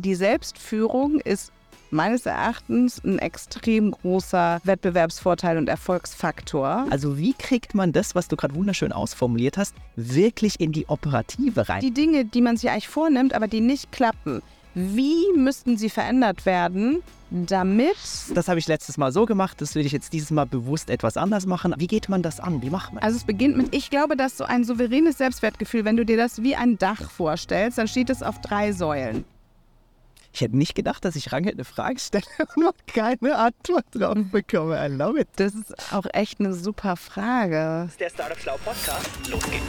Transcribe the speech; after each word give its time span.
die 0.00 0.14
Selbstführung 0.14 1.20
ist 1.20 1.52
meines 1.90 2.26
Erachtens 2.26 3.02
ein 3.02 3.18
extrem 3.18 3.92
großer 3.92 4.60
Wettbewerbsvorteil 4.64 5.56
und 5.56 5.68
Erfolgsfaktor. 5.68 6.86
Also 6.90 7.16
wie 7.16 7.32
kriegt 7.32 7.74
man 7.74 7.92
das, 7.92 8.14
was 8.14 8.28
du 8.28 8.36
gerade 8.36 8.54
wunderschön 8.54 8.92
ausformuliert 8.92 9.56
hast, 9.56 9.74
wirklich 9.96 10.60
in 10.60 10.72
die 10.72 10.88
Operative 10.88 11.68
rein? 11.68 11.80
Die 11.80 11.92
Dinge, 11.92 12.24
die 12.24 12.42
man 12.42 12.56
sich 12.56 12.70
eigentlich 12.70 12.88
vornimmt, 12.88 13.32
aber 13.34 13.48
die 13.48 13.60
nicht 13.60 13.90
klappen, 13.90 14.42
wie 14.74 15.32
müssten 15.34 15.76
sie 15.76 15.88
verändert 15.88 16.46
werden, 16.46 17.02
damit. 17.30 17.96
Das 18.34 18.48
habe 18.48 18.58
ich 18.58 18.68
letztes 18.68 18.96
Mal 18.96 19.12
so 19.12 19.26
gemacht, 19.26 19.60
das 19.60 19.74
will 19.74 19.84
ich 19.84 19.92
jetzt 19.92 20.12
dieses 20.12 20.30
Mal 20.30 20.46
bewusst 20.46 20.90
etwas 20.90 21.16
anders 21.16 21.46
machen. 21.46 21.74
Wie 21.78 21.86
geht 21.86 22.08
man 22.08 22.22
das 22.22 22.40
an? 22.40 22.62
Wie 22.62 22.70
macht 22.70 22.92
man? 22.92 23.02
Also 23.02 23.16
es 23.16 23.24
beginnt 23.24 23.56
mit, 23.56 23.74
ich 23.74 23.90
glaube, 23.90 24.16
dass 24.16 24.36
so 24.36 24.44
ein 24.44 24.64
souveränes 24.64 25.18
Selbstwertgefühl, 25.18 25.84
wenn 25.84 25.96
du 25.96 26.04
dir 26.04 26.16
das 26.16 26.42
wie 26.42 26.54
ein 26.54 26.78
Dach 26.78 27.10
vorstellst, 27.10 27.78
dann 27.78 27.88
steht 27.88 28.10
es 28.10 28.22
auf 28.22 28.40
drei 28.40 28.72
Säulen. 28.72 29.24
Ich 30.38 30.42
hätte 30.42 30.56
nicht 30.56 30.76
gedacht, 30.76 31.04
dass 31.04 31.16
ich 31.16 31.32
Rangel 31.32 31.54
eine 31.54 31.64
Frage 31.64 31.98
stelle 31.98 32.22
und 32.54 32.62
noch 32.62 32.74
keine 32.86 33.36
Antwort 33.36 33.86
drauf 33.92 34.16
bekomme. 34.30 34.78
I 34.78 34.88
love 34.88 35.18
it. 35.18 35.26
Das 35.34 35.52
ist 35.52 35.74
auch 35.92 36.06
echt 36.12 36.38
eine 36.38 36.54
super 36.54 36.94
Frage. 36.94 37.56
Das 37.82 37.90
ist 37.90 38.00
der 38.00 38.10
Startup 38.10 38.38
Schlau 38.38 38.56
Podcast. 38.64 39.10
Los 39.28 39.42
geht's. 39.50 39.64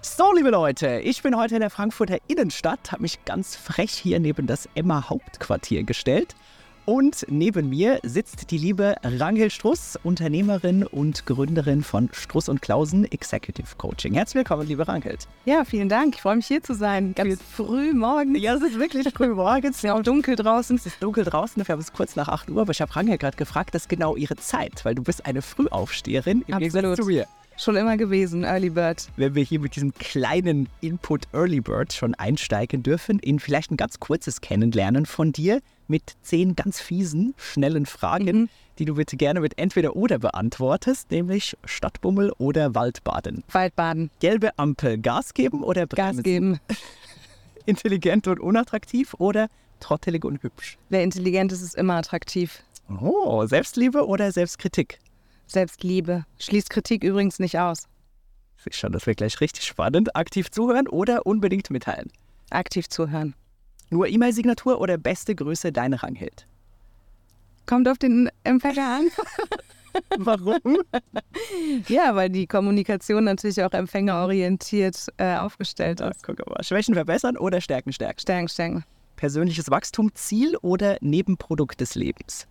So, 0.00 0.32
liebe 0.36 0.50
Leute, 0.50 1.00
ich 1.00 1.22
bin 1.24 1.36
heute 1.36 1.56
in 1.56 1.60
der 1.60 1.70
Frankfurter 1.70 2.18
Innenstadt, 2.28 2.92
habe 2.92 3.02
mich 3.02 3.24
ganz 3.24 3.56
frech 3.56 3.90
hier 3.90 4.20
neben 4.20 4.46
das 4.46 4.68
Emma 4.76 5.08
Hauptquartier 5.08 5.82
gestellt. 5.82 6.36
Und 6.84 7.24
neben 7.28 7.68
mir 7.68 8.00
sitzt 8.02 8.50
die 8.50 8.58
liebe 8.58 8.96
Rangel 9.04 9.50
Struss, 9.50 9.96
Unternehmerin 10.02 10.84
und 10.84 11.26
Gründerin 11.26 11.84
von 11.84 12.08
Struss 12.12 12.48
und 12.48 12.60
Klausen 12.60 13.04
Executive 13.04 13.76
Coaching. 13.78 14.14
Herzlich 14.14 14.40
willkommen, 14.40 14.66
liebe 14.66 14.88
Rangel. 14.88 15.16
Ja, 15.44 15.64
vielen 15.64 15.88
Dank. 15.88 16.16
Ich 16.16 16.22
freue 16.22 16.34
mich 16.34 16.48
hier 16.48 16.60
zu 16.60 16.74
sein. 16.74 17.14
Ganz 17.14 17.40
früh 17.40 17.92
morgens. 17.92 18.40
Ja, 18.40 18.54
es 18.54 18.62
ist 18.62 18.80
wirklich 18.80 19.08
früh 19.14 19.28
morgens. 19.28 19.76
Es 19.76 19.84
ist 19.84 19.90
auch 19.90 20.02
dunkel 20.02 20.34
draußen. 20.34 20.74
Es 20.74 20.86
ist 20.86 21.00
dunkel 21.00 21.22
draußen. 21.22 21.64
Wir 21.64 21.72
haben 21.72 21.80
es 21.80 21.92
kurz 21.92 22.16
nach 22.16 22.26
8 22.26 22.50
Uhr. 22.50 22.62
Aber 22.62 22.72
ich 22.72 22.80
habe 22.80 22.96
Rangel 22.96 23.16
gerade 23.16 23.36
gefragt, 23.36 23.76
das 23.76 23.82
ist 23.82 23.88
genau 23.88 24.16
ihre 24.16 24.34
Zeit, 24.34 24.84
weil 24.84 24.96
du 24.96 25.04
bist 25.04 25.24
eine 25.24 25.40
Frühaufsteherin 25.40 26.42
im 26.48 26.54
Absolut. 26.54 26.72
Gegensatz 26.72 26.96
zu 26.96 27.04
mir. 27.04 27.26
Schon 27.58 27.76
immer 27.76 27.96
gewesen, 27.96 28.42
Early 28.42 28.70
Bird. 28.70 29.08
Wenn 29.16 29.34
wir 29.36 29.44
hier 29.44 29.60
mit 29.60 29.76
diesem 29.76 29.94
kleinen 29.94 30.68
Input 30.80 31.28
Early 31.32 31.60
Bird 31.60 31.92
schon 31.92 32.14
einsteigen 32.14 32.82
dürfen, 32.82 33.18
in 33.20 33.38
vielleicht 33.38 33.70
ein 33.70 33.76
ganz 33.76 34.00
kurzes 34.00 34.40
Kennenlernen 34.40 35.06
von 35.06 35.32
dir 35.32 35.60
mit 35.92 36.16
zehn 36.22 36.56
ganz 36.56 36.80
fiesen, 36.80 37.34
schnellen 37.36 37.84
Fragen, 37.84 38.42
Mhm. 38.42 38.48
die 38.78 38.86
du 38.86 38.94
bitte 38.94 39.18
gerne 39.18 39.40
mit 39.40 39.58
entweder 39.58 39.94
oder 39.94 40.18
beantwortest, 40.18 41.10
nämlich 41.10 41.54
Stadtbummel 41.66 42.32
oder 42.38 42.74
Waldbaden. 42.74 43.44
Waldbaden. 43.52 44.10
Gelbe 44.20 44.58
Ampel, 44.58 44.96
Gas 44.98 45.34
geben 45.34 45.62
oder 45.62 45.86
bremsen? 45.86 46.16
Gas 46.16 46.22
geben. 46.24 46.60
Intelligent 47.66 48.26
und 48.26 48.40
unattraktiv 48.40 49.14
oder 49.18 49.48
trottelig 49.80 50.24
und 50.24 50.42
hübsch? 50.42 50.78
Wer 50.88 51.02
intelligent 51.04 51.52
ist, 51.52 51.60
ist 51.60 51.74
immer 51.74 51.94
attraktiv. 51.96 52.62
Oh, 53.00 53.44
Selbstliebe 53.46 54.06
oder 54.06 54.32
Selbstkritik? 54.32 54.98
Selbstliebe. 55.46 56.24
Schließt 56.38 56.70
Kritik 56.70 57.04
übrigens 57.04 57.38
nicht 57.38 57.58
aus. 57.58 57.86
Ich 58.64 58.76
schon, 58.76 58.92
das 58.92 59.06
wird 59.06 59.18
gleich 59.18 59.40
richtig 59.42 59.64
spannend. 59.64 60.16
Aktiv 60.16 60.50
zuhören 60.50 60.88
oder 60.88 61.26
unbedingt 61.26 61.68
mitteilen? 61.70 62.10
Aktiv 62.50 62.88
zuhören. 62.88 63.34
Nur 63.92 64.08
E-Mail-Signatur 64.08 64.80
oder 64.80 64.96
beste 64.96 65.34
Größe 65.34 65.70
deine 65.70 66.02
Rangheld? 66.02 66.46
Kommt 67.66 67.86
auf 67.88 67.98
den 67.98 68.30
Empfänger 68.42 68.88
an. 68.88 69.08
Warum? 70.16 70.78
ja, 71.88 72.14
weil 72.16 72.30
die 72.30 72.46
Kommunikation 72.46 73.24
natürlich 73.24 73.62
auch 73.62 73.72
empfängerorientiert 73.72 75.08
äh, 75.18 75.36
aufgestellt 75.36 76.00
Ja, 76.00 76.08
ist. 76.08 76.22
guck 76.22 76.38
mal. 76.48 76.64
Schwächen 76.64 76.94
verbessern 76.94 77.36
oder 77.36 77.60
Stärken 77.60 77.92
stärken? 77.92 78.18
Stärken, 78.18 78.48
stärken. 78.48 78.84
Persönliches 79.16 79.70
Wachstum, 79.70 80.10
Ziel 80.14 80.56
oder 80.62 80.96
Nebenprodukt 81.02 81.82
des 81.82 81.94
Lebens? 81.94 82.46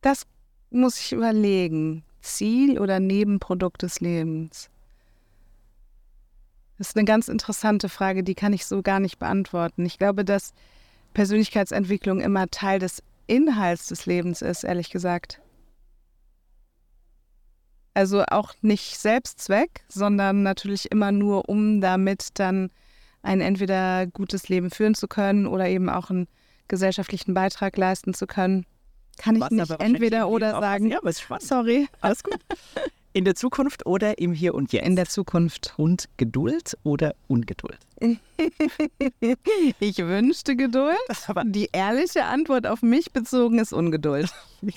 Das 0.00 0.22
muss 0.70 0.98
ich 0.98 1.12
überlegen. 1.12 2.02
Ziel 2.22 2.78
oder 2.78 2.98
Nebenprodukt 2.98 3.82
des 3.82 4.00
Lebens? 4.00 4.70
Das 6.78 6.88
ist 6.88 6.96
eine 6.96 7.04
ganz 7.04 7.28
interessante 7.28 7.88
Frage, 7.88 8.24
die 8.24 8.34
kann 8.34 8.52
ich 8.52 8.66
so 8.66 8.82
gar 8.82 9.00
nicht 9.00 9.18
beantworten. 9.18 9.86
Ich 9.86 9.98
glaube, 9.98 10.24
dass 10.24 10.52
Persönlichkeitsentwicklung 11.12 12.20
immer 12.20 12.48
Teil 12.48 12.78
des 12.78 13.02
Inhalts 13.26 13.86
des 13.86 14.06
Lebens 14.06 14.42
ist, 14.42 14.64
ehrlich 14.64 14.90
gesagt. 14.90 15.40
Also 17.94 18.24
auch 18.24 18.54
nicht 18.60 18.98
Selbstzweck, 18.98 19.84
sondern 19.88 20.42
natürlich 20.42 20.90
immer 20.90 21.12
nur, 21.12 21.48
um 21.48 21.80
damit 21.80 22.40
dann 22.40 22.70
ein 23.22 23.40
entweder 23.40 24.06
gutes 24.08 24.48
Leben 24.48 24.70
führen 24.70 24.94
zu 24.94 25.06
können 25.06 25.46
oder 25.46 25.68
eben 25.68 25.88
auch 25.88 26.10
einen 26.10 26.26
gesellschaftlichen 26.66 27.34
Beitrag 27.34 27.76
leisten 27.76 28.12
zu 28.12 28.26
können. 28.26 28.66
Kann 29.16 29.36
ich 29.36 29.48
nicht 29.50 29.70
entweder 29.80 30.28
oder 30.28 30.50
sagen. 30.60 30.90
Ja, 30.90 30.98
aber 30.98 31.10
ist 31.10 31.20
spannend. 31.20 31.44
Sorry. 31.44 31.88
Alles 32.00 32.24
gut. 32.24 32.40
In 33.16 33.24
der 33.24 33.36
Zukunft 33.36 33.86
oder 33.86 34.18
im 34.18 34.32
Hier 34.32 34.56
und 34.56 34.72
Jetzt? 34.72 34.84
In 34.84 34.96
der 34.96 35.06
Zukunft. 35.06 35.72
und 35.76 36.08
Geduld 36.16 36.76
oder 36.82 37.14
Ungeduld? 37.28 37.78
Ich 39.78 39.98
wünschte 39.98 40.56
Geduld. 40.56 40.96
Aber 41.28 41.44
Die 41.44 41.68
ehrliche 41.70 42.24
Antwort 42.24 42.66
auf 42.66 42.82
mich 42.82 43.12
bezogen 43.12 43.60
ist 43.60 43.72
Ungeduld. 43.72 44.34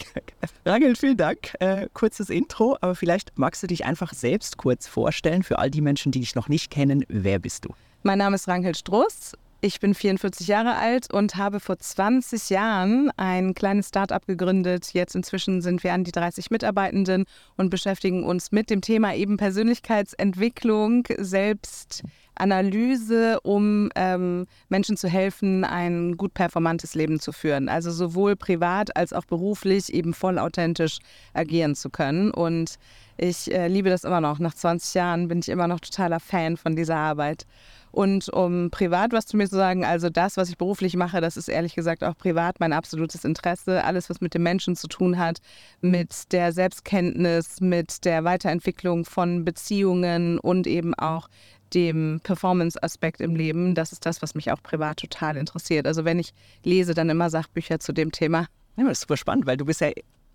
Rangel, 0.68 0.96
vielen 0.96 1.18
Dank. 1.18 1.56
Äh, 1.60 1.88
kurzes 1.96 2.30
Intro, 2.30 2.78
aber 2.80 2.94
vielleicht 2.94 3.36
magst 3.40 3.64
du 3.64 3.68
dich 3.68 3.86
einfach 3.86 4.14
selbst 4.14 4.58
kurz 4.58 4.88
vorstellen 4.88 5.42
für 5.42 5.58
all 5.58 5.72
die 5.72 5.82
Menschen, 5.82 6.12
die 6.12 6.20
dich 6.20 6.36
noch 6.36 6.48
nicht 6.48 6.70
kennen. 6.70 7.06
Wer 7.08 7.40
bist 7.40 7.66
du? 7.66 7.74
Mein 8.04 8.20
Name 8.20 8.36
ist 8.36 8.48
Rankel 8.48 8.76
Struss. 8.76 9.32
Ich 9.60 9.80
bin 9.80 9.96
44 9.96 10.48
Jahre 10.48 10.76
alt 10.76 11.12
und 11.12 11.36
habe 11.36 11.60
vor 11.60 11.80
20 11.80 12.52
Jahren 12.52 13.10
ein 13.18 13.56
kleines 13.56 13.88
Start-up 13.88 14.28
gegründet. 14.28 14.94
Jetzt 14.94 15.16
inzwischen 15.16 15.64
sind 15.64 15.84
wir 15.84 15.94
an 15.94 16.04
die 16.04 16.12
30 16.12 16.52
Mitarbeitenden 16.52 17.26
und 17.56 17.72
beschäftigen 17.72 18.24
uns 18.24 18.52
mit 18.52 18.70
dem 18.70 18.82
Thema 18.82 19.16
eben 19.16 19.38
Persönlichkeitsentwicklung, 19.38 21.08
Selbstanalyse, 21.18 23.40
um 23.42 23.90
ähm, 23.96 24.46
Menschen 24.70 24.96
zu 24.96 25.08
helfen, 25.08 25.64
ein 25.64 26.18
gut 26.18 26.36
performantes 26.36 26.94
Leben 26.94 27.20
zu 27.20 27.32
führen. 27.32 27.68
Also 27.68 27.90
sowohl 27.90 28.36
privat 28.36 28.96
als 28.96 29.12
auch 29.12 29.26
beruflich 29.26 29.92
eben 29.92 30.14
voll 30.14 30.38
authentisch 30.38 31.00
agieren 31.34 31.74
zu 31.74 31.90
können. 31.90 32.30
Und 32.30 32.76
ich 33.18 33.52
äh, 33.52 33.68
liebe 33.68 33.90
das 33.90 34.04
immer 34.04 34.22
noch. 34.22 34.38
Nach 34.38 34.54
20 34.54 34.94
Jahren 34.94 35.30
bin 35.30 35.40
ich 35.40 35.50
immer 35.50 35.68
noch 35.68 35.80
totaler 35.80 36.20
Fan 36.20 36.58
von 36.58 36.76
dieser 36.76 36.98
Arbeit. 36.98 37.48
Und 37.92 38.30
um 38.30 38.70
privat 38.70 39.12
was 39.12 39.26
zu 39.26 39.38
mir 39.38 39.50
zu 39.50 39.56
sagen, 39.56 39.86
also 39.86 40.10
das, 40.10 40.38
was 40.38 40.50
ich 40.50 40.58
beruflich 40.58 40.96
mache, 40.96 41.22
das 41.22 41.38
ist 41.38 41.48
ehrlich 41.48 41.76
gesagt 41.76 42.04
auch 42.04 42.18
privat 42.18 42.60
mein 42.60 42.74
absolutes 42.74 43.26
Interesse. 43.26 43.84
Alles, 43.84 44.10
was 44.10 44.22
mit 44.22 44.34
dem 44.34 44.44
Menschen 44.44 44.76
zu 44.76 44.88
tun 44.88 45.18
hat, 45.18 45.40
mit 45.82 46.32
der 46.32 46.52
Selbstkenntnis, 46.52 47.62
mit 47.62 48.06
der 48.06 48.24
Weiterentwicklung 48.24 49.06
von 49.06 49.46
Beziehungen 49.46 50.40
und 50.40 50.68
eben 50.68 50.94
auch 50.94 51.30
dem 51.74 52.22
Performance-Aspekt 52.24 53.22
im 53.22 53.36
Leben, 53.36 53.76
das 53.76 53.92
ist 53.92 54.06
das, 54.06 54.22
was 54.22 54.36
mich 54.36 54.52
auch 54.52 54.62
privat 54.62 54.98
total 54.98 55.38
interessiert. 55.38 55.86
Also 55.86 56.06
wenn 56.06 56.20
ich 56.20 56.34
lese, 56.64 56.94
dann 56.94 57.10
immer 57.10 57.30
Sachbücher 57.30 57.80
zu 57.80 57.94
dem 57.94 58.12
Thema. 58.12 58.48
Ja, 58.78 58.84
das 58.84 58.94
ist 58.94 59.02
super 59.02 59.18
spannend, 59.18 59.48
weil 59.48 59.58
du 59.58 59.66
bist 59.66 59.82
ja 59.82 59.90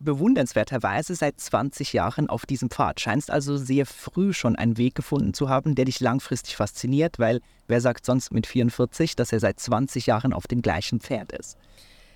bewundernswerterweise 0.04 1.14
seit 1.14 1.40
20 1.40 1.92
Jahren 1.92 2.28
auf 2.28 2.46
diesem 2.46 2.70
Pfad. 2.70 3.00
Scheinst 3.00 3.30
also 3.30 3.56
sehr 3.56 3.86
früh 3.86 4.32
schon 4.32 4.56
einen 4.56 4.76
Weg 4.76 4.94
gefunden 4.94 5.34
zu 5.34 5.48
haben, 5.48 5.74
der 5.74 5.84
dich 5.84 6.00
langfristig 6.00 6.56
fasziniert, 6.56 7.18
weil 7.18 7.40
wer 7.68 7.80
sagt 7.80 8.06
sonst 8.06 8.32
mit 8.32 8.46
44, 8.46 9.16
dass 9.16 9.32
er 9.32 9.40
seit 9.40 9.60
20 9.60 10.06
Jahren 10.06 10.32
auf 10.32 10.46
dem 10.46 10.62
gleichen 10.62 11.00
Pferd 11.00 11.32
ist? 11.32 11.56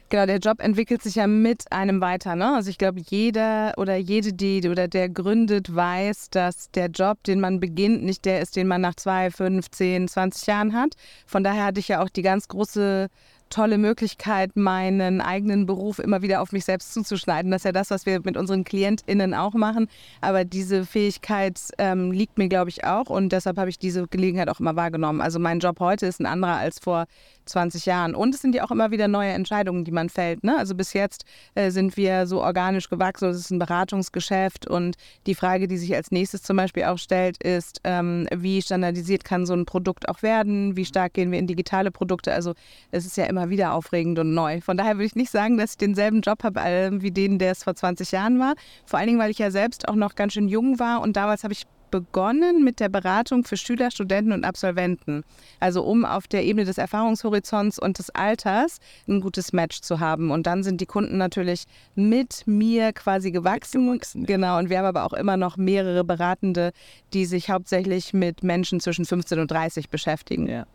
Genau, 0.08 0.24
der 0.24 0.38
Job 0.38 0.60
entwickelt 0.60 1.02
sich 1.02 1.16
ja 1.16 1.26
mit 1.26 1.64
einem 1.72 2.00
weiter. 2.00 2.36
Ne? 2.36 2.54
Also 2.54 2.70
ich 2.70 2.78
glaube, 2.78 3.00
jeder 3.00 3.74
oder 3.76 3.96
jede, 3.96 4.32
die 4.32 4.68
oder 4.68 4.86
der 4.86 5.08
gründet, 5.08 5.74
weiß, 5.74 6.30
dass 6.30 6.70
der 6.70 6.86
Job, 6.86 7.24
den 7.24 7.40
man 7.40 7.58
beginnt, 7.58 8.04
nicht 8.04 8.24
der 8.24 8.40
ist, 8.40 8.54
den 8.54 8.68
man 8.68 8.82
nach 8.82 8.94
zwei, 8.94 9.32
fünf, 9.32 9.68
zehn, 9.70 10.06
20 10.06 10.46
Jahren 10.46 10.74
hat. 10.74 10.94
Von 11.26 11.42
daher 11.42 11.64
hatte 11.64 11.80
ich 11.80 11.88
ja 11.88 12.04
auch 12.04 12.08
die 12.08 12.22
ganz 12.22 12.46
große 12.46 13.08
tolle 13.50 13.78
Möglichkeit, 13.78 14.56
meinen 14.56 15.20
eigenen 15.20 15.66
Beruf 15.66 15.98
immer 15.98 16.22
wieder 16.22 16.40
auf 16.40 16.52
mich 16.52 16.64
selbst 16.64 16.92
zuzuschneiden. 16.92 17.50
Das 17.50 17.60
ist 17.60 17.64
ja 17.64 17.72
das, 17.72 17.90
was 17.90 18.06
wir 18.06 18.20
mit 18.24 18.36
unseren 18.36 18.64
KlientInnen 18.64 19.34
auch 19.34 19.54
machen. 19.54 19.88
Aber 20.20 20.44
diese 20.44 20.84
Fähigkeit 20.84 21.60
ähm, 21.78 22.12
liegt 22.12 22.38
mir, 22.38 22.48
glaube 22.48 22.70
ich, 22.70 22.84
auch 22.84 23.08
und 23.08 23.30
deshalb 23.30 23.58
habe 23.58 23.70
ich 23.70 23.78
diese 23.78 24.06
Gelegenheit 24.08 24.48
auch 24.48 24.60
immer 24.60 24.76
wahrgenommen. 24.76 25.20
Also 25.20 25.38
mein 25.38 25.60
Job 25.60 25.80
heute 25.80 26.06
ist 26.06 26.20
ein 26.20 26.26
anderer 26.26 26.56
als 26.56 26.78
vor 26.78 27.06
20 27.46 27.86
Jahren. 27.86 28.14
Und 28.14 28.34
es 28.34 28.42
sind 28.42 28.54
ja 28.54 28.64
auch 28.64 28.70
immer 28.70 28.90
wieder 28.90 29.08
neue 29.08 29.30
Entscheidungen, 29.30 29.84
die 29.84 29.92
man 29.92 30.08
fällt. 30.08 30.44
Ne? 30.44 30.56
Also 30.56 30.74
bis 30.74 30.92
jetzt 30.92 31.24
äh, 31.54 31.70
sind 31.70 31.96
wir 31.96 32.26
so 32.26 32.42
organisch 32.42 32.88
gewachsen, 32.88 33.28
es 33.30 33.38
ist 33.38 33.50
ein 33.50 33.58
Beratungsgeschäft 33.58 34.66
und 34.66 34.96
die 35.26 35.34
Frage, 35.34 35.68
die 35.68 35.76
sich 35.76 35.94
als 35.94 36.10
nächstes 36.10 36.42
zum 36.42 36.56
Beispiel 36.56 36.84
auch 36.84 36.98
stellt, 36.98 37.42
ist, 37.42 37.80
ähm, 37.84 38.28
wie 38.34 38.60
standardisiert 38.60 39.24
kann 39.24 39.46
so 39.46 39.54
ein 39.54 39.64
Produkt 39.64 40.08
auch 40.08 40.22
werden? 40.22 40.76
Wie 40.76 40.84
stark 40.84 41.14
gehen 41.14 41.30
wir 41.30 41.38
in 41.38 41.46
digitale 41.46 41.90
Produkte? 41.90 42.32
Also 42.32 42.54
es 42.90 43.06
ist 43.06 43.16
ja 43.16 43.24
immer 43.24 43.50
wieder 43.50 43.72
aufregend 43.72 44.18
und 44.18 44.34
neu. 44.34 44.60
Von 44.60 44.76
daher 44.76 44.94
würde 44.94 45.06
ich 45.06 45.16
nicht 45.16 45.30
sagen, 45.30 45.56
dass 45.56 45.72
ich 45.72 45.78
denselben 45.78 46.20
Job 46.20 46.42
habe 46.42 46.60
äh, 46.60 46.90
wie 47.00 47.10
den, 47.10 47.38
der 47.38 47.52
es 47.52 47.64
vor 47.64 47.74
20 47.74 48.10
Jahren 48.12 48.38
war. 48.38 48.54
Vor 48.84 48.98
allen 48.98 49.08
Dingen, 49.08 49.18
weil 49.18 49.30
ich 49.30 49.38
ja 49.38 49.50
selbst 49.50 49.88
auch 49.88 49.94
noch 49.94 50.14
ganz 50.14 50.34
schön 50.34 50.48
jung 50.48 50.78
war 50.78 51.00
und 51.00 51.16
damals 51.16 51.44
habe 51.44 51.52
ich 51.52 51.64
begonnen 51.90 52.64
mit 52.64 52.80
der 52.80 52.88
Beratung 52.88 53.44
für 53.44 53.56
Schüler, 53.56 53.90
Studenten 53.90 54.32
und 54.32 54.44
Absolventen. 54.44 55.24
Also 55.60 55.82
um 55.82 56.04
auf 56.04 56.28
der 56.28 56.44
Ebene 56.44 56.64
des 56.64 56.78
Erfahrungshorizonts 56.78 57.78
und 57.78 57.98
des 57.98 58.10
Alters 58.10 58.78
ein 59.08 59.20
gutes 59.20 59.52
Match 59.52 59.80
zu 59.80 60.00
haben. 60.00 60.30
Und 60.30 60.46
dann 60.46 60.62
sind 60.62 60.80
die 60.80 60.86
Kunden 60.86 61.16
natürlich 61.16 61.64
mit 61.94 62.46
mir 62.46 62.92
quasi 62.92 63.30
gewachsen. 63.30 63.86
gewachsen 63.86 64.26
Genau, 64.26 64.58
und 64.58 64.70
wir 64.70 64.78
haben 64.78 64.86
aber 64.86 65.04
auch 65.04 65.12
immer 65.12 65.36
noch 65.36 65.56
mehrere 65.56 66.04
Beratende, 66.04 66.72
die 67.12 67.24
sich 67.24 67.50
hauptsächlich 67.50 68.12
mit 68.12 68.42
Menschen 68.42 68.80
zwischen 68.80 69.04
15 69.04 69.38
und 69.38 69.50
30 69.50 69.88
beschäftigen. 69.88 70.48
Ja. 70.48 70.66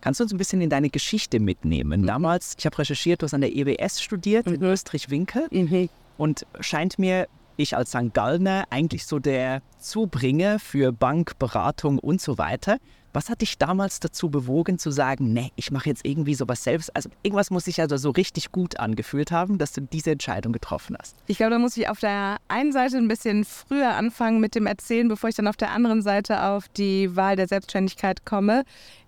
Kannst 0.00 0.20
du 0.20 0.24
uns 0.24 0.32
ein 0.32 0.38
bisschen 0.38 0.60
in 0.60 0.70
deine 0.70 0.90
Geschichte 0.90 1.40
mitnehmen? 1.40 2.02
Mhm. 2.02 2.06
Damals, 2.06 2.54
ich 2.58 2.66
habe 2.66 2.78
recherchiert, 2.78 3.22
du 3.22 3.24
hast 3.24 3.34
an 3.34 3.40
der 3.40 3.54
EBS 3.54 4.02
studiert 4.02 4.46
mhm. 4.46 4.54
in 4.54 4.62
Österreich-Winkel. 4.62 5.48
Mhm. 5.50 5.88
Und 6.16 6.46
scheint 6.60 6.98
mir 6.98 7.26
ich 7.56 7.76
als 7.76 7.90
St. 7.90 8.12
Gallner 8.12 8.64
eigentlich 8.70 9.06
so 9.06 9.18
der 9.18 9.62
Zubringer 9.78 10.58
für 10.58 10.92
Bankberatung 10.92 11.98
und 11.98 12.20
so 12.20 12.38
weiter. 12.38 12.78
Was 13.14 13.30
hat 13.30 13.42
dich 13.42 13.58
damals 13.58 14.00
dazu 14.00 14.28
bewogen 14.28 14.76
zu 14.76 14.90
sagen, 14.90 15.32
nee, 15.32 15.52
ich 15.54 15.70
mache 15.70 15.88
jetzt 15.88 16.04
irgendwie 16.04 16.34
sowas 16.34 16.64
selbst? 16.64 16.94
Also 16.96 17.10
irgendwas 17.22 17.52
muss 17.52 17.66
sich 17.66 17.80
also 17.80 17.96
so 17.96 18.10
richtig 18.10 18.50
gut 18.50 18.80
angefühlt 18.80 19.30
haben, 19.30 19.56
dass 19.56 19.72
du 19.72 19.82
diese 19.82 20.10
Entscheidung 20.10 20.52
getroffen 20.52 20.96
hast. 20.98 21.16
Ich 21.28 21.36
glaube, 21.36 21.52
da 21.52 21.60
muss 21.60 21.76
ich 21.76 21.88
auf 21.88 22.00
der 22.00 22.38
einen 22.48 22.72
Seite 22.72 22.96
ein 22.96 23.06
bisschen 23.06 23.44
früher 23.44 23.94
anfangen 23.94 24.40
mit 24.40 24.56
dem 24.56 24.66
Erzählen, 24.66 25.06
bevor 25.06 25.30
ich 25.30 25.36
dann 25.36 25.46
auf 25.46 25.56
der 25.56 25.70
anderen 25.70 26.02
Seite 26.02 26.42
auf 26.42 26.66
die 26.66 27.14
Wahl 27.14 27.36
der 27.36 27.46
Selbstständigkeit 27.46 28.26
komme 28.26 28.64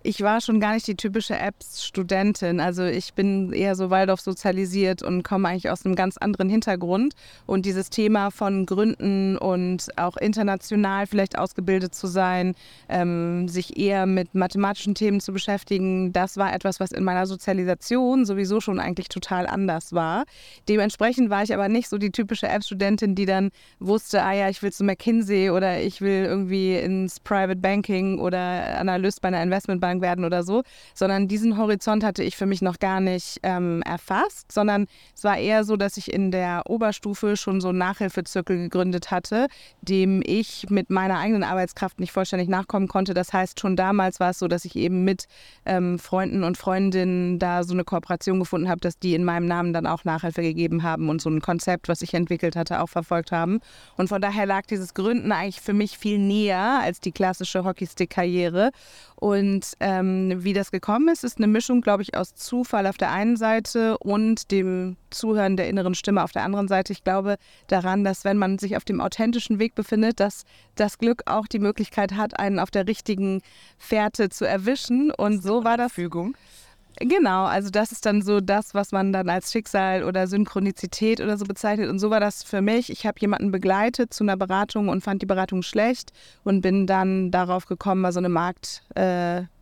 ich 0.07 0.21
war 0.21 0.39
schon 0.39 0.61
gar 0.61 0.73
nicht 0.73 0.87
die 0.87 0.95
typische 0.95 1.37
Apps-Studentin. 1.37 2.61
Also 2.61 2.85
ich 2.85 3.13
bin 3.13 3.51
eher 3.51 3.75
so 3.75 3.89
Waldorf 3.89 4.21
sozialisiert 4.21 5.03
und 5.03 5.23
komme 5.23 5.49
eigentlich 5.49 5.69
aus 5.69 5.85
einem 5.85 5.95
ganz 5.95 6.15
anderen 6.15 6.47
Hintergrund. 6.47 7.13
Und 7.45 7.65
dieses 7.65 7.89
Thema 7.89 8.31
von 8.31 8.65
Gründen 8.65 9.37
und 9.37 9.89
auch 9.97 10.15
international 10.15 11.07
vielleicht 11.07 11.37
ausgebildet 11.37 11.93
zu 11.93 12.07
sein, 12.07 12.55
ähm, 12.87 13.49
sich 13.49 13.77
eher 13.77 14.05
mit 14.05 14.33
mathematischen 14.33 14.95
Themen 14.95 15.19
zu 15.19 15.33
beschäftigen, 15.33 16.13
das 16.13 16.37
war 16.37 16.53
etwas, 16.53 16.79
was 16.79 16.93
in 16.93 17.03
meiner 17.03 17.25
Sozialisation 17.25 18.25
sowieso 18.25 18.61
schon 18.61 18.79
eigentlich 18.79 19.09
total 19.09 19.45
anders 19.45 19.91
war. 19.91 20.23
Dementsprechend 20.69 21.29
war 21.29 21.43
ich 21.43 21.53
aber 21.53 21.67
nicht 21.67 21.89
so 21.89 21.97
die 21.97 22.11
typische 22.11 22.47
App-Studentin, 22.47 23.13
die 23.13 23.25
dann 23.25 23.49
wusste, 23.79 24.23
ah 24.23 24.31
ja, 24.31 24.47
ich 24.47 24.63
will 24.63 24.71
zu 24.71 24.85
McKinsey 24.85 25.49
oder 25.49 25.81
ich 25.81 25.99
will 25.99 26.23
irgendwie 26.23 26.77
ins 26.77 27.19
Private 27.19 27.59
Banking 27.59 28.19
oder 28.19 28.79
Analyst 28.79 29.21
bei 29.21 29.27
einer 29.27 29.43
Investmentbank 29.43 29.96
Jahrgang 29.97 30.01
werden 30.01 30.25
oder 30.25 30.43
so, 30.43 30.63
sondern 30.93 31.27
diesen 31.27 31.57
Horizont 31.57 32.03
hatte 32.03 32.23
ich 32.23 32.35
für 32.35 32.45
mich 32.45 32.61
noch 32.61 32.79
gar 32.79 32.99
nicht 32.99 33.39
ähm, 33.43 33.81
erfasst, 33.83 34.51
sondern 34.51 34.87
es 35.15 35.23
war 35.23 35.37
eher 35.37 35.63
so, 35.63 35.75
dass 35.75 35.97
ich 35.97 36.11
in 36.11 36.31
der 36.31 36.63
Oberstufe 36.67 37.37
schon 37.37 37.61
so 37.61 37.69
einen 37.69 37.77
Nachhilfezirkel 37.77 38.57
gegründet 38.57 39.11
hatte, 39.11 39.47
dem 39.81 40.21
ich 40.25 40.67
mit 40.69 40.89
meiner 40.89 41.19
eigenen 41.19 41.43
Arbeitskraft 41.43 41.99
nicht 41.99 42.11
vollständig 42.11 42.49
nachkommen 42.49 42.87
konnte. 42.87 43.13
Das 43.13 43.33
heißt, 43.33 43.59
schon 43.59 43.75
damals 43.75 44.19
war 44.19 44.31
es 44.31 44.39
so, 44.39 44.47
dass 44.47 44.65
ich 44.65 44.75
eben 44.75 45.03
mit 45.03 45.25
ähm, 45.65 45.99
Freunden 45.99 46.43
und 46.43 46.57
Freundinnen 46.57 47.39
da 47.39 47.63
so 47.63 47.73
eine 47.73 47.83
Kooperation 47.83 48.39
gefunden 48.39 48.69
habe, 48.69 48.81
dass 48.81 48.99
die 48.99 49.15
in 49.15 49.23
meinem 49.23 49.47
Namen 49.47 49.73
dann 49.73 49.87
auch 49.87 50.05
Nachhilfe 50.05 50.41
gegeben 50.41 50.83
haben 50.83 51.09
und 51.09 51.21
so 51.21 51.29
ein 51.29 51.41
Konzept, 51.41 51.89
was 51.89 52.01
ich 52.01 52.13
entwickelt 52.13 52.55
hatte, 52.55 52.81
auch 52.81 52.89
verfolgt 52.89 53.31
haben. 53.31 53.59
Und 53.97 54.07
von 54.07 54.21
daher 54.21 54.45
lag 54.45 54.65
dieses 54.65 54.93
Gründen 54.93 55.31
eigentlich 55.31 55.61
für 55.61 55.73
mich 55.73 55.97
viel 55.97 56.19
näher 56.19 56.79
als 56.81 56.99
die 56.99 57.11
klassische 57.11 57.63
Hockeystick-Karriere. 57.63 58.71
Und 59.15 59.73
ähm, 59.79 60.43
wie 60.43 60.53
das 60.53 60.71
gekommen 60.71 61.09
ist, 61.09 61.23
ist 61.23 61.37
eine 61.37 61.47
Mischung, 61.47 61.81
glaube 61.81 62.03
ich, 62.03 62.15
aus 62.15 62.33
Zufall 62.35 62.87
auf 62.87 62.97
der 62.97 63.11
einen 63.11 63.35
Seite 63.35 63.97
und 63.97 64.51
dem 64.51 64.97
Zuhören 65.09 65.57
der 65.57 65.67
inneren 65.69 65.95
Stimme 65.95 66.23
auf 66.23 66.31
der 66.31 66.43
anderen 66.43 66.67
Seite. 66.67 66.93
Ich 66.93 67.03
glaube 67.03 67.37
daran, 67.67 68.03
dass 68.03 68.23
wenn 68.23 68.37
man 68.37 68.59
sich 68.59 68.77
auf 68.77 68.85
dem 68.85 69.01
authentischen 69.01 69.59
Weg 69.59 69.75
befindet, 69.75 70.19
dass 70.19 70.43
das 70.75 70.97
Glück 70.97 71.23
auch 71.25 71.47
die 71.47 71.59
Möglichkeit 71.59 72.13
hat, 72.13 72.39
einen 72.39 72.59
auf 72.59 72.71
der 72.71 72.87
richtigen 72.87 73.41
Fährte 73.77 74.29
zu 74.29 74.45
erwischen. 74.45 75.11
Und 75.11 75.43
so 75.43 75.63
war 75.63 75.77
das. 75.77 75.91
Fügung. 75.97 76.35
Genau, 76.99 77.45
also 77.45 77.69
das 77.69 77.91
ist 77.91 78.05
dann 78.07 78.23
so 78.23 78.41
das, 78.41 78.73
was 78.73 78.91
man 78.91 79.13
dann 79.13 79.29
als 79.29 79.51
Schicksal 79.51 80.03
oder 80.03 80.25
Synchronizität 80.25 81.21
oder 81.21 81.37
so 81.37 81.45
bezeichnet. 81.45 81.89
Und 81.89 81.99
so 81.99 82.09
war 82.09 82.19
das 82.19 82.43
für 82.43 82.61
mich. 82.61 82.91
Ich 82.91 83.05
habe 83.05 83.19
jemanden 83.19 83.51
begleitet 83.51 84.13
zu 84.13 84.23
einer 84.23 84.35
Beratung 84.35 84.89
und 84.89 85.01
fand 85.01 85.21
die 85.21 85.27
Beratung 85.27 85.61
schlecht 85.61 86.11
und 86.43 86.61
bin 86.61 86.87
dann 86.87 87.29
darauf 87.29 87.67
gekommen, 87.67 88.01
mal 88.01 88.11
so 88.11 88.19
eine 88.19 88.29
Marktanalyse 88.29 89.43
äh, 89.43 89.56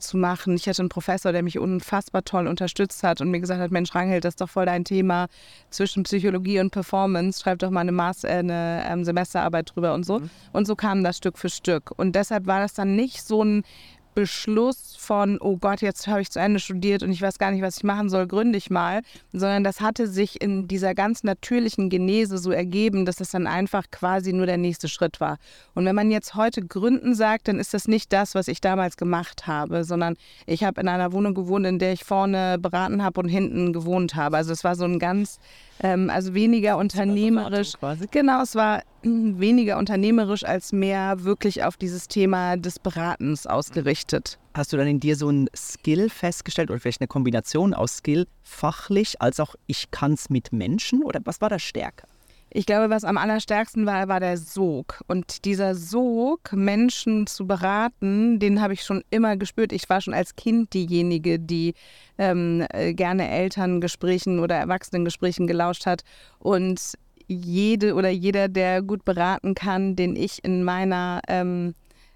zu 0.00 0.16
machen. 0.16 0.54
Ich 0.54 0.68
hatte 0.68 0.82
einen 0.82 0.88
Professor, 0.88 1.32
der 1.32 1.42
mich 1.42 1.58
unfassbar 1.58 2.24
toll 2.24 2.46
unterstützt 2.46 3.02
hat 3.02 3.20
und 3.20 3.30
mir 3.30 3.40
gesagt 3.40 3.60
hat, 3.60 3.70
Mensch, 3.70 3.94
Rangel, 3.94 4.20
das 4.20 4.32
ist 4.32 4.40
doch 4.40 4.48
voll 4.48 4.66
dein 4.66 4.84
Thema 4.84 5.28
zwischen 5.70 6.04
Psychologie 6.04 6.60
und 6.60 6.70
Performance. 6.70 7.42
Schreib 7.42 7.58
doch 7.58 7.70
mal 7.70 7.80
eine, 7.80 7.92
Maß, 7.92 8.24
äh, 8.24 8.28
eine 8.28 8.84
ähm, 8.88 9.04
Semesterarbeit 9.04 9.74
drüber 9.74 9.94
und 9.94 10.04
so. 10.04 10.20
Mhm. 10.20 10.30
Und 10.52 10.66
so 10.66 10.76
kam 10.76 11.04
das 11.04 11.16
Stück 11.16 11.38
für 11.38 11.50
Stück. 11.50 11.92
Und 11.96 12.14
deshalb 12.14 12.46
war 12.46 12.60
das 12.60 12.74
dann 12.74 12.96
nicht 12.96 13.22
so 13.22 13.44
ein 13.44 13.64
Beschluss 14.14 14.96
von, 14.98 15.38
oh 15.40 15.56
Gott, 15.56 15.80
jetzt 15.80 16.06
habe 16.06 16.20
ich 16.20 16.30
zu 16.30 16.38
Ende 16.38 16.60
studiert 16.60 17.02
und 17.02 17.10
ich 17.10 17.22
weiß 17.22 17.38
gar 17.38 17.50
nicht, 17.50 17.62
was 17.62 17.78
ich 17.78 17.84
machen 17.84 18.08
soll, 18.10 18.26
gründe 18.26 18.58
ich 18.58 18.70
mal, 18.70 19.02
sondern 19.32 19.64
das 19.64 19.80
hatte 19.80 20.06
sich 20.06 20.40
in 20.40 20.68
dieser 20.68 20.94
ganz 20.94 21.24
natürlichen 21.24 21.88
Genese 21.88 22.38
so 22.38 22.50
ergeben, 22.50 23.04
dass 23.04 23.20
es 23.20 23.30
dann 23.30 23.46
einfach 23.46 23.90
quasi 23.90 24.32
nur 24.32 24.46
der 24.46 24.58
nächste 24.58 24.88
Schritt 24.88 25.20
war. 25.20 25.38
Und 25.74 25.84
wenn 25.84 25.94
man 25.94 26.10
jetzt 26.10 26.34
heute 26.34 26.62
gründen 26.62 27.14
sagt, 27.14 27.48
dann 27.48 27.58
ist 27.58 27.74
das 27.74 27.88
nicht 27.88 28.12
das, 28.12 28.34
was 28.34 28.48
ich 28.48 28.60
damals 28.60 28.96
gemacht 28.96 29.46
habe, 29.46 29.84
sondern 29.84 30.16
ich 30.46 30.64
habe 30.64 30.80
in 30.80 30.88
einer 30.88 31.12
Wohnung 31.12 31.34
gewohnt, 31.34 31.66
in 31.66 31.78
der 31.78 31.92
ich 31.92 32.04
vorne 32.04 32.58
beraten 32.58 33.02
habe 33.02 33.20
und 33.20 33.28
hinten 33.28 33.72
gewohnt 33.72 34.14
habe. 34.14 34.36
Also 34.36 34.52
es 34.52 34.64
war 34.64 34.76
so 34.76 34.84
ein 34.84 34.98
ganz 34.98 35.40
ähm, 35.82 36.10
also 36.10 36.34
weniger 36.34 36.78
unternehmerisch. 36.78 37.72
Genau, 38.10 38.42
es 38.42 38.54
war 38.54 38.82
weniger 39.02 39.78
unternehmerisch 39.78 40.44
als 40.44 40.72
mehr 40.72 41.24
wirklich 41.24 41.64
auf 41.64 41.76
dieses 41.76 42.08
Thema 42.08 42.56
des 42.56 42.78
Beratens 42.78 43.46
ausgerichtet. 43.46 44.38
Hast 44.54 44.72
du 44.72 44.76
dann 44.76 44.86
in 44.86 45.00
dir 45.00 45.16
so 45.16 45.28
ein 45.30 45.48
Skill 45.56 46.10
festgestellt 46.10 46.70
oder 46.70 46.80
vielleicht 46.80 47.00
eine 47.00 47.08
Kombination 47.08 47.74
aus 47.74 47.98
Skill 47.98 48.26
fachlich 48.42 49.20
als 49.20 49.40
auch 49.40 49.54
ich 49.66 49.90
kann 49.90 50.12
es 50.12 50.30
mit 50.30 50.52
Menschen 50.52 51.02
oder 51.02 51.20
was 51.24 51.40
war 51.40 51.48
da 51.48 51.58
stärker? 51.58 52.06
Ich 52.54 52.66
glaube, 52.66 52.90
was 52.90 53.04
am 53.04 53.16
allerstärksten 53.16 53.86
war, 53.86 54.08
war 54.08 54.20
der 54.20 54.36
Sog. 54.36 55.00
Und 55.06 55.46
dieser 55.46 55.74
Sog, 55.74 56.52
Menschen 56.52 57.26
zu 57.26 57.46
beraten, 57.46 58.38
den 58.40 58.60
habe 58.60 58.74
ich 58.74 58.82
schon 58.82 59.02
immer 59.08 59.38
gespürt. 59.38 59.72
Ich 59.72 59.88
war 59.88 60.02
schon 60.02 60.12
als 60.12 60.36
Kind 60.36 60.74
diejenige, 60.74 61.38
die 61.38 61.72
ähm, 62.18 62.66
äh, 62.70 62.92
gerne 62.92 63.30
Elterngesprächen 63.30 64.38
oder 64.38 64.56
Erwachsenengesprächen 64.56 65.46
gelauscht 65.46 65.86
hat. 65.86 66.02
Und 66.40 66.92
jede 67.26 67.94
oder 67.94 68.10
jeder, 68.10 68.48
der 68.48 68.82
gut 68.82 69.06
beraten 69.06 69.54
kann, 69.54 69.96
den 69.96 70.14
ich 70.14 70.44
in 70.44 70.62
meiner 70.62 71.22
ähm, 71.28 71.74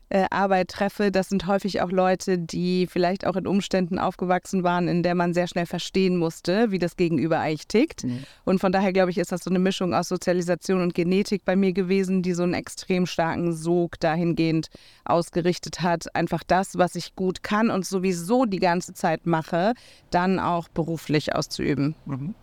äh, 0.08 0.26
Arbeit 0.30 0.68
treffe, 0.68 1.10
das 1.10 1.28
sind 1.28 1.46
häufig 1.46 1.80
auch 1.82 1.90
Leute, 1.90 2.38
die 2.38 2.86
vielleicht 2.86 3.26
auch 3.26 3.36
in 3.36 3.46
Umständen 3.46 3.98
aufgewachsen 3.98 4.62
waren, 4.62 4.86
in 4.88 5.02
der 5.02 5.14
man 5.14 5.34
sehr 5.34 5.48
schnell 5.48 5.66
verstehen 5.66 6.16
musste, 6.16 6.70
wie 6.70 6.78
das 6.78 6.96
Gegenüber 6.96 7.40
eigentlich 7.40 7.66
tickt. 7.66 8.04
Mhm. 8.04 8.24
Und 8.44 8.60
von 8.60 8.72
daher 8.72 8.92
glaube 8.92 9.10
ich, 9.10 9.18
ist 9.18 9.32
das 9.32 9.42
so 9.42 9.50
eine 9.50 9.58
Mischung 9.58 9.94
aus 9.94 10.08
Sozialisation 10.08 10.80
und 10.80 10.94
Genetik 10.94 11.44
bei 11.44 11.56
mir 11.56 11.72
gewesen, 11.72 12.22
die 12.22 12.34
so 12.34 12.44
einen 12.44 12.54
extrem 12.54 13.06
starken 13.06 13.52
Sog 13.52 13.98
dahingehend 13.98 14.68
ausgerichtet 15.04 15.82
hat, 15.82 16.14
einfach 16.14 16.44
das, 16.46 16.78
was 16.78 16.94
ich 16.94 17.16
gut 17.16 17.42
kann 17.42 17.70
und 17.70 17.84
sowieso 17.84 18.44
die 18.44 18.60
ganze 18.60 18.94
Zeit 18.94 19.26
mache, 19.26 19.74
dann 20.10 20.38
auch 20.38 20.68
beruflich 20.68 21.34
auszuüben. 21.34 21.94
Mhm. 22.04 22.34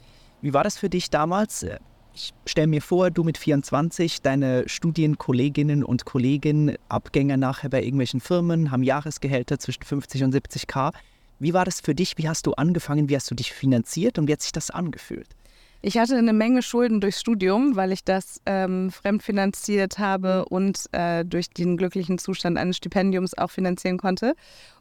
Wie 0.41 0.53
war 0.53 0.65
das 0.65 0.77
für 0.77 0.89
dich 0.89 1.09
damals? 1.09 1.65
Ich 2.15 2.31
stelle 2.45 2.67
mir 2.67 2.81
vor, 2.81 3.09
du 3.09 3.23
mit 3.23 3.39
24, 3.39 4.21
deine 4.21 4.69
Studienkolleginnen 4.69 5.83
und 5.83 6.05
Kollegen, 6.05 6.75
Abgänger 6.87 7.37
nachher 7.37 7.69
bei 7.69 7.81
irgendwelchen 7.81 8.19
Firmen, 8.19 8.69
haben 8.69 8.83
Jahresgehälter 8.83 9.57
zwischen 9.57 9.81
50 9.83 10.23
und 10.23 10.31
70 10.31 10.67
K. 10.67 10.91
Wie 11.39 11.55
war 11.55 11.65
das 11.65 11.81
für 11.81 11.95
dich? 11.95 12.17
Wie 12.19 12.29
hast 12.29 12.45
du 12.45 12.53
angefangen? 12.53 13.09
Wie 13.09 13.15
hast 13.15 13.31
du 13.31 13.35
dich 13.35 13.51
finanziert 13.51 14.19
und 14.19 14.27
wie 14.27 14.33
hat 14.33 14.41
sich 14.41 14.51
das 14.51 14.69
angefühlt? 14.69 15.27
Ich 15.85 15.97
hatte 15.97 16.15
eine 16.15 16.31
Menge 16.31 16.61
Schulden 16.61 17.01
durchs 17.01 17.19
Studium, 17.19 17.75
weil 17.75 17.91
ich 17.91 18.05
das 18.05 18.39
ähm, 18.45 18.89
fremdfinanziert 18.89 19.99
habe 19.99 20.45
und 20.45 20.85
äh, 20.93 21.25
durch 21.25 21.49
den 21.49 21.75
glücklichen 21.75 22.19
Zustand 22.19 22.57
eines 22.57 22.77
Stipendiums 22.77 23.37
auch 23.37 23.51
finanzieren 23.51 23.97
konnte. 23.97 24.35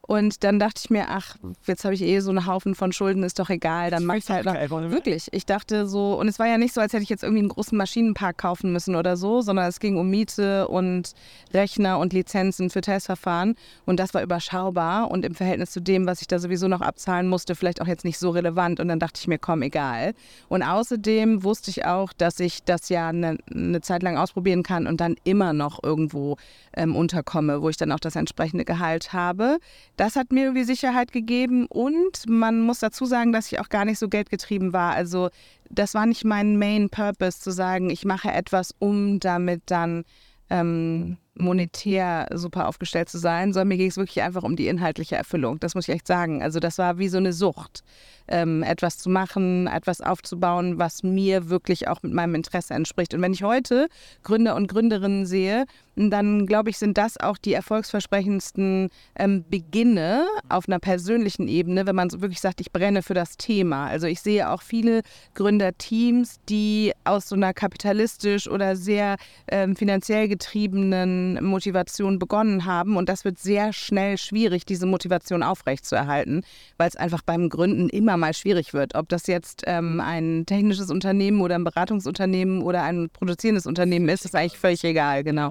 Und 0.04 0.42
dann 0.42 0.59
dachte 0.59 0.82
ich 0.85 0.90
mir, 0.90 1.06
ach, 1.11 1.37
jetzt 1.64 1.85
habe 1.85 1.94
ich 1.94 2.02
eh 2.02 2.18
so 2.18 2.30
einen 2.30 2.47
Haufen 2.47 2.75
von 2.75 2.92
Schulden, 2.92 3.23
ist 3.23 3.38
doch 3.38 3.50
egal, 3.50 3.90
dann 3.90 4.04
mach 4.04 4.16
ich 4.16 4.28
halt 4.28 4.44
noch. 4.44 4.54
Wirklich, 4.90 5.28
ich 5.30 5.47
dachte 5.47 5.87
so, 5.87 6.18
und 6.18 6.26
es 6.26 6.40
war 6.40 6.49
ja 6.49 6.59
nicht 6.59 6.75
so, 6.75 6.80
als 6.80 6.92
hätte 6.92 7.04
ich 7.04 7.09
jetzt 7.09 7.23
irgendwie 7.23 7.38
einen 7.40 7.49
großen 7.49 7.78
Maschinenpark 7.78 8.37
kaufen 8.37 8.73
müssen 8.73 8.97
oder 8.97 9.16
so, 9.16 9.42
sondern 9.42 9.66
es 9.66 9.78
ging 9.78 9.97
um 9.97 10.11
Miete 10.11 10.66
und 10.66 11.12
Rechner 11.54 12.00
und 12.00 12.12
Lizenzen 12.12 12.68
für 12.68 12.80
Testverfahren. 12.80 13.54
Und 13.87 14.00
das 14.00 14.12
war 14.12 14.23
überschaubar 14.25 15.09
und 15.09 15.25
im 15.25 15.37
Verhältnis 15.37 15.71
zu 15.71 15.80
dem, 15.80 16.04
was 16.04 16.21
ich 16.21 16.26
da 16.26 16.40
sowieso 16.40 16.66
noch 16.66 16.80
abzahlen 16.80 17.28
musste, 17.28 17.54
vielleicht 17.54 17.80
auch 17.80 17.87
jetzt 17.87 18.04
nicht 18.04 18.18
so 18.18 18.30
relevant. 18.30 18.80
Und 18.80 18.88
dann 18.88 18.99
dachte 18.99 19.21
ich 19.21 19.28
mir, 19.28 19.38
komm, 19.38 19.62
egal. 19.62 20.14
Und 20.49 20.64
außerdem 20.64 21.44
wusste 21.44 21.71
ich 21.71 21.85
auch, 21.87 22.12
dass 22.12 22.40
ich 22.40 22.64
das 22.64 22.88
ja 22.88 23.09
eine, 23.09 23.38
eine 23.54 23.80
Zeit 23.82 24.02
lang 24.02 24.16
ausprobieren 24.16 24.64
kann 24.64 24.88
und 24.88 25.00
dann 25.00 25.14
immer 25.23 25.52
noch 25.52 25.80
irgendwo 25.85 26.38
ähm, 26.76 26.97
unterkomme, 26.97 27.62
wo 27.62 27.68
ich 27.68 27.76
dann 27.76 27.92
auch 27.92 28.00
das 28.00 28.16
entsprechende 28.16 28.64
Gehalt 28.64 29.12
habe. 29.12 29.59
Das 30.02 30.16
hat 30.16 30.32
mir 30.32 30.47
irgendwie 30.47 30.64
Sicherheit 30.64 31.12
gegeben 31.12 31.66
und 31.66 32.28
man 32.28 32.61
muss 32.61 32.80
dazu 32.80 33.04
sagen, 33.04 33.30
dass 33.30 33.52
ich 33.52 33.61
auch 33.61 33.68
gar 33.68 33.85
nicht 33.85 34.00
so 34.00 34.09
geldgetrieben 34.09 34.73
war. 34.73 34.94
Also 34.94 35.30
das 35.71 35.94
war 35.94 36.06
nicht 36.06 36.25
mein 36.25 36.59
Main 36.59 36.90
Purpose 36.90 37.38
zu 37.38 37.52
sagen, 37.52 37.88
ich 37.88 38.04
mache 38.04 38.32
etwas, 38.32 38.75
um 38.80 39.21
damit 39.21 39.62
dann 39.66 40.02
ähm, 40.50 41.18
monetär 41.35 42.26
super 42.35 42.66
aufgestellt 42.66 43.11
zu 43.11 43.18
sein, 43.18 43.52
sondern 43.52 43.68
mir 43.68 43.76
ging 43.76 43.90
es 43.90 43.97
wirklich 43.97 44.23
einfach 44.23 44.42
um 44.42 44.56
die 44.56 44.66
inhaltliche 44.66 45.14
Erfüllung. 45.14 45.61
Das 45.61 45.76
muss 45.76 45.87
ich 45.87 45.94
echt 45.94 46.09
sagen. 46.09 46.42
Also 46.42 46.59
das 46.59 46.78
war 46.78 46.99
wie 46.99 47.06
so 47.06 47.18
eine 47.18 47.32
Sucht, 47.32 47.85
ähm, 48.32 48.62
etwas 48.62 48.98
zu 48.98 49.10
machen, 49.10 49.66
etwas 49.68 50.00
aufzubauen, 50.00 50.78
was 50.78 51.02
mir 51.02 51.50
wirklich 51.50 51.86
auch 51.86 52.02
mit 52.02 52.12
meinem 52.12 52.34
Interesse 52.34 52.74
entspricht. 52.74 53.14
Und 53.14 53.20
wenn 53.20 53.34
ich 53.34 53.44
heute 53.44 53.88
Gründer 54.24 54.56
und 54.56 54.66
Gründerinnen 54.68 55.26
sehe, 55.26 55.66
dann 55.94 56.46
glaube 56.46 56.70
ich, 56.70 56.78
sind 56.78 56.96
das 56.96 57.20
auch 57.20 57.36
die 57.36 57.52
erfolgsversprechendsten 57.52 58.88
ähm, 59.16 59.44
Beginne 59.50 60.26
auf 60.48 60.66
einer 60.66 60.78
persönlichen 60.78 61.48
Ebene, 61.48 61.86
wenn 61.86 61.94
man 61.94 62.08
so 62.08 62.22
wirklich 62.22 62.40
sagt, 62.40 62.62
ich 62.62 62.72
brenne 62.72 63.02
für 63.02 63.12
das 63.12 63.36
Thema. 63.36 63.88
Also 63.88 64.06
ich 64.06 64.22
sehe 64.22 64.48
auch 64.48 64.62
viele 64.62 65.02
Gründerteams, 65.34 66.40
die 66.48 66.92
aus 67.04 67.28
so 67.28 67.36
einer 67.36 67.52
kapitalistisch 67.52 68.48
oder 68.48 68.74
sehr 68.74 69.16
ähm, 69.48 69.76
finanziell 69.76 70.28
getriebenen 70.28 71.44
Motivation 71.44 72.18
begonnen 72.18 72.64
haben. 72.64 72.96
Und 72.96 73.10
das 73.10 73.26
wird 73.26 73.38
sehr 73.38 73.74
schnell 73.74 74.16
schwierig, 74.16 74.64
diese 74.64 74.86
Motivation 74.86 75.42
aufrechtzuerhalten, 75.42 76.42
weil 76.78 76.88
es 76.88 76.96
einfach 76.96 77.20
beim 77.20 77.50
Gründen 77.50 77.90
immer 77.90 78.16
mal 78.22 78.32
schwierig 78.32 78.72
wird. 78.72 78.94
Ob 78.94 79.08
das 79.08 79.26
jetzt 79.26 79.64
ähm, 79.66 80.00
ein 80.00 80.46
technisches 80.46 80.90
Unternehmen 80.90 81.40
oder 81.40 81.56
ein 81.56 81.64
Beratungsunternehmen 81.64 82.62
oder 82.62 82.82
ein 82.82 83.10
produzierendes 83.10 83.66
Unternehmen 83.66 84.08
ist, 84.08 84.24
ist 84.24 84.34
eigentlich 84.34 84.58
völlig 84.58 84.82
egal, 84.84 85.24
genau. 85.24 85.50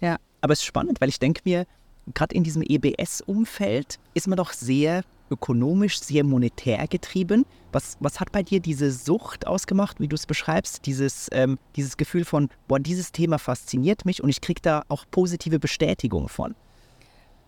Ja. 0.00 0.16
Aber 0.42 0.52
es 0.52 0.58
ist 0.58 0.66
spannend, 0.66 1.00
weil 1.00 1.08
ich 1.08 1.18
denke 1.18 1.40
mir, 1.44 1.66
gerade 2.14 2.34
in 2.34 2.44
diesem 2.44 2.62
EBS-Umfeld 2.62 3.98
ist 4.14 4.26
man 4.26 4.36
doch 4.36 4.52
sehr 4.52 5.02
ökonomisch, 5.30 6.00
sehr 6.00 6.24
monetär 6.24 6.86
getrieben. 6.88 7.46
Was, 7.72 7.96
was 8.00 8.18
hat 8.18 8.32
bei 8.32 8.42
dir 8.42 8.58
diese 8.58 8.90
Sucht 8.90 9.46
ausgemacht, 9.46 10.00
wie 10.00 10.08
du 10.08 10.16
es 10.16 10.26
beschreibst? 10.26 10.86
Dieses, 10.86 11.28
ähm, 11.30 11.58
dieses 11.76 11.96
Gefühl 11.96 12.24
von, 12.24 12.48
boah, 12.66 12.80
dieses 12.80 13.12
Thema 13.12 13.38
fasziniert 13.38 14.04
mich 14.04 14.22
und 14.22 14.28
ich 14.28 14.40
kriege 14.40 14.60
da 14.60 14.82
auch 14.88 15.04
positive 15.10 15.60
Bestätigung 15.60 16.28
von. 16.28 16.56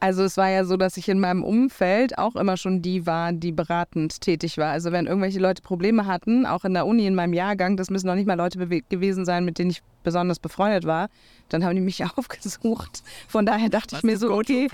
Also 0.02 0.24
es 0.24 0.36
war 0.36 0.50
ja 0.50 0.64
so, 0.64 0.76
dass 0.76 0.96
ich 0.96 1.08
in 1.08 1.20
meinem 1.20 1.44
Umfeld 1.44 2.18
auch 2.18 2.34
immer 2.34 2.56
schon 2.56 2.82
die 2.82 3.06
war, 3.06 3.32
die 3.32 3.52
beratend 3.52 4.20
tätig 4.20 4.58
war. 4.58 4.72
Also 4.72 4.90
wenn 4.90 5.06
irgendwelche 5.06 5.38
Leute 5.38 5.62
Probleme 5.62 6.06
hatten, 6.06 6.44
auch 6.44 6.64
in 6.64 6.74
der 6.74 6.88
Uni 6.88 7.06
in 7.06 7.14
meinem 7.14 7.34
Jahrgang, 7.34 7.76
das 7.76 7.88
müssen 7.88 8.08
noch 8.08 8.16
nicht 8.16 8.26
mal 8.26 8.34
Leute 8.36 8.58
gewesen 8.88 9.24
sein, 9.24 9.44
mit 9.44 9.60
denen 9.60 9.70
ich 9.70 9.80
besonders 10.02 10.38
befreundet 10.38 10.84
war, 10.84 11.08
dann 11.48 11.64
haben 11.64 11.74
die 11.74 11.80
mich 11.80 12.04
aufgesucht. 12.16 13.02
Von 13.28 13.46
daher 13.46 13.68
dachte 13.68 13.96
ich 13.96 14.02
mir 14.02 14.16
so, 14.16 14.32
okay, 14.32 14.68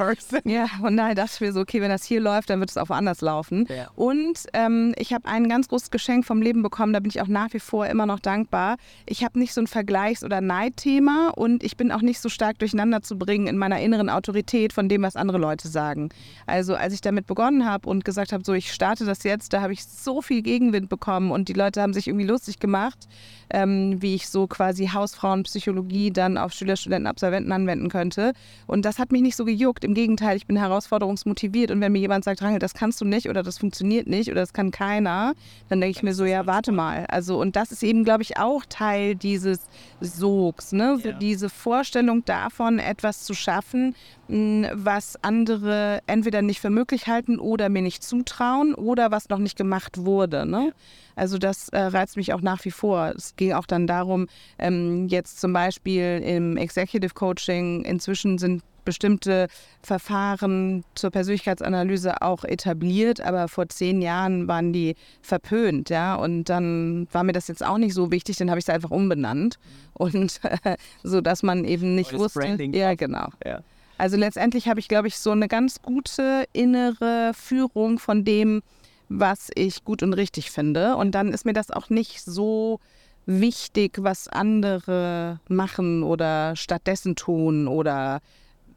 ja, 0.44 0.66
von 0.80 0.96
daher 0.96 1.14
dachte 1.14 1.32
ich 1.34 1.40
mir 1.40 1.52
so, 1.52 1.60
okay, 1.60 1.80
wenn 1.80 1.90
das 1.90 2.04
hier 2.04 2.20
läuft, 2.20 2.50
dann 2.50 2.60
wird 2.60 2.70
es 2.70 2.76
auch 2.76 2.88
woanders 2.88 3.20
laufen. 3.20 3.66
Ja. 3.68 3.88
Und 3.96 4.46
ähm, 4.52 4.94
ich 4.96 5.12
habe 5.12 5.26
ein 5.28 5.48
ganz 5.48 5.68
großes 5.68 5.90
Geschenk 5.90 6.24
vom 6.24 6.42
Leben 6.42 6.62
bekommen, 6.62 6.92
da 6.92 7.00
bin 7.00 7.10
ich 7.10 7.20
auch 7.20 7.28
nach 7.28 7.52
wie 7.52 7.60
vor 7.60 7.86
immer 7.86 8.06
noch 8.06 8.20
dankbar. 8.20 8.76
Ich 9.06 9.24
habe 9.24 9.38
nicht 9.38 9.54
so 9.54 9.60
ein 9.60 9.66
Vergleichs- 9.66 10.24
oder 10.24 10.40
Neidthema 10.40 11.30
und 11.30 11.62
ich 11.62 11.76
bin 11.76 11.92
auch 11.92 12.02
nicht 12.02 12.20
so 12.20 12.28
stark 12.28 12.58
durcheinander 12.58 13.02
zu 13.02 13.18
bringen 13.18 13.46
in 13.46 13.58
meiner 13.58 13.80
inneren 13.80 14.10
Autorität 14.10 14.72
von 14.72 14.88
dem, 14.88 15.02
was 15.02 15.16
andere 15.16 15.38
Leute 15.38 15.68
sagen. 15.68 16.10
Also 16.46 16.74
als 16.74 16.94
ich 16.94 17.00
damit 17.00 17.26
begonnen 17.26 17.64
habe 17.64 17.88
und 17.88 18.04
gesagt 18.04 18.32
habe, 18.32 18.44
so 18.44 18.52
ich 18.52 18.72
starte 18.72 19.04
das 19.04 19.22
jetzt, 19.24 19.52
da 19.52 19.60
habe 19.60 19.72
ich 19.72 19.84
so 19.84 20.22
viel 20.22 20.42
Gegenwind 20.42 20.88
bekommen 20.88 21.30
und 21.30 21.48
die 21.48 21.52
Leute 21.52 21.82
haben 21.82 21.92
sich 21.92 22.08
irgendwie 22.08 22.26
lustig 22.26 22.58
gemacht, 22.58 23.08
ähm, 23.50 24.00
wie 24.00 24.14
ich 24.14 24.28
so 24.28 24.46
quasi 24.46 24.86
Hausfrauenpsychologie 25.18 26.10
dann 26.10 26.38
auf 26.38 26.52
Schüler, 26.52 26.76
Studenten, 26.76 27.06
Absolventen 27.06 27.52
anwenden 27.52 27.88
könnte. 27.88 28.32
Und 28.66 28.84
das 28.84 28.98
hat 28.98 29.12
mich 29.12 29.22
nicht 29.22 29.36
so 29.36 29.44
gejuckt. 29.44 29.84
Im 29.84 29.94
Gegenteil, 29.94 30.36
ich 30.36 30.46
bin 30.46 30.56
herausforderungsmotiviert 30.56 31.70
und 31.70 31.80
wenn 31.80 31.92
mir 31.92 31.98
jemand 31.98 32.24
sagt, 32.24 32.42
Rangel, 32.42 32.58
das 32.58 32.74
kannst 32.74 33.00
du 33.00 33.04
nicht 33.04 33.28
oder 33.28 33.42
das 33.42 33.58
funktioniert 33.58 34.06
nicht 34.06 34.30
oder 34.30 34.40
das 34.40 34.52
kann 34.52 34.70
keiner, 34.70 35.34
dann 35.68 35.80
denke 35.80 35.96
ich 35.96 36.02
mir 36.02 36.14
so, 36.14 36.24
ja, 36.24 36.46
warte 36.46 36.72
mal. 36.72 37.06
Also 37.06 37.40
und 37.40 37.56
das 37.56 37.72
ist 37.72 37.82
eben, 37.82 38.04
glaube 38.04 38.22
ich, 38.22 38.38
auch 38.38 38.64
Teil 38.68 39.14
dieses 39.14 39.60
Sogs, 40.00 40.72
ne? 40.72 40.98
So 41.02 41.12
diese 41.12 41.48
Vorstellung 41.48 42.24
davon, 42.24 42.78
etwas 42.78 43.24
zu 43.24 43.34
schaffen, 43.34 43.94
was 44.28 45.22
andere 45.22 46.00
entweder 46.06 46.42
nicht 46.42 46.60
für 46.60 46.70
möglich 46.70 47.06
halten 47.06 47.38
oder 47.38 47.68
mir 47.68 47.82
nicht 47.82 48.02
zutrauen 48.02 48.74
oder 48.74 49.10
was 49.10 49.28
noch 49.28 49.38
nicht 49.38 49.56
gemacht 49.56 50.04
wurde. 50.04 50.44
Ne? 50.44 50.72
Also 51.16 51.38
das 51.38 51.70
äh, 51.70 51.78
reizt 51.78 52.16
mich 52.16 52.32
auch 52.32 52.42
nach 52.42 52.64
wie 52.64 52.70
vor. 52.70 53.12
Es 53.16 53.36
ging 53.36 53.52
auch 53.52 53.66
dann 53.66 53.86
darum, 53.86 54.28
ähm, 54.58 55.08
jetzt 55.08 55.40
zum 55.40 55.52
Beispiel 55.52 56.22
im 56.24 56.56
Executive 56.56 57.14
Coaching, 57.14 57.84
inzwischen 57.84 58.38
sind 58.38 58.62
bestimmte 58.84 59.48
Verfahren 59.82 60.82
zur 60.94 61.10
Persönlichkeitsanalyse 61.10 62.22
auch 62.22 62.44
etabliert, 62.44 63.20
aber 63.20 63.48
vor 63.48 63.68
zehn 63.68 64.00
Jahren 64.00 64.48
waren 64.48 64.72
die 64.72 64.94
verpönt, 65.20 65.90
ja. 65.90 66.14
Und 66.14 66.44
dann 66.44 67.06
war 67.12 67.22
mir 67.22 67.32
das 67.32 67.48
jetzt 67.48 67.62
auch 67.62 67.76
nicht 67.76 67.92
so 67.92 68.10
wichtig, 68.10 68.38
dann 68.38 68.48
habe 68.48 68.58
ich 68.58 68.64
es 68.64 68.74
einfach 68.74 68.90
umbenannt. 68.90 69.58
Und 69.92 70.40
äh, 70.42 70.76
so 71.02 71.20
dass 71.20 71.42
man 71.42 71.66
eben 71.66 71.94
nicht 71.94 72.14
wusste. 72.14 72.40
Branding. 72.40 72.72
Ja, 72.72 72.94
genau. 72.94 73.28
Ja. 73.44 73.60
Also 73.98 74.16
letztendlich 74.16 74.68
habe 74.68 74.78
ich, 74.78 74.86
glaube 74.86 75.08
ich, 75.08 75.18
so 75.18 75.32
eine 75.32 75.48
ganz 75.48 75.82
gute 75.82 76.44
innere 76.52 77.32
Führung 77.34 77.98
von 77.98 78.24
dem, 78.24 78.62
was 79.08 79.50
ich 79.54 79.84
gut 79.84 80.04
und 80.04 80.12
richtig 80.12 80.52
finde. 80.52 80.96
Und 80.96 81.12
dann 81.12 81.32
ist 81.32 81.44
mir 81.44 81.52
das 81.52 81.72
auch 81.72 81.90
nicht 81.90 82.22
so 82.22 82.78
wichtig, 83.26 83.98
was 83.98 84.28
andere 84.28 85.40
machen 85.48 86.04
oder 86.04 86.54
stattdessen 86.54 87.16
tun 87.16 87.66
oder 87.66 88.20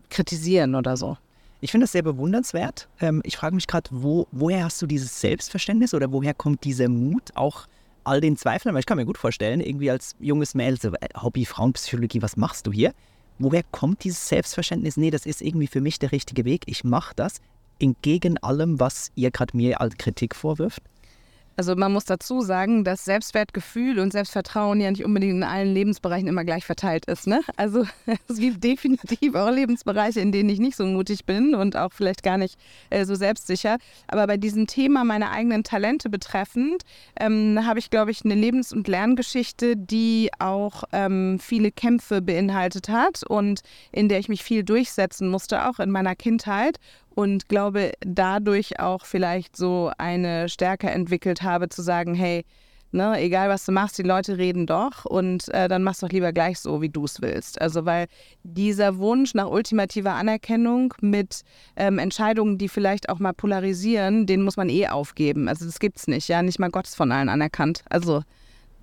kritisieren 0.09 0.73
oder 0.73 0.97
so. 0.97 1.17
Ich 1.61 1.69
finde 1.69 1.83
das 1.83 1.91
sehr 1.91 2.01
bewundernswert. 2.01 2.89
Ähm, 2.99 3.21
ich 3.23 3.37
frage 3.37 3.53
mich 3.53 3.67
gerade, 3.67 3.89
wo, 3.91 4.27
woher 4.31 4.65
hast 4.65 4.81
du 4.81 4.87
dieses 4.87 5.21
Selbstverständnis 5.21 5.93
oder 5.93 6.11
woher 6.11 6.33
kommt 6.33 6.63
dieser 6.63 6.89
Mut, 6.89 7.29
auch 7.35 7.67
all 8.03 8.19
den 8.19 8.35
Zweifeln? 8.35 8.73
Weil 8.73 8.79
ich 8.79 8.87
kann 8.87 8.97
mir 8.97 9.05
gut 9.05 9.19
vorstellen, 9.19 9.61
irgendwie 9.61 9.91
als 9.91 10.15
junges 10.19 10.55
Mädel, 10.55 10.81
so, 10.81 10.89
äh, 10.93 11.07
Hobby 11.21 11.45
Frauenpsychologie, 11.45 12.23
was 12.23 12.35
machst 12.35 12.65
du 12.65 12.71
hier? 12.71 12.93
Woher 13.39 13.63
kommt 13.71 14.03
dieses 14.03 14.27
Selbstverständnis? 14.27 14.97
Nee, 14.97 15.11
das 15.11 15.25
ist 15.25 15.41
irgendwie 15.41 15.67
für 15.67 15.81
mich 15.81 15.99
der 15.99 16.11
richtige 16.11 16.45
Weg. 16.45 16.63
Ich 16.65 16.83
mache 16.83 17.13
das 17.15 17.41
entgegen 17.79 18.37
allem, 18.37 18.79
was 18.79 19.11
ihr 19.15 19.31
gerade 19.31 19.57
mir 19.57 19.81
als 19.81 19.97
Kritik 19.97 20.35
vorwirft. 20.35 20.81
Also 21.57 21.75
man 21.75 21.91
muss 21.91 22.05
dazu 22.05 22.41
sagen, 22.41 22.83
dass 22.83 23.05
Selbstwertgefühl 23.05 23.99
und 23.99 24.11
Selbstvertrauen 24.11 24.79
ja 24.79 24.89
nicht 24.89 25.05
unbedingt 25.05 25.33
in 25.33 25.43
allen 25.43 25.73
Lebensbereichen 25.73 26.27
immer 26.27 26.45
gleich 26.45 26.65
verteilt 26.65 27.05
ist. 27.05 27.27
Ne? 27.27 27.41
Also 27.57 27.85
es 28.27 28.37
gibt 28.37 28.63
definitiv 28.63 29.35
auch 29.35 29.51
Lebensbereiche, 29.51 30.19
in 30.19 30.31
denen 30.31 30.49
ich 30.49 30.59
nicht 30.59 30.77
so 30.77 30.85
mutig 30.85 31.25
bin 31.25 31.53
und 31.53 31.75
auch 31.75 31.91
vielleicht 31.93 32.23
gar 32.23 32.37
nicht 32.37 32.57
äh, 32.89 33.05
so 33.05 33.15
selbstsicher. 33.15 33.77
Aber 34.07 34.27
bei 34.27 34.37
diesem 34.37 34.67
Thema 34.67 35.03
meiner 35.03 35.31
eigenen 35.31 35.63
Talente 35.63 36.09
betreffend 36.09 36.83
ähm, 37.19 37.59
habe 37.65 37.79
ich, 37.79 37.89
glaube 37.89 38.11
ich, 38.11 38.23
eine 38.23 38.35
Lebens- 38.35 38.73
und 38.73 38.87
Lerngeschichte, 38.87 39.75
die 39.75 40.29
auch 40.39 40.83
ähm, 40.91 41.39
viele 41.39 41.71
Kämpfe 41.71 42.21
beinhaltet 42.21 42.89
hat 42.89 43.23
und 43.27 43.61
in 43.91 44.09
der 44.09 44.19
ich 44.19 44.29
mich 44.29 44.43
viel 44.43 44.63
durchsetzen 44.63 45.29
musste, 45.29 45.67
auch 45.67 45.79
in 45.79 45.91
meiner 45.91 46.15
Kindheit 46.15 46.77
und 47.15 47.49
glaube 47.49 47.91
dadurch 48.01 48.79
auch 48.79 49.05
vielleicht 49.05 49.55
so 49.55 49.91
eine 49.97 50.49
Stärke 50.49 50.89
entwickelt 50.89 51.41
habe 51.41 51.69
zu 51.69 51.81
sagen, 51.81 52.13
hey, 52.15 52.45
ne, 52.91 53.19
egal 53.19 53.49
was 53.49 53.65
du 53.65 53.71
machst, 53.71 53.97
die 53.97 54.03
Leute 54.03 54.37
reden 54.37 54.65
doch 54.65 55.05
und 55.05 55.47
äh, 55.49 55.67
dann 55.67 55.83
machst 55.83 56.03
doch 56.03 56.09
lieber 56.09 56.33
gleich 56.33 56.59
so, 56.59 56.81
wie 56.81 56.89
du 56.89 57.05
es 57.05 57.21
willst. 57.21 57.61
Also 57.61 57.85
weil 57.85 58.07
dieser 58.43 58.97
Wunsch 58.97 59.33
nach 59.33 59.49
ultimativer 59.49 60.13
Anerkennung 60.13 60.93
mit 61.01 61.41
ähm, 61.75 61.99
Entscheidungen, 61.99 62.57
die 62.57 62.69
vielleicht 62.69 63.09
auch 63.09 63.19
mal 63.19 63.33
polarisieren, 63.33 64.25
den 64.25 64.41
muss 64.41 64.57
man 64.57 64.69
eh 64.69 64.87
aufgeben. 64.87 65.47
Also 65.47 65.65
das 65.65 65.79
gibt's 65.79 66.07
nicht, 66.07 66.27
ja, 66.27 66.41
nicht 66.41 66.59
mal 66.59 66.69
Gott 66.69 66.87
ist 66.87 66.95
von 66.95 67.11
allen 67.11 67.29
anerkannt. 67.29 67.83
Also 67.89 68.23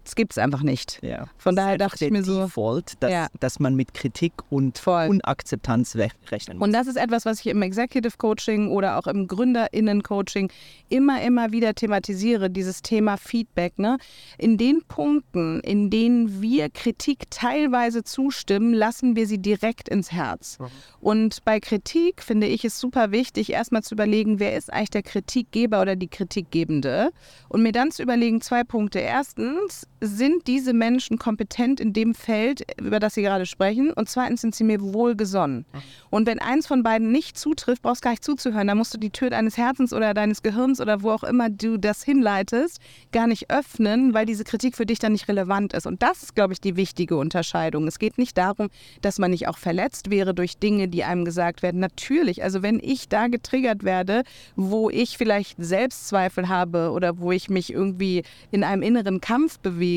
Das 0.09 0.15
gibt 0.15 0.33
es 0.33 0.38
einfach 0.38 0.62
nicht. 0.62 1.00
Ja. 1.03 1.27
Von 1.37 1.55
daher 1.55 1.73
einfach 1.75 1.91
dachte 1.91 2.07
ich 2.07 2.11
mir 2.11 2.25
so. 2.25 2.41
Default, 2.41 2.95
dass, 3.00 3.12
Ja. 3.12 3.27
dass 3.41 3.61
man 3.61 3.75
mit 3.75 3.93
Kritik 3.93 4.33
und 4.49 4.79
Voll. 4.79 5.07
Unakzeptanz 5.09 5.97
rechnen 6.31 6.57
muss. 6.57 6.67
Und 6.67 6.73
das 6.73 6.87
ist 6.87 6.97
etwas, 6.97 7.27
was 7.27 7.41
ich 7.41 7.49
im 7.49 7.61
Executive 7.61 8.17
Coaching 8.17 8.71
oder 8.71 8.97
auch 8.97 9.07
im 9.07 9.27
GründerInnen-Coaching 9.29 10.50
immer, 10.88 11.21
immer 11.21 11.53
wieder 11.53 11.75
thematisiere, 11.75 12.49
dieses 12.49 12.81
Thema 12.81 13.19
Feedback. 13.19 13.79
Ne? 13.79 13.99
In 14.38 14.57
den 14.57 14.83
Punkten, 14.88 15.61
in 15.61 15.91
denen 15.91 16.41
wir 16.41 16.71
Kritik 16.71 17.25
teilweise 17.29 18.03
zustimmen, 18.03 18.73
lassen 18.73 19.15
wir 19.15 19.27
sie 19.27 19.38
direkt 19.38 19.91
ins 19.91 20.11
Herz. 20.11 20.57
Und 21.00 21.45
bei 21.45 21.61
Kritik 21.61 22.23
finde 22.23 22.47
ich 22.47 22.65
es 22.65 22.81
super 22.81 23.11
wichtig, 23.11 23.53
erstmal 23.53 23.83
zu 23.83 23.95
überlegen, 23.95 24.41
wer 24.41 24.57
ist 24.57 24.73
eigentlich 24.73 24.88
der 24.88 25.03
Kritikgeber 25.03 25.83
oder 25.83 25.97
die 25.97 26.09
Kritikgebende. 26.09 27.11
Und 27.50 27.62
mir 27.62 27.73
dann 27.73 27.91
zu 27.91 28.03
überlegen, 28.03 28.41
zwei 28.41 28.65
Punkte. 28.65 29.00
Erstens, 29.00 29.87
sind 30.00 30.47
diese 30.47 30.73
Menschen 30.73 31.19
kompetent 31.19 31.81
in 31.81 31.93
dem 31.93 32.14
Feld, 32.14 32.62
über 32.81 33.00
das 33.00 33.14
sie 33.14 33.23
gerade 33.23 33.47
sprechen? 33.47 33.93
Und 33.93 34.09
zweitens, 34.09 34.43
sind 34.43 34.55
sie 34.55 34.64
mir 34.64 34.81
wohlgesonnen? 34.81 35.64
Und 36.11 36.26
wenn 36.26 36.38
eins 36.38 36.67
von 36.67 36.83
beiden 36.83 37.11
nicht 37.11 37.37
zutrifft, 37.37 37.83
brauchst 37.83 38.02
du 38.02 38.05
gar 38.05 38.11
nicht 38.11 38.25
zuzuhören. 38.25 38.69
Da 38.69 38.75
musst 38.75 38.95
du 38.95 38.99
die 38.99 39.11
Tür 39.11 39.31
deines 39.31 39.57
Herzens 39.57 39.93
oder 39.93 40.14
deines 40.14 40.43
Gehirns 40.43 40.81
oder 40.81 41.02
wo 41.02 41.11
auch 41.11 41.25
immer 41.25 41.50
du 41.50 41.78
das 41.78 42.02
hinleitest, 42.02 42.81
gar 43.12 43.26
nicht 43.26 43.50
öffnen, 43.50 44.14
weil 44.14 44.26
diese 44.26 44.45
Kritik 44.45 44.76
für 44.76 44.87
dich 44.87 44.99
dann 44.99 45.12
nicht 45.12 45.28
relevant 45.28 45.73
ist. 45.73 45.87
Und 45.87 46.02
das 46.02 46.23
ist, 46.23 46.35
glaube 46.35 46.52
ich, 46.52 46.61
die 46.61 46.76
wichtige 46.76 47.17
Unterscheidung. 47.17 47.87
Es 47.87 47.99
geht 47.99 48.19
nicht 48.19 48.38
darum, 48.38 48.69
dass 49.00 49.19
man 49.19 49.31
nicht 49.31 49.49
auch 49.49 49.59
verletzt 49.59 50.11
wäre 50.11 50.35
durch 50.35 50.59
Dinge, 50.59 50.88
die 50.88 51.05
einem 51.05 51.25
gesagt 51.25 51.62
werden. 51.62 51.81
Natürlich, 51.81 52.43
also 52.43 52.62
wenn 52.62 52.78
ich 52.81 53.09
da 53.09 53.26
getriggert 53.26 53.83
werde, 53.83 54.23
wo 54.55 54.90
ich 54.90 55.19
vielleicht 55.19 55.57
Selbstzweifel 55.59 56.49
habe 56.49 56.90
oder 56.93 57.19
wo 57.19 57.33
ich 57.33 57.50
mich 57.50 57.73
irgendwie 57.73 58.23
in 58.50 58.62
einem 58.62 58.83
inneren 58.83 59.21
Kampf 59.21 59.59
bewege, 59.59 59.88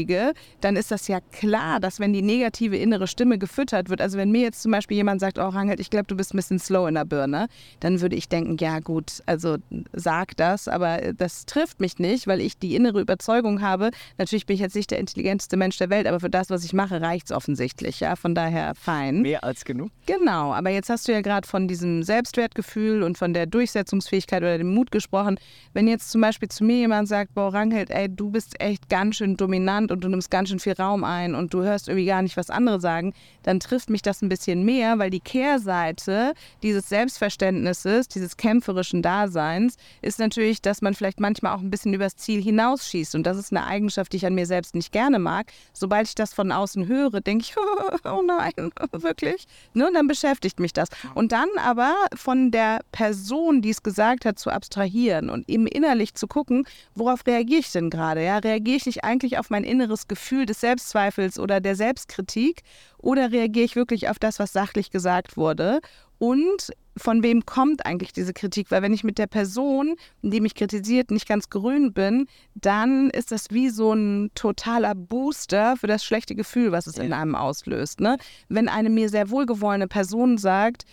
dann 0.62 0.76
ist 0.76 0.92
das 0.92 1.08
ja 1.08 1.20
klar, 1.32 1.80
dass 1.80 2.00
wenn 2.00 2.14
die 2.14 2.22
negative 2.22 2.78
innere 2.78 3.08
Stimme 3.08 3.38
gefüttert 3.38 3.90
wird, 3.90 4.02
also 4.02 4.18
wenn 4.18 4.32
mir 4.32 4.42
jetzt 4.42 4.62
zum 4.62 4.72
Beispiel 4.72 4.98
jemand 4.98 5.22
sagt, 5.22 5.38
oh 5.38 5.48
Rangelt, 5.48 5.80
ich 5.80 5.90
glaube, 5.90 6.06
du 6.08 6.16
bist 6.16 6.34
ein 6.34 6.38
bisschen 6.38 6.60
slow 6.60 6.88
in 6.88 6.96
der 6.96 7.06
Birne, 7.06 7.48
dann 7.80 8.02
würde 8.02 8.16
ich 8.16 8.30
denken, 8.30 8.58
ja 8.60 8.80
gut, 8.80 9.22
also 9.26 9.58
sag 9.94 10.36
das, 10.38 10.68
aber 10.68 11.14
das 11.14 11.46
trifft 11.46 11.80
mich 11.80 12.00
nicht, 12.00 12.28
weil 12.28 12.42
ich 12.42 12.58
die 12.58 12.76
innere 12.76 13.02
Überzeugung 13.02 13.62
habe, 13.62 13.92
natürlich 14.18 14.46
bin 14.46 14.56
ich 14.56 14.62
jetzt 14.62 14.76
nicht 14.76 14.92
der 14.92 15.00
intelligenteste 15.00 15.58
Mensch 15.58 15.78
der 15.78 15.90
Welt, 15.90 16.08
aber 16.08 16.20
für 16.20 16.30
das, 16.30 16.50
was 16.50 16.64
ich 16.64 16.74
mache, 16.74 17.02
reicht 17.02 17.26
es 17.26 17.32
offensichtlich, 17.32 18.00
ja, 18.00 18.16
von 18.16 18.36
daher 18.36 18.76
fein. 18.76 19.22
Mehr 19.22 19.44
als 19.44 19.66
genug. 19.66 19.92
Genau, 20.06 20.54
aber 20.54 20.70
jetzt 20.70 20.90
hast 20.90 21.08
du 21.08 21.12
ja 21.12 21.22
gerade 21.22 21.48
von 21.48 21.68
diesem 21.68 22.04
Selbstwertgefühl 22.04 23.04
und 23.04 23.18
von 23.18 23.34
der 23.34 23.46
Durchsetzungsfähigkeit 23.46 24.42
oder 24.42 24.58
dem 24.58 24.74
Mut 24.74 24.92
gesprochen. 24.92 25.40
Wenn 25.74 25.88
jetzt 25.88 26.12
zum 26.12 26.22
Beispiel 26.22 26.50
zu 26.50 26.64
mir 26.64 26.78
jemand 26.78 27.08
sagt, 27.08 27.34
boah, 27.34 27.54
Rangelt, 27.54 27.90
ey, 27.90 28.08
du 28.10 28.30
bist 28.30 28.60
echt 28.62 28.90
ganz 28.90 29.18
schön 29.18 29.38
dominant 29.38 29.81
und 29.90 30.04
du 30.04 30.10
nimmst 30.10 30.30
ganz 30.30 30.50
schön 30.50 30.60
viel 30.60 30.74
Raum 30.74 31.06
ein 31.06 31.34
und 31.34 31.54
du 31.54 31.64
hörst 31.64 31.88
irgendwie 31.88 32.06
gar 32.06 32.22
nicht, 32.22 32.36
was 32.36 32.50
andere 32.50 32.82
sagen, 32.82 33.14
dann 33.44 33.62
trifft 33.62 33.90
mich 33.90 34.02
das 34.02 34.22
ein 34.22 34.28
bisschen 34.28 34.66
mehr, 34.66 35.00
weil 35.00 35.10
die 35.10 35.22
Kehrseite 35.22 36.34
dieses 36.62 36.90
Selbstverständnisses, 36.90 38.10
dieses 38.10 38.36
kämpferischen 38.36 39.02
Daseins, 39.02 39.78
ist 40.02 40.20
natürlich, 40.20 40.62
dass 40.62 40.82
man 40.82 40.94
vielleicht 40.94 41.22
manchmal 41.22 41.56
auch 41.56 41.62
ein 41.62 41.70
bisschen 41.70 41.94
übers 41.94 42.18
Ziel 42.18 42.42
hinausschießt. 42.42 43.16
Und 43.16 43.24
das 43.24 43.38
ist 43.38 43.52
eine 43.52 43.66
Eigenschaft, 43.66 44.12
die 44.12 44.18
ich 44.18 44.26
an 44.26 44.36
mir 44.36 44.46
selbst 44.46 44.76
nicht 44.76 44.92
gerne 44.92 45.20
mag. 45.20 45.52
Sobald 45.72 46.08
ich 46.08 46.16
das 46.16 46.34
von 46.34 46.52
außen 46.52 46.88
höre, 46.88 47.22
denke 47.22 47.46
ich, 47.46 47.56
oh 48.06 48.22
nein, 48.26 48.72
wirklich? 48.92 49.46
Ne? 49.74 49.88
Und 49.88 49.94
dann 49.94 50.08
beschäftigt 50.08 50.60
mich 50.60 50.74
das. 50.74 50.90
Und 51.16 51.32
dann 51.32 51.48
aber 51.58 51.96
von 52.16 52.52
der 52.52 52.82
Person, 52.92 53.62
die 53.62 53.70
es 53.70 53.84
gesagt 53.84 54.26
hat, 54.26 54.38
zu 54.38 54.50
abstrahieren 54.50 55.30
und 55.30 55.48
eben 55.50 55.68
innerlich 55.68 56.14
zu 56.16 56.28
gucken, 56.28 56.66
worauf 56.96 57.26
reagiere 57.26 57.62
ich 57.62 57.72
denn 57.72 57.90
gerade? 57.90 58.24
Ja? 58.24 58.40
Reagiere 58.40 58.78
ich 58.78 58.86
nicht 58.86 59.04
eigentlich 59.04 59.38
auf 59.38 59.50
mein 59.50 59.64
inneres 59.72 60.08
Gefühl 60.08 60.46
des 60.46 60.62
Selbstzweifels 60.62 61.40
oder 61.40 61.62
der 61.62 61.76
Selbstkritik 61.76 62.62
oder 62.98 63.32
reagiere 63.32 63.66
ich 63.66 63.76
wirklich 63.76 64.10
auf 64.10 64.20
das, 64.20 64.40
was 64.40 64.54
sachlich 64.54 64.92
gesagt 64.92 65.38
wurde? 65.38 65.80
Und 66.20 66.72
von 66.98 67.24
wem 67.24 67.46
kommt 67.48 67.86
eigentlich 67.86 68.14
diese 68.14 68.34
Kritik? 68.34 68.70
Weil 68.70 68.84
wenn 68.84 68.94
ich 68.94 69.04
mit 69.04 69.18
der 69.18 69.26
Person, 69.26 69.96
die 70.22 70.40
mich 70.40 70.54
kritisiert, 70.54 71.10
nicht 71.10 71.28
ganz 71.28 71.50
grün 71.50 71.94
bin, 71.94 72.28
dann 72.54 73.10
ist 73.10 73.32
das 73.32 73.48
wie 73.50 73.70
so 73.70 73.94
ein 73.94 74.30
totaler 74.36 74.94
Booster 74.94 75.78
für 75.78 75.88
das 75.88 76.04
schlechte 76.04 76.36
Gefühl, 76.36 76.72
was 76.72 76.86
es 76.86 77.00
in 77.00 77.14
einem 77.14 77.34
auslöst. 77.34 78.02
Ne? 78.02 78.18
Wenn 78.50 78.70
eine 78.70 78.92
mir 78.92 79.10
sehr 79.10 79.32
wohlgewollene 79.32 79.88
Person 79.88 80.38
sagt, 80.38 80.86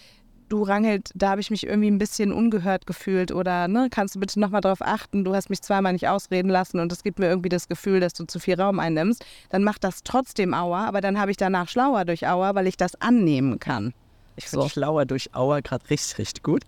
du 0.48 0.62
Rangelt, 0.62 1.10
da 1.14 1.30
habe 1.30 1.40
ich 1.40 1.50
mich 1.50 1.66
irgendwie 1.66 1.90
ein 1.90 1.98
bisschen 1.98 2.32
ungehört 2.32 2.86
gefühlt 2.86 3.32
oder 3.32 3.68
ne, 3.68 3.88
kannst 3.90 4.14
du 4.14 4.20
bitte 4.20 4.38
nochmal 4.40 4.60
darauf 4.60 4.82
achten, 4.82 5.24
du 5.24 5.34
hast 5.34 5.50
mich 5.50 5.62
zweimal 5.62 5.92
nicht 5.92 6.08
ausreden 6.08 6.48
lassen 6.48 6.80
und 6.80 6.90
es 6.92 7.02
gibt 7.02 7.18
mir 7.18 7.26
irgendwie 7.28 7.48
das 7.48 7.68
Gefühl, 7.68 8.00
dass 8.00 8.12
du 8.14 8.24
zu 8.24 8.38
viel 8.38 8.60
Raum 8.60 8.78
einnimmst, 8.80 9.24
dann 9.50 9.62
macht 9.64 9.84
das 9.84 10.02
trotzdem 10.02 10.54
Aua, 10.54 10.86
aber 10.86 11.00
dann 11.00 11.18
habe 11.20 11.30
ich 11.30 11.36
danach 11.36 11.68
schlauer 11.68 12.04
durch 12.04 12.26
Aua, 12.26 12.54
weil 12.54 12.66
ich 12.66 12.76
das 12.76 13.00
annehmen 13.00 13.58
kann. 13.58 13.92
Ich 14.36 14.46
finde 14.46 14.66
So. 14.66 14.68
schlauer 14.68 15.04
durch 15.04 15.34
Auer 15.34 15.62
gerade 15.62 15.90
richtig, 15.90 16.18
richtig 16.18 16.44
gut. 16.44 16.62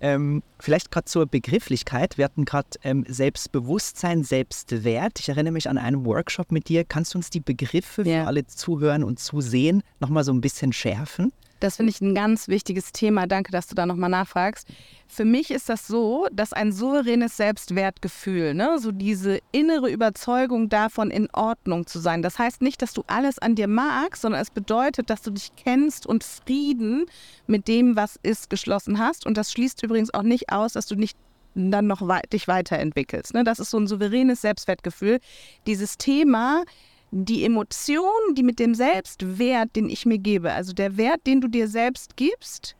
Ähm, 0.00 0.42
vielleicht 0.60 0.90
gerade 0.90 1.06
zur 1.06 1.24
Begrifflichkeit. 1.24 2.18
Wir 2.18 2.26
hatten 2.26 2.44
gerade 2.44 2.68
ähm, 2.82 3.06
Selbstbewusstsein, 3.08 4.24
Selbstwert. 4.24 5.18
Ich 5.18 5.30
erinnere 5.30 5.52
mich 5.52 5.70
an 5.70 5.78
einen 5.78 6.04
Workshop 6.04 6.52
mit 6.52 6.68
dir. 6.68 6.84
Kannst 6.84 7.14
du 7.14 7.18
uns 7.18 7.30
die 7.30 7.40
Begriffe 7.40 8.02
Ja. 8.02 8.22
für 8.22 8.26
alle 8.26 8.46
zuhören 8.46 9.04
und 9.04 9.18
zusehen 9.18 9.82
nochmal 10.00 10.22
so 10.22 10.32
ein 10.32 10.42
bisschen 10.42 10.74
schärfen? 10.74 11.32
Das 11.60 11.76
finde 11.76 11.90
ich 11.90 12.00
ein 12.00 12.14
ganz 12.14 12.48
wichtiges 12.48 12.92
Thema. 12.92 13.26
Danke, 13.26 13.52
dass 13.52 13.66
du 13.66 13.74
da 13.74 13.86
nochmal 13.86 14.10
nachfragst. 14.10 14.68
Für 15.06 15.24
mich 15.24 15.50
ist 15.50 15.68
das 15.68 15.86
so, 15.86 16.26
dass 16.32 16.52
ein 16.52 16.72
souveränes 16.72 17.36
Selbstwertgefühl, 17.36 18.54
ne, 18.54 18.78
so 18.78 18.92
diese 18.92 19.40
innere 19.52 19.90
Überzeugung 19.90 20.68
davon, 20.68 21.10
in 21.10 21.28
Ordnung 21.32 21.86
zu 21.86 21.98
sein. 21.98 22.22
Das 22.22 22.38
heißt 22.38 22.62
nicht, 22.62 22.82
dass 22.82 22.92
du 22.92 23.02
alles 23.06 23.38
an 23.38 23.54
dir 23.54 23.68
magst, 23.68 24.22
sondern 24.22 24.40
es 24.40 24.50
bedeutet, 24.50 25.10
dass 25.10 25.22
du 25.22 25.30
dich 25.30 25.50
kennst 25.56 26.06
und 26.06 26.24
Frieden 26.24 27.06
mit 27.46 27.68
dem, 27.68 27.96
was 27.96 28.18
ist, 28.22 28.50
geschlossen 28.50 28.98
hast. 28.98 29.26
Und 29.26 29.36
das 29.36 29.50
schließt 29.50 29.82
übrigens 29.82 30.12
auch 30.12 30.22
nicht 30.22 30.52
aus, 30.52 30.74
dass 30.74 30.86
du 30.86 30.94
nicht 30.94 31.16
dann 31.54 31.86
noch 31.86 32.06
wei 32.06 32.20
dich 32.32 32.48
weiterentwickelst. 32.48 33.34
Ne? 33.34 33.44
Das 33.44 33.58
ist 33.58 33.70
so 33.70 33.78
ein 33.78 33.86
souveränes 33.86 34.42
Selbstwertgefühl. 34.42 35.18
Dieses 35.66 35.98
Thema, 35.98 36.64
die 37.10 37.44
Emotion, 37.44 38.34
die 38.34 38.42
mit 38.42 38.58
dem 38.58 38.74
Selbstwert, 38.74 39.74
den 39.76 39.88
ich 39.88 40.06
mir 40.06 40.18
gebe, 40.18 40.52
also 40.52 40.72
der 40.72 40.96
Wert, 40.96 41.26
den 41.26 41.40
du 41.40 41.48
dir 41.48 41.68
selbst 41.68 42.16
gibst, 42.16 42.76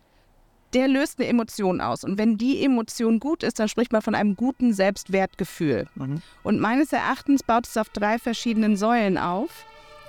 der 0.74 0.86
löst 0.86 1.18
eine 1.18 1.28
Emotion 1.28 1.80
aus. 1.80 2.04
Und 2.04 2.18
wenn 2.18 2.36
die 2.36 2.62
Emotion 2.62 3.20
gut 3.20 3.42
ist, 3.42 3.58
dann 3.58 3.68
spricht 3.68 3.92
man 3.92 4.02
von 4.02 4.14
einem 4.14 4.36
guten 4.36 4.72
Selbstwertgefühl. 4.74 5.86
Und 6.42 6.60
meines 6.60 6.92
Erachtens 6.92 7.42
baut 7.42 7.66
es 7.66 7.76
auf 7.76 7.88
drei 7.88 8.18
verschiedenen 8.18 8.76
Säulen 8.76 9.16
auf. 9.16 9.48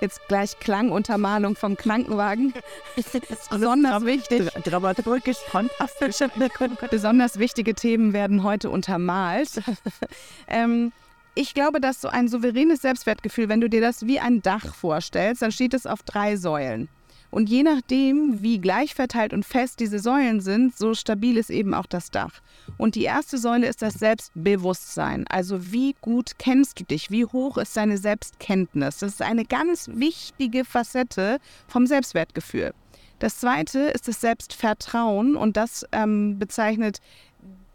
Jetzt 0.00 0.20
gleich 0.28 0.58
Klanguntermalung 0.58 1.56
vom 1.56 1.76
Krankenwagen. 1.76 2.54
Besonders 3.50 4.04
wichtig. 4.04 4.48
Dramaturgisch 4.64 5.36
fantastisch. 5.36 6.26
Besonders 6.90 7.38
wichtige 7.38 7.74
Themen 7.74 8.14
werden 8.14 8.42
heute 8.42 8.70
untermalt. 8.70 9.62
ähm, 10.48 10.92
ich 11.34 11.54
glaube, 11.54 11.80
dass 11.80 12.00
so 12.00 12.08
ein 12.08 12.28
souveränes 12.28 12.82
Selbstwertgefühl, 12.82 13.48
wenn 13.48 13.60
du 13.60 13.68
dir 13.68 13.80
das 13.80 14.06
wie 14.06 14.20
ein 14.20 14.42
Dach 14.42 14.74
vorstellst, 14.74 15.42
dann 15.42 15.52
steht 15.52 15.74
es 15.74 15.86
auf 15.86 16.02
drei 16.02 16.36
Säulen. 16.36 16.88
Und 17.30 17.48
je 17.48 17.62
nachdem, 17.62 18.42
wie 18.42 18.58
gleichverteilt 18.58 19.32
und 19.32 19.44
fest 19.44 19.78
diese 19.78 20.00
Säulen 20.00 20.40
sind, 20.40 20.76
so 20.76 20.94
stabil 20.94 21.36
ist 21.36 21.50
eben 21.50 21.74
auch 21.74 21.86
das 21.86 22.10
Dach. 22.10 22.40
Und 22.76 22.96
die 22.96 23.04
erste 23.04 23.38
Säule 23.38 23.68
ist 23.68 23.82
das 23.82 23.94
Selbstbewusstsein. 23.94 25.26
Also 25.28 25.72
wie 25.72 25.94
gut 26.00 26.32
kennst 26.38 26.80
du 26.80 26.84
dich? 26.84 27.10
Wie 27.10 27.24
hoch 27.24 27.56
ist 27.56 27.76
deine 27.76 27.98
Selbstkenntnis? 27.98 28.98
Das 28.98 29.12
ist 29.12 29.22
eine 29.22 29.44
ganz 29.44 29.88
wichtige 29.94 30.64
Facette 30.64 31.38
vom 31.68 31.86
Selbstwertgefühl. 31.86 32.74
Das 33.20 33.38
zweite 33.38 33.80
ist 33.80 34.08
das 34.08 34.20
Selbstvertrauen 34.20 35.36
und 35.36 35.56
das 35.56 35.84
ähm, 35.92 36.38
bezeichnet 36.38 37.00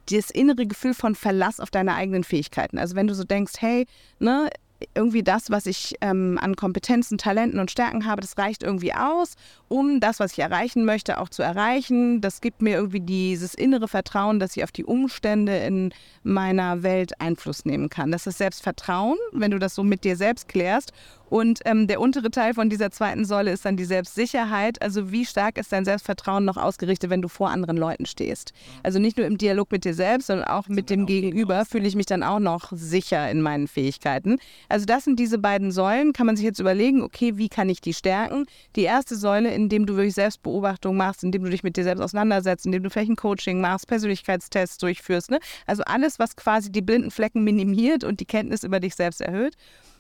das 0.09 0.29
innere 0.29 0.65
Gefühl 0.65 0.93
von 0.93 1.15
Verlass 1.15 1.59
auf 1.59 1.71
deine 1.71 1.95
eigenen 1.95 2.23
Fähigkeiten. 2.23 2.77
Also 2.77 2.95
wenn 2.95 3.07
du 3.07 3.15
so 3.15 3.23
denkst, 3.23 3.53
hey, 3.59 3.85
ne, 4.19 4.49
irgendwie 4.93 5.23
das, 5.23 5.49
was 5.49 5.65
ich 5.65 5.95
ähm, 6.01 6.37
an 6.41 6.55
Kompetenzen, 6.55 7.17
Talenten 7.17 7.59
und 7.59 7.71
Stärken 7.71 8.05
habe, 8.05 8.21
das 8.21 8.37
reicht 8.37 8.63
irgendwie 8.63 8.93
aus, 8.93 9.35
um 9.67 9.99
das, 9.99 10.19
was 10.19 10.33
ich 10.33 10.39
erreichen 10.39 10.85
möchte, 10.85 11.19
auch 11.19 11.29
zu 11.29 11.43
erreichen. 11.43 12.21
Das 12.21 12.41
gibt 12.41 12.61
mir 12.61 12.75
irgendwie 12.75 12.99
dieses 12.99 13.53
innere 13.55 13.87
Vertrauen, 13.87 14.39
dass 14.39 14.55
ich 14.55 14.63
auf 14.63 14.71
die 14.71 14.85
Umstände 14.85 15.57
in 15.57 15.93
meiner 16.23 16.83
Welt 16.83 17.19
Einfluss 17.21 17.65
nehmen 17.65 17.89
kann. 17.89 18.11
Das 18.11 18.27
ist 18.27 18.37
Selbstvertrauen, 18.37 19.17
wenn 19.31 19.51
du 19.51 19.59
das 19.59 19.75
so 19.75 19.83
mit 19.83 20.03
dir 20.03 20.17
selbst 20.17 20.47
klärst. 20.47 20.91
Und 21.35 21.59
ähm, 21.65 21.85
der 21.87 21.99
untere 21.99 22.31
Teil 22.31 22.53
von 22.53 22.69
dieser 22.69 22.91
zweiten 22.91 23.25
Säule 23.25 23.51
ist 23.51 23.65
dann 23.65 23.75
die 23.75 23.83
Selbstsicherheit. 23.83 24.81
Also 24.81 25.11
wie 25.11 25.25
stark 25.25 25.57
ist 25.57 25.69
dein 25.73 25.83
Selbstvertrauen 25.83 26.45
noch 26.45 26.55
ausgerichtet, 26.55 27.09
wenn 27.09 27.21
du 27.21 27.27
vor 27.27 27.49
anderen 27.49 27.75
Leuten 27.75 28.05
stehst? 28.05 28.53
Also 28.83 28.99
nicht 28.99 29.17
nur 29.17 29.27
im 29.27 29.37
Dialog 29.37 29.69
mit 29.69 29.83
dir 29.83 29.93
selbst, 29.93 30.27
sondern 30.27 30.47
auch 30.47 30.69
mit 30.69 30.89
dem 30.89 31.05
Gegenüber 31.05 31.65
fühle 31.65 31.89
ich 31.89 31.95
mich 31.97 32.05
dann 32.05 32.23
auch 32.23 32.39
noch 32.39 32.71
sicher 32.71 33.29
in 33.29 33.41
meinen 33.41 33.67
Fähigkeiten. 33.67 34.37
Also 34.69 34.85
das 34.85 35.03
sind 35.03 35.19
diese 35.19 35.37
beiden 35.37 35.73
Säulen. 35.73 36.13
Kann 36.13 36.25
man 36.25 36.37
sich 36.37 36.45
jetzt 36.45 36.61
überlegen, 36.61 37.01
okay, 37.01 37.35
wie 37.35 37.49
kann 37.49 37.67
ich 37.67 37.81
die 37.81 37.93
stärken? 37.93 38.45
Die 38.77 38.83
erste 38.83 39.17
Säule, 39.17 39.53
indem 39.53 39.85
du 39.85 39.97
wirklich 39.97 40.15
Selbstbeobachtung 40.15 40.95
machst, 40.95 41.25
indem 41.25 41.43
du 41.43 41.49
dich 41.49 41.63
mit 41.63 41.75
dir 41.75 41.83
selbst 41.83 42.01
auseinandersetzt, 42.01 42.65
indem 42.65 42.81
du 42.81 42.89
vielleicht 42.89 43.11
ein 43.11 43.17
Coaching 43.17 43.59
machst, 43.59 43.87
Persönlichkeitstests 43.87 44.77
durchführst. 44.77 45.31
Ne? 45.31 45.41
Also 45.65 45.83
alles, 45.83 46.17
was 46.17 46.37
quasi 46.37 46.71
die 46.71 46.81
blinden 46.81 47.11
Flecken 47.11 47.43
minimiert 47.43 48.05
und 48.05 48.21
die 48.21 48.25
Kenntnis 48.25 48.63
über 48.63 48.79
dich 48.79 48.95
selbst 48.95 49.19
erhöht. 49.19 49.57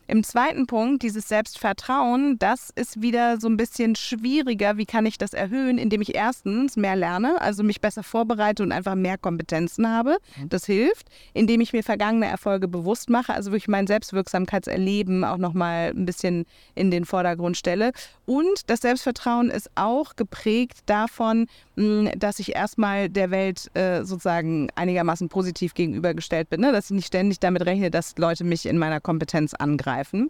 Im 0.07 0.23
zweiten 0.23 0.67
Punkt, 0.67 1.01
dieses 1.01 1.27
Selbstvertrauen, 1.27 2.37
das 2.37 2.69
ist 2.75 3.01
wieder 3.01 3.39
so 3.39 3.47
ein 3.47 3.57
bisschen 3.57 3.95
schwieriger. 3.95 4.77
Wie 4.77 4.85
kann 4.85 5.05
ich 5.05 5.17
das 5.17 5.33
erhöhen? 5.33 5.77
Indem 5.77 6.01
ich 6.01 6.13
erstens 6.13 6.75
mehr 6.77 6.95
lerne, 6.95 7.41
also 7.41 7.63
mich 7.63 7.81
besser 7.81 8.03
vorbereite 8.03 8.61
und 8.61 8.71
einfach 8.71 8.95
mehr 8.95 9.17
Kompetenzen 9.17 9.89
habe. 9.89 10.17
Mhm. 10.39 10.49
Das 10.49 10.65
hilft. 10.65 11.07
Indem 11.33 11.61
ich 11.61 11.73
mir 11.73 11.83
vergangene 11.83 12.27
Erfolge 12.27 12.67
bewusst 12.67 13.09
mache, 13.09 13.33
also 13.33 13.51
wirklich 13.51 13.67
mein 13.67 13.87
Selbstwirksamkeitserleben 13.87 15.23
auch 15.23 15.37
nochmal 15.37 15.89
ein 15.95 16.05
bisschen 16.05 16.45
in 16.75 16.91
den 16.91 17.05
Vordergrund 17.05 17.57
stelle. 17.57 17.91
Und 18.25 18.69
das 18.69 18.81
Selbstvertrauen 18.81 19.49
ist 19.49 19.71
auch 19.75 20.15
geprägt 20.15 20.79
davon, 20.85 21.47
dass 21.75 22.39
ich 22.39 22.55
erstmal 22.55 23.09
der 23.09 23.31
Welt 23.31 23.69
äh, 23.75 24.03
sozusagen 24.03 24.69
einigermaßen 24.75 25.29
positiv 25.29 25.73
gegenübergestellt 25.73 26.49
bin, 26.49 26.61
ne? 26.61 26.71
dass 26.71 26.85
ich 26.85 26.95
nicht 26.95 27.07
ständig 27.07 27.39
damit 27.39 27.65
rechne, 27.65 27.91
dass 27.91 28.17
Leute 28.17 28.43
mich 28.43 28.65
in 28.65 28.77
meiner 28.77 29.01
Kompetenz 29.01 29.53
angreifen 29.53 29.95
greifen. 29.95 30.29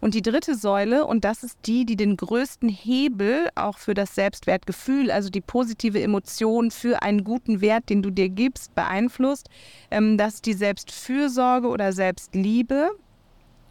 Und 0.00 0.14
die 0.14 0.22
dritte 0.22 0.56
Säule, 0.56 1.06
und 1.06 1.24
das 1.24 1.44
ist 1.44 1.58
die, 1.64 1.84
die 1.84 1.94
den 1.94 2.16
größten 2.16 2.68
Hebel 2.68 3.48
auch 3.54 3.78
für 3.78 3.94
das 3.94 4.16
Selbstwertgefühl, 4.16 5.12
also 5.12 5.30
die 5.30 5.40
positive 5.40 6.02
Emotion 6.02 6.72
für 6.72 7.02
einen 7.02 7.22
guten 7.22 7.60
Wert, 7.60 7.88
den 7.88 8.02
du 8.02 8.10
dir 8.10 8.28
gibst, 8.28 8.74
beeinflusst, 8.74 9.48
ähm, 9.92 10.18
das 10.18 10.34
ist 10.34 10.46
die 10.46 10.54
Selbstfürsorge 10.54 11.68
oder 11.68 11.92
Selbstliebe. 11.92 12.90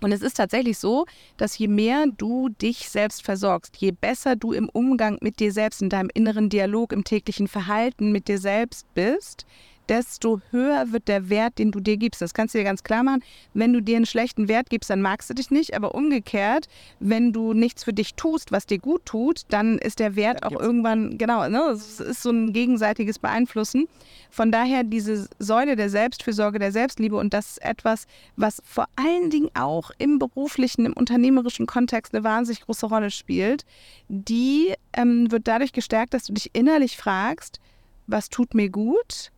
Und 0.02 0.12
es 0.12 0.22
ist 0.22 0.38
tatsächlich 0.38 0.78
so, 0.78 1.06
dass 1.38 1.58
je 1.58 1.68
mehr 1.68 2.06
du 2.18 2.50
dich 2.50 2.90
selbst 2.90 3.24
versorgst, 3.24 3.78
je 3.78 3.92
besser 3.92 4.36
du 4.36 4.52
im 4.52 4.68
Umgang 4.70 5.18
mit 5.22 5.40
dir 5.40 5.52
selbst, 5.52 5.82
in 5.82 5.90
deinem 5.90 6.10
inneren 6.14 6.50
Dialog, 6.50 6.92
im 6.92 7.04
täglichen 7.04 7.48
Verhalten 7.48 8.12
mit 8.12 8.28
dir 8.28 8.40
selbst 8.40 8.92
bist, 8.94 9.46
desto 9.92 10.40
höher 10.52 10.94
wird 10.94 11.10
der 11.10 11.30
Wert, 11.30 11.60
den 11.60 11.72
du 11.72 11.82
dir 11.82 11.98
gibst. 11.98 12.22
Das 12.22 12.34
kannst 12.34 12.56
du 12.56 12.58
dir 12.58 12.64
ganz 12.64 12.82
klar 12.82 13.04
machen. 13.04 13.22
Wenn 13.54 13.74
du 13.74 13.82
dir 13.82 13.98
einen 13.98 14.06
schlechten 14.06 14.48
Wert 14.48 14.70
gibst, 14.70 14.90
dann 14.90 15.02
magst 15.02 15.30
du 15.30 15.34
dich 15.34 15.52
nicht. 15.52 15.76
Aber 15.76 15.94
umgekehrt, 15.94 16.70
wenn 17.02 17.34
du 17.34 17.54
nichts 17.54 17.84
für 17.84 17.92
dich 17.92 18.16
tust, 18.16 18.54
was 18.54 18.66
dir 18.66 18.80
gut 18.80 19.06
tut, 19.06 19.42
dann 19.50 19.78
ist 19.78 20.00
der 20.00 20.16
Wert 20.16 20.44
auch 20.44 20.58
irgendwann, 20.58 21.18
genau, 21.18 21.48
ne, 21.50 21.60
es 21.74 22.00
ist 22.00 22.24
so 22.24 22.30
ein 22.30 22.54
gegenseitiges 22.54 23.20
Beeinflussen. 23.20 23.90
Von 24.30 24.50
daher 24.54 24.86
diese 24.86 25.28
Säule 25.40 25.76
der 25.76 25.90
Selbstfürsorge, 25.90 26.58
der 26.58 26.72
Selbstliebe 26.72 27.18
und 27.18 27.34
das 27.34 27.52
ist 27.52 27.62
etwas, 27.62 28.08
was 28.38 28.62
vor 28.64 28.86
allen 28.96 29.30
Dingen 29.30 29.50
auch 29.56 29.92
im 29.98 30.20
beruflichen, 30.20 30.86
im 30.86 30.94
unternehmerischen 30.94 31.66
Kontext 31.66 32.16
eine 32.16 32.24
wahnsinnig 32.24 32.62
große 32.62 32.86
Rolle 32.86 33.12
spielt. 33.12 33.66
Die 34.08 34.74
ähm, 34.94 35.30
wird 35.32 35.50
dadurch 35.50 35.74
gestärkt, 35.74 36.14
dass 36.14 36.24
du 36.24 36.34
dich 36.34 36.50
innerlich 36.54 36.96
fragst, 36.96 37.60
was 38.08 38.30
tut 38.30 38.54
mir 38.54 38.70
gut, 38.70 39.32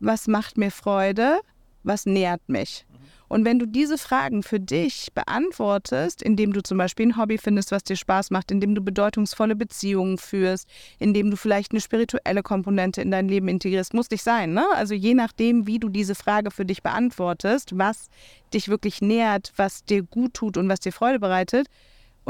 was 0.00 0.26
macht 0.26 0.58
mir 0.58 0.70
Freude, 0.70 1.40
was 1.82 2.06
nährt 2.06 2.48
mich. 2.48 2.86
Und 3.30 3.44
wenn 3.44 3.60
du 3.60 3.66
diese 3.66 3.96
Fragen 3.96 4.42
für 4.42 4.58
dich 4.58 5.12
beantwortest, 5.14 6.20
indem 6.20 6.52
du 6.52 6.64
zum 6.64 6.78
Beispiel 6.78 7.06
ein 7.06 7.16
Hobby 7.16 7.38
findest, 7.38 7.70
was 7.70 7.84
dir 7.84 7.94
Spaß 7.94 8.32
macht, 8.32 8.50
indem 8.50 8.74
du 8.74 8.80
bedeutungsvolle 8.80 9.54
Beziehungen 9.54 10.18
führst, 10.18 10.68
indem 10.98 11.30
du 11.30 11.36
vielleicht 11.36 11.70
eine 11.70 11.80
spirituelle 11.80 12.42
Komponente 12.42 13.00
in 13.00 13.12
dein 13.12 13.28
Leben 13.28 13.46
integrierst, 13.46 13.94
muss 13.94 14.10
nicht 14.10 14.24
sein. 14.24 14.52
Ne? 14.52 14.66
Also 14.74 14.94
je 14.94 15.14
nachdem, 15.14 15.68
wie 15.68 15.78
du 15.78 15.88
diese 15.88 16.16
Frage 16.16 16.50
für 16.50 16.64
dich 16.64 16.82
beantwortest, 16.82 17.78
was 17.78 18.08
dich 18.52 18.68
wirklich 18.68 19.00
nährt, 19.00 19.52
was 19.54 19.84
dir 19.84 20.02
gut 20.02 20.34
tut 20.34 20.56
und 20.56 20.68
was 20.68 20.80
dir 20.80 20.92
Freude 20.92 21.20
bereitet, 21.20 21.68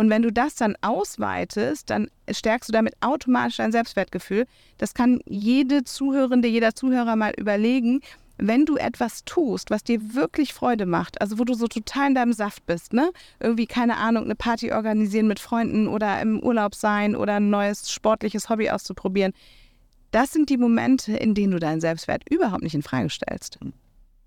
und 0.00 0.08
wenn 0.08 0.22
du 0.22 0.32
das 0.32 0.54
dann 0.54 0.76
ausweitest, 0.80 1.90
dann 1.90 2.08
stärkst 2.30 2.70
du 2.70 2.72
damit 2.72 2.94
automatisch 3.02 3.58
dein 3.58 3.70
Selbstwertgefühl. 3.70 4.46
Das 4.78 4.94
kann 4.94 5.20
jede 5.26 5.84
Zuhörende, 5.84 6.48
jeder 6.48 6.74
Zuhörer 6.74 7.16
mal 7.16 7.34
überlegen. 7.36 8.00
Wenn 8.38 8.64
du 8.64 8.78
etwas 8.78 9.26
tust, 9.26 9.68
was 9.68 9.84
dir 9.84 10.14
wirklich 10.14 10.54
Freude 10.54 10.86
macht, 10.86 11.20
also 11.20 11.38
wo 11.38 11.44
du 11.44 11.52
so 11.52 11.66
total 11.66 12.08
in 12.08 12.14
deinem 12.14 12.32
Saft 12.32 12.64
bist, 12.64 12.94
ne? 12.94 13.10
Irgendwie, 13.40 13.66
keine 13.66 13.98
Ahnung, 13.98 14.24
eine 14.24 14.36
Party 14.36 14.72
organisieren 14.72 15.28
mit 15.28 15.38
Freunden 15.38 15.86
oder 15.86 16.18
im 16.22 16.40
Urlaub 16.40 16.74
sein 16.74 17.14
oder 17.14 17.34
ein 17.34 17.50
neues 17.50 17.92
sportliches 17.92 18.48
Hobby 18.48 18.70
auszuprobieren, 18.70 19.34
das 20.12 20.32
sind 20.32 20.48
die 20.48 20.56
Momente, 20.56 21.12
in 21.12 21.34
denen 21.34 21.52
du 21.52 21.58
deinen 21.58 21.82
Selbstwert 21.82 22.22
überhaupt 22.30 22.62
nicht 22.62 22.74
in 22.74 22.82
Frage 22.82 23.10
stellst. 23.10 23.58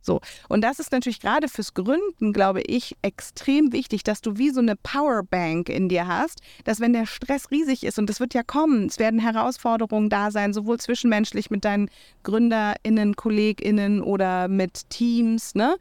So. 0.03 0.21
Und 0.49 0.61
das 0.61 0.79
ist 0.79 0.91
natürlich 0.91 1.19
gerade 1.19 1.47
fürs 1.47 1.73
Gründen, 1.73 2.33
glaube 2.33 2.61
ich, 2.61 2.95
extrem 3.01 3.71
wichtig, 3.71 4.03
dass 4.03 4.21
du 4.21 4.37
wie 4.37 4.49
so 4.49 4.59
eine 4.59 4.75
Powerbank 4.75 5.69
in 5.69 5.89
dir 5.89 6.07
hast, 6.07 6.41
dass 6.65 6.79
wenn 6.79 6.93
der 6.93 7.05
Stress 7.05 7.49
riesig 7.51 7.83
ist 7.83 7.97
und 7.97 8.09
das 8.09 8.19
wird 8.19 8.33
ja 8.33 8.43
kommen, 8.43 8.87
es 8.87 8.99
werden 8.99 9.19
Herausforderungen 9.19 10.09
da 10.09 10.29
sein, 10.29 10.53
sowohl 10.53 10.79
zwischenmenschlich 10.79 11.49
mit 11.49 11.65
deinen 11.65 11.89
GründerInnen, 12.23 13.15
KollegInnen 13.15 14.01
oder 14.01 14.47
mit 14.47 14.89
Teams, 14.89 15.55
ne? 15.55 15.77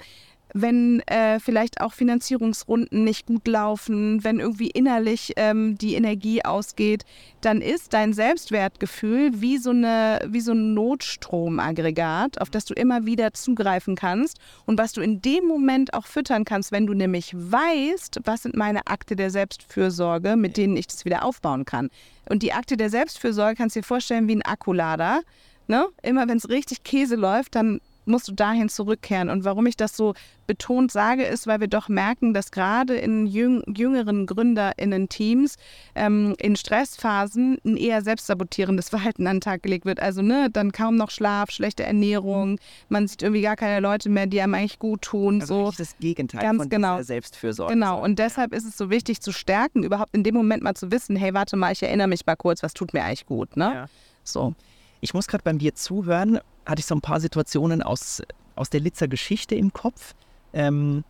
Wenn 0.55 1.01
äh, 1.07 1.41
vielleicht 1.41 1.81
auch 1.81 1.93
Finanzierungsrunden 1.93 3.05
nicht 3.05 3.27
gut 3.27 3.47
laufen, 3.47 4.23
wenn 4.25 4.41
irgendwie 4.41 4.71
innerlich 4.71 5.33
ähm, 5.37 5.79
die 5.79 5.95
Energie 5.95 6.45
ausgeht, 6.45 7.05
dann 7.41 7.61
ist 7.61 7.93
dein 7.93 8.13
Selbstwertgefühl 8.13 9.41
wie 9.41 9.59
so, 9.59 9.71
eine, 9.71 10.21
wie 10.29 10.41
so 10.41 10.53
ein 10.53 10.75
Notstromaggregat, 10.75 12.41
auf 12.41 12.51
das 12.51 12.65
du 12.65 12.75
immer 12.75 13.07
wieder 13.07 13.33
zugreifen 13.33 13.97
kannst 13.97 14.39
und 14.67 14.79
was 14.79 14.93
du 14.93 15.01
in 15.01 15.23
dem 15.23 15.47
Moment 15.47 15.95
auch 15.95 16.07
füttern 16.07 16.45
kannst, 16.45 16.73
wenn 16.73 16.87
du 16.87 16.95
nämlich 16.95 17.35
weißt, 17.35 18.21
was 18.25 18.43
sind 18.43 18.57
meine 18.57 18.87
Akte 18.87 19.17
der 19.17 19.31
Selbstfürsorge, 19.31 20.37
mit 20.37 20.57
denen 20.57 20.77
ich 20.77 20.87
das 20.87 21.05
wieder 21.05 21.25
aufbauen 21.25 21.65
kann. 21.65 21.91
Und 22.29 22.43
die 22.43 22.53
Akte 22.53 22.77
der 22.77 22.91
Selbstfürsorge 22.91 23.57
kannst 23.57 23.77
du 23.77 23.81
dir 23.81 23.87
vorstellen 23.87 24.29
wie 24.29 24.37
ein 24.37 24.43
Akkulader. 24.43 25.23
Ne? 25.67 25.87
Immer 26.03 26.29
wenn 26.29 26.37
es 26.37 26.49
richtig 26.49 26.83
Käse 26.85 27.17
läuft, 27.17 27.55
dann 27.55 27.81
musst 28.05 28.29
du 28.29 28.33
dahin 28.33 28.69
zurückkehren. 28.69 29.31
Und 29.31 29.45
warum 29.45 29.67
ich 29.67 29.77
das 29.77 29.97
so 29.97 30.15
betont 30.47 30.91
sage, 30.91 31.25
ist, 31.25 31.47
weil 31.47 31.61
wir 31.61 31.69
doch 31.69 31.89
merken, 31.89 32.35
dass 32.35 32.51
gerade 32.51 32.97
in 32.97 33.27
jüng 33.27 33.63
jüngeren 33.67 34.27
GründerInnen-Teams 34.27 35.57
ähm, 35.95 36.35
in 36.39 36.57
Stressphasen 36.57 37.59
ein 37.65 37.77
eher 37.77 38.03
selbstsabotierendes 38.03 38.89
Verhalten 38.91 39.27
an 39.27 39.37
den 39.37 39.41
Tag 39.41 39.63
gelegt 39.63 39.85
wird. 39.85 40.01
Also 40.01 40.23
ne, 40.23 40.49
dann 40.53 40.73
kaum 40.73 40.97
noch 40.97 41.11
Schlaf, 41.11 41.51
schlechte 41.51 41.85
Ernährung, 41.85 42.59
man 42.89 43.07
sieht 43.07 43.23
irgendwie 43.23 43.43
gar 43.43 43.57
keine 43.57 43.81
Leute 43.81 44.09
mehr, 44.09 44.27
die 44.27 44.41
einem 44.41 44.55
eigentlich 44.55 44.79
gut 44.79 45.03
tun. 45.03 45.41
Also 45.41 45.71
so. 45.71 45.75
das 45.77 45.97
Gegenteil 45.99 46.43
Ganz 46.43 46.63
von 46.63 46.69
genau. 46.69 47.03
Selbstfürsorge. 47.03 47.73
Genau, 47.73 48.03
und 48.03 48.19
deshalb 48.19 48.53
ist 48.53 48.67
es 48.67 48.77
so 48.77 48.91
wichtig 48.91 49.21
zu 49.21 49.33
stärken, 49.33 49.83
überhaupt 49.83 50.15
in 50.15 50.25
dem 50.25 50.35
Moment 50.35 50.63
mal 50.63 50.75
zu 50.75 50.91
wissen, 50.91 51.17
hey, 51.17 51.35
warte 51.35 51.57
mal, 51.57 51.73
ich 51.73 51.83
erinnere 51.83 52.09
mich 52.09 52.27
mal 52.27 52.37
kurz, 52.37 52.63
was 52.63 52.75
tut 52.75 52.93
mir 52.93 53.05
eigentlich 53.05 53.27
gut. 53.27 53.57
Ne? 53.57 53.73
Ja. 53.75 53.87
So. 54.25 54.55
Ich 55.01 55.15
muss 55.15 55.27
gerade 55.27 55.43
beim 55.43 55.59
dir 55.59 55.75
zuhören, 55.75 56.39
hatte 56.67 56.81
ich 56.81 56.87
so 56.87 56.95
ein 56.95 57.01
paar 57.01 57.21
Situationen 57.21 57.83
aus, 57.83 58.23
aus 58.57 58.71
der 58.71 58.81
Litzer 58.81 59.09
Geschichte 59.09 59.55
im 59.55 59.73
Kopf. 59.73 60.15
Ähm, 60.53 61.05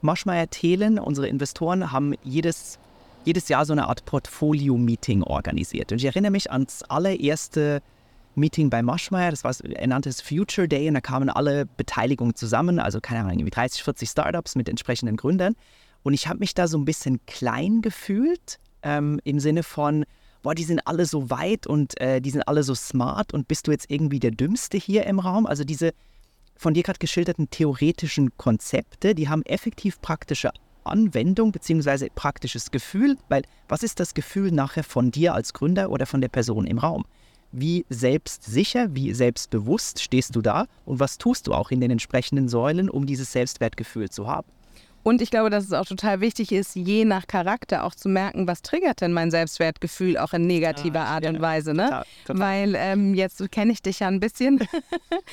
Maschmeyer 0.00 0.48
Thelen, 0.48 0.98
unsere 0.98 1.28
Investoren, 1.28 1.90
haben 1.90 2.14
jedes, 2.22 2.78
jedes 3.24 3.48
Jahr 3.48 3.64
so 3.64 3.72
eine 3.72 3.88
Art 3.88 4.04
Portfolio-Meeting 4.04 5.22
organisiert. 5.22 5.90
Und 5.92 5.98
ich 5.98 6.04
erinnere 6.04 6.30
mich 6.30 6.52
ans 6.52 6.82
allererste 6.84 7.82
Meeting 8.36 8.70
bei 8.70 8.82
Maschmeyer, 8.82 9.30
das 9.30 9.44
war, 9.44 9.52
er 9.64 9.86
nannte 9.86 10.12
Future 10.12 10.68
Day 10.68 10.88
und 10.88 10.94
da 10.94 11.00
kamen 11.00 11.28
alle 11.28 11.66
Beteiligungen 11.66 12.36
zusammen, 12.36 12.78
also 12.78 13.00
keine 13.00 13.20
Ahnung, 13.20 13.32
irgendwie 13.32 13.50
30, 13.50 13.82
40 13.82 14.08
Startups 14.08 14.54
mit 14.54 14.68
entsprechenden 14.68 15.16
Gründern. 15.16 15.56
Und 16.04 16.14
ich 16.14 16.28
habe 16.28 16.38
mich 16.38 16.54
da 16.54 16.68
so 16.68 16.78
ein 16.78 16.84
bisschen 16.84 17.20
klein 17.26 17.82
gefühlt, 17.82 18.58
ähm, 18.82 19.20
im 19.24 19.40
Sinne 19.40 19.64
von, 19.64 20.04
boah, 20.42 20.54
die 20.54 20.64
sind 20.64 20.86
alle 20.86 21.06
so 21.06 21.30
weit 21.30 21.66
und 21.66 22.00
äh, 22.00 22.20
die 22.20 22.30
sind 22.30 22.42
alle 22.42 22.62
so 22.62 22.74
smart 22.74 23.32
und 23.32 23.48
bist 23.48 23.66
du 23.66 23.70
jetzt 23.70 23.90
irgendwie 23.90 24.20
der 24.20 24.30
Dümmste 24.30 24.76
hier 24.76 25.06
im 25.06 25.18
Raum? 25.18 25.46
Also 25.46 25.64
diese 25.64 25.92
von 26.56 26.74
dir 26.74 26.82
gerade 26.82 26.98
geschilderten 26.98 27.50
theoretischen 27.50 28.36
Konzepte, 28.36 29.14
die 29.14 29.28
haben 29.28 29.42
effektiv 29.44 30.00
praktische 30.00 30.50
Anwendung 30.84 31.52
bzw. 31.52 32.08
praktisches 32.14 32.70
Gefühl, 32.70 33.16
weil 33.28 33.42
was 33.68 33.82
ist 33.82 34.00
das 34.00 34.14
Gefühl 34.14 34.50
nachher 34.50 34.84
von 34.84 35.10
dir 35.10 35.34
als 35.34 35.52
Gründer 35.52 35.90
oder 35.90 36.06
von 36.06 36.20
der 36.20 36.28
Person 36.28 36.66
im 36.66 36.78
Raum? 36.78 37.04
Wie 37.52 37.86
selbstsicher, 37.88 38.94
wie 38.94 39.14
selbstbewusst 39.14 40.02
stehst 40.02 40.36
du 40.36 40.42
da 40.42 40.66
und 40.84 41.00
was 41.00 41.16
tust 41.16 41.46
du 41.46 41.54
auch 41.54 41.70
in 41.70 41.80
den 41.80 41.90
entsprechenden 41.90 42.48
Säulen, 42.48 42.90
um 42.90 43.06
dieses 43.06 43.32
Selbstwertgefühl 43.32 44.10
zu 44.10 44.26
haben? 44.26 44.48
Und 45.08 45.22
ich 45.22 45.30
glaube, 45.30 45.48
dass 45.48 45.64
es 45.64 45.72
auch 45.72 45.86
total 45.86 46.20
wichtig 46.20 46.52
ist, 46.52 46.76
je 46.76 47.06
nach 47.06 47.26
Charakter 47.26 47.84
auch 47.84 47.94
zu 47.94 48.10
merken, 48.10 48.46
was 48.46 48.60
triggert 48.60 49.00
denn 49.00 49.14
mein 49.14 49.30
Selbstwertgefühl 49.30 50.18
auch 50.18 50.34
in 50.34 50.46
negativer 50.46 51.00
ah, 51.00 51.14
Art 51.14 51.24
ja, 51.24 51.30
und 51.30 51.40
Weise. 51.40 51.72
Ne? 51.72 51.84
Total, 51.84 52.04
total. 52.26 52.40
Weil 52.42 52.74
ähm, 52.76 53.14
jetzt 53.14 53.50
kenne 53.50 53.72
ich 53.72 53.80
dich 53.80 54.00
ja 54.00 54.08
ein 54.08 54.20
bisschen. 54.20 54.68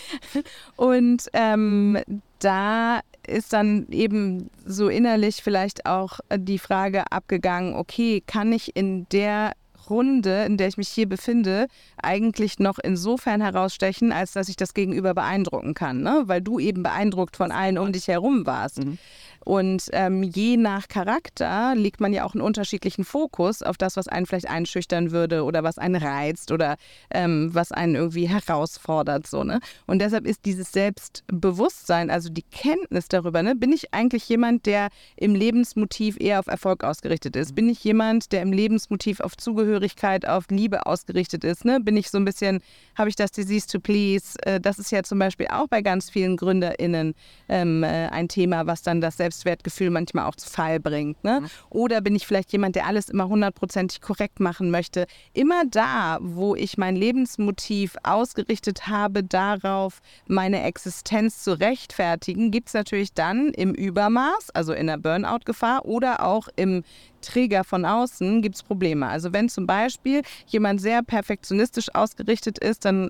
und 0.77 1.25
ähm, 1.33 1.97
da 2.39 3.01
ist 3.27 3.51
dann 3.51 3.87
eben 3.89 4.49
so 4.65 4.87
innerlich 4.87 5.43
vielleicht 5.43 5.85
auch 5.85 6.21
die 6.33 6.59
Frage 6.59 7.11
abgegangen, 7.11 7.75
okay, 7.75 8.23
kann 8.25 8.53
ich 8.53 8.77
in 8.77 9.09
der 9.09 9.51
Runde, 9.89 10.45
in 10.45 10.57
der 10.57 10.69
ich 10.69 10.77
mich 10.77 10.87
hier 10.87 11.07
befinde, 11.07 11.67
eigentlich 12.01 12.59
noch 12.59 12.79
insofern 12.79 13.41
herausstechen, 13.41 14.11
als 14.11 14.31
dass 14.31 14.49
ich 14.49 14.55
das 14.55 14.73
Gegenüber 14.73 15.13
beeindrucken 15.13 15.73
kann, 15.73 16.01
ne? 16.01 16.23
weil 16.25 16.41
du 16.41 16.59
eben 16.59 16.83
beeindruckt 16.83 17.35
von 17.35 17.51
allen 17.51 17.77
um 17.77 17.91
dich 17.91 18.07
herum 18.07 18.45
warst. 18.45 18.85
Mhm. 18.85 18.97
Und 19.45 19.89
ähm, 19.93 20.23
je 20.23 20.57
nach 20.57 20.87
Charakter 20.87 21.75
legt 21.75 22.01
man 22.01 22.11
ja 22.13 22.25
auch 22.25 22.33
einen 22.33 22.41
unterschiedlichen 22.41 23.05
Fokus 23.05 23.61
auf 23.61 23.77
das, 23.77 23.95
was 23.95 24.07
einen 24.07 24.25
vielleicht 24.25 24.49
einschüchtern 24.49 25.11
würde 25.11 25.43
oder 25.43 25.63
was 25.63 25.77
einen 25.77 25.95
reizt 25.95 26.51
oder 26.51 26.77
ähm, 27.11 27.51
was 27.53 27.71
einen 27.71 27.93
irgendwie 27.93 28.27
herausfordert. 28.27 29.27
So, 29.27 29.43
ne? 29.43 29.59
Und 29.85 29.99
deshalb 29.99 30.25
ist 30.25 30.45
dieses 30.45 30.71
Selbstbewusstsein, 30.71 32.09
also 32.09 32.29
die 32.29 32.41
Kenntnis 32.41 33.07
darüber, 33.07 33.43
ne, 33.43 33.55
bin 33.55 33.71
ich 33.71 33.93
eigentlich 33.93 34.27
jemand, 34.27 34.65
der 34.65 34.89
im 35.15 35.35
Lebensmotiv 35.35 36.19
eher 36.19 36.39
auf 36.39 36.47
Erfolg 36.47 36.83
ausgerichtet 36.83 37.35
ist? 37.35 37.53
Bin 37.53 37.69
ich 37.69 37.83
jemand, 37.83 38.31
der 38.31 38.41
im 38.41 38.51
Lebensmotiv 38.51 39.19
auf 39.19 39.37
Zugehörigkeit, 39.37 40.27
auf 40.27 40.45
Liebe 40.49 40.87
ausgerichtet 40.87 41.43
ist? 41.43 41.65
Ne? 41.65 41.79
Bin 41.79 41.97
ich 41.97 42.09
so 42.09 42.17
ein 42.17 42.25
bisschen, 42.25 42.61
habe 42.95 43.09
ich 43.09 43.15
das 43.15 43.29
Disease 43.31 43.67
to 43.67 43.79
Please? 43.79 44.39
Äh, 44.41 44.59
das 44.59 44.79
ist 44.79 44.91
ja 44.91 45.03
zum 45.03 45.19
Beispiel 45.19 45.49
auch 45.51 45.67
bei 45.67 45.83
ganz 45.83 46.09
vielen 46.09 46.35
GründerInnen 46.35 47.13
ähm, 47.47 47.83
äh, 47.83 48.07
ein 48.07 48.27
Thema, 48.27 48.65
was 48.65 48.81
dann 48.81 49.01
das 49.01 49.17
Selbstbewusstsein 49.17 49.34
Selbstwertgefühl 49.35 49.89
manchmal 49.89 50.25
auch 50.25 50.35
zu 50.35 50.49
Fall 50.49 50.79
bringt. 50.79 51.23
Ne? 51.23 51.41
Mhm. 51.41 51.47
Oder 51.69 52.01
bin 52.01 52.15
ich 52.15 52.25
vielleicht 52.25 52.51
jemand, 52.51 52.75
der 52.75 52.85
alles 52.85 53.09
immer 53.09 53.27
hundertprozentig 53.27 54.01
korrekt 54.01 54.39
machen 54.39 54.71
möchte? 54.71 55.05
Immer 55.33 55.63
da, 55.69 56.17
wo 56.21 56.55
ich 56.55 56.77
mein 56.77 56.95
Lebensmotiv 56.95 57.95
ausgerichtet 58.03 58.87
habe, 58.87 59.23
darauf 59.23 59.99
meine 60.27 60.63
Existenz 60.63 61.43
zu 61.43 61.59
rechtfertigen, 61.59 62.51
gibt 62.51 62.69
es 62.69 62.73
natürlich 62.73 63.13
dann 63.13 63.49
im 63.49 63.73
Übermaß, 63.73 64.49
also 64.53 64.73
in 64.73 64.87
der 64.87 64.97
Burnout-Gefahr 64.97 65.85
oder 65.85 66.25
auch 66.25 66.47
im 66.55 66.83
Träger 67.21 67.63
von 67.63 67.85
außen 67.85 68.43
gibt 68.43 68.55
es 68.55 68.63
Probleme. 68.63 69.07
Also 69.07 69.33
wenn 69.33 69.49
zum 69.49 69.65
Beispiel 69.65 70.21
jemand 70.45 70.79
sehr 70.79 71.01
perfektionistisch 71.01 71.93
ausgerichtet 71.95 72.59
ist, 72.59 72.85
dann 72.85 73.09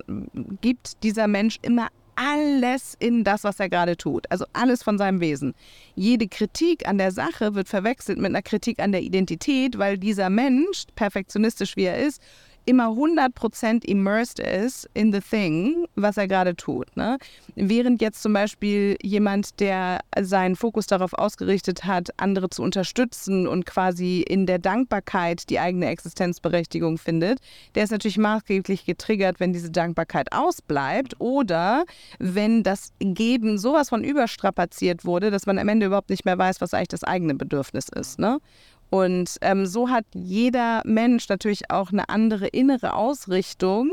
gibt 0.61 1.03
dieser 1.03 1.27
Mensch 1.27 1.59
immer 1.61 1.89
alles 2.15 2.95
in 2.99 3.23
das, 3.23 3.43
was 3.43 3.59
er 3.59 3.69
gerade 3.69 3.97
tut. 3.97 4.29
Also 4.31 4.45
alles 4.53 4.83
von 4.83 4.97
seinem 4.97 5.19
Wesen. 5.19 5.53
Jede 5.95 6.27
Kritik 6.27 6.87
an 6.87 6.97
der 6.97 7.11
Sache 7.11 7.55
wird 7.55 7.67
verwechselt 7.67 8.17
mit 8.17 8.27
einer 8.27 8.41
Kritik 8.41 8.79
an 8.79 8.91
der 8.91 9.01
Identität, 9.01 9.77
weil 9.77 9.97
dieser 9.97 10.29
Mensch, 10.29 10.85
perfektionistisch 10.95 11.75
wie 11.75 11.83
er 11.83 11.97
ist, 11.97 12.21
immer 12.65 12.89
100% 12.89 13.85
immersed 13.85 14.39
ist 14.39 14.89
in 14.93 15.11
the 15.13 15.19
thing, 15.19 15.87
was 15.95 16.17
er 16.17 16.27
gerade 16.27 16.55
tut. 16.55 16.95
Ne? 16.97 17.17
Während 17.55 18.01
jetzt 18.01 18.21
zum 18.21 18.33
Beispiel 18.33 18.97
jemand, 19.01 19.59
der 19.59 19.99
seinen 20.19 20.55
Fokus 20.55 20.87
darauf 20.87 21.13
ausgerichtet 21.13 21.85
hat, 21.85 22.09
andere 22.17 22.49
zu 22.49 22.63
unterstützen 22.63 23.47
und 23.47 23.65
quasi 23.65 24.21
in 24.21 24.45
der 24.45 24.59
Dankbarkeit 24.59 25.49
die 25.49 25.59
eigene 25.59 25.87
Existenzberechtigung 25.87 26.97
findet, 26.97 27.39
der 27.75 27.83
ist 27.83 27.91
natürlich 27.91 28.17
maßgeblich 28.17 28.85
getriggert, 28.85 29.39
wenn 29.39 29.53
diese 29.53 29.71
Dankbarkeit 29.71 30.31
ausbleibt 30.31 31.19
oder 31.19 31.85
wenn 32.19 32.63
das 32.63 32.93
Geben 32.99 33.57
sowas 33.57 33.89
von 33.89 34.03
überstrapaziert 34.03 35.05
wurde, 35.05 35.31
dass 35.31 35.45
man 35.45 35.59
am 35.59 35.67
Ende 35.67 35.87
überhaupt 35.87 36.09
nicht 36.09 36.25
mehr 36.25 36.37
weiß, 36.37 36.61
was 36.61 36.73
eigentlich 36.73 36.87
das 36.89 37.03
eigene 37.03 37.35
Bedürfnis 37.35 37.89
ist. 37.89 38.19
Ne? 38.19 38.39
Und 38.95 39.35
ähm, 39.41 39.65
so 39.65 39.89
hat 39.89 40.05
jeder 40.13 40.81
Mensch 40.85 41.27
natürlich 41.27 41.69
auch 41.69 41.91
eine 41.91 42.07
andere 42.07 42.47
innere 42.47 42.93
Ausrichtung 42.93 43.91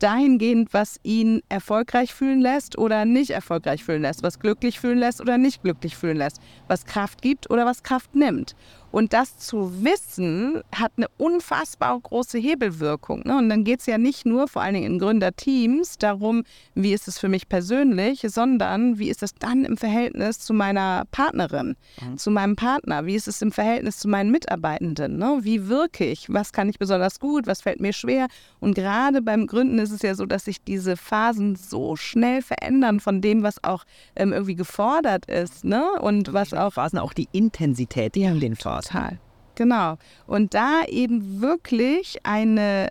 dahingehend, 0.00 0.74
was 0.74 1.00
ihn 1.02 1.40
erfolgreich 1.48 2.12
fühlen 2.12 2.42
lässt 2.42 2.76
oder 2.76 3.06
nicht 3.06 3.30
erfolgreich 3.30 3.82
fühlen 3.82 4.02
lässt, 4.02 4.22
was 4.22 4.38
glücklich 4.38 4.80
fühlen 4.80 4.98
lässt 4.98 5.22
oder 5.22 5.38
nicht 5.38 5.62
glücklich 5.62 5.96
fühlen 5.96 6.18
lässt, 6.18 6.42
was 6.66 6.84
Kraft 6.84 7.22
gibt 7.22 7.48
oder 7.50 7.64
was 7.64 7.82
Kraft 7.82 8.14
nimmt. 8.14 8.54
Und 8.90 9.12
das 9.12 9.36
zu 9.38 9.84
wissen, 9.84 10.62
hat 10.74 10.92
eine 10.96 11.06
unfassbar 11.18 11.98
große 12.00 12.38
Hebelwirkung. 12.38 13.22
Ne? 13.24 13.36
Und 13.36 13.48
dann 13.48 13.64
geht 13.64 13.80
es 13.80 13.86
ja 13.86 13.98
nicht 13.98 14.24
nur, 14.24 14.48
vor 14.48 14.62
allen 14.62 14.74
Dingen 14.74 14.92
in 14.94 14.98
Gründerteams, 14.98 15.98
darum, 15.98 16.44
wie 16.74 16.92
ist 16.92 17.06
es 17.08 17.18
für 17.18 17.28
mich 17.28 17.48
persönlich, 17.48 18.24
sondern 18.28 18.98
wie 18.98 19.10
ist 19.10 19.22
es 19.22 19.34
dann 19.34 19.64
im 19.64 19.76
Verhältnis 19.76 20.38
zu 20.38 20.54
meiner 20.54 21.04
Partnerin, 21.10 21.76
mhm. 22.00 22.16
zu 22.16 22.30
meinem 22.30 22.56
Partner, 22.56 23.04
wie 23.04 23.14
ist 23.14 23.28
es 23.28 23.42
im 23.42 23.52
Verhältnis 23.52 23.98
zu 23.98 24.08
meinen 24.08 24.30
Mitarbeitenden, 24.30 25.18
ne? 25.18 25.38
wie 25.42 25.68
wirke 25.68 26.04
ich, 26.04 26.32
was 26.32 26.52
kann 26.52 26.68
ich 26.68 26.78
besonders 26.78 27.20
gut, 27.20 27.46
was 27.46 27.60
fällt 27.60 27.80
mir 27.80 27.92
schwer. 27.92 28.28
Und 28.60 28.74
gerade 28.74 29.22
beim 29.22 29.46
Gründen 29.46 29.78
ist 29.78 29.90
es 29.90 30.02
ja 30.02 30.14
so, 30.14 30.24
dass 30.24 30.46
sich 30.46 30.62
diese 30.62 30.96
Phasen 30.96 31.56
so 31.56 31.96
schnell 31.96 32.42
verändern 32.42 33.00
von 33.00 33.20
dem, 33.20 33.42
was 33.42 33.62
auch 33.64 33.84
ähm, 34.16 34.32
irgendwie 34.32 34.54
gefordert 34.54 35.26
ist. 35.26 35.64
Ne? 35.64 35.84
Und 36.00 36.32
was 36.32 36.54
auch. 36.54 36.72
Phasen 36.72 36.98
auch 36.98 37.12
die 37.12 37.28
Intensität 37.32 38.16
ja, 38.16 38.30
in 38.30 38.40
den 38.40 38.56
Phasen. 38.56 38.77
Total. 38.82 39.18
Genau. 39.54 39.98
Und 40.26 40.54
da 40.54 40.84
eben 40.86 41.40
wirklich 41.40 42.18
eine, 42.22 42.90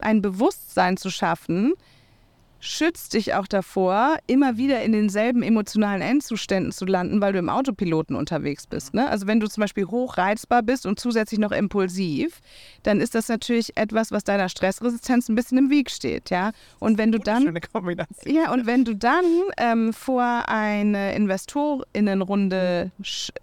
ein 0.00 0.20
Bewusstsein 0.20 0.96
zu 0.96 1.10
schaffen, 1.10 1.74
schützt 2.58 3.14
dich 3.14 3.34
auch 3.34 3.46
davor, 3.46 4.16
immer 4.26 4.56
wieder 4.56 4.82
in 4.82 4.92
denselben 4.92 5.42
emotionalen 5.42 6.02
Endzuständen 6.02 6.72
zu 6.72 6.84
landen, 6.84 7.20
weil 7.20 7.32
du 7.32 7.38
im 7.38 7.48
Autopiloten 7.48 8.16
unterwegs 8.16 8.66
bist. 8.66 8.94
Ne? 8.94 9.08
Also 9.08 9.26
wenn 9.26 9.40
du 9.40 9.48
zum 9.48 9.60
Beispiel 9.60 9.86
hochreizbar 9.86 10.62
bist 10.62 10.86
und 10.86 10.98
zusätzlich 10.98 11.38
noch 11.38 11.52
impulsiv, 11.52 12.40
dann 12.82 13.00
ist 13.00 13.14
das 13.14 13.28
natürlich 13.28 13.76
etwas, 13.76 14.10
was 14.10 14.24
deiner 14.24 14.48
Stressresistenz 14.48 15.28
ein 15.28 15.34
bisschen 15.34 15.58
im 15.58 15.70
Weg 15.70 15.90
steht. 15.90 16.30
Ja? 16.30 16.52
Und 16.80 16.98
wenn 16.98 17.12
du 17.12 17.18
dann, 17.18 17.56
ja, 18.24 18.52
und 18.52 18.66
wenn 18.66 18.84
du 18.84 18.96
dann 18.96 19.24
ähm, 19.58 19.92
vor 19.92 20.48
eine 20.48 21.14
Investorinnenrunde 21.14 22.90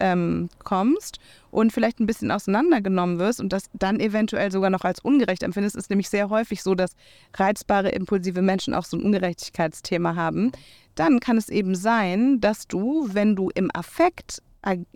ähm, 0.00 0.48
kommst 0.62 1.18
und 1.54 1.72
vielleicht 1.72 2.00
ein 2.00 2.06
bisschen 2.06 2.32
auseinandergenommen 2.32 3.18
wirst 3.18 3.40
und 3.40 3.52
das 3.52 3.70
dann 3.72 4.00
eventuell 4.00 4.50
sogar 4.50 4.70
noch 4.70 4.82
als 4.82 4.98
ungerecht 4.98 5.44
empfindest, 5.44 5.76
ist 5.76 5.88
nämlich 5.88 6.08
sehr 6.08 6.28
häufig 6.28 6.62
so, 6.62 6.74
dass 6.74 6.96
reizbare, 7.34 7.90
impulsive 7.90 8.42
Menschen 8.42 8.74
auch 8.74 8.84
so 8.84 8.96
ein 8.96 9.04
Ungerechtigkeitsthema 9.04 10.16
haben. 10.16 10.50
Dann 10.96 11.20
kann 11.20 11.36
es 11.36 11.48
eben 11.48 11.76
sein, 11.76 12.40
dass 12.40 12.66
du, 12.66 13.08
wenn 13.12 13.36
du 13.36 13.50
im 13.54 13.70
Affekt 13.72 14.42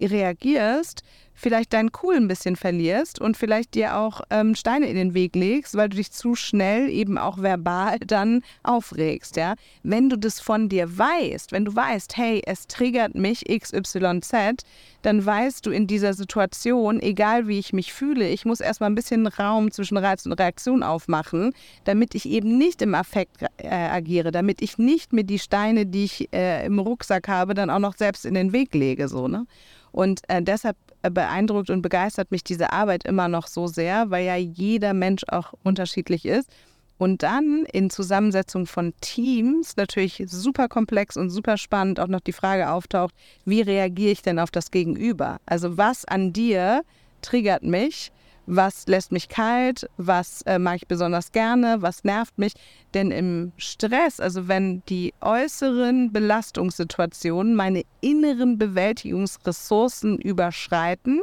reagierst, 0.01 1.03
vielleicht 1.39 1.73
deinen 1.73 1.91
Cool 2.03 2.17
ein 2.17 2.29
bisschen 2.29 2.57
verlierst 2.57 3.21
und 3.21 3.37
vielleicht 3.37 3.75
dir 3.75 3.97
auch 3.97 4.21
ähm, 4.31 4.55
Steine 4.55 4.89
in 4.89 4.97
den 4.97 5.15
Weg 5.15 5.37
legst, 5.37 5.77
weil 5.77 5.89
du 5.89 5.97
dich 5.97 6.11
zu 6.11 6.35
schnell 6.35 6.91
eben 6.91 7.17
auch 7.17 7.39
verbal 7.39 7.99
dann 8.07 8.43
aufregst. 8.65 9.37
Ja? 9.37 9.55
Wenn 9.83 10.11
du 10.11 10.17
das 10.17 10.41
von 10.41 10.69
dir 10.69 10.99
weißt, 10.99 11.53
wenn 11.53 11.65
du 11.65 11.75
weißt, 11.75 12.17
hey, 12.17 12.43
es 12.45 12.67
triggert 12.67 13.15
mich 13.15 13.45
XYZ, 13.45 14.65
dann 15.03 15.25
weißt 15.25 15.65
du 15.65 15.71
in 15.71 15.87
dieser 15.87 16.13
Situation, 16.13 17.01
egal 17.01 17.47
wie 17.47 17.59
ich 17.59 17.73
mich 17.73 17.93
fühle, 17.93 18.29
ich 18.29 18.45
muss 18.45 18.61
erstmal 18.61 18.91
ein 18.91 18.97
bisschen 18.97 19.27
Raum 19.27 19.71
zwischen 19.71 19.97
Reiz 19.97 20.27
und 20.27 20.33
Reaktion 20.33 20.83
aufmachen, 20.83 21.53
damit 21.85 22.17
ich 22.17 22.29
eben 22.29 22.59
nicht 22.59 22.83
im 22.83 22.95
Affekt 22.95 23.45
äh, 23.59 23.69
agiere, 23.69 24.33
damit 24.33 24.61
ich 24.61 24.77
nicht 24.77 25.13
mir 25.13 25.25
die 25.25 25.39
Steine, 25.39 25.87
die 25.87 26.05
ich 26.05 26.33
äh, 26.33 26.67
im 26.67 26.81
Rucksack 26.81 27.29
habe, 27.29 27.55
dann 27.55 27.71
auch 27.71 27.79
noch 27.79 27.97
selbst 27.97 28.27
in 28.27 28.35
den 28.35 28.53
Weg 28.53 28.75
lege. 28.75 29.07
So, 29.09 29.29
ne? 29.29 29.47
Und 29.93 30.21
äh, 30.29 30.43
deshalb 30.43 30.77
beeindruckt 31.03 31.71
und 31.71 31.83
begeistert 31.83 32.31
mich 32.31 32.45
diese 32.45 32.73
Arbeit 32.73 33.05
immer 33.05 33.29
noch 33.29 33.47
so 33.47 33.67
sehr, 33.67 34.11
weil 34.11 34.25
ja 34.27 34.37
jeder 34.37 34.95
Mensch 34.95 35.23
auch 35.29 35.55
unterschiedlich 35.63 36.25
ist. 36.25 36.51
Und 36.99 37.23
dann 37.23 37.65
in 37.73 37.91
Zusammensetzung 37.91 38.67
von 38.67 38.93
Teams 39.01 39.77
natürlich 39.77 40.25
super 40.27 40.69
komplex 40.69 41.17
und 41.17 41.31
super 41.31 41.57
spannend 41.57 42.01
auch 42.01 42.09
noch 42.09 42.21
die 42.21 42.33
Frage 42.33 42.71
auftaucht, 42.71 43.15
wie 43.45 43.61
reagiere 43.61 44.11
ich 44.11 44.23
denn 44.23 44.41
auf 44.41 44.51
das 44.51 44.73
Gegenüber? 44.73 45.39
Also 45.47 45.79
was 45.79 46.05
an 46.05 46.33
dir 46.33 46.83
triggert 47.23 47.63
mich? 47.63 48.11
Was 48.49 48.87
lässt 48.87 49.13
mich 49.13 49.29
kalt, 49.29 49.89
was 49.99 50.43
äh, 50.43 50.59
mag 50.59 50.77
ich 50.77 50.89
besonders 50.89 51.33
gerne, 51.33 51.83
was 51.83 52.03
nervt 52.03 52.39
mich. 52.39 52.55
Denn 52.95 53.11
im 53.11 53.53
Stress, 53.59 54.21
also 54.21 54.49
wenn 54.49 54.83
die 54.89 55.13
äußeren 55.21 56.13
Belastungssituationen 56.13 57.55
meine 57.55 57.83
inneren 58.01 58.57
Bewältigungsressourcen 58.57 60.19
überschreiten, 60.19 61.21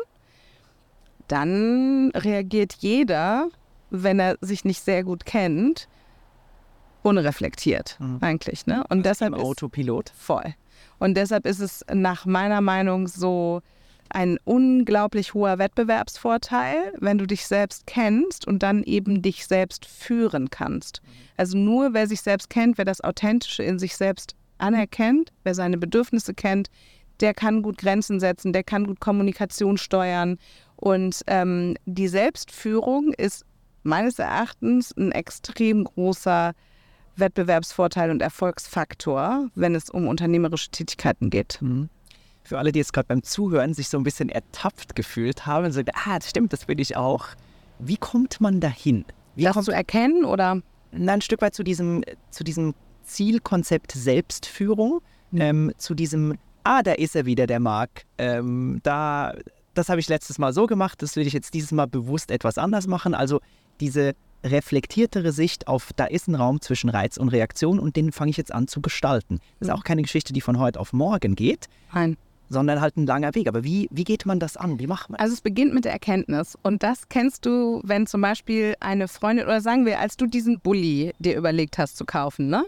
dann 1.27 2.11
reagiert 2.11 2.75
jeder, 2.79 3.49
wenn 3.89 4.19
er 4.19 4.37
sich 4.41 4.63
nicht 4.63 4.83
sehr 4.83 5.03
gut 5.03 5.25
kennt, 5.25 5.87
unreflektiert 7.01 7.97
mhm. 7.99 8.19
eigentlich. 8.21 8.67
Ne? 8.67 8.83
Und 8.89 9.03
deshalb 9.05 9.33
Autopilot. 9.33 10.11
voll. 10.15 10.53
Und 10.99 11.15
deshalb 11.15 11.47
ist 11.47 11.59
es 11.59 11.83
nach 11.91 12.27
meiner 12.27 12.61
Meinung 12.61 13.07
so 13.07 13.61
ein 14.09 14.37
unglaublich 14.43 15.33
hoher 15.33 15.57
Wettbewerbsvorteil, 15.57 16.93
wenn 16.99 17.17
du 17.17 17.25
dich 17.25 17.47
selbst 17.47 17.87
kennst 17.87 18.47
und 18.47 18.63
dann 18.63 18.83
eben 18.83 19.21
dich 19.21 19.47
selbst 19.47 19.85
führen 19.85 20.49
kannst. 20.49 21.01
Also 21.37 21.57
nur 21.57 21.93
wer 21.93 22.07
sich 22.07 22.21
selbst 22.21 22.49
kennt, 22.49 22.77
wer 22.77 22.85
das 22.85 23.01
Authentische 23.01 23.63
in 23.63 23.79
sich 23.79 23.95
selbst 23.95 24.35
anerkennt, 24.57 25.31
wer 25.43 25.55
seine 25.55 25.77
Bedürfnisse 25.77 26.33
kennt, 26.33 26.69
der 27.19 27.33
kann 27.33 27.61
gut 27.61 27.77
Grenzen 27.77 28.19
setzen, 28.19 28.53
der 28.53 28.63
kann 28.63 28.85
gut 28.87 28.99
Kommunikation 28.99 29.77
steuern. 29.77 30.37
Und 30.75 31.21
ähm, 31.27 31.75
die 31.85 32.07
Selbstführung 32.07 33.13
ist 33.13 33.45
meines 33.83 34.19
Erachtens 34.19 34.95
ein 34.97 35.11
extrem 35.11 35.83
großer 35.83 36.53
Wettbewerbsvorteil 37.15 38.11
und 38.11 38.21
Erfolgsfaktor, 38.21 39.49
wenn 39.55 39.75
es 39.75 39.89
um 39.89 40.07
unternehmerische 40.07 40.71
Tätigkeiten 40.71 41.29
geht. 41.29 41.59
Mhm 41.61 41.89
für 42.45 42.59
alle, 42.59 42.71
die 42.71 42.79
jetzt 42.79 42.93
gerade 42.93 43.07
beim 43.07 43.23
Zuhören 43.23 43.73
sich 43.73 43.89
so 43.89 43.97
ein 43.97 44.03
bisschen 44.03 44.29
ertapft 44.29 44.95
gefühlt 44.95 45.45
haben 45.45 45.65
und 45.65 45.71
sagen, 45.71 45.89
ah, 46.05 46.19
das 46.19 46.29
stimmt, 46.29 46.53
das 46.53 46.65
bin 46.65 46.77
ich 46.77 46.95
auch. 46.95 47.25
Wie 47.79 47.97
kommt 47.97 48.39
man 48.39 48.59
dahin? 48.59 49.03
Wie 49.35 49.43
das 49.43 49.53
kommt, 49.53 49.65
zu 49.65 49.71
erkennen 49.71 50.23
oder? 50.23 50.61
Na, 50.91 51.13
ein 51.13 51.21
Stück 51.21 51.41
weit 51.41 51.55
zu 51.55 51.63
diesem, 51.63 52.03
zu 52.29 52.43
diesem 52.43 52.73
Zielkonzept 53.03 53.91
Selbstführung, 53.91 55.01
mhm. 55.31 55.41
ähm, 55.41 55.71
zu 55.77 55.95
diesem, 55.95 56.37
ah, 56.63 56.83
da 56.83 56.93
ist 56.93 57.15
er 57.15 57.25
wieder, 57.25 57.47
der 57.47 57.59
Marc. 57.59 58.03
Ähm, 58.17 58.79
da, 58.83 59.33
das 59.73 59.89
habe 59.89 59.99
ich 59.99 60.07
letztes 60.07 60.37
Mal 60.37 60.53
so 60.53 60.67
gemacht, 60.67 61.01
das 61.01 61.15
will 61.15 61.25
ich 61.25 61.33
jetzt 61.33 61.53
dieses 61.53 61.71
Mal 61.71 61.87
bewusst 61.87 62.31
etwas 62.31 62.57
anders 62.57 62.87
machen. 62.87 63.15
Also 63.15 63.41
diese 63.79 64.13
reflektiertere 64.43 65.31
Sicht 65.31 65.67
auf, 65.67 65.91
da 65.95 66.05
ist 66.05 66.27
ein 66.27 66.35
Raum 66.35 66.61
zwischen 66.61 66.91
Reiz 66.91 67.17
und 67.17 67.29
Reaktion 67.29 67.79
und 67.79 67.95
den 67.95 68.11
fange 68.11 68.29
ich 68.29 68.37
jetzt 68.37 68.53
an 68.53 68.67
zu 68.67 68.81
gestalten. 68.81 69.39
Das 69.59 69.67
ist 69.67 69.73
mhm. 69.73 69.79
auch 69.79 69.83
keine 69.83 70.03
Geschichte, 70.03 70.31
die 70.31 70.41
von 70.41 70.59
heute 70.59 70.79
auf 70.79 70.93
morgen 70.93 71.35
geht. 71.35 71.67
Nein 71.91 72.17
sondern 72.49 72.81
halt 72.81 72.97
ein 72.97 73.05
langer 73.05 73.35
Weg. 73.35 73.47
Aber 73.47 73.63
wie, 73.63 73.87
wie 73.91 74.03
geht 74.03 74.25
man 74.25 74.39
das 74.39 74.57
an? 74.57 74.79
Wie 74.79 74.87
macht 74.87 75.09
man 75.09 75.17
das? 75.17 75.23
Also 75.23 75.33
es 75.33 75.41
beginnt 75.41 75.73
mit 75.73 75.85
der 75.85 75.93
Erkenntnis. 75.93 76.57
Und 76.63 76.83
das 76.83 77.09
kennst 77.09 77.45
du, 77.45 77.81
wenn 77.83 78.07
zum 78.07 78.21
Beispiel 78.21 78.75
eine 78.79 79.07
Freundin 79.07 79.45
oder 79.45 79.61
sagen 79.61 79.85
wir, 79.85 79.99
als 79.99 80.17
du 80.17 80.27
diesen 80.27 80.59
Bulli 80.59 81.13
dir 81.19 81.37
überlegt 81.37 81.77
hast 81.77 81.97
zu 81.97 82.05
kaufen, 82.05 82.49
ne? 82.49 82.65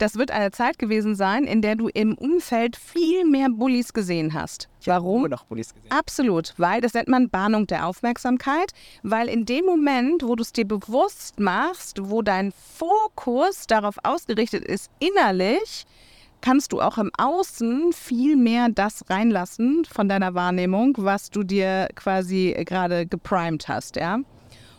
Das 0.00 0.16
wird 0.16 0.30
eine 0.30 0.50
Zeit 0.50 0.78
gewesen 0.78 1.14
sein, 1.14 1.44
in 1.44 1.60
der 1.60 1.76
du 1.76 1.88
im 1.88 2.14
Umfeld 2.14 2.74
viel 2.76 3.26
mehr 3.26 3.48
Bullies 3.50 3.92
gesehen 3.92 4.32
hast. 4.32 4.70
Warum? 4.86 5.28
noch 5.28 5.44
Bullies 5.44 5.74
gesehen. 5.74 5.90
Absolut, 5.90 6.54
weil 6.56 6.80
das 6.80 6.94
nennt 6.94 7.08
man 7.08 7.28
Bahnung 7.28 7.66
der 7.66 7.86
Aufmerksamkeit, 7.86 8.72
weil 9.02 9.28
in 9.28 9.44
dem 9.44 9.66
Moment, 9.66 10.22
wo 10.22 10.36
du 10.36 10.42
es 10.42 10.54
dir 10.54 10.64
bewusst 10.64 11.38
machst, 11.38 11.98
wo 12.00 12.22
dein 12.22 12.50
Fokus 12.52 13.66
darauf 13.66 13.96
ausgerichtet 14.02 14.64
ist, 14.64 14.90
innerlich, 15.00 15.84
kannst 16.40 16.72
du 16.72 16.80
auch 16.80 16.98
im 16.98 17.10
Außen 17.16 17.92
viel 17.92 18.36
mehr 18.36 18.68
das 18.68 19.08
reinlassen 19.08 19.84
von 19.84 20.08
deiner 20.08 20.34
Wahrnehmung, 20.34 20.94
was 20.98 21.30
du 21.30 21.42
dir 21.42 21.88
quasi 21.94 22.54
gerade 22.66 23.06
geprimed 23.06 23.68
hast, 23.68 23.96
ja. 23.96 24.20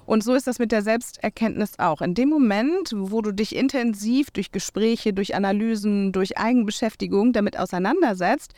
Und 0.06 0.24
so 0.24 0.34
ist 0.34 0.48
das 0.48 0.60
mit 0.60 0.72
der 0.72 0.82
Selbsterkenntnis 0.82 1.80
auch. 1.80 2.02
In 2.02 2.16
dem 2.16 2.28
Moment, 2.28 2.92
wo 2.94 3.22
du 3.22 3.32
dich 3.32 3.56
intensiv 3.56 4.32
durch 4.32 4.52
Gespräche, 4.52 5.14
durch 5.14 5.36
Analysen, 5.36 6.12
durch 6.12 6.38
Eigenbeschäftigung 6.38 7.34
damit 7.34 7.58
auseinandersetzt, 7.58 8.54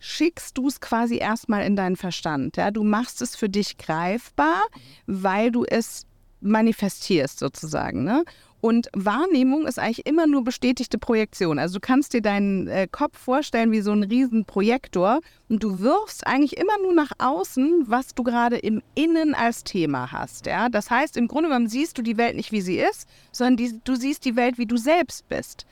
schickst 0.00 0.58
du 0.58 0.68
es 0.68 0.80
quasi 0.80 1.16
erstmal 1.16 1.64
in 1.64 1.76
deinen 1.76 1.96
Verstand. 1.96 2.56
Ja? 2.56 2.70
Du 2.70 2.84
machst 2.84 3.22
es 3.22 3.36
für 3.36 3.48
dich 3.48 3.78
greifbar, 3.78 4.66
weil 5.06 5.50
du 5.50 5.64
es 5.64 6.04
manifestierst 6.40 7.38
sozusagen. 7.38 8.04
Ne? 8.04 8.24
Und 8.60 8.88
Wahrnehmung 8.92 9.66
ist 9.66 9.78
eigentlich 9.78 10.06
immer 10.06 10.26
nur 10.26 10.42
bestätigte 10.42 10.98
Projektion. 10.98 11.58
Also 11.58 11.74
du 11.74 11.80
kannst 11.80 12.12
dir 12.12 12.22
deinen 12.22 12.66
äh, 12.66 12.88
Kopf 12.90 13.16
vorstellen 13.16 13.70
wie 13.70 13.80
so 13.80 13.92
ein 13.92 14.02
Riesenprojektor 14.02 15.20
und 15.48 15.62
du 15.62 15.78
wirfst 15.78 16.26
eigentlich 16.26 16.56
immer 16.56 16.76
nur 16.82 16.92
nach 16.92 17.12
außen, 17.18 17.84
was 17.86 18.14
du 18.14 18.24
gerade 18.24 18.58
im 18.58 18.82
Innen 18.94 19.34
als 19.34 19.62
Thema 19.62 20.10
hast. 20.10 20.46
Ja? 20.46 20.68
Das 20.68 20.90
heißt, 20.90 21.16
im 21.16 21.28
Grunde 21.28 21.50
genommen 21.50 21.68
siehst 21.68 21.98
du 21.98 22.02
die 22.02 22.16
Welt 22.16 22.34
nicht, 22.34 22.50
wie 22.50 22.60
sie 22.60 22.78
ist, 22.78 23.08
sondern 23.30 23.56
die, 23.56 23.80
du 23.84 23.94
siehst 23.94 24.24
die 24.24 24.34
Welt, 24.34 24.58
wie 24.58 24.66
du 24.66 24.76
selbst 24.76 25.28
bist. 25.28 25.64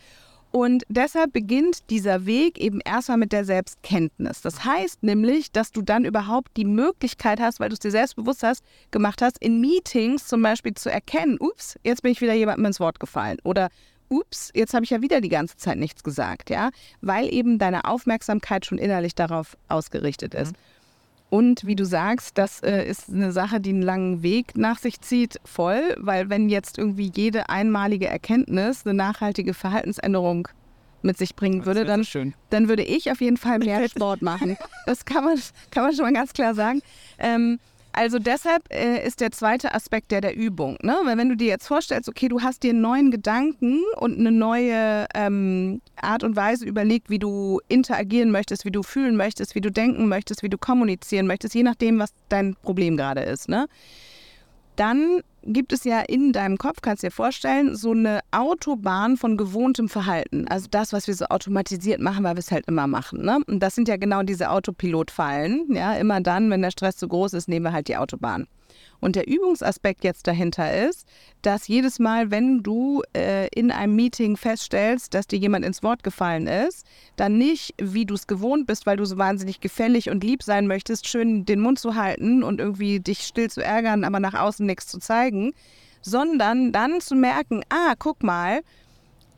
Und 0.53 0.85
deshalb 0.89 1.33
beginnt 1.33 1.91
dieser 1.91 2.25
Weg 2.25 2.59
eben 2.59 2.81
erstmal 2.81 3.19
mit 3.19 3.33
der 3.33 3.45
Selbstkenntnis. 3.45 4.41
Das 4.41 4.65
heißt 4.65 5.03
nämlich, 5.03 5.53
dass 5.53 5.71
du 5.71 5.83
dann 5.83 6.05
überhaupt 6.05 6.57
die 6.57 6.65
Möglichkeit 6.65 7.41
hast, 7.41 7.61
weil 7.61 7.69
du 7.69 7.75
es 7.75 7.81
dir 7.81 7.91
selbstbewusst 7.91 8.43
hast, 8.43 8.65
gemacht 8.91 9.21
hast, 9.21 9.37
in 9.39 9.61
Meetings 9.61 10.29
zum 10.29 10.43
Beispiel 10.43 10.75
zu 10.75 10.91
erkennen, 10.91 11.37
ups, 11.39 11.79
jetzt 11.85 12.03
bin 12.03 12.13
ich 12.13 12.21
wieder 12.21 12.35
jemandem 12.35 12.67
ins 12.67 12.81
Wort 12.81 13.01
gefallen. 13.01 13.37
Oder 13.45 13.69
ups, 14.09 14.51
jetzt 14.55 14.73
habe 14.73 14.85
ich 14.85 14.91
ja 14.91 15.03
wieder 15.03 15.21
die 15.21 15.29
ganze 15.29 15.57
Zeit 15.57 15.79
nichts 15.79 16.03
gesagt, 16.03 16.51
ja, 16.51 16.71
weil 17.01 17.33
eben 17.33 17.59
deine 17.59 17.85
Aufmerksamkeit 17.85 18.65
schon 18.65 18.79
innerlich 18.79 19.15
darauf 19.15 19.57
ausgerichtet 19.69 20.35
ist. 20.35 20.53
Mhm. 20.53 20.57
Und 21.29 21.67
wie 21.67 21.75
du 21.75 21.85
sagst, 21.85 22.39
das 22.39 22.63
äh, 22.63 22.85
ist 22.85 23.09
eine 23.09 23.33
Sache, 23.33 23.61
die 23.61 23.71
einen 23.71 23.83
langen 23.83 24.23
Weg 24.23 24.57
nach 24.57 24.79
sich 24.79 25.01
zieht, 25.01 25.41
voll, 25.45 25.97
weil 25.99 26.31
wenn 26.31 26.49
jetzt 26.49 26.79
irgendwie 26.79 27.11
jede 27.15 27.49
einmalige 27.49 28.07
Erkenntnis 28.07 28.87
eine 28.87 28.95
nachhaltige 28.95 29.53
Verhaltensänderung 29.53 30.49
mit 31.03 31.19
sich 31.19 31.35
bringen 31.35 31.67
würde, 31.67 31.85
dann, 31.85 32.07
dann 32.51 32.69
würde 32.69 32.83
ich 32.83 33.11
auf 33.11 33.21
jeden 33.21 33.37
Fall 33.37 33.59
mehr 33.59 33.89
Sport 33.89 34.23
machen. 34.23 34.57
Das 34.87 35.05
kann 35.05 35.25
man, 35.25 35.39
kann 35.71 35.85
man 35.85 35.95
schon 35.95 36.05
mal 36.05 36.13
ganz 36.13 36.33
klar 36.33 36.55
sagen. 36.55 36.81
Ähm, 37.19 37.59
also 37.97 38.19
deshalb 38.19 38.63
äh, 38.71 39.07
ist 39.07 39.23
der 39.23 39.33
zweite 39.33 39.75
Aspekt 39.75 40.11
der 40.11 40.21
der 40.21 40.37
Übung. 40.37 40.77
Ne? 40.83 40.95
Weil 41.05 41.17
wenn 41.17 41.31
du 41.31 41.37
dir 41.37 41.49
jetzt 41.49 41.67
vorstellst, 41.67 42.11
okay, 42.11 42.29
du 42.29 42.43
hast 42.43 42.63
dir 42.63 42.71
einen 42.71 42.83
neuen 42.83 43.11
Gedanken 43.11 43.81
und 43.97 44.19
eine 44.19 44.31
neue 44.31 45.07
ähm, 45.15 45.81
Art 45.97 46.23
und 46.23 46.37
Weise 46.37 46.67
überlegt, 46.67 47.09
wie 47.09 47.19
du 47.19 47.61
interagieren 47.69 48.31
möchtest, 48.31 48.67
wie 48.67 48.71
du 48.71 48.83
fühlen 48.83 49.17
möchtest, 49.17 49.55
wie 49.55 49.63
du 49.63 49.73
denken 49.73 50.09
möchtest, 50.09 50.43
wie 50.43 50.51
du 50.51 50.59
kommunizieren 50.59 51.27
möchtest, 51.27 51.55
je 51.55 51.63
nachdem, 51.63 51.99
was 51.99 52.13
dein 52.29 52.55
Problem 52.57 52.99
gerade 52.99 53.23
ist. 53.23 53.49
Ne? 53.49 53.67
Dann 54.77 55.23
gibt 55.43 55.73
es 55.73 55.85
ja 55.85 56.01
in 56.01 56.33
deinem 56.33 56.59
Kopf, 56.59 56.79
kannst 56.83 57.03
du 57.03 57.09
dir 57.09 57.13
vorstellen, 57.13 57.77
so 57.77 57.93
eine 57.93 58.21
Autobahn 58.33 59.17
von 59.17 59.37
gewohntem 59.37 59.89
Verhalten. 59.89 60.49
Also 60.49 60.67
das, 60.71 60.93
was 60.93 61.07
wir 61.07 61.15
so 61.15 61.27
automatisiert 61.27 62.01
machen, 62.01 62.25
weil 62.25 62.35
wir 62.35 62.41
es 62.41 62.51
halt 62.51 62.67
immer 62.67 62.87
machen. 62.87 63.25
Ne? 63.25 63.39
Und 63.47 63.61
das 63.61 63.75
sind 63.75 63.89
ja 63.89 63.97
genau 63.97 64.23
diese 64.23 64.51
Autopilotfallen. 64.51 65.67
Ja, 65.73 65.95
immer 65.95 66.21
dann, 66.21 66.51
wenn 66.51 66.63
der 66.63 66.71
Stress 66.71 66.97
zu 66.97 67.09
groß 67.09 67.35
ist, 67.35 67.49
nehmen 67.49 67.67
wir 67.67 67.73
halt 67.73 67.89
die 67.89 67.97
Autobahn. 67.97 68.47
Und 69.01 69.17
der 69.17 69.29
Übungsaspekt 69.29 70.05
jetzt 70.05 70.27
dahinter 70.27 70.89
ist, 70.89 71.07
dass 71.43 71.69
jedes 71.69 71.99
Mal, 71.99 72.31
wenn 72.31 72.63
du 72.63 73.03
äh, 73.17 73.49
in 73.49 73.71
einem 73.71 73.95
Meeting 73.95 74.37
feststellst, 74.37 75.15
dass 75.15 75.27
dir 75.27 75.39
jemand 75.39 75.65
ins 75.65 75.83
Wort 75.83 76.03
gefallen 76.03 76.47
ist, 76.47 76.87
dann 77.17 77.39
nicht, 77.39 77.75
wie 77.79 78.07
du 78.07 78.15
es 78.15 78.27
gewohnt 78.27 78.67
bist, 78.67 78.87
weil 78.87 78.97
du 78.97 79.05
so 79.05 79.19
wahnsinnig 79.19 79.61
gefällig 79.61 80.11
und 80.11 80.25
lieb 80.25 80.43
sein 80.43 80.67
möchtest, 80.67 81.09
schön 81.09 81.45
den 81.45 81.61
Mund 81.61 81.79
zu 81.79 81.95
halten 81.95 82.43
und 82.43 82.61
irgendwie 82.61 83.01
dich 83.01 83.21
still 83.21 83.51
zu 83.51 83.63
ärgern, 83.63 84.05
aber 84.05 84.21
nach 84.21 84.35
außen 84.35 84.65
nichts 84.65 84.87
zu 84.87 84.99
zeigen, 84.99 85.53
sondern 86.03 86.73
dann 86.73 87.01
zu 87.01 87.15
merken, 87.15 87.63
ah, 87.69 87.95
guck 87.99 88.23
mal, 88.23 88.61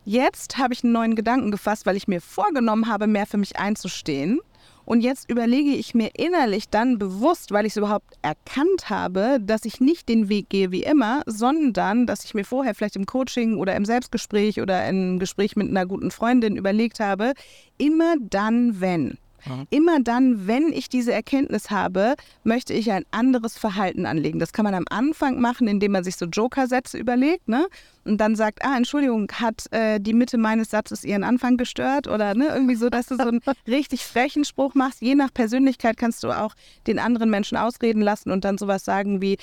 jetzt 0.05 0.59
habe 0.59 0.73
ich 0.75 0.85
einen 0.85 0.93
neuen 0.93 1.15
Gedanken 1.15 1.51
gefasst, 1.51 1.87
weil 1.87 1.97
ich 1.97 2.09
mir 2.09 2.21
vorgenommen 2.21 2.89
habe, 2.89 3.07
mehr 3.07 3.27
für 3.27 3.39
mich 3.39 3.59
einzustehen. 3.59 4.41
Und 4.89 5.03
jetzt 5.03 5.31
überlege 5.31 5.73
ich 5.73 5.95
mir 5.95 6.13
innerlich 6.15 6.71
dann 6.71 6.99
bewusst, 6.99 7.53
weil 7.53 7.67
ich 7.67 7.73
es 7.73 7.77
überhaupt 7.77 8.15
erkannt 8.23 8.89
habe, 8.89 9.37
dass 9.39 9.67
ich 9.67 9.83
nicht 9.83 10.09
den 10.09 10.31
Weg 10.31 10.49
gehe 10.49 10.71
wie 10.71 10.83
immer, 10.83 11.21
sondern 11.27 12.07
dass 12.07 12.25
ich 12.25 12.33
mir 12.33 12.47
vorher 12.47 12.75
vielleicht 12.75 12.97
im 12.97 13.05
Coaching 13.05 13.59
oder 13.59 13.77
im 13.77 13.85
Selbstgespräch 13.85 14.63
oder 14.63 14.89
im 14.89 15.19
Gespräch 15.19 15.57
mit 15.57 15.69
einer 15.69 15.85
guten 15.85 16.11
Freundin 16.11 16.57
überlegt 16.57 17.01
habe, 17.01 17.35
immer 17.77 18.15
dann, 18.19 18.81
wenn. 18.81 19.19
Mhm. 19.49 19.67
Immer 19.71 20.01
dann, 20.01 20.47
wenn 20.47 20.73
ich 20.73 20.89
diese 20.89 21.13
Erkenntnis 21.13 21.71
habe, 21.71 22.15
möchte 22.45 22.73
ich 22.73 22.91
ein 22.91 23.05
anderes 23.11 23.57
Verhalten 23.57 24.07
anlegen. 24.07 24.39
Das 24.39 24.53
kann 24.53 24.65
man 24.65 24.75
am 24.75 24.85
Anfang 24.91 25.41
machen, 25.41 25.69
indem 25.69 25.93
man 25.93 26.05
sich 26.05 26.17
so 26.17 26.27
Joker-Sätze 26.27 26.99
überlegt, 26.99 27.49
ne? 27.49 27.67
Und 28.05 28.19
dann 28.19 28.37
sagt, 28.37 28.65
ah, 28.65 28.77
Entschuldigung, 28.77 29.31
hat 29.33 29.71
äh, 29.71 30.01
die 30.01 30.15
Mitte 30.15 30.39
meines 30.39 30.71
Satzes 30.71 31.05
ihren 31.05 31.25
Anfang 31.25 31.59
gestört? 31.59 32.09
Oder 32.09 32.35
ne, 32.35 32.47
irgendwie 32.49 32.75
so, 32.75 32.89
dass 32.89 33.07
du 33.07 33.17
so 33.17 33.29
einen 33.29 33.41
richtig 33.67 34.05
frechen 34.05 34.45
Spruch 34.45 34.75
machst. 34.75 35.03
Je 35.03 35.15
nach 35.15 35.33
Persönlichkeit 35.33 35.99
kannst 35.99 36.25
du 36.25 36.31
auch 36.31 36.55
den 36.87 36.99
anderen 36.99 37.29
Menschen 37.29 37.59
ausreden 37.59 38.01
lassen 38.01 38.31
und 38.31 38.45
dann 38.47 38.57
sowas 38.57 38.85
sagen 38.85 39.21
wie, 39.21 39.37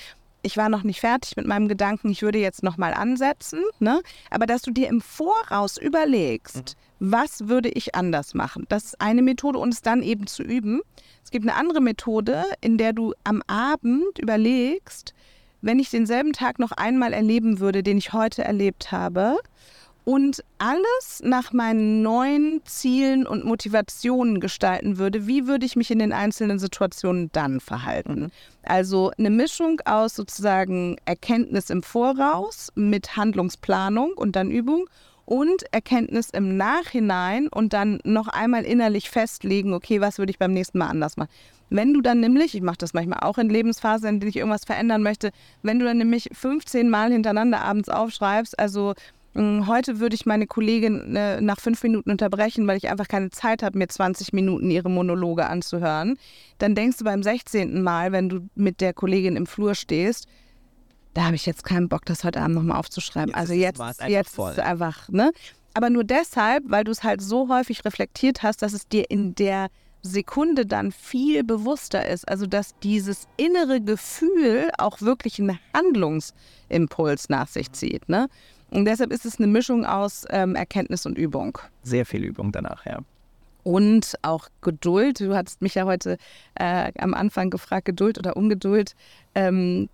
ich 0.46 0.56
war 0.56 0.68
noch 0.68 0.84
nicht 0.84 1.00
fertig 1.00 1.36
mit 1.36 1.46
meinem 1.46 1.68
Gedanken, 1.68 2.08
ich 2.10 2.22
würde 2.22 2.38
jetzt 2.38 2.62
nochmal 2.62 2.94
ansetzen, 2.94 3.62
ne? 3.80 4.00
aber 4.30 4.46
dass 4.46 4.62
du 4.62 4.70
dir 4.70 4.88
im 4.88 5.00
Voraus 5.00 5.76
überlegst, 5.76 6.76
mhm. 6.76 6.85
Was 6.98 7.48
würde 7.48 7.68
ich 7.68 7.94
anders 7.94 8.34
machen. 8.34 8.66
Das 8.68 8.84
ist 8.84 9.00
eine 9.00 9.22
Methode 9.22 9.58
und 9.58 9.72
es 9.72 9.82
dann 9.82 10.02
eben 10.02 10.26
zu 10.26 10.42
üben. 10.42 10.80
Es 11.24 11.30
gibt 11.30 11.44
eine 11.44 11.56
andere 11.56 11.80
Methode, 11.80 12.44
in 12.60 12.78
der 12.78 12.92
du 12.92 13.14
am 13.24 13.42
Abend 13.46 14.18
überlegst, 14.18 15.14
wenn 15.62 15.78
ich 15.78 15.90
denselben 15.90 16.32
Tag 16.32 16.58
noch 16.58 16.72
einmal 16.72 17.12
erleben 17.12 17.60
würde, 17.60 17.82
den 17.82 17.98
ich 17.98 18.12
heute 18.12 18.44
erlebt 18.44 18.92
habe, 18.92 19.38
und 20.06 20.44
alles 20.58 21.20
nach 21.24 21.52
meinen 21.52 22.00
neuen 22.00 22.60
Zielen 22.64 23.26
und 23.26 23.44
Motivationen 23.44 24.38
gestalten 24.38 24.98
würde, 24.98 25.26
wie 25.26 25.48
würde 25.48 25.66
ich 25.66 25.74
mich 25.74 25.90
in 25.90 25.98
den 25.98 26.12
einzelnen 26.12 26.60
Situationen 26.60 27.28
dann 27.32 27.58
verhalten? 27.58 28.30
Also 28.62 29.10
eine 29.18 29.30
Mischung 29.30 29.80
aus 29.84 30.14
sozusagen 30.14 30.96
Erkenntnis 31.06 31.70
im 31.70 31.82
Voraus 31.82 32.70
mit 32.76 33.16
Handlungsplanung 33.16 34.12
und 34.12 34.36
dann 34.36 34.52
Übung 34.52 34.88
und 35.26 35.64
Erkenntnis 35.72 36.30
im 36.30 36.56
Nachhinein 36.56 37.48
und 37.48 37.72
dann 37.72 38.00
noch 38.04 38.28
einmal 38.28 38.64
innerlich 38.64 39.10
festlegen, 39.10 39.74
okay, 39.74 40.00
was 40.00 40.18
würde 40.18 40.30
ich 40.30 40.38
beim 40.38 40.52
nächsten 40.52 40.78
Mal 40.78 40.86
anders 40.88 41.16
machen. 41.16 41.30
Wenn 41.68 41.92
du 41.92 42.00
dann 42.00 42.20
nämlich, 42.20 42.54
ich 42.54 42.62
mache 42.62 42.78
das 42.78 42.94
manchmal 42.94 43.20
auch 43.20 43.38
in 43.38 43.50
Lebensphasen, 43.50 44.08
in 44.08 44.20
denen 44.20 44.30
ich 44.30 44.36
irgendwas 44.36 44.64
verändern 44.64 45.02
möchte, 45.02 45.30
wenn 45.62 45.80
du 45.80 45.84
dann 45.84 45.98
nämlich 45.98 46.30
15 46.32 46.88
Mal 46.88 47.10
hintereinander 47.10 47.60
abends 47.60 47.88
aufschreibst, 47.88 48.58
also 48.58 48.94
hm, 49.36 49.66
Heute 49.66 50.00
würde 50.00 50.14
ich 50.14 50.24
meine 50.24 50.46
Kollegin 50.46 51.14
äh, 51.14 51.42
nach 51.42 51.60
fünf 51.60 51.82
Minuten 51.82 52.10
unterbrechen, 52.10 52.66
weil 52.66 52.78
ich 52.78 52.88
einfach 52.88 53.06
keine 53.06 53.28
Zeit 53.28 53.62
habe, 53.62 53.76
mir 53.76 53.86
20 53.86 54.32
Minuten 54.32 54.70
ihre 54.70 54.88
Monologe 54.88 55.46
anzuhören. 55.46 56.16
Dann 56.56 56.74
denkst 56.74 56.96
du 56.96 57.04
beim 57.04 57.22
16. 57.22 57.82
Mal, 57.82 58.12
wenn 58.12 58.30
du 58.30 58.48
mit 58.54 58.80
der 58.80 58.94
Kollegin 58.94 59.36
im 59.36 59.44
Flur 59.44 59.74
stehst, 59.74 60.26
da 61.16 61.24
habe 61.24 61.34
ich 61.34 61.46
jetzt 61.46 61.64
keinen 61.64 61.88
Bock, 61.88 62.04
das 62.04 62.24
heute 62.24 62.42
Abend 62.42 62.56
nochmal 62.56 62.78
aufzuschreiben. 62.78 63.28
Jetzt 63.28 63.38
also 63.38 63.54
jetzt, 63.54 63.80
jetzt 64.06 64.34
voll. 64.34 64.50
ist 64.50 64.58
es 64.58 64.64
einfach, 64.64 65.08
ne? 65.08 65.32
Aber 65.72 65.88
nur 65.88 66.04
deshalb, 66.04 66.64
weil 66.66 66.84
du 66.84 66.90
es 66.90 67.02
halt 67.02 67.22
so 67.22 67.48
häufig 67.48 67.84
reflektiert 67.84 68.42
hast, 68.42 68.60
dass 68.60 68.74
es 68.74 68.86
dir 68.86 69.10
in 69.10 69.34
der 69.34 69.68
Sekunde 70.02 70.66
dann 70.66 70.92
viel 70.92 71.42
bewusster 71.42 72.06
ist. 72.06 72.28
Also 72.28 72.46
dass 72.46 72.78
dieses 72.82 73.28
innere 73.36 73.80
Gefühl 73.80 74.70
auch 74.78 75.00
wirklich 75.00 75.38
einen 75.38 75.58
Handlungsimpuls 75.74 77.30
nach 77.30 77.48
sich 77.48 77.72
zieht. 77.72 78.08
Ne? 78.08 78.28
Und 78.70 78.84
deshalb 78.84 79.10
ist 79.10 79.24
es 79.24 79.38
eine 79.38 79.46
Mischung 79.46 79.86
aus 79.86 80.24
ähm, 80.30 80.54
Erkenntnis 80.54 81.06
und 81.06 81.16
Übung. 81.16 81.58
Sehr 81.82 82.04
viel 82.04 82.24
Übung 82.24 82.52
danach, 82.52 82.84
ja. 82.84 82.98
Und 83.62 84.14
auch 84.22 84.48
Geduld. 84.60 85.20
Du 85.20 85.34
hattest 85.34 85.60
mich 85.60 85.74
ja 85.74 85.86
heute 85.86 86.18
äh, 86.54 86.92
am 86.98 87.14
Anfang 87.14 87.50
gefragt, 87.50 87.86
Geduld 87.86 88.16
oder 88.18 88.36
Ungeduld. 88.36 88.94
Ähm, 89.34 89.88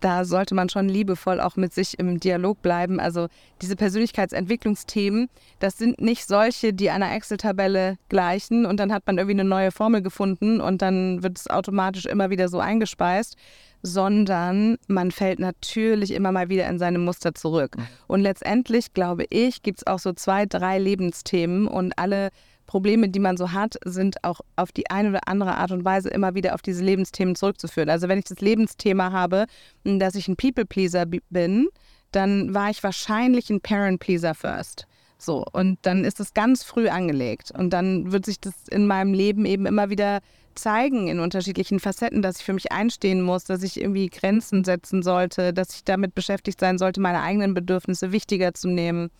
da 0.00 0.24
sollte 0.24 0.54
man 0.54 0.68
schon 0.68 0.88
liebevoll 0.88 1.40
auch 1.40 1.56
mit 1.56 1.72
sich 1.72 1.98
im 1.98 2.20
Dialog 2.20 2.62
bleiben. 2.62 3.00
Also 3.00 3.28
diese 3.62 3.76
Persönlichkeitsentwicklungsthemen, 3.76 5.28
das 5.58 5.78
sind 5.78 6.00
nicht 6.00 6.26
solche, 6.26 6.72
die 6.72 6.90
einer 6.90 7.12
Excel-Tabelle 7.12 7.96
gleichen 8.08 8.66
und 8.66 8.78
dann 8.78 8.92
hat 8.92 9.06
man 9.06 9.18
irgendwie 9.18 9.40
eine 9.40 9.48
neue 9.48 9.72
Formel 9.72 10.02
gefunden 10.02 10.60
und 10.60 10.82
dann 10.82 11.22
wird 11.22 11.38
es 11.38 11.48
automatisch 11.48 12.06
immer 12.06 12.30
wieder 12.30 12.48
so 12.48 12.60
eingespeist, 12.60 13.36
sondern 13.82 14.76
man 14.88 15.10
fällt 15.10 15.38
natürlich 15.38 16.12
immer 16.12 16.32
mal 16.32 16.48
wieder 16.48 16.68
in 16.68 16.78
seine 16.78 16.98
Muster 16.98 17.34
zurück. 17.34 17.76
Mhm. 17.76 17.86
Und 18.06 18.20
letztendlich, 18.20 18.92
glaube 18.92 19.24
ich, 19.30 19.62
gibt 19.62 19.78
es 19.78 19.86
auch 19.86 19.98
so 19.98 20.12
zwei, 20.12 20.46
drei 20.46 20.78
Lebensthemen 20.78 21.68
und 21.68 21.98
alle 21.98 22.30
Probleme, 22.68 23.08
die 23.08 23.18
man 23.18 23.36
so 23.36 23.50
hat, 23.52 23.76
sind 23.84 24.22
auch 24.22 24.40
auf 24.54 24.70
die 24.70 24.90
eine 24.90 25.08
oder 25.08 25.26
andere 25.26 25.56
Art 25.56 25.72
und 25.72 25.84
Weise 25.84 26.10
immer 26.10 26.34
wieder 26.34 26.54
auf 26.54 26.62
diese 26.62 26.84
Lebensthemen 26.84 27.34
zurückzuführen. 27.34 27.88
Also 27.88 28.08
wenn 28.08 28.18
ich 28.18 28.26
das 28.26 28.40
Lebensthema 28.40 29.10
habe, 29.10 29.46
dass 29.82 30.14
ich 30.14 30.28
ein 30.28 30.36
People-Pleaser 30.36 31.06
bin, 31.30 31.68
dann 32.12 32.54
war 32.54 32.70
ich 32.70 32.84
wahrscheinlich 32.84 33.50
ein 33.50 33.60
Parent-Pleaser 33.60 34.34
first. 34.34 34.86
So, 35.16 35.44
und 35.52 35.78
dann 35.82 36.04
ist 36.04 36.20
das 36.20 36.34
ganz 36.34 36.62
früh 36.62 36.88
angelegt. 36.88 37.50
Und 37.50 37.70
dann 37.70 38.12
wird 38.12 38.26
sich 38.26 38.38
das 38.38 38.54
in 38.70 38.86
meinem 38.86 39.14
Leben 39.14 39.46
eben 39.46 39.66
immer 39.66 39.90
wieder 39.90 40.20
zeigen 40.54 41.08
in 41.08 41.20
unterschiedlichen 41.20 41.80
Facetten, 41.80 42.20
dass 42.20 42.38
ich 42.38 42.44
für 42.44 42.52
mich 42.52 42.70
einstehen 42.70 43.22
muss, 43.22 43.44
dass 43.44 43.62
ich 43.62 43.80
irgendwie 43.80 44.10
Grenzen 44.10 44.64
setzen 44.64 45.02
sollte, 45.02 45.54
dass 45.54 45.74
ich 45.74 45.84
damit 45.84 46.14
beschäftigt 46.14 46.60
sein 46.60 46.76
sollte, 46.76 47.00
meine 47.00 47.22
eigenen 47.22 47.54
Bedürfnisse 47.54 48.12
wichtiger 48.12 48.52
zu 48.52 48.68
nehmen. 48.68 49.10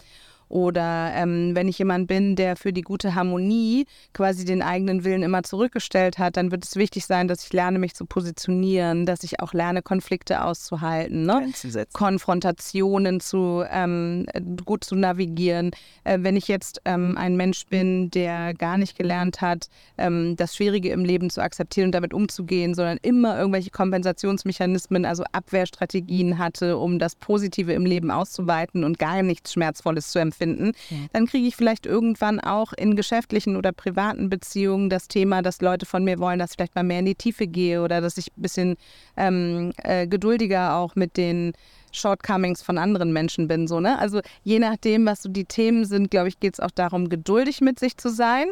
Oder 0.48 1.12
ähm, 1.14 1.54
wenn 1.54 1.68
ich 1.68 1.78
jemand 1.78 2.06
bin, 2.06 2.34
der 2.36 2.56
für 2.56 2.72
die 2.72 2.82
gute 2.82 3.14
Harmonie 3.14 3.86
quasi 4.14 4.44
den 4.44 4.62
eigenen 4.62 5.04
Willen 5.04 5.22
immer 5.22 5.42
zurückgestellt 5.42 6.18
hat, 6.18 6.36
dann 6.36 6.50
wird 6.50 6.64
es 6.64 6.76
wichtig 6.76 7.06
sein, 7.06 7.28
dass 7.28 7.44
ich 7.44 7.52
lerne, 7.52 7.78
mich 7.78 7.94
zu 7.94 8.06
positionieren, 8.06 9.04
dass 9.04 9.22
ich 9.24 9.40
auch 9.40 9.52
lerne, 9.52 9.82
Konflikte 9.82 10.42
auszuhalten, 10.42 11.24
ne? 11.24 11.50
Konfrontationen 11.92 13.20
zu 13.20 13.62
ähm, 13.70 14.26
gut 14.64 14.84
zu 14.84 14.94
navigieren. 14.94 15.70
Äh, 16.04 16.18
wenn 16.22 16.36
ich 16.36 16.48
jetzt 16.48 16.80
ähm, 16.84 17.16
ein 17.18 17.36
Mensch 17.36 17.66
bin, 17.66 18.10
der 18.10 18.54
gar 18.54 18.78
nicht 18.78 18.96
gelernt 18.96 19.40
hat, 19.40 19.68
ähm, 19.98 20.36
das 20.36 20.56
Schwierige 20.56 20.90
im 20.90 21.04
Leben 21.04 21.28
zu 21.30 21.42
akzeptieren 21.42 21.86
und 21.86 21.92
damit 21.92 22.14
umzugehen, 22.14 22.74
sondern 22.74 22.98
immer 23.02 23.38
irgendwelche 23.38 23.70
Kompensationsmechanismen, 23.70 25.04
also 25.04 25.24
Abwehrstrategien 25.32 26.38
hatte, 26.38 26.78
um 26.78 26.98
das 26.98 27.16
Positive 27.16 27.72
im 27.72 27.84
Leben 27.84 28.10
auszuweiten 28.10 28.84
und 28.84 28.98
gar 28.98 29.22
nichts 29.22 29.52
Schmerzvolles 29.52 30.10
zu 30.10 30.18
empfinden 30.18 30.37
finden, 30.38 30.72
dann 31.12 31.26
kriege 31.26 31.46
ich 31.46 31.56
vielleicht 31.56 31.86
irgendwann 31.86 32.40
auch 32.40 32.72
in 32.72 32.96
geschäftlichen 32.96 33.56
oder 33.56 33.72
privaten 33.72 34.30
Beziehungen 34.30 34.88
das 34.88 35.08
Thema, 35.08 35.42
dass 35.42 35.60
Leute 35.60 35.86
von 35.86 36.04
mir 36.04 36.18
wollen, 36.18 36.38
dass 36.38 36.52
ich 36.52 36.56
vielleicht 36.56 36.74
mal 36.74 36.84
mehr 36.84 37.00
in 37.00 37.06
die 37.06 37.14
Tiefe 37.14 37.46
gehe 37.46 37.82
oder 37.82 38.00
dass 38.00 38.16
ich 38.16 38.28
ein 38.28 38.42
bisschen 38.42 38.76
ähm, 39.16 39.72
äh, 39.82 40.06
geduldiger 40.06 40.76
auch 40.76 40.94
mit 40.94 41.16
den 41.16 41.52
Shortcomings 41.92 42.62
von 42.62 42.78
anderen 42.78 43.12
Menschen 43.12 43.48
bin. 43.48 43.66
So, 43.66 43.80
ne? 43.80 43.98
Also 43.98 44.20
je 44.44 44.58
nachdem, 44.58 45.06
was 45.06 45.22
so 45.22 45.28
die 45.28 45.44
Themen 45.44 45.84
sind, 45.84 46.10
glaube 46.10 46.28
ich, 46.28 46.40
geht 46.40 46.54
es 46.54 46.60
auch 46.60 46.70
darum, 46.70 47.08
geduldig 47.08 47.60
mit 47.60 47.78
sich 47.78 47.96
zu 47.96 48.10
sein. 48.10 48.48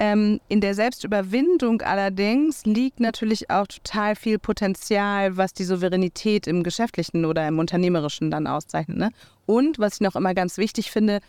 Ähm, 0.00 0.40
in 0.48 0.60
der 0.60 0.74
Selbstüberwindung 0.74 1.82
allerdings 1.82 2.64
liegt 2.64 3.00
natürlich 3.00 3.50
auch 3.50 3.66
total 3.66 4.14
viel 4.14 4.38
Potenzial, 4.38 5.36
was 5.36 5.52
die 5.52 5.64
Souveränität 5.64 6.46
im 6.46 6.62
Geschäftlichen 6.62 7.24
oder 7.24 7.46
im 7.48 7.58
Unternehmerischen 7.58 8.30
dann 8.30 8.46
auszeichnet. 8.46 8.96
Ne? 8.96 9.10
Und 9.44 9.80
was 9.80 9.94
ich 9.94 10.00
noch 10.00 10.14
immer 10.14 10.34
ganz 10.34 10.56
wichtig 10.56 10.92
finde, 10.92 11.20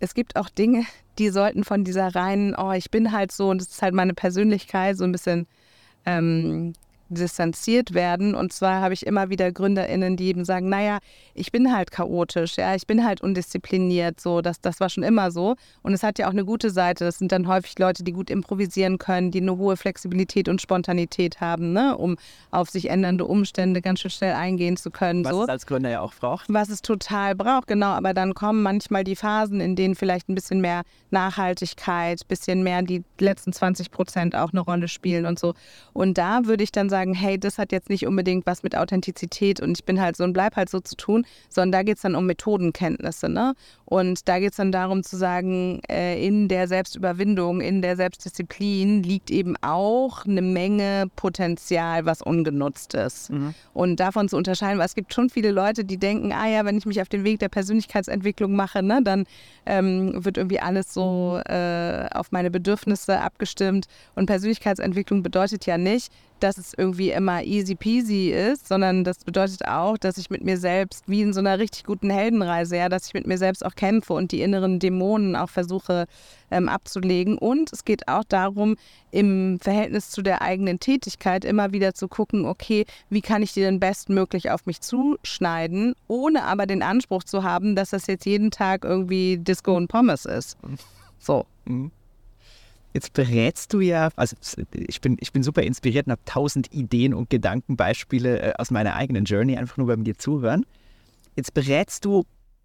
es 0.00 0.14
gibt 0.14 0.34
auch 0.34 0.48
Dinge, 0.48 0.84
die 1.18 1.28
sollten 1.28 1.62
von 1.62 1.84
dieser 1.84 2.14
reinen, 2.14 2.56
oh, 2.56 2.72
ich 2.72 2.90
bin 2.90 3.12
halt 3.12 3.30
so 3.30 3.50
und 3.50 3.60
das 3.60 3.68
ist 3.68 3.82
halt 3.82 3.94
meine 3.94 4.14
Persönlichkeit, 4.14 4.96
so 4.96 5.04
ein 5.04 5.12
bisschen 5.12 5.46
ähm, 6.04 6.72
distanziert 7.10 7.94
werden. 7.94 8.34
Und 8.34 8.52
zwar 8.52 8.80
habe 8.80 8.94
ich 8.94 9.06
immer 9.06 9.30
wieder 9.30 9.52
GründerInnen, 9.52 10.16
die 10.16 10.28
eben 10.28 10.44
sagen, 10.44 10.68
naja, 10.68 10.98
ich 11.34 11.52
bin 11.52 11.74
halt 11.74 11.90
chaotisch, 11.90 12.56
ja, 12.56 12.74
ich 12.74 12.86
bin 12.86 13.04
halt 13.04 13.20
undiszipliniert, 13.20 14.20
so, 14.20 14.40
das, 14.40 14.60
das 14.60 14.80
war 14.80 14.88
schon 14.88 15.02
immer 15.02 15.30
so. 15.30 15.56
Und 15.82 15.92
es 15.92 16.02
hat 16.02 16.18
ja 16.18 16.26
auch 16.26 16.32
eine 16.32 16.44
gute 16.44 16.70
Seite. 16.70 17.04
Das 17.04 17.18
sind 17.18 17.32
dann 17.32 17.48
häufig 17.48 17.78
Leute, 17.78 18.04
die 18.04 18.12
gut 18.12 18.30
improvisieren 18.30 18.98
können, 18.98 19.30
die 19.30 19.40
eine 19.40 19.56
hohe 19.56 19.76
Flexibilität 19.76 20.48
und 20.48 20.60
Spontanität 20.60 21.40
haben, 21.40 21.72
ne, 21.72 21.96
um 21.96 22.16
auf 22.50 22.70
sich 22.70 22.90
ändernde 22.90 23.24
Umstände 23.24 23.82
ganz 23.82 24.00
schön 24.00 24.10
schnell 24.10 24.34
eingehen 24.34 24.76
zu 24.76 24.90
können. 24.90 25.24
Was 25.24 25.32
so. 25.32 25.42
es 25.42 25.48
als 25.48 25.66
Gründer 25.66 25.90
ja 25.90 26.00
auch 26.00 26.14
braucht. 26.14 26.46
Was 26.48 26.68
es 26.68 26.82
total 26.82 27.34
braucht, 27.34 27.66
genau. 27.66 27.88
Aber 27.88 28.14
dann 28.14 28.34
kommen 28.34 28.62
manchmal 28.62 29.04
die 29.04 29.16
Phasen, 29.16 29.60
in 29.60 29.76
denen 29.76 29.94
vielleicht 29.94 30.28
ein 30.28 30.34
bisschen 30.34 30.60
mehr 30.60 30.82
Nachhaltigkeit, 31.10 32.20
ein 32.20 32.28
bisschen 32.28 32.62
mehr 32.62 32.82
die 32.82 33.02
letzten 33.18 33.52
20 33.52 33.90
Prozent 33.90 34.36
auch 34.36 34.52
eine 34.52 34.60
Rolle 34.60 34.88
spielen 34.88 35.26
und 35.26 35.38
so. 35.38 35.54
Und 35.92 36.18
da 36.18 36.44
würde 36.44 36.62
ich 36.62 36.72
dann 36.72 36.88
sagen, 36.88 36.99
sagen, 37.00 37.14
hey, 37.14 37.38
das 37.38 37.58
hat 37.58 37.72
jetzt 37.72 37.88
nicht 37.88 38.06
unbedingt 38.06 38.46
was 38.46 38.62
mit 38.62 38.76
Authentizität 38.76 39.60
und 39.60 39.78
ich 39.78 39.84
bin 39.84 40.00
halt 40.00 40.16
so 40.16 40.24
und 40.24 40.34
bleib 40.34 40.56
halt 40.56 40.68
so 40.68 40.80
zu 40.80 40.96
tun, 40.96 41.26
sondern 41.48 41.72
da 41.72 41.82
geht 41.82 41.96
es 41.96 42.02
dann 42.02 42.14
um 42.14 42.26
Methodenkenntnisse. 42.26 43.28
Ne? 43.28 43.54
Und 43.90 44.28
da 44.28 44.38
geht 44.38 44.52
es 44.52 44.56
dann 44.56 44.70
darum 44.70 45.02
zu 45.02 45.16
sagen, 45.16 45.80
äh, 45.90 46.24
in 46.24 46.46
der 46.46 46.68
Selbstüberwindung, 46.68 47.60
in 47.60 47.82
der 47.82 47.96
Selbstdisziplin 47.96 49.02
liegt 49.02 49.32
eben 49.32 49.56
auch 49.62 50.24
eine 50.24 50.42
Menge 50.42 51.06
Potenzial, 51.16 52.06
was 52.06 52.22
ungenutzt 52.22 52.94
ist. 52.94 53.30
Mhm. 53.30 53.52
Und 53.74 53.98
davon 53.98 54.28
zu 54.28 54.36
unterscheiden, 54.36 54.78
weil 54.78 54.86
es 54.86 54.94
gibt 54.94 55.12
schon 55.12 55.28
viele 55.28 55.50
Leute, 55.50 55.84
die 55.84 55.96
denken, 55.96 56.30
ah 56.30 56.46
ja, 56.46 56.64
wenn 56.64 56.78
ich 56.78 56.86
mich 56.86 57.02
auf 57.02 57.08
den 57.08 57.24
Weg 57.24 57.40
der 57.40 57.48
Persönlichkeitsentwicklung 57.48 58.54
mache, 58.54 58.80
ne, 58.80 59.00
dann 59.02 59.24
ähm, 59.66 60.24
wird 60.24 60.36
irgendwie 60.36 60.60
alles 60.60 60.94
so 60.94 61.40
äh, 61.46 62.06
auf 62.12 62.30
meine 62.30 62.52
Bedürfnisse 62.52 63.20
abgestimmt. 63.20 63.86
Und 64.14 64.26
Persönlichkeitsentwicklung 64.26 65.24
bedeutet 65.24 65.66
ja 65.66 65.78
nicht, 65.78 66.12
dass 66.42 66.58
es 66.58 66.74
irgendwie 66.76 67.10
immer 67.10 67.42
easy 67.42 67.74
peasy 67.74 68.30
ist, 68.30 68.68
sondern 68.68 69.04
das 69.04 69.24
bedeutet 69.24 69.66
auch, 69.66 69.98
dass 69.98 70.18
ich 70.18 70.30
mit 70.30 70.44
mir 70.44 70.56
selbst, 70.56 71.04
wie 71.06 71.22
in 71.22 71.32
so 71.32 71.40
einer 71.40 71.58
richtig 71.58 71.84
guten 71.84 72.10
Heldenreise, 72.10 72.76
ja, 72.76 72.88
dass 72.88 73.06
ich 73.06 73.14
mit 73.14 73.26
mir 73.26 73.38
selbst 73.38 73.64
auch 73.64 73.74
kämpfe 73.80 74.12
und 74.12 74.30
die 74.30 74.42
inneren 74.42 74.78
Dämonen 74.78 75.34
auch 75.34 75.48
versuche 75.48 76.04
ähm, 76.50 76.68
abzulegen. 76.68 77.38
Und 77.38 77.72
es 77.72 77.86
geht 77.86 78.08
auch 78.08 78.24
darum, 78.24 78.76
im 79.10 79.58
Verhältnis 79.58 80.10
zu 80.10 80.20
der 80.20 80.42
eigenen 80.42 80.80
Tätigkeit 80.80 81.46
immer 81.46 81.72
wieder 81.72 81.94
zu 81.94 82.06
gucken, 82.06 82.44
okay, 82.44 82.84
wie 83.08 83.22
kann 83.22 83.42
ich 83.42 83.54
die 83.54 83.62
denn 83.62 83.80
bestmöglich 83.80 84.50
auf 84.50 84.66
mich 84.66 84.82
zuschneiden, 84.82 85.94
ohne 86.08 86.44
aber 86.44 86.66
den 86.66 86.82
Anspruch 86.82 87.24
zu 87.24 87.42
haben, 87.42 87.74
dass 87.74 87.90
das 87.90 88.06
jetzt 88.06 88.26
jeden 88.26 88.50
Tag 88.50 88.84
irgendwie 88.84 89.38
Disco 89.38 89.74
und 89.74 89.88
Pommes 89.88 90.26
ist. 90.26 90.58
So. 91.18 91.46
Mhm. 91.64 91.90
Jetzt 92.92 93.12
berätst 93.12 93.72
du 93.72 93.80
ja, 93.80 94.10
also 94.16 94.36
ich 94.72 95.00
bin, 95.00 95.16
ich 95.20 95.32
bin 95.32 95.44
super 95.44 95.62
inspiriert 95.62 96.06
und 96.06 96.10
habe 96.10 96.24
tausend 96.24 96.74
Ideen 96.74 97.14
und 97.14 97.30
Gedankenbeispiele 97.30 98.40
äh, 98.40 98.52
aus 98.58 98.72
meiner 98.72 98.96
eigenen 98.96 99.24
Journey, 99.24 99.56
einfach 99.56 99.76
nur 99.76 99.86
beim 99.86 100.02
dir 100.02 100.18
zuhören. 100.18 100.66
Jetzt 101.36 101.54
berätst 101.54 102.04
du 102.04 102.24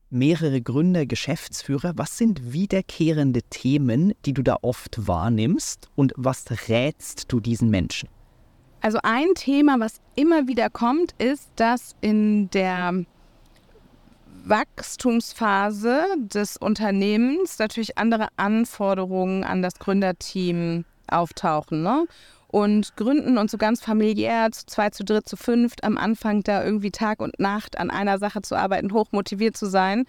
mehrere 0.09 0.61
Gründer, 0.61 1.05
Geschäftsführer. 1.05 1.93
Was 1.95 2.17
sind 2.17 2.53
wiederkehrende 2.53 3.41
Themen, 3.43 4.13
die 4.25 4.33
du 4.33 4.41
da 4.41 4.57
oft 4.61 5.07
wahrnimmst 5.07 5.89
und 5.95 6.13
was 6.15 6.45
rätst 6.67 7.31
du 7.31 7.39
diesen 7.39 7.69
Menschen? 7.69 8.09
Also 8.81 8.99
ein 9.01 9.33
Thema, 9.35 9.79
was 9.79 9.99
immer 10.15 10.47
wieder 10.47 10.69
kommt, 10.69 11.13
ist, 11.17 11.49
dass 11.55 11.95
in 12.01 12.49
der 12.51 13.05
Wachstumsphase 14.45 16.05
des 16.17 16.57
Unternehmens 16.57 17.57
natürlich 17.57 17.97
andere 17.97 18.27
Anforderungen 18.37 19.43
an 19.43 19.63
das 19.63 19.79
Gründerteam 19.79 20.85
auftauchen. 21.07 21.81
Ne? 21.81 22.05
Und 22.55 22.95
gründen 22.95 23.37
und 23.37 23.51
so 23.51 23.57
ganz 23.57 23.81
familiär, 23.81 24.49
zu 24.49 24.65
zwei, 24.65 24.89
zu 24.89 25.03
dritt, 25.03 25.27
zu 25.27 25.35
fünft, 25.35 25.83
am 25.83 25.97
Anfang 25.97 26.41
da 26.41 26.63
irgendwie 26.63 26.89
Tag 26.89 27.19
und 27.19 27.37
Nacht 27.37 27.77
an 27.77 27.91
einer 27.91 28.17
Sache 28.17 28.41
zu 28.43 28.55
arbeiten, 28.55 28.93
hoch 28.93 29.07
motiviert 29.11 29.57
zu 29.57 29.65
sein, 29.65 30.05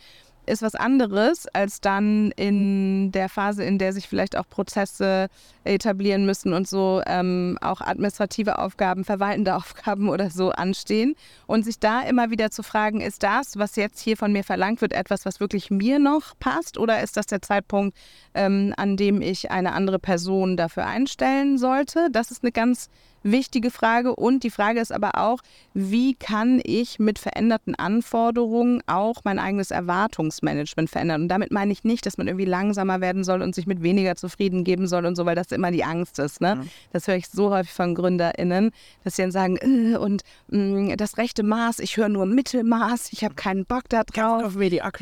ist 0.46 0.62
was 0.62 0.74
anderes 0.74 1.46
als 1.48 1.80
dann 1.80 2.30
in 2.32 3.12
der 3.12 3.28
Phase, 3.28 3.64
in 3.64 3.78
der 3.78 3.92
sich 3.92 4.08
vielleicht 4.08 4.36
auch 4.36 4.48
Prozesse 4.48 5.28
etablieren 5.64 6.24
müssen 6.24 6.52
und 6.52 6.68
so 6.68 7.02
ähm, 7.06 7.58
auch 7.60 7.80
administrative 7.80 8.58
Aufgaben, 8.58 9.04
verwaltende 9.04 9.54
Aufgaben 9.56 10.08
oder 10.08 10.30
so 10.30 10.50
anstehen. 10.50 11.16
Und 11.46 11.64
sich 11.64 11.78
da 11.78 12.02
immer 12.02 12.30
wieder 12.30 12.50
zu 12.50 12.62
fragen, 12.62 13.00
ist 13.00 13.22
das, 13.22 13.58
was 13.58 13.76
jetzt 13.76 14.00
hier 14.00 14.16
von 14.16 14.32
mir 14.32 14.44
verlangt 14.44 14.80
wird, 14.80 14.92
etwas, 14.92 15.26
was 15.26 15.40
wirklich 15.40 15.70
mir 15.70 15.98
noch 15.98 16.38
passt 16.38 16.78
oder 16.78 17.02
ist 17.02 17.16
das 17.16 17.26
der 17.26 17.42
Zeitpunkt, 17.42 17.96
ähm, 18.34 18.72
an 18.76 18.96
dem 18.96 19.20
ich 19.20 19.50
eine 19.50 19.72
andere 19.72 19.98
Person 19.98 20.56
dafür 20.56 20.86
einstellen 20.86 21.58
sollte? 21.58 22.08
Das 22.10 22.30
ist 22.30 22.42
eine 22.42 22.52
ganz 22.52 22.88
wichtige 23.30 23.70
Frage. 23.70 24.14
Und 24.14 24.42
die 24.44 24.50
Frage 24.50 24.80
ist 24.80 24.92
aber 24.92 25.12
auch, 25.16 25.40
wie 25.74 26.14
kann 26.14 26.60
ich 26.64 26.98
mit 26.98 27.18
veränderten 27.18 27.74
Anforderungen 27.74 28.82
auch 28.86 29.22
mein 29.24 29.38
eigenes 29.38 29.70
Erwartungsmanagement 29.70 30.90
verändern? 30.90 31.22
Und 31.22 31.28
damit 31.28 31.52
meine 31.52 31.72
ich 31.72 31.84
nicht, 31.84 32.06
dass 32.06 32.18
man 32.18 32.28
irgendwie 32.28 32.44
langsamer 32.44 33.00
werden 33.00 33.24
soll 33.24 33.42
und 33.42 33.54
sich 33.54 33.66
mit 33.66 33.82
weniger 33.82 34.16
zufrieden 34.16 34.64
geben 34.64 34.86
soll 34.86 35.06
und 35.06 35.16
so, 35.16 35.26
weil 35.26 35.34
das 35.34 35.52
immer 35.52 35.70
die 35.70 35.84
Angst 35.84 36.18
ist. 36.18 36.40
Ne? 36.40 36.56
Mhm. 36.56 36.68
Das 36.92 37.06
höre 37.08 37.16
ich 37.16 37.28
so 37.28 37.50
häufig 37.50 37.72
von 37.72 37.94
GründerInnen, 37.94 38.70
dass 39.04 39.16
sie 39.16 39.22
dann 39.22 39.32
sagen, 39.32 39.56
äh, 39.56 39.96
und 39.96 40.22
mh, 40.48 40.92
mm, 40.92 40.96
das 40.96 41.18
rechte 41.18 41.42
Maß, 41.42 41.80
ich 41.80 41.96
höre 41.96 42.08
nur 42.08 42.26
Mittelmaß, 42.26 43.12
ich 43.12 43.24
habe 43.24 43.34
keinen 43.34 43.66
Bock 43.66 43.88
da 43.88 44.04
drauf. 44.04 44.44
Auf 44.44 44.58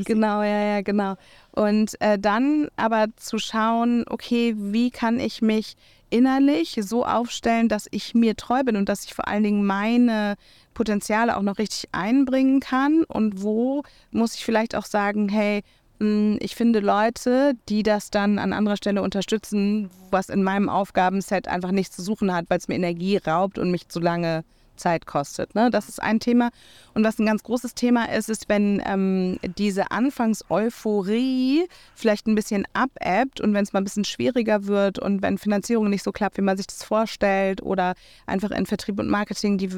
Genau, 0.06 0.42
ja, 0.42 0.76
ja, 0.76 0.80
genau. 0.82 1.16
Und 1.52 2.00
äh, 2.00 2.18
dann 2.18 2.68
aber 2.76 3.06
zu 3.16 3.38
schauen, 3.38 4.04
okay, 4.08 4.54
wie 4.56 4.90
kann 4.90 5.20
ich 5.20 5.42
mich 5.42 5.76
innerlich 6.14 6.78
so 6.80 7.04
aufstellen, 7.04 7.68
dass 7.68 7.88
ich 7.90 8.14
mir 8.14 8.36
treu 8.36 8.62
bin 8.62 8.76
und 8.76 8.88
dass 8.88 9.04
ich 9.04 9.14
vor 9.14 9.26
allen 9.26 9.42
Dingen 9.42 9.66
meine 9.66 10.36
Potenziale 10.72 11.36
auch 11.36 11.42
noch 11.42 11.58
richtig 11.58 11.88
einbringen 11.90 12.60
kann? 12.60 13.02
Und 13.02 13.42
wo 13.42 13.82
muss 14.12 14.36
ich 14.36 14.44
vielleicht 14.44 14.76
auch 14.76 14.84
sagen, 14.84 15.28
hey, 15.28 15.62
hm, 15.98 16.38
ich 16.40 16.54
finde 16.54 16.78
Leute, 16.78 17.54
die 17.68 17.82
das 17.82 18.10
dann 18.10 18.38
an 18.38 18.52
anderer 18.52 18.76
Stelle 18.76 19.02
unterstützen, 19.02 19.90
was 20.10 20.28
in 20.28 20.44
meinem 20.44 20.68
Aufgabenset 20.68 21.48
einfach 21.48 21.72
nichts 21.72 21.96
zu 21.96 22.02
suchen 22.02 22.32
hat, 22.32 22.46
weil 22.48 22.58
es 22.58 22.68
mir 22.68 22.76
Energie 22.76 23.16
raubt 23.16 23.58
und 23.58 23.72
mich 23.72 23.88
zu 23.88 23.98
lange 23.98 24.44
Zeit 24.76 25.06
kostet. 25.06 25.54
Ne? 25.54 25.70
Das 25.70 25.88
ist 25.88 26.02
ein 26.02 26.20
Thema. 26.20 26.50
Und 26.94 27.04
was 27.04 27.18
ein 27.18 27.26
ganz 27.26 27.42
großes 27.42 27.74
Thema 27.74 28.12
ist, 28.12 28.28
ist, 28.28 28.48
wenn 28.48 28.82
ähm, 28.86 29.38
diese 29.56 29.90
Anfangs-Euphorie 29.90 31.66
vielleicht 31.94 32.26
ein 32.26 32.34
bisschen 32.34 32.66
abebbt 32.72 33.40
und 33.40 33.54
wenn 33.54 33.64
es 33.64 33.72
mal 33.72 33.80
ein 33.80 33.84
bisschen 33.84 34.04
schwieriger 34.04 34.66
wird 34.66 34.98
und 34.98 35.22
wenn 35.22 35.38
Finanzierung 35.38 35.90
nicht 35.90 36.02
so 36.02 36.12
klappt, 36.12 36.36
wie 36.38 36.42
man 36.42 36.56
sich 36.56 36.66
das 36.66 36.82
vorstellt 36.84 37.62
oder 37.62 37.94
einfach 38.26 38.50
in 38.50 38.66
Vertrieb 38.66 38.98
und 38.98 39.08
Marketing 39.08 39.58
die 39.58 39.70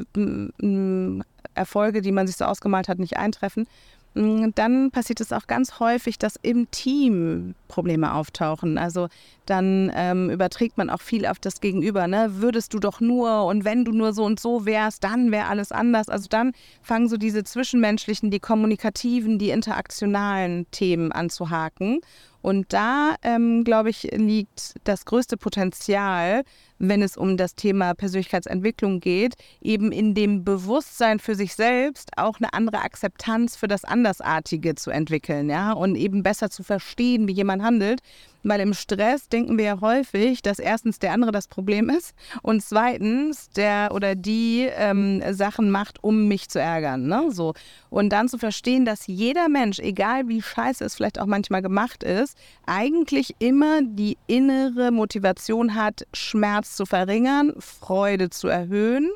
Erfolge, 1.55 2.03
die 2.03 2.13
man 2.13 2.27
sich 2.27 2.37
so 2.37 2.45
ausgemalt 2.45 2.89
hat, 2.89 2.99
nicht 2.99 3.17
eintreffen, 3.17 3.67
dann 4.15 4.91
passiert 4.93 5.21
es 5.21 5.33
auch 5.33 5.47
ganz 5.47 5.79
häufig, 5.79 6.19
dass 6.19 6.37
im 6.37 6.71
Team 6.71 7.55
Probleme 7.69 8.15
auftauchen. 8.15 8.79
Also 8.79 9.09
dann 9.47 9.93
ähm, 9.95 10.31
überträgt 10.31 10.77
man 10.77 10.91
auch 10.91 11.01
viel 11.01 11.27
auf 11.27 11.39
das 11.39 11.61
Gegenüber. 11.61 12.07
Ne? 12.09 12.29
Würdest 12.37 12.75
du 12.75 12.79
doch 12.79 13.01
nur 13.01 13.45
und 13.47 13.65
wenn 13.65 13.85
du 13.85 13.93
nur 13.93 14.13
so 14.13 14.25
und 14.25 14.41
so 14.41 14.67
wärst, 14.67 15.05
dann 15.05 15.31
wäre 15.31 15.47
alles 15.47 15.73
anders. 15.73 16.09
Also 16.09 16.29
dann 16.29 16.53
fangen 16.83 17.09
so 17.09 17.17
diese 17.17 17.45
zwischenmenschlichen, 17.45 18.31
die 18.31 18.41
kommunikativen, 18.41 19.39
die 19.39 19.51
interaktionalen 19.51 20.67
Themen 20.71 21.13
an 21.13 21.31
zu 21.31 21.51
haken. 21.51 22.01
Und 22.47 22.73
da, 22.73 23.17
ähm, 23.23 23.65
glaube 23.65 23.91
ich, 23.91 24.05
liegt 24.13 24.75
das 24.85 25.05
größte 25.05 25.37
Potenzial, 25.37 26.45
wenn 26.79 27.03
es 27.03 27.17
um 27.17 27.37
das 27.37 27.57
Thema 27.57 27.93
Persönlichkeitsentwicklung 27.95 29.01
geht, 29.01 29.35
eben 29.61 29.91
in 29.91 30.15
dem 30.15 30.45
Bewusstsein 30.45 31.19
für 31.19 31.35
sich 31.35 31.57
selbst 31.57 32.11
auch 32.17 32.39
eine 32.39 32.53
andere 32.53 32.83
Akzeptanz 32.83 33.57
für 33.57 33.67
das 33.67 33.85
Andersartige 33.85 34.77
zu 34.77 34.93
entwickeln, 34.93 35.51
ja, 35.51 35.73
und 35.73 35.97
eben 35.97 36.23
besser 36.23 36.49
zu 36.49 36.63
verstehen, 36.63 37.27
wie 37.27 37.33
jemand 37.33 37.56
handelt. 37.63 38.01
Weil 38.43 38.61
im 38.61 38.75
Stress 38.75 39.29
denken 39.29 39.59
wir 39.59 39.65
ja 39.65 39.81
häufig, 39.81 40.41
dass 40.41 40.61
erstens 40.61 41.01
der 41.01 41.13
andere 41.13 41.33
das 41.33 41.49
Problem 41.49 41.91
ist 41.91 42.15
und 42.43 42.63
zweitens 42.63 43.51
der 43.51 43.91
oder 43.93 44.15
die 44.15 44.69
ähm, 44.77 45.21
Sachen 45.33 45.69
macht, 45.73 46.05
um 46.05 46.29
mich 46.29 46.49
zu 46.49 46.61
ärgern. 46.61 47.09
Ne? 47.09 47.33
So. 47.33 47.55
Und 47.91 48.11
dann 48.11 48.29
zu 48.29 48.39
verstehen, 48.39 48.85
dass 48.85 49.09
jeder 49.09 49.49
Mensch, 49.49 49.81
egal 49.81 50.29
wie 50.29 50.43
scheiße 50.43 50.85
es 50.85 50.95
vielleicht 50.95 51.19
auch 51.19 51.27
manchmal 51.27 51.61
gemacht 51.61 52.05
ist, 52.05 52.39
eigentlich 52.67 53.35
immer 53.41 53.81
die 53.83 54.17
innere 54.29 54.93
Motivation 54.93 55.75
hat, 55.75 56.07
Schmerz 56.13 56.77
zu 56.77 56.87
verringern, 56.87 57.53
Freude 57.59 58.31
zu 58.31 58.47
erhöhen 58.47 59.11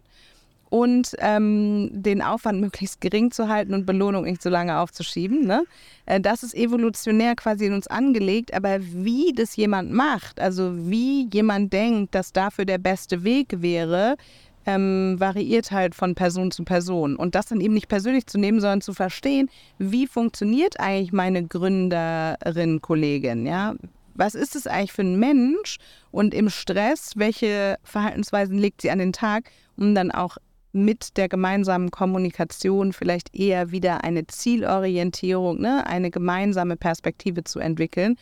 und 0.71 1.17
ähm, 1.19 1.91
den 1.93 2.23
Aufwand 2.23 2.61
möglichst 2.61 3.01
gering 3.01 3.33
zu 3.33 3.49
halten 3.49 3.75
und 3.75 3.87
Belohnung 3.87 4.25
nicht 4.25 4.41
so 4.41 4.49
lange 4.49 4.79
aufzuschieben. 4.79 5.45
Ne? 5.45 5.65
Äh, 6.07 6.21
das 6.21 6.43
ist 6.43 6.55
evolutionär 6.55 7.35
quasi 7.35 7.67
in 7.67 7.75
uns 7.75 7.89
angelegt, 7.89 8.55
aber 8.55 8.79
wie 8.81 9.33
das 9.35 9.57
jemand 9.57 9.93
macht, 9.93 10.41
also 10.41 10.73
wie 10.89 11.29
jemand 11.33 11.73
denkt, 11.73 12.15
dass 12.15 12.33
dafür 12.33 12.65
der 12.65 12.79
beste 12.79 13.25
Weg 13.25 13.61
wäre, 13.61 14.17
ähm, 14.65 15.17
variiert 15.19 15.73
halt 15.73 15.95
von 15.95 16.15
Person 16.15 16.51
zu 16.53 16.65
Person. 16.65 17.17
Und 17.17 17.35
das 17.35 17.47
dann 17.47 17.61
eben 17.61 17.75
nicht 17.75 17.89
persönlich 17.89 18.27
zu 18.27 18.39
nehmen, 18.39 18.61
sondern 18.61 18.81
zu 18.81 18.93
verstehen, 18.93 19.51
wie 19.79 20.07
funktioniert 20.07 20.79
eigentlich 20.79 21.13
meine 21.13 21.47
Gründerin, 21.47 22.81
Kollegin, 22.81 23.47
ja? 23.47 23.75
Was 24.15 24.35
ist 24.35 24.55
es 24.55 24.67
eigentlich 24.67 24.93
für 24.93 25.03
ein 25.03 25.19
Mensch 25.19 25.79
und 26.11 26.35
im 26.35 26.51
Stress, 26.51 27.13
welche 27.17 27.79
Verhaltensweisen 27.85 28.59
legt 28.59 28.83
sie 28.83 28.91
an 28.91 28.99
den 28.99 29.15
Tag, 29.15 29.51
um 29.79 29.95
dann 29.95 30.11
auch 30.11 30.37
mit 30.73 31.17
der 31.17 31.29
gemeinsamen 31.29 31.91
Kommunikation 31.91 32.93
vielleicht 32.93 33.35
eher 33.35 33.71
wieder 33.71 34.05
eine 34.05 34.27
Zielorientierung, 34.27 35.61
ne, 35.61 35.87
eine 35.87 36.11
gemeinsame 36.11 36.77
Perspektive 36.77 37.45
zu 37.45 37.59
entwickeln. 37.59 38.17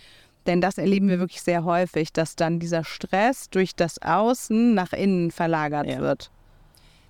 Denn 0.47 0.61
das 0.61 0.79
erleben 0.79 1.09
wir 1.09 1.19
wirklich 1.19 1.43
sehr 1.43 1.65
häufig, 1.65 2.13
dass 2.13 2.35
dann 2.35 2.59
dieser 2.59 2.85
Stress 2.85 3.51
durch 3.51 3.75
das 3.75 4.01
Außen 4.01 4.75
nach 4.75 4.93
innen 4.93 5.31
verlagert 5.31 5.87
ja. 5.87 6.01
wird. 6.01 6.31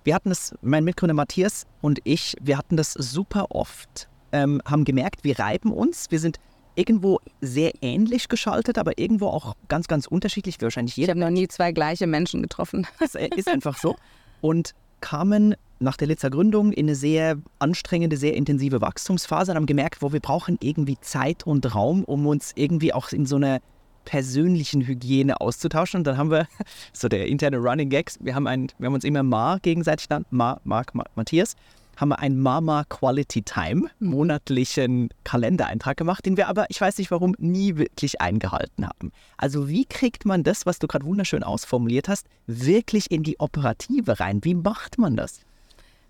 Wir 0.03 0.15
hatten 0.15 0.31
es, 0.31 0.53
mein 0.61 0.83
Mitgründer 0.83 1.13
Matthias 1.13 1.65
und 1.81 1.99
ich, 2.03 2.35
wir 2.41 2.57
hatten 2.57 2.75
das 2.75 2.93
super 2.93 3.47
oft, 3.51 4.09
ähm, 4.31 4.61
haben 4.65 4.83
gemerkt, 4.83 5.23
wir 5.23 5.39
reiben 5.39 5.71
uns, 5.71 6.07
wir 6.09 6.19
sind 6.19 6.39
irgendwo 6.75 7.19
sehr 7.41 7.73
ähnlich 7.81 8.29
geschaltet, 8.29 8.77
aber 8.77 8.97
irgendwo 8.97 9.27
auch 9.27 9.55
ganz, 9.67 9.87
ganz 9.87 10.07
unterschiedlich. 10.07 10.61
Wahrscheinlich 10.61 10.95
jeder. 10.95 11.13
Ich 11.13 11.21
habe 11.21 11.31
noch 11.31 11.37
nie 11.37 11.47
zwei 11.47 11.71
gleiche 11.71 12.07
Menschen 12.07 12.41
getroffen. 12.41 12.87
Das 12.99 13.15
ist 13.15 13.47
einfach 13.47 13.77
so. 13.77 13.95
Und 14.41 14.73
kamen 15.01 15.55
nach 15.79 15.97
der 15.97 16.07
Litzer 16.07 16.29
Gründung 16.29 16.73
in 16.73 16.87
eine 16.87 16.95
sehr 16.95 17.37
anstrengende, 17.59 18.17
sehr 18.17 18.35
intensive 18.35 18.81
Wachstumsphase 18.81 19.51
und 19.51 19.57
haben 19.57 19.65
gemerkt, 19.65 20.01
wo 20.01 20.11
wir 20.11 20.19
brauchen 20.19 20.57
irgendwie 20.61 20.97
Zeit 20.99 21.47
und 21.47 21.73
Raum, 21.73 22.03
um 22.03 22.27
uns 22.27 22.51
irgendwie 22.55 22.93
auch 22.93 23.11
in 23.11 23.25
so 23.25 23.37
einer 23.37 23.59
persönlichen 24.05 24.85
Hygiene 24.85 25.39
auszutauschen. 25.39 25.99
Und 25.99 26.07
dann 26.07 26.17
haben 26.17 26.31
wir, 26.31 26.47
so 26.93 27.07
der 27.07 27.27
interne 27.27 27.57
Running 27.57 27.89
Gags, 27.89 28.17
wir 28.21 28.35
haben, 28.35 28.47
ein, 28.47 28.67
wir 28.77 28.87
haben 28.87 28.93
uns 28.93 29.03
immer 29.03 29.23
Ma 29.23 29.57
gegenseitig 29.61 30.09
genannt, 30.09 30.27
Ma, 30.31 30.59
Marc, 30.63 30.95
Ma, 30.95 31.05
Matthias 31.15 31.55
haben 31.99 32.09
wir 32.09 32.19
einen 32.19 32.39
Mama 32.39 32.85
Quality 32.87 33.41
Time, 33.41 33.89
mhm. 33.99 34.09
monatlichen 34.09 35.09
Kalendereintrag 35.23 35.97
gemacht, 35.97 36.25
den 36.25 36.37
wir 36.37 36.47
aber, 36.47 36.65
ich 36.69 36.79
weiß 36.79 36.97
nicht 36.97 37.11
warum, 37.11 37.35
nie 37.37 37.75
wirklich 37.75 38.21
eingehalten 38.21 38.87
haben. 38.87 39.11
Also 39.37 39.67
wie 39.67 39.85
kriegt 39.85 40.25
man 40.25 40.43
das, 40.43 40.65
was 40.65 40.79
du 40.79 40.87
gerade 40.87 41.05
wunderschön 41.05 41.43
ausformuliert 41.43 42.07
hast, 42.07 42.27
wirklich 42.47 43.11
in 43.11 43.23
die 43.23 43.39
Operative 43.39 44.19
rein? 44.19 44.43
Wie 44.43 44.55
macht 44.55 44.97
man 44.97 45.17
das? 45.17 45.41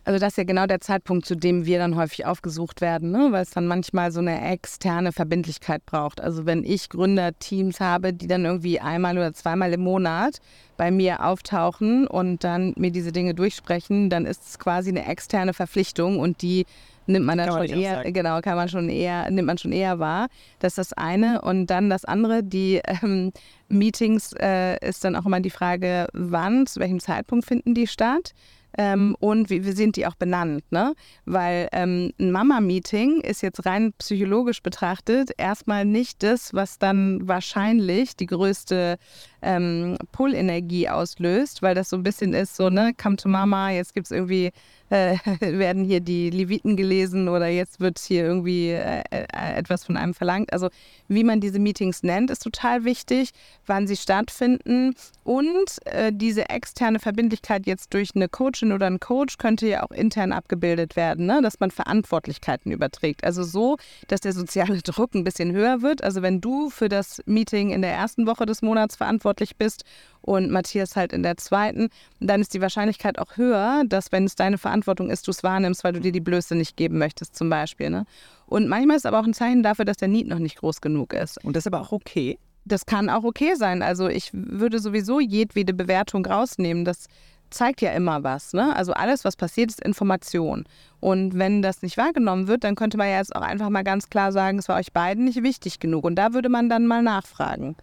Also 0.05 0.19
das 0.19 0.33
ist 0.33 0.37
ja 0.37 0.43
genau 0.43 0.65
der 0.65 0.81
Zeitpunkt, 0.81 1.25
zu 1.25 1.35
dem 1.35 1.65
wir 1.65 1.77
dann 1.77 1.95
häufig 1.95 2.25
aufgesucht 2.25 2.81
werden, 2.81 3.11
ne? 3.11 3.27
weil 3.31 3.43
es 3.43 3.51
dann 3.51 3.67
manchmal 3.67 4.11
so 4.11 4.19
eine 4.19 4.49
externe 4.51 5.11
Verbindlichkeit 5.11 5.85
braucht. 5.85 6.21
Also 6.21 6.45
wenn 6.45 6.63
ich 6.63 6.89
Gründerteams 6.89 7.79
habe, 7.79 8.13
die 8.13 8.27
dann 8.27 8.45
irgendwie 8.45 8.79
einmal 8.79 9.17
oder 9.17 9.33
zweimal 9.33 9.71
im 9.73 9.81
Monat 9.81 10.39
bei 10.77 10.89
mir 10.89 11.23
auftauchen 11.25 12.07
und 12.07 12.43
dann 12.43 12.73
mir 12.77 12.91
diese 12.91 13.11
Dinge 13.11 13.35
durchsprechen, 13.35 14.09
dann 14.09 14.25
ist 14.25 14.47
es 14.47 14.59
quasi 14.59 14.89
eine 14.89 15.05
externe 15.05 15.53
Verpflichtung 15.53 16.19
und 16.19 16.41
die 16.41 16.65
nimmt 17.09 17.25
man 17.25 17.37
dann 17.37 17.49
kann 17.49 17.67
schon 17.67 17.71
man 17.71 17.83
eher, 17.83 18.11
genau, 18.11 18.39
kann 18.41 18.55
man 18.55 18.69
schon 18.69 18.89
eher, 18.89 19.29
nimmt 19.29 19.47
man 19.47 19.57
schon 19.57 19.71
eher 19.71 19.99
wahr. 19.99 20.27
Das 20.59 20.73
ist 20.73 20.77
das 20.77 20.93
eine. 20.93 21.41
Und 21.41 21.67
dann 21.67 21.89
das 21.89 22.05
andere, 22.05 22.43
die 22.43 22.81
ähm, 23.03 23.31
Meetings 23.67 24.33
äh, 24.39 24.77
ist 24.87 25.03
dann 25.03 25.15
auch 25.15 25.25
immer 25.25 25.39
die 25.41 25.49
Frage, 25.49 26.07
wann, 26.13 26.65
zu 26.67 26.79
welchem 26.79 26.99
Zeitpunkt 26.99 27.45
finden 27.45 27.73
die 27.73 27.87
statt? 27.87 28.33
Ähm, 28.77 29.15
und 29.19 29.49
wie, 29.49 29.65
wie, 29.65 29.71
sind 29.71 29.95
die 29.95 30.05
auch 30.05 30.15
benannt? 30.15 30.63
Ne? 30.71 30.93
Weil 31.25 31.69
ähm, 31.71 32.11
ein 32.19 32.31
Mama-Meeting 32.31 33.21
ist 33.21 33.41
jetzt 33.41 33.65
rein 33.65 33.93
psychologisch 33.97 34.61
betrachtet 34.61 35.31
erstmal 35.37 35.85
nicht 35.85 36.23
das, 36.23 36.53
was 36.53 36.77
dann 36.77 37.27
wahrscheinlich 37.27 38.15
die 38.15 38.27
größte 38.27 38.97
ähm, 39.41 39.97
Pull-Energie 40.11 40.89
auslöst, 40.89 41.61
weil 41.61 41.75
das 41.75 41.89
so 41.89 41.97
ein 41.97 42.03
bisschen 42.03 42.33
ist, 42.33 42.55
so, 42.55 42.69
ne, 42.69 42.93
come 43.01 43.15
to 43.15 43.27
Mama, 43.27 43.71
jetzt 43.71 43.93
gibt 43.93 44.07
es 44.07 44.11
irgendwie 44.11 44.51
äh, 44.89 45.17
werden 45.39 45.83
hier 45.83 45.99
die 45.99 46.29
Leviten 46.29 46.75
gelesen 46.75 47.29
oder 47.29 47.47
jetzt 47.47 47.79
wird 47.79 47.99
hier 47.99 48.23
irgendwie 48.23 48.69
äh, 48.69 49.03
äh, 49.11 49.25
etwas 49.55 49.85
von 49.85 49.97
einem 49.97 50.13
verlangt. 50.13 50.51
Also 50.53 50.69
wie 51.07 51.23
man 51.23 51.41
diese 51.41 51.59
Meetings 51.59 52.03
nennt, 52.03 52.29
ist 52.31 52.43
total 52.43 52.85
wichtig, 52.85 53.31
wann 53.65 53.87
sie 53.87 53.97
stattfinden 53.97 54.93
und 55.23 55.85
äh, 55.85 56.11
diese 56.13 56.49
externe 56.49 56.99
Verbindlichkeit 56.99 57.65
jetzt 57.65 57.93
durch 57.93 58.11
eine 58.15 58.29
Coachin 58.29 58.71
oder 58.71 58.87
einen 58.87 58.99
Coach 58.99 59.37
könnte 59.37 59.67
ja 59.67 59.83
auch 59.83 59.91
intern 59.91 60.31
abgebildet 60.31 60.95
werden, 60.95 61.25
ne? 61.25 61.41
dass 61.41 61.59
man 61.59 61.71
Verantwortlichkeiten 61.71 62.71
überträgt. 62.71 63.23
Also 63.23 63.43
so, 63.43 63.77
dass 64.07 64.21
der 64.21 64.33
soziale 64.33 64.81
Druck 64.83 65.15
ein 65.15 65.23
bisschen 65.23 65.51
höher 65.51 65.81
wird. 65.81 66.03
Also 66.03 66.21
wenn 66.21 66.41
du 66.41 66.69
für 66.69 66.89
das 66.89 67.21
Meeting 67.25 67.71
in 67.71 67.81
der 67.81 67.93
ersten 67.93 68.27
Woche 68.27 68.45
des 68.45 68.61
Monats 68.61 68.95
verantwortlich 68.95 69.55
bist 69.55 69.83
und 70.21 70.51
Matthias 70.51 70.95
halt 70.95 71.13
in 71.13 71.23
der 71.23 71.37
zweiten, 71.37 71.89
dann 72.19 72.41
ist 72.41 72.53
die 72.53 72.61
Wahrscheinlichkeit 72.61 73.19
auch 73.19 73.37
höher, 73.37 73.83
dass 73.87 74.11
wenn 74.11 74.25
es 74.25 74.35
deine 74.35 74.57
Verantwortung 74.83 75.09
ist, 75.09 75.27
du 75.27 75.31
es 75.31 75.43
wahrnimmst, 75.43 75.83
weil 75.83 75.93
du 75.93 75.99
dir 75.99 76.11
die 76.11 76.19
Blöße 76.19 76.55
nicht 76.55 76.77
geben 76.77 76.97
möchtest 76.97 77.35
zum 77.35 77.49
Beispiel. 77.49 77.89
Ne? 77.89 78.05
Und 78.45 78.67
manchmal 78.67 78.97
ist 78.97 79.05
aber 79.05 79.19
auch 79.19 79.25
ein 79.25 79.33
Zeichen 79.33 79.63
dafür, 79.63 79.85
dass 79.85 79.97
der 79.97 80.07
Need 80.07 80.27
noch 80.27 80.39
nicht 80.39 80.57
groß 80.57 80.81
genug 80.81 81.13
ist. 81.13 81.43
Und 81.43 81.55
das 81.55 81.63
ist 81.63 81.67
aber 81.67 81.81
auch 81.81 81.91
okay. 81.91 82.37
Das 82.65 82.85
kann 82.85 83.09
auch 83.09 83.23
okay 83.23 83.55
sein. 83.55 83.81
Also 83.81 84.07
ich 84.07 84.29
würde 84.33 84.79
sowieso 84.79 85.19
jedwede 85.19 85.73
Bewertung 85.73 86.25
rausnehmen. 86.25 86.85
Das 86.85 87.07
zeigt 87.49 87.81
ja 87.81 87.91
immer 87.91 88.23
was. 88.23 88.53
Ne? 88.53 88.75
Also 88.75 88.93
alles, 88.93 89.25
was 89.25 89.35
passiert, 89.35 89.71
ist 89.71 89.81
Information. 89.81 90.65
Und 90.99 91.37
wenn 91.37 91.61
das 91.61 91.81
nicht 91.81 91.97
wahrgenommen 91.97 92.47
wird, 92.47 92.63
dann 92.63 92.75
könnte 92.75 92.97
man 92.97 93.07
ja 93.07 93.17
jetzt 93.17 93.35
auch 93.35 93.41
einfach 93.41 93.69
mal 93.69 93.83
ganz 93.83 94.09
klar 94.09 94.31
sagen, 94.31 94.59
es 94.59 94.69
war 94.69 94.77
euch 94.77 94.93
beiden 94.93 95.25
nicht 95.25 95.41
wichtig 95.43 95.79
genug. 95.79 96.03
Und 96.03 96.15
da 96.15 96.33
würde 96.33 96.49
man 96.49 96.69
dann 96.69 96.85
mal 96.85 97.01
nachfragen. 97.01 97.75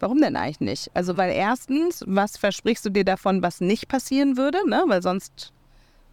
Warum 0.00 0.20
denn 0.20 0.34
eigentlich 0.34 0.58
nicht? 0.58 0.90
Also, 0.94 1.16
weil 1.16 1.30
erstens, 1.30 2.02
was 2.08 2.36
versprichst 2.36 2.84
du 2.84 2.90
dir 2.90 3.04
davon, 3.04 3.40
was 3.40 3.60
nicht 3.60 3.86
passieren 3.86 4.36
würde? 4.36 4.58
Ne? 4.68 4.82
Weil 4.88 5.00
sonst 5.00 5.52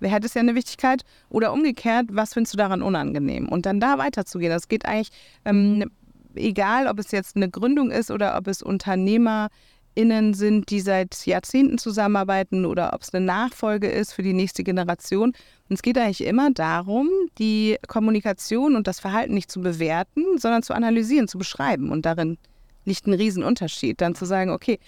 hätte 0.02 0.28
es 0.28 0.34
ja 0.34 0.41
eine 0.41 0.56
Wichtigkeit. 0.56 1.04
Oder 1.30 1.52
umgekehrt, 1.54 2.08
was 2.12 2.34
findest 2.34 2.54
du 2.54 2.58
daran 2.58 2.82
unangenehm? 2.82 3.50
Und 3.50 3.66
dann 3.66 3.80
da 3.80 3.97
weiterzugehen. 3.97 4.52
Das 4.52 4.68
geht 4.68 4.86
eigentlich, 4.86 5.10
ähm, 5.45 5.91
egal 6.36 6.88
ob 6.88 7.00
es 7.00 7.12
jetzt 7.12 7.36
eine 7.36 7.50
Gründung 7.50 7.91
ist 7.91 8.12
oder 8.12 8.38
ob 8.38 8.47
es 8.47 8.62
Unternehmer 8.62 9.50
innen 9.95 10.34
sind, 10.34 10.70
die 10.70 10.80
seit 10.80 11.26
Jahrzehnten 11.26 11.78
zusammenarbeiten 11.78 12.66
oder 12.66 12.93
ob 12.93 13.02
es 13.02 13.14
eine 13.14 13.26
Nachfolge 13.26 13.88
ist 13.89 14.14
für 14.14 14.24
die 14.24 14.34
nächste 14.34 14.64
Generation. 14.64 15.34
Und 15.68 15.76
es 15.76 15.82
geht 15.82 15.97
eigentlich 15.97 16.26
immer 16.26 16.52
darum, 16.52 17.10
die 17.38 17.78
Kommunikation 17.88 18.76
und 18.76 18.88
das 18.88 19.00
Verhalten 19.00 19.34
nicht 19.34 19.52
zu 19.52 19.62
bewerten, 19.62 20.38
sondern 20.38 20.64
zu 20.64 20.74
analysieren, 20.74 21.28
zu 21.28 21.38
beschreiben. 21.38 21.89
Und 21.89 22.06
darin 22.06 22.38
liegt 22.86 23.08
ein 23.08 23.14
Riesenunterschied. 23.14 24.00
Dann 24.00 24.16
zu 24.16 24.26
sagen, 24.26 24.52
okay, 24.52 24.80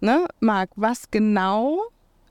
ne, 0.00 0.26
Marc, 0.40 0.70
was 0.76 1.10
genau 1.10 1.80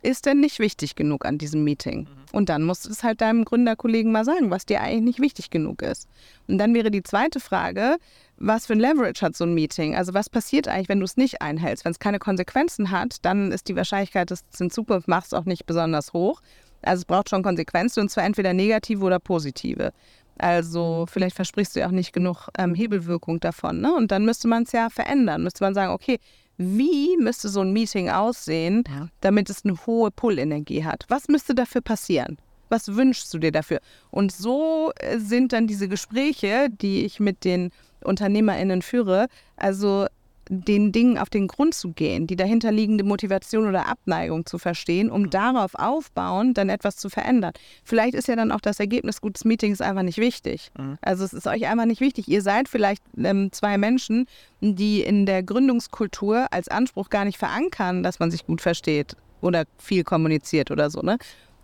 ist 0.08 0.26
denn 0.26 0.40
nicht 0.40 0.60
wichtig 0.60 0.96
genug 0.96 1.26
an 1.26 1.38
diesem 1.38 1.64
Meeting? 1.64 2.02
Mhm. 2.02 2.08
Und 2.32 2.50
dann 2.50 2.64
musst 2.64 2.86
du 2.86 2.90
es 2.90 3.04
halt 3.04 3.20
deinem 3.20 3.44
Gründerkollegen 3.44 4.12
mal 4.12 4.24
sagen, 4.24 4.50
was 4.50 4.66
dir 4.66 4.82
eigentlich 4.82 5.04
nicht 5.04 5.20
wichtig 5.20 5.50
genug 5.50 5.82
ist. 5.82 6.08
Und 6.48 6.58
dann 6.58 6.74
wäre 6.74 6.92
die 6.92 7.04
zweite 7.04 7.40
Frage, 7.40 7.98
was 8.38 8.68
für 8.68 8.74
ein 8.74 8.80
Leverage 8.80 9.22
hat 9.22 9.36
so 9.36 9.44
ein 9.44 9.54
Meeting? 9.54 9.96
Also 9.96 10.14
was 10.14 10.30
passiert 10.30 10.68
eigentlich, 10.68 10.88
wenn 10.88 11.00
du 11.00 11.06
es 11.06 11.18
nicht 11.18 11.42
einhältst? 11.42 11.84
Wenn 11.84 11.92
es 11.92 12.00
keine 12.00 12.20
Konsequenzen 12.20 12.92
hat, 12.92 13.18
dann 13.24 13.52
ist 13.52 13.68
die 13.68 13.76
Wahrscheinlichkeit, 13.76 14.32
dass 14.32 14.42
du 14.42 14.48
es 14.54 14.62
in 14.62 14.72
Zukunft 14.72 15.08
machst, 15.10 15.36
auch 15.36 15.46
nicht 15.46 15.66
besonders 15.66 16.14
hoch. 16.14 16.42
Also 16.84 17.02
es 17.02 17.06
braucht 17.06 17.30
schon 17.30 17.44
Konsequenzen 17.44 18.00
und 18.02 18.10
zwar 18.10 18.24
entweder 18.24 18.54
negative 18.54 19.04
oder 19.04 19.20
positive. 19.20 19.92
Also 20.38 21.02
mhm. 21.02 21.08
vielleicht 21.08 21.36
versprichst 21.36 21.76
du 21.76 21.82
ja 21.82 21.88
auch 21.88 21.92
nicht 21.92 22.14
genug 22.14 22.48
ähm, 22.58 22.76
Hebelwirkung 22.76 23.42
davon. 23.42 23.82
Ne? 23.82 23.94
Und 23.94 24.12
dann 24.12 24.24
müsste 24.24 24.48
man 24.48 24.64
es 24.64 24.72
ja 24.72 24.90
verändern. 24.90 25.44
Müsste 25.44 25.64
man 25.64 25.74
sagen, 25.74 25.92
okay, 25.92 26.20
wie 26.58 27.18
müsste 27.18 27.50
so 27.50 27.62
ein 27.62 27.72
Meeting 27.72 28.10
aussehen, 28.10 28.84
damit 29.22 29.50
es 29.50 29.64
eine 29.64 29.76
hohe 29.86 30.12
Pull-Energie 30.12 30.84
hat? 30.84 31.06
Was 31.08 31.28
müsste 31.28 31.54
dafür 31.54 31.82
passieren? 31.82 32.38
Was 32.70 32.96
wünschst 32.96 33.34
du 33.34 33.40
dir 33.40 33.52
dafür? 33.52 33.80
Und 34.12 34.32
so 34.32 34.92
äh, 34.98 35.20
sind 35.20 35.54
dann 35.54 35.68
diese 35.68 35.88
Gespräche, 35.88 36.68
die 36.70 37.06
ich 37.06 37.20
mit 37.20 37.46
den 37.46 37.72
UnternehmerInnen 38.04 38.82
führe, 38.82 39.28
also 39.56 40.08
den 40.50 40.92
Dingen 40.92 41.18
auf 41.18 41.30
den 41.30 41.48
Grund 41.48 41.74
zu 41.74 41.92
gehen, 41.92 42.28
die 42.28 42.36
dahinterliegende 42.36 43.04
Motivation 43.04 43.68
oder 43.68 43.88
Abneigung 43.88 44.46
zu 44.46 44.58
verstehen, 44.58 45.10
um 45.10 45.24
mhm. 45.24 45.30
darauf 45.30 45.76
aufbauend 45.76 46.58
dann 46.58 46.70
etwas 46.70 46.98
zu 46.98 47.10
verändern. 47.10 47.54
Vielleicht 47.84 48.14
ist 48.14 48.28
ja 48.28 48.36
dann 48.36 48.52
auch 48.52 48.62
das 48.62 48.80
Ergebnis 48.80 49.22
gutes 49.22 49.46
Meetings 49.46 49.82
einfach 49.82 50.04
nicht 50.04 50.18
wichtig. 50.18 50.72
Mhm. 50.78 50.98
Also 51.02 51.24
es 51.26 51.34
ist 51.34 51.48
euch 51.48 51.68
einfach 51.68 51.86
nicht 51.86 52.02
wichtig. 52.02 52.28
Ihr 52.28 52.42
seid 52.42 52.70
vielleicht 52.70 53.04
ähm, 53.18 53.52
zwei 53.52 53.78
Menschen, 53.78 54.26
die 54.62 55.02
in 55.02 55.26
der 55.26 55.44
Gründungskultur 55.44 56.48
als 56.52 56.68
Anspruch 56.68 57.10
gar 57.10 57.26
nicht 57.26 57.38
verankern, 57.38 58.04
dass 58.04 58.20
man 58.20 58.32
sich 58.32 58.46
gut 58.46 58.62
versteht 58.62 59.16
oder 59.42 59.66
viel 59.78 60.04
kommuniziert 60.04 60.72
oder 60.72 60.90
so. 60.90 61.02
Ne? 61.02 61.18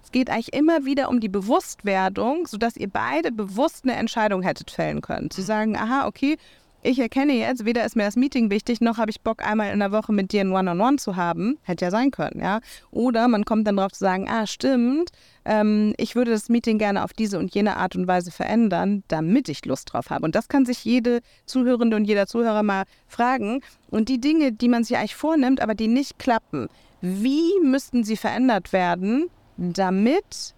Es 0.04 0.12
geht 0.12 0.30
eigentlich 0.30 0.54
immer 0.54 0.86
wieder 0.86 1.10
um 1.10 1.20
die 1.20 1.30
Bewusstwerdung, 1.30 2.46
sodass 2.46 2.76
ihr 2.76 2.90
beide 2.90 3.32
bewusst 3.32 3.86
eine 3.86 3.96
Entscheidung 3.96 4.42
hättet 4.42 4.70
fällen 4.70 5.02
können. 5.02 5.30
Zu 5.32 5.42
mhm. 5.42 5.46
sagen, 5.46 5.78
aha, 5.78 6.08
okay, 6.08 6.38
ich 6.84 7.00
erkenne 7.00 7.34
jetzt, 7.34 7.66
weder 7.66 7.86
ist 7.86 7.96
mir 7.96 8.04
das 8.04 8.18
Meeting 8.18 8.52
wichtig, 8.52 8.82
noch 8.82 8.98
habe 8.98 9.10
ich 9.10 9.22
Bock, 9.22 9.46
einmal 9.46 9.72
in 9.72 9.80
der 9.80 9.94
Woche 9.94 10.12
mit 10.12 10.34
dir 10.34 10.42
ein 10.42 10.52
One-on-One 10.52 10.84
-on 10.84 10.94
-One 10.94 10.98
zu 10.98 11.16
haben. 11.16 11.58
Hätte 11.64 11.86
ja 11.86 11.92
sein 11.92 12.12
können, 12.12 12.42
ja. 12.42 12.60
Oder 12.92 13.30
man 13.30 13.46
kommt 13.46 13.66
dann 13.66 13.78
darauf 13.78 13.94
zu 13.94 14.00
sagen, 14.00 14.28
ah, 14.30 14.46
stimmt, 14.46 15.12
ähm, 15.46 15.94
ich 15.98 16.16
würde 16.16 16.32
das 16.32 16.50
Meeting 16.50 16.78
gerne 16.78 17.04
auf 17.06 17.14
diese 17.14 17.40
und 17.40 17.56
jene 17.56 17.78
Art 17.78 17.96
und 17.96 18.08
Weise 18.08 18.32
verändern, 18.32 19.04
damit 19.08 19.48
ich 19.48 19.66
Lust 19.66 19.94
drauf 19.94 20.10
habe. 20.10 20.26
Und 20.26 20.36
das 20.36 20.50
kann 20.50 20.66
sich 20.66 20.84
jede 20.84 21.22
Zuhörende 21.46 21.96
und 21.96 22.04
jeder 22.04 22.28
Zuhörer 22.28 22.64
mal 22.64 22.84
fragen. 23.08 23.62
Und 23.90 24.10
die 24.10 24.20
Dinge, 24.20 24.52
die 24.52 24.68
man 24.68 24.84
sich 24.84 24.98
eigentlich 24.98 25.16
vornimmt, 25.16 25.62
aber 25.62 25.76
die 25.76 25.88
nicht 25.88 26.20
klappen, 26.20 26.68
wie 27.00 27.60
müssten 27.64 28.04
sie 28.04 28.18
verändert 28.18 28.74
werden, 28.74 29.30
damit 29.58 30.54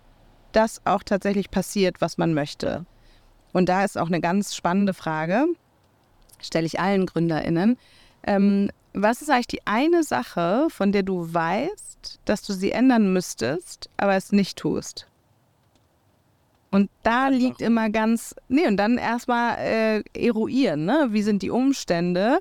das 0.53 0.82
auch 0.86 1.03
tatsächlich 1.03 1.51
passiert, 1.51 2.01
was 2.01 2.17
man 2.17 2.34
möchte? 2.34 2.86
Und 3.53 3.69
da 3.69 3.84
ist 3.84 3.97
auch 3.97 4.07
eine 4.07 4.21
ganz 4.21 4.55
spannende 4.55 4.93
Frage 4.93 5.47
stelle 6.45 6.65
ich 6.65 6.79
allen 6.79 7.05
GründerInnen. 7.05 7.77
Ähm, 8.23 8.69
was 8.93 9.21
ist 9.21 9.29
eigentlich 9.29 9.47
die 9.47 9.67
eine 9.67 10.03
Sache, 10.03 10.67
von 10.69 10.91
der 10.91 11.03
du 11.03 11.33
weißt, 11.33 12.19
dass 12.25 12.43
du 12.43 12.53
sie 12.53 12.71
ändern 12.71 13.11
müsstest, 13.11 13.89
aber 13.97 14.15
es 14.15 14.31
nicht 14.31 14.57
tust? 14.57 15.07
Und 16.71 16.89
da 17.03 17.29
liegt 17.29 17.61
immer 17.61 17.89
ganz, 17.89 18.35
nee, 18.47 18.67
und 18.67 18.77
dann 18.77 18.97
erstmal 18.97 19.57
äh, 19.59 20.03
eruieren, 20.13 20.85
ne? 20.85 21.07
Wie 21.11 21.21
sind 21.21 21.41
die 21.41 21.49
Umstände? 21.49 22.39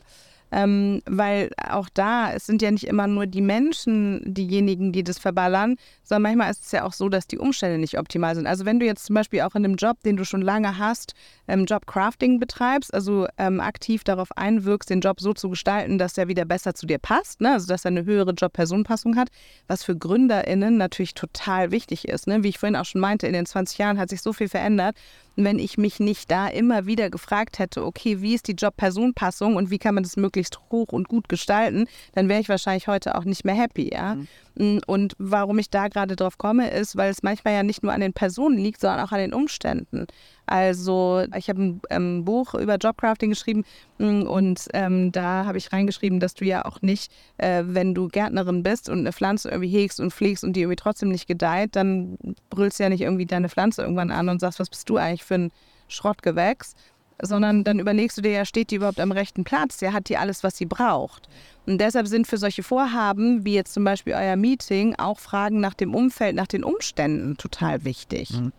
Ähm, 0.56 1.02
weil 1.06 1.50
auch 1.68 1.88
da, 1.92 2.32
es 2.32 2.46
sind 2.46 2.62
ja 2.62 2.70
nicht 2.70 2.86
immer 2.86 3.08
nur 3.08 3.26
die 3.26 3.40
Menschen 3.40 4.22
diejenigen, 4.24 4.92
die 4.92 5.02
das 5.02 5.18
verballern, 5.18 5.74
sondern 6.04 6.22
manchmal 6.22 6.52
ist 6.52 6.64
es 6.66 6.70
ja 6.70 6.84
auch 6.84 6.92
so, 6.92 7.08
dass 7.08 7.26
die 7.26 7.38
Umstände 7.38 7.76
nicht 7.76 7.98
optimal 7.98 8.36
sind. 8.36 8.46
Also 8.46 8.64
wenn 8.64 8.78
du 8.78 8.86
jetzt 8.86 9.06
zum 9.06 9.14
Beispiel 9.14 9.40
auch 9.40 9.56
in 9.56 9.64
einem 9.64 9.74
Job, 9.74 10.00
den 10.04 10.16
du 10.16 10.24
schon 10.24 10.42
lange 10.42 10.78
hast, 10.78 11.14
ähm, 11.48 11.64
Jobcrafting 11.64 12.38
betreibst, 12.38 12.94
also 12.94 13.26
ähm, 13.36 13.58
aktiv 13.58 14.04
darauf 14.04 14.30
einwirkst, 14.36 14.90
den 14.90 15.00
Job 15.00 15.20
so 15.20 15.32
zu 15.32 15.50
gestalten, 15.50 15.98
dass 15.98 16.16
er 16.16 16.28
wieder 16.28 16.44
besser 16.44 16.72
zu 16.72 16.86
dir 16.86 16.98
passt, 16.98 17.40
ne? 17.40 17.54
also 17.54 17.66
dass 17.66 17.84
er 17.84 17.90
eine 17.90 18.04
höhere 18.04 18.30
Job-Person-Passung 18.30 19.16
hat, 19.16 19.30
was 19.66 19.82
für 19.82 19.96
GründerInnen 19.96 20.76
natürlich 20.76 21.14
total 21.14 21.72
wichtig 21.72 22.06
ist. 22.06 22.28
Ne? 22.28 22.44
Wie 22.44 22.50
ich 22.50 22.58
vorhin 22.58 22.76
auch 22.76 22.84
schon 22.84 23.00
meinte, 23.00 23.26
in 23.26 23.32
den 23.32 23.46
20 23.46 23.76
Jahren 23.78 23.98
hat 23.98 24.10
sich 24.10 24.22
so 24.22 24.32
viel 24.32 24.48
verändert 24.48 24.94
wenn 25.36 25.58
ich 25.58 25.78
mich 25.78 26.00
nicht 26.00 26.30
da 26.30 26.46
immer 26.48 26.86
wieder 26.86 27.10
gefragt 27.10 27.58
hätte, 27.58 27.84
okay, 27.84 28.20
wie 28.20 28.34
ist 28.34 28.46
die 28.48 28.52
Job-Person-Passung 28.52 29.56
und 29.56 29.70
wie 29.70 29.78
kann 29.78 29.94
man 29.94 30.04
das 30.04 30.16
möglichst 30.16 30.43
hoch 30.70 30.88
und 30.88 31.08
gut 31.08 31.28
gestalten, 31.28 31.86
dann 32.14 32.28
wäre 32.28 32.40
ich 32.40 32.48
wahrscheinlich 32.48 32.88
heute 32.88 33.16
auch 33.16 33.24
nicht 33.24 33.44
mehr 33.44 33.54
happy, 33.54 33.90
ja. 33.92 34.16
Mhm. 34.16 34.28
Mm, 34.56 34.78
und 34.86 35.14
warum 35.18 35.58
ich 35.58 35.70
da 35.70 35.88
gerade 35.88 36.16
drauf 36.16 36.38
komme, 36.38 36.70
ist, 36.70 36.96
weil 36.96 37.10
es 37.10 37.22
manchmal 37.22 37.54
ja 37.54 37.62
nicht 37.62 37.82
nur 37.82 37.92
an 37.92 38.00
den 38.00 38.12
Personen 38.12 38.58
liegt, 38.58 38.80
sondern 38.80 39.00
auch 39.00 39.12
an 39.12 39.18
den 39.18 39.34
Umständen. 39.34 40.06
Also 40.46 41.24
ich 41.36 41.48
habe 41.48 41.62
ein 41.62 41.80
ähm, 41.90 42.24
Buch 42.24 42.54
über 42.54 42.76
Jobcrafting 42.76 43.30
geschrieben 43.30 43.64
mm, 43.98 44.22
und 44.22 44.66
ähm, 44.74 45.10
da 45.10 45.46
habe 45.46 45.58
ich 45.58 45.72
reingeschrieben, 45.72 46.20
dass 46.20 46.34
du 46.34 46.44
ja 46.44 46.64
auch 46.64 46.82
nicht, 46.82 47.10
äh, 47.38 47.64
wenn 47.66 47.94
du 47.94 48.08
Gärtnerin 48.08 48.62
bist 48.62 48.88
und 48.88 49.00
eine 49.00 49.12
Pflanze 49.12 49.48
irgendwie 49.48 49.70
hegst 49.70 50.00
und 50.00 50.12
pflegst 50.12 50.44
und 50.44 50.54
die 50.54 50.60
irgendwie 50.60 50.76
trotzdem 50.76 51.08
nicht 51.08 51.26
gedeiht, 51.26 51.76
dann 51.76 52.18
brüllst 52.50 52.78
du 52.78 52.84
ja 52.84 52.88
nicht 52.88 53.00
irgendwie 53.00 53.26
deine 53.26 53.48
Pflanze 53.48 53.82
irgendwann 53.82 54.10
an 54.10 54.28
und 54.28 54.40
sagst, 54.40 54.60
was 54.60 54.70
bist 54.70 54.88
du 54.88 54.96
eigentlich 54.96 55.24
für 55.24 55.34
ein 55.34 55.52
Schrottgewächs, 55.88 56.74
sondern 57.22 57.64
dann 57.64 57.78
überlegst 57.78 58.18
du 58.18 58.22
dir 58.22 58.32
ja, 58.32 58.44
steht 58.44 58.70
die 58.70 58.76
überhaupt 58.76 59.00
am 59.00 59.12
rechten 59.12 59.44
Platz? 59.44 59.80
Ja, 59.80 59.92
hat 59.92 60.08
die 60.08 60.16
alles, 60.16 60.42
was 60.42 60.56
sie 60.56 60.66
braucht? 60.66 61.28
Und 61.66 61.78
deshalb 61.78 62.06
sind 62.06 62.26
für 62.26 62.36
solche 62.36 62.62
Vorhaben, 62.62 63.44
wie 63.44 63.54
jetzt 63.54 63.74
zum 63.74 63.84
Beispiel 63.84 64.14
euer 64.14 64.36
Meeting, 64.36 64.94
auch 64.96 65.18
Fragen 65.18 65.60
nach 65.60 65.74
dem 65.74 65.94
Umfeld, 65.94 66.36
nach 66.36 66.46
den 66.46 66.64
Umständen 66.64 67.36
total 67.36 67.84
wichtig. 67.84 68.30
Mhm. 68.30 68.52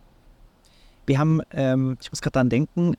Wir 1.06 1.18
haben, 1.18 1.40
ähm, 1.52 1.96
ich 2.00 2.10
muss 2.10 2.20
gerade 2.20 2.32
daran 2.32 2.50
denken, 2.50 2.96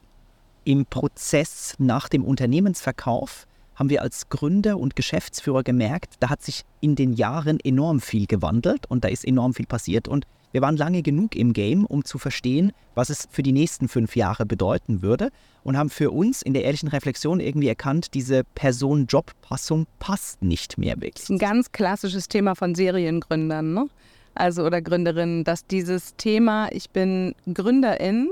im 0.64 0.86
Prozess 0.86 1.76
nach 1.78 2.10
dem 2.10 2.24
Unternehmensverkauf 2.24 3.48
haben 3.78 3.90
wir 3.90 4.02
als 4.02 4.28
Gründer 4.30 4.78
und 4.78 4.96
Geschäftsführer 4.96 5.64
gemerkt, 5.64 6.16
da 6.20 6.30
hat 6.30 6.42
sich 6.44 6.64
in 6.82 6.96
den 6.96 7.14
Jahren 7.14 7.60
enorm 7.60 8.02
viel 8.02 8.26
gewandelt 8.26 8.86
und 8.90 9.04
da 9.04 9.08
ist 9.08 9.26
enorm 9.26 9.54
viel 9.54 9.68
passiert. 9.68 10.08
Und 10.08 10.26
wir 10.52 10.62
waren 10.62 10.76
lange 10.76 11.04
genug 11.04 11.36
im 11.36 11.54
Game, 11.54 11.86
um 11.86 12.04
zu 12.04 12.18
verstehen, 12.18 12.72
was 12.96 13.10
es 13.10 13.28
für 13.30 13.44
die 13.44 13.52
nächsten 13.52 13.88
fünf 13.88 14.16
Jahre 14.16 14.46
bedeuten 14.46 15.02
würde 15.02 15.30
und 15.64 15.78
haben 15.78 15.90
für 15.90 16.10
uns 16.12 16.42
in 16.42 16.54
der 16.54 16.64
ehrlichen 16.64 16.90
Reflexion 16.90 17.40
irgendwie 17.40 17.68
erkannt, 17.68 18.14
diese 18.16 18.44
Person-Job-Passung 18.56 19.86
passt 20.00 20.42
nicht 20.42 20.78
mehr 20.78 20.96
wirklich. 20.96 21.14
Das 21.14 21.24
ist 21.24 21.30
ein 21.30 21.38
ganz 21.38 21.72
klassisches 21.72 22.28
Thema 22.28 22.56
von 22.56 22.74
Seriengründern, 22.74 23.74
ne? 23.74 23.88
Also 24.34 24.64
oder 24.64 24.82
Gründerinnen, 24.82 25.44
dass 25.44 25.66
dieses 25.66 26.16
Thema, 26.16 26.70
ich 26.72 26.92
bin 26.92 27.34
Gründerin, 27.52 28.30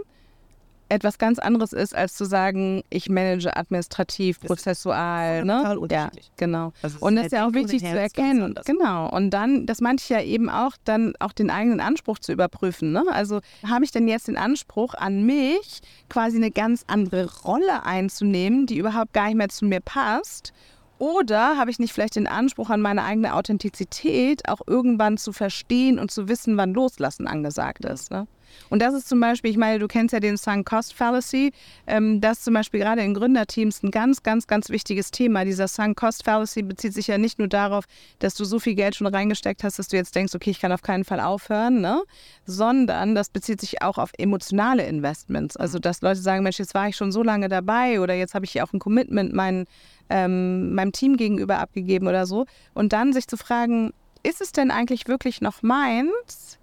etwas 0.90 1.18
ganz 1.18 1.40
anderes 1.40 1.74
ist, 1.74 1.96
als 1.96 2.16
zu 2.16 2.26
sagen, 2.26 2.84
ich 2.90 3.10
manage 3.10 3.56
administrativ, 3.56 4.40
das 4.40 4.48
prozessual. 4.48 5.40
Ist 5.40 5.46
ne? 5.46 5.58
Total 5.58 5.78
unterschiedlich. 5.78 6.26
Ja, 6.26 6.32
genau. 6.38 6.74
Also 6.82 6.98
und 7.00 7.16
das 7.16 7.26
ist 7.28 7.32
ja 7.32 7.48
auch 7.48 7.54
wichtig 7.54 7.82
zu 7.82 7.98
erkennen. 7.98 8.56
Genau. 8.66 9.10
Und 9.10 9.32
dann, 9.32 9.66
das 9.66 9.82
meinte 9.82 10.04
ich 10.04 10.10
ja 10.10 10.22
eben 10.22 10.50
auch, 10.50 10.74
dann 10.84 11.14
auch 11.20 11.32
den 11.32 11.50
eigenen 11.50 11.80
Anspruch 11.80 12.20
zu 12.20 12.32
überprüfen. 12.32 12.92
Ne? 12.92 13.04
Also 13.10 13.42
habe 13.68 13.84
ich 13.84 13.92
denn 13.92 14.08
jetzt 14.08 14.28
den 14.28 14.38
Anspruch 14.38 14.94
an 14.94 15.26
mich, 15.26 15.82
quasi 16.10 16.38
eine 16.38 16.52
ganz 16.52 16.84
andere 16.88 17.30
Rolle 17.44 17.84
einzunehmen, 17.84 18.66
die 18.66 18.78
überhaupt 18.78 19.14
gar 19.14 19.26
nicht 19.26 19.38
mehr 19.38 19.50
zu 19.50 19.66
mir 19.66 19.82
passt? 19.82 20.54
Oder 20.98 21.58
habe 21.58 21.72
ich 21.72 21.80
nicht 21.80 21.94
vielleicht 21.94 22.16
den 22.16 22.28
Anspruch 22.28 22.70
an 22.70 22.80
meine 22.80 23.04
eigene 23.04 23.34
Authentizität, 23.34 24.48
auch 24.48 24.62
irgendwann 24.66 25.18
zu 25.18 25.34
verstehen 25.34 26.00
und 26.00 26.10
zu 26.10 26.30
wissen, 26.30 26.56
wann 26.56 26.74
Loslassen 26.74 27.28
angesagt 27.28 27.84
ist? 27.84 28.12
Ne? 28.12 28.28
Und 28.70 28.82
das 28.82 28.94
ist 28.94 29.08
zum 29.08 29.20
Beispiel, 29.20 29.52
ich 29.52 29.58
meine, 29.58 29.80
du 29.80 29.88
kennst 29.88 30.14
ja 30.14 30.20
den 30.20 30.38
Sunk 30.38 30.68
Cost 30.68 30.94
Fallacy. 30.94 31.52
Ähm, 31.88 32.22
das 32.22 32.40
ist 32.40 32.46
zum 32.46 32.54
Beispiel 32.54 32.80
gerade 32.80 33.02
in 33.02 33.14
Gründerteams 33.14 33.84
ein 33.84 33.92
ganz, 33.92 34.24
ganz, 34.24 34.48
ganz 34.48 34.70
wichtiges 34.70 35.12
Thema. 35.12 35.46
Dieser 35.46 35.68
Sunk 35.68 35.98
Cost 35.98 36.24
Fallacy 36.24 36.64
bezieht 36.64 36.94
sich 36.94 37.08
ja 37.08 37.18
nicht 37.18 37.40
nur 37.40 37.48
darauf, 37.48 37.86
dass 38.20 38.36
du 38.36 38.46
so 38.46 38.60
viel 38.60 38.76
Geld 38.76 38.96
schon 38.96 39.08
reingesteckt 39.08 39.64
hast, 39.64 39.80
dass 39.80 39.88
du 39.88 39.98
jetzt 39.98 40.16
denkst, 40.16 40.34
okay, 40.36 40.52
ich 40.52 40.60
kann 40.60 40.72
auf 40.72 40.82
keinen 40.82 41.04
Fall 41.04 41.20
aufhören, 41.20 41.82
ne? 41.82 42.02
sondern 42.46 43.16
das 43.16 43.30
bezieht 43.30 43.62
sich 43.62 43.82
auch 43.82 43.98
auf 43.98 44.12
emotionale 44.18 44.86
Investments. 44.86 45.58
Also, 45.58 45.80
dass 45.80 46.02
Leute 46.02 46.20
sagen, 46.20 46.44
Mensch, 46.44 46.60
jetzt 46.60 46.74
war 46.74 46.88
ich 46.88 46.96
schon 46.96 47.12
so 47.12 47.24
lange 47.24 47.50
dabei 47.50 48.00
oder 48.00 48.14
jetzt 48.14 48.36
habe 48.36 48.46
ich 48.46 48.54
ja 48.54 48.66
auch 48.66 48.74
ein 48.74 48.80
Commitment 48.80 49.34
meinen, 49.34 49.66
ähm, 50.10 50.74
meinem 50.74 50.92
Team 50.92 51.18
gegenüber 51.18 51.60
abgegeben 51.60 52.08
oder 52.08 52.26
so. 52.26 52.46
Und 52.74 52.94
dann 52.94 53.14
sich 53.14 53.28
zu 53.28 53.38
fragen, 53.38 53.94
ist 54.24 54.42
es 54.42 54.52
denn 54.52 54.72
eigentlich 54.72 55.08
wirklich 55.08 55.42
noch 55.42 55.62
meins? 55.62 56.58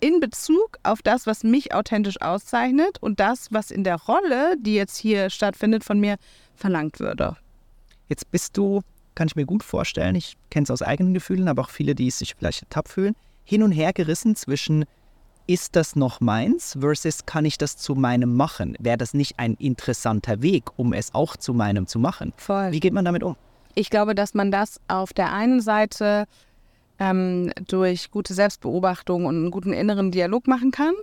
In 0.00 0.20
Bezug 0.20 0.78
auf 0.82 1.02
das, 1.02 1.26
was 1.26 1.44
mich 1.44 1.74
authentisch 1.74 2.20
auszeichnet 2.20 2.98
und 3.00 3.20
das, 3.20 3.48
was 3.50 3.70
in 3.70 3.84
der 3.84 3.96
Rolle, 3.96 4.56
die 4.58 4.74
jetzt 4.74 4.96
hier 4.96 5.30
stattfindet, 5.30 5.84
von 5.84 5.98
mir 5.98 6.16
verlangt 6.54 7.00
würde. 7.00 7.36
Jetzt 8.08 8.30
bist 8.30 8.56
du, 8.56 8.82
kann 9.14 9.28
ich 9.28 9.36
mir 9.36 9.46
gut 9.46 9.62
vorstellen, 9.62 10.14
ich 10.14 10.36
kenne 10.50 10.64
es 10.64 10.70
aus 10.70 10.82
eigenen 10.82 11.14
Gefühlen, 11.14 11.48
aber 11.48 11.62
auch 11.62 11.70
viele, 11.70 11.94
die 11.94 12.08
es 12.08 12.18
sich 12.18 12.34
vielleicht 12.34 12.62
ertappt 12.62 12.88
fühlen, 12.88 13.14
hin 13.44 13.62
und 13.62 13.72
her 13.72 13.92
gerissen 13.92 14.36
zwischen, 14.36 14.84
ist 15.46 15.76
das 15.76 15.96
noch 15.96 16.20
meins 16.20 16.76
versus 16.78 17.24
kann 17.24 17.46
ich 17.46 17.56
das 17.56 17.76
zu 17.76 17.94
meinem 17.94 18.36
machen? 18.36 18.76
Wäre 18.78 18.98
das 18.98 19.14
nicht 19.14 19.38
ein 19.38 19.54
interessanter 19.54 20.42
Weg, 20.42 20.64
um 20.76 20.92
es 20.92 21.14
auch 21.14 21.36
zu 21.36 21.54
meinem 21.54 21.86
zu 21.86 21.98
machen? 21.98 22.34
Voll. 22.36 22.70
Wie 22.70 22.80
geht 22.80 22.92
man 22.92 23.04
damit 23.04 23.22
um? 23.22 23.36
Ich 23.74 23.90
glaube, 23.90 24.14
dass 24.14 24.34
man 24.34 24.50
das 24.50 24.80
auf 24.88 25.12
der 25.12 25.32
einen 25.32 25.60
Seite 25.60 26.26
ähm, 26.98 27.52
durch 27.66 28.10
gute 28.10 28.34
Selbstbeobachtung 28.34 29.26
und 29.26 29.36
einen 29.36 29.50
guten 29.50 29.72
inneren 29.72 30.10
Dialog 30.10 30.46
machen 30.46 30.70
kann. 30.70 30.94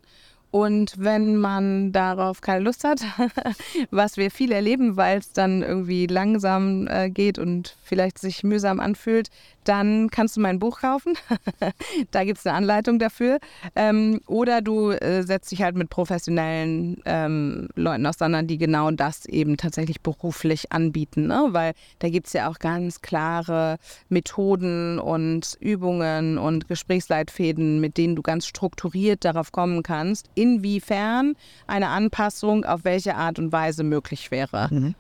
Und 0.52 0.94
wenn 0.98 1.36
man 1.36 1.92
darauf 1.92 2.40
keine 2.40 2.64
Lust 2.64 2.86
hat, 2.86 3.02
was 3.92 4.16
wir 4.16 4.32
viel 4.32 4.54
erleben, 4.54 4.96
weil 4.96 5.18
es 5.18 5.34
dann 5.34 5.62
irgendwie 5.62 6.08
langsam 6.08 6.88
äh, 6.88 7.10
geht 7.10 7.38
und 7.40 7.76
vielleicht 7.84 8.20
sich 8.20 8.44
mühsam 8.44 8.80
anfühlt, 8.80 9.30
dann 9.68 10.10
kannst 10.10 10.38
du 10.38 10.42
mein 10.42 10.60
Buch 10.60 10.82
kaufen. 10.82 11.16
da 12.12 12.24
gibt 12.24 12.40
es 12.40 12.46
eine 12.46 12.56
Anleitung 12.56 13.00
dafür. 13.00 13.40
Ähm, 13.76 14.22
oder 14.28 14.62
du 14.62 14.92
äh, 14.92 15.24
setzt 15.24 15.52
dich 15.52 15.62
halt 15.62 15.76
mit 15.76 15.90
professionellen 15.90 17.02
ähm, 17.06 17.68
Leuten 17.76 18.06
auseinander, 18.06 18.44
die 18.44 18.58
genau 18.58 18.92
das 18.92 19.26
eben 19.26 19.58
tatsächlich 19.58 20.02
beruflich 20.02 20.72
anbieten. 20.72 21.28
Ne? 21.28 21.48
Weil 21.52 21.74
da 22.00 22.10
gibt 22.10 22.28
es 22.28 22.34
ja 22.34 22.50
auch 22.50 22.60
ganz 22.60 23.02
klare 23.02 23.78
Methoden 24.10 25.00
und 25.00 25.58
Übungen 25.60 26.38
und 26.38 26.68
Gesprächsleitfäden, 26.68 27.80
mit 27.80 27.98
denen 27.98 28.16
du 28.16 28.22
ganz 28.22 28.46
strukturiert 28.48 29.26
darauf 29.26 29.52
kommen 29.52 29.84
kannst, 29.84 30.30
inwiefern 30.36 31.36
eine 31.68 31.90
Anpassung 31.90 32.66
auf 32.66 32.84
welche 32.84 33.16
Art 33.16 33.40
und 33.40 33.52
Weise 33.52 33.84
möglich 33.84 34.32
wäre. 34.32 34.68
Mhm. 34.72 34.96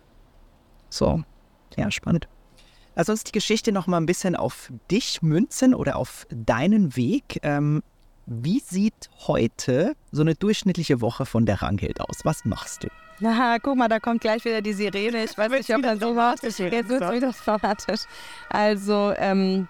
So. 0.89 1.23
Ja, 1.77 1.91
spannend. 1.91 2.27
Lass 2.95 3.09
uns 3.09 3.23
die 3.25 3.31
Geschichte 3.31 3.71
noch 3.71 3.87
mal 3.87 3.97
ein 3.97 4.05
bisschen 4.05 4.35
auf 4.35 4.71
dich 4.89 5.21
münzen 5.21 5.75
oder 5.75 5.97
auf 5.97 6.25
deinen 6.29 6.95
Weg. 6.95 7.39
Ähm, 7.43 7.83
wie 8.25 8.59
sieht 8.59 9.09
heute 9.27 9.95
so 10.11 10.21
eine 10.21 10.33
durchschnittliche 10.33 11.01
Woche 11.01 11.25
von 11.25 11.45
der 11.45 11.61
Ranghild 11.61 12.01
aus? 12.01 12.21
Was 12.23 12.45
machst 12.45 12.83
du? 12.83 12.87
Na, 13.19 13.59
guck 13.59 13.77
mal, 13.77 13.87
da 13.87 13.99
kommt 13.99 14.21
gleich 14.21 14.43
wieder 14.45 14.61
die 14.61 14.73
Sirene. 14.73 15.23
Ich 15.23 15.37
weiß 15.37 15.51
nicht, 15.51 15.73
ob 15.73 15.81
das 15.81 15.99
so 15.99 16.15
war. 16.15 16.35
Jetzt 16.41 16.59
wird 16.59 16.73
es 16.73 17.11
wieder 17.11 17.31
dramatisch. 17.31 18.01
Also, 18.49 19.13
ähm, 19.17 19.67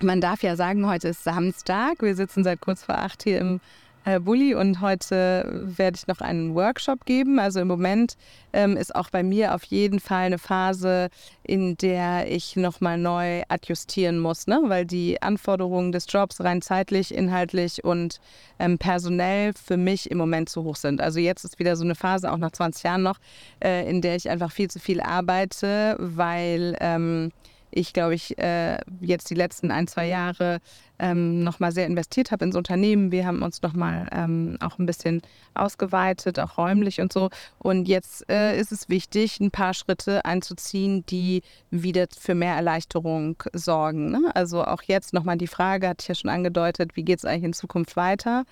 man 0.00 0.20
darf 0.20 0.42
ja 0.42 0.56
sagen, 0.56 0.86
heute 0.86 1.08
ist 1.08 1.24
Samstag. 1.24 2.02
Wir 2.02 2.14
sitzen 2.14 2.44
seit 2.44 2.60
kurz 2.60 2.84
vor 2.84 2.96
acht 2.96 3.22
hier 3.22 3.38
im 3.38 3.60
äh, 4.08 4.20
Bulli 4.20 4.54
und 4.54 4.80
heute 4.80 5.44
werde 5.76 5.98
ich 5.98 6.06
noch 6.06 6.20
einen 6.20 6.54
Workshop 6.54 7.04
geben. 7.04 7.38
Also 7.38 7.60
im 7.60 7.68
Moment 7.68 8.16
ähm, 8.54 8.76
ist 8.76 8.94
auch 8.94 9.10
bei 9.10 9.22
mir 9.22 9.54
auf 9.54 9.64
jeden 9.64 10.00
Fall 10.00 10.26
eine 10.26 10.38
Phase, 10.38 11.10
in 11.42 11.76
der 11.76 12.30
ich 12.30 12.56
nochmal 12.56 12.96
neu 12.96 13.42
adjustieren 13.48 14.18
muss, 14.18 14.46
ne? 14.46 14.60
weil 14.64 14.86
die 14.86 15.20
Anforderungen 15.20 15.92
des 15.92 16.06
Jobs 16.08 16.40
rein 16.40 16.62
zeitlich, 16.62 17.14
inhaltlich 17.14 17.84
und 17.84 18.18
ähm, 18.58 18.78
personell 18.78 19.52
für 19.52 19.76
mich 19.76 20.10
im 20.10 20.16
Moment 20.16 20.48
zu 20.48 20.64
hoch 20.64 20.76
sind. 20.76 21.02
Also 21.02 21.20
jetzt 21.20 21.44
ist 21.44 21.58
wieder 21.58 21.76
so 21.76 21.84
eine 21.84 21.94
Phase, 21.94 22.32
auch 22.32 22.38
nach 22.38 22.52
20 22.52 22.84
Jahren 22.84 23.02
noch, 23.02 23.18
äh, 23.62 23.88
in 23.88 24.00
der 24.00 24.16
ich 24.16 24.30
einfach 24.30 24.52
viel 24.52 24.70
zu 24.70 24.78
viel 24.78 25.02
arbeite, 25.02 25.96
weil... 25.98 26.76
Ähm, 26.80 27.30
ich, 27.70 27.92
glaube 27.92 28.14
ich, 28.14 28.38
äh, 28.38 28.78
jetzt 29.00 29.30
die 29.30 29.34
letzten 29.34 29.70
ein, 29.70 29.86
zwei 29.86 30.06
Jahre 30.06 30.60
ähm, 30.98 31.44
nochmal 31.44 31.72
sehr 31.72 31.86
investiert 31.86 32.30
habe 32.30 32.44
ins 32.44 32.56
Unternehmen. 32.56 33.12
Wir 33.12 33.26
haben 33.26 33.42
uns 33.42 33.62
nochmal 33.62 34.08
ähm, 34.12 34.56
auch 34.60 34.78
ein 34.78 34.86
bisschen 34.86 35.22
ausgeweitet, 35.54 36.38
auch 36.38 36.58
räumlich 36.58 37.00
und 37.00 37.12
so. 37.12 37.30
Und 37.58 37.88
jetzt 37.88 38.28
äh, 38.30 38.58
ist 38.58 38.72
es 38.72 38.88
wichtig, 38.88 39.40
ein 39.40 39.50
paar 39.50 39.74
Schritte 39.74 40.24
einzuziehen, 40.24 41.04
die 41.06 41.42
wieder 41.70 42.06
für 42.18 42.34
mehr 42.34 42.54
Erleichterung 42.54 43.42
sorgen. 43.52 44.10
Ne? 44.10 44.30
Also 44.34 44.64
auch 44.64 44.82
jetzt 44.82 45.12
nochmal 45.12 45.38
die 45.38 45.46
Frage, 45.46 45.88
hatte 45.88 46.02
ich 46.02 46.08
ja 46.08 46.14
schon 46.14 46.30
angedeutet, 46.30 46.96
wie 46.96 47.04
geht 47.04 47.18
es 47.18 47.24
eigentlich 47.24 47.44
in 47.44 47.52
Zukunft 47.52 47.96
weiter? 47.96 48.44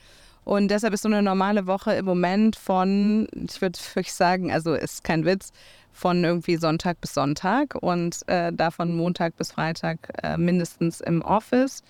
Und 0.47 0.69
deshalb 0.69 0.95
ist 0.95 1.03
so 1.03 1.09
eine 1.09 1.23
normale 1.23 1.67
Woche 1.67 1.95
im 1.95 2.05
Moment 2.05 2.55
von, 2.55 3.27
ich 3.33 3.61
würde 3.61 3.77
wirklich 3.95 4.14
sagen, 4.14 4.53
also 4.53 4.75
ist 4.75 5.03
kein 5.03 5.25
Witz, 5.25 5.51
von 5.97 6.22
irgendwie 6.22 6.57
Sonntag 6.57 7.01
bis 7.01 7.14
Sonntag 7.14 7.74
und 7.74 8.20
äh, 8.28 8.53
davon 8.53 8.94
Montag 8.97 9.36
bis 9.36 9.53
Freitag 9.53 9.99
äh, 10.22 10.36
mindestens 10.36 11.01
im 11.01 11.22
Office 11.22 11.82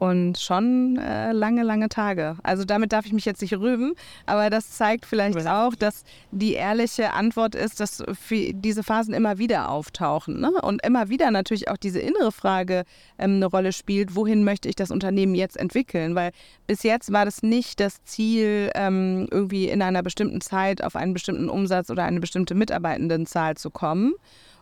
und 0.00 0.38
schon 0.38 0.96
äh, 0.96 1.32
lange, 1.32 1.62
lange 1.62 1.90
Tage. 1.90 2.36
Also 2.42 2.64
damit 2.64 2.90
darf 2.92 3.04
ich 3.04 3.12
mich 3.12 3.26
jetzt 3.26 3.42
nicht 3.42 3.52
rühmen, 3.52 3.92
aber 4.24 4.48
das 4.48 4.70
zeigt 4.70 5.04
vielleicht 5.04 5.46
auch, 5.46 5.74
dass 5.74 6.04
die 6.30 6.54
ehrliche 6.54 7.12
Antwort 7.12 7.54
ist, 7.54 7.80
dass 7.80 8.02
diese 8.30 8.82
Phasen 8.82 9.12
immer 9.12 9.36
wieder 9.36 9.68
auftauchen 9.68 10.40
ne? 10.40 10.52
und 10.62 10.82
immer 10.86 11.10
wieder 11.10 11.30
natürlich 11.30 11.68
auch 11.68 11.76
diese 11.76 12.00
innere 12.00 12.32
Frage 12.32 12.84
ähm, 13.18 13.36
eine 13.36 13.46
Rolle 13.46 13.72
spielt, 13.74 14.16
wohin 14.16 14.42
möchte 14.42 14.70
ich 14.70 14.74
das 14.74 14.90
Unternehmen 14.90 15.34
jetzt 15.34 15.58
entwickeln? 15.58 16.14
Weil 16.14 16.32
bis 16.66 16.82
jetzt 16.82 17.12
war 17.12 17.26
das 17.26 17.42
nicht 17.42 17.78
das 17.78 18.02
Ziel, 18.04 18.70
ähm, 18.74 19.28
irgendwie 19.30 19.68
in 19.68 19.82
einer 19.82 20.02
bestimmten 20.02 20.40
Zeit 20.40 20.82
auf 20.82 20.96
einen 20.96 21.12
bestimmten 21.12 21.50
Umsatz 21.50 21.90
oder 21.90 22.04
eine 22.04 22.20
bestimmte 22.20 22.54
Mitarbeitendenzahl 22.54 23.58
zu 23.58 23.68
kommen 23.68 24.14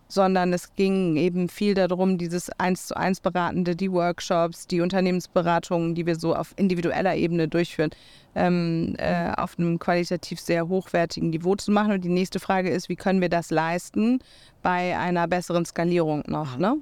sondern 0.08 0.52
es 0.52 0.74
ging 0.74 1.16
eben 1.16 1.48
viel 1.48 1.74
darum, 1.74 2.18
dieses 2.18 2.50
eins 2.58 2.86
zu 2.86 2.96
eins 2.96 3.20
Beratende, 3.20 3.76
die 3.76 3.92
Workshops, 3.92 4.66
die 4.66 4.80
Unternehmensberatungen, 4.80 5.94
die 5.94 6.06
wir 6.06 6.16
so 6.16 6.34
auf 6.34 6.54
individueller 6.56 7.14
Ebene 7.14 7.46
durchführen, 7.46 7.90
ähm, 8.34 8.96
äh, 8.98 9.30
auf 9.36 9.58
einem 9.58 9.78
qualitativ 9.78 10.40
sehr 10.40 10.68
hochwertigen 10.68 11.30
Niveau 11.30 11.54
zu 11.56 11.70
machen. 11.70 11.92
Und 11.92 12.04
die 12.04 12.08
nächste 12.08 12.40
Frage 12.40 12.70
ist, 12.70 12.88
wie 12.88 12.96
können 12.96 13.20
wir 13.20 13.28
das 13.28 13.50
leisten 13.50 14.20
bei 14.62 14.96
einer 14.96 15.28
besseren 15.28 15.66
Skalierung 15.66 16.24
noch? 16.26 16.56
Ne? 16.56 16.78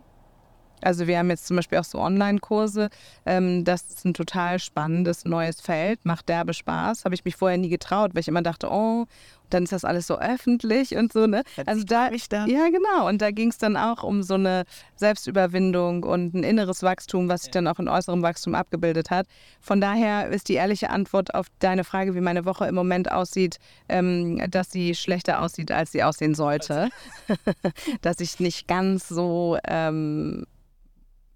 Also 0.83 1.07
wir 1.07 1.19
haben 1.19 1.31
jetzt 1.31 1.47
zum 1.47 1.57
Beispiel 1.57 1.79
auch 1.79 1.85
so 1.85 1.99
Online-Kurse. 1.99 2.91
Ähm, 3.25 3.65
das 3.65 3.83
ist 3.89 4.05
ein 4.05 4.15
total 4.15 4.59
spannendes 4.59 5.25
neues 5.25 5.61
Feld, 5.61 6.05
macht 6.05 6.29
derbe 6.29 6.55
Spaß. 6.55 7.05
Habe 7.05 7.15
ich 7.15 7.25
mich 7.25 7.37
vorher 7.37 7.59
nie 7.59 7.69
getraut, 7.69 8.15
weil 8.15 8.21
ich 8.21 8.29
immer 8.29 8.43
dachte, 8.43 8.69
oh, 8.71 9.07
dann 9.51 9.65
ist 9.65 9.73
das 9.73 9.85
alles 9.85 10.07
so 10.07 10.19
öffentlich 10.19 10.97
und 10.97 11.13
so, 11.13 11.27
ne? 11.27 11.43
Also 11.67 11.85
da, 11.85 12.11
da, 12.29 12.47
ja 12.47 12.69
genau. 12.69 13.09
Und 13.09 13.23
da 13.23 13.31
ging 13.31 13.51
es 13.51 13.59
dann 13.59 13.77
auch 13.77 14.03
um 14.03 14.23
so 14.23 14.35
eine 14.35 14.65
Selbstüberwindung 14.97 16.05
und 16.05 16.35
ein 16.35 16.43
inneres 16.43 16.83
Wachstum, 16.83 17.29
was 17.29 17.43
sich 17.43 17.51
dann 17.51 17.67
auch 17.67 17.79
in 17.79 17.89
äußerem 17.89 18.23
Wachstum 18.23 18.55
abgebildet 18.55 19.11
hat. 19.11 19.27
Von 19.61 19.81
daher 19.81 20.29
ist 20.29 20.49
die 20.49 20.55
ehrliche 20.55 20.91
Antwort 20.91 21.35
auf 21.35 21.47
deine 21.59 21.85
Frage, 21.85 22.15
wie 22.15 22.21
meine 22.21 22.45
Woche 22.45 22.67
im 22.67 22.75
Moment 22.75 23.11
aussieht, 23.11 23.59
ähm, 23.89 24.43
dass 24.51 24.71
sie 24.71 24.95
schlechter 24.95 25.43
aussieht, 25.43 25.71
als 25.71 25.93
sie 25.93 26.03
aussehen 26.03 26.35
sollte. 26.35 26.89
dass 28.03 28.21
ich 28.21 28.41
nicht 28.41 28.69
ganz 28.69 29.09
so 29.09 29.59
ähm, 29.67 30.47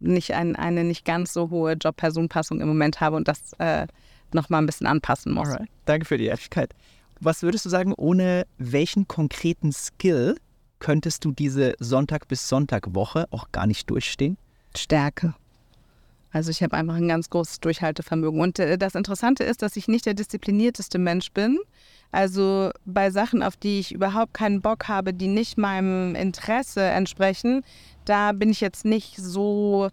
nicht 0.01 0.33
ein, 0.35 0.57
eine 0.57 0.85
nicht 0.85 1.05
ganz 1.05 1.33
so 1.33 1.51
hohe 1.51 1.75
Job-Person-Passung 1.75 2.61
im 2.61 2.69
Moment 2.69 3.01
habe 3.01 3.17
und 3.17 3.29
das 3.29 3.53
äh, 3.59 3.87
nochmal 4.33 4.63
ein 4.63 4.67
bisschen 4.67 4.87
anpassen 4.87 5.33
muss. 5.33 5.49
Alright. 5.49 5.69
Danke 5.85 6.07
für 6.07 6.19
die 6.19 6.27
Ehrlichkeit. 6.27 6.75
Was 7.21 7.43
würdest 7.43 7.67
du 7.67 7.69
sagen, 7.69 7.93
ohne 7.95 8.47
welchen 8.57 9.07
konkreten 9.07 9.73
Skill 9.73 10.37
könntest 10.79 11.25
du 11.25 11.33
diese 11.33 11.75
Sonntag 11.79 12.29
bis 12.29 12.49
Sonntag 12.49 12.95
Woche 12.95 13.29
auch 13.31 13.53
gar 13.53 13.67
nicht 13.67 13.91
durchstehen? 13.91 14.39
Stärke. 14.75 15.35
Also 16.33 16.51
ich 16.51 16.63
habe 16.63 16.77
einfach 16.77 16.95
ein 16.95 17.09
ganz 17.09 17.29
großes 17.29 17.61
Durchhaltevermögen. 17.61 18.41
Und 18.41 18.59
äh, 18.59 18.79
das 18.79 18.95
Interessante 18.95 19.45
ist, 19.45 19.61
dass 19.63 19.77
ich 19.77 19.87
nicht 19.87 20.07
der 20.07 20.15
disziplinierteste 20.15 20.99
Mensch 20.99 21.33
bin. 21.33 21.59
Also 22.13 22.71
bei 22.87 23.11
Sachen, 23.11 23.43
auf 23.43 23.57
die 23.57 23.81
ich 23.81 23.93
überhaupt 23.93 24.33
keinen 24.33 24.63
Bock 24.63 24.89
habe, 24.89 25.13
die 25.13 25.29
nicht 25.29 25.59
meinem 25.59 26.15
Interesse 26.15 26.83
entsprechen, 26.83 27.63
da 28.05 28.33
bin 28.33 28.51
ich 28.51 28.61
jetzt 28.61 28.85
nicht 28.85 29.17
so 29.17 29.91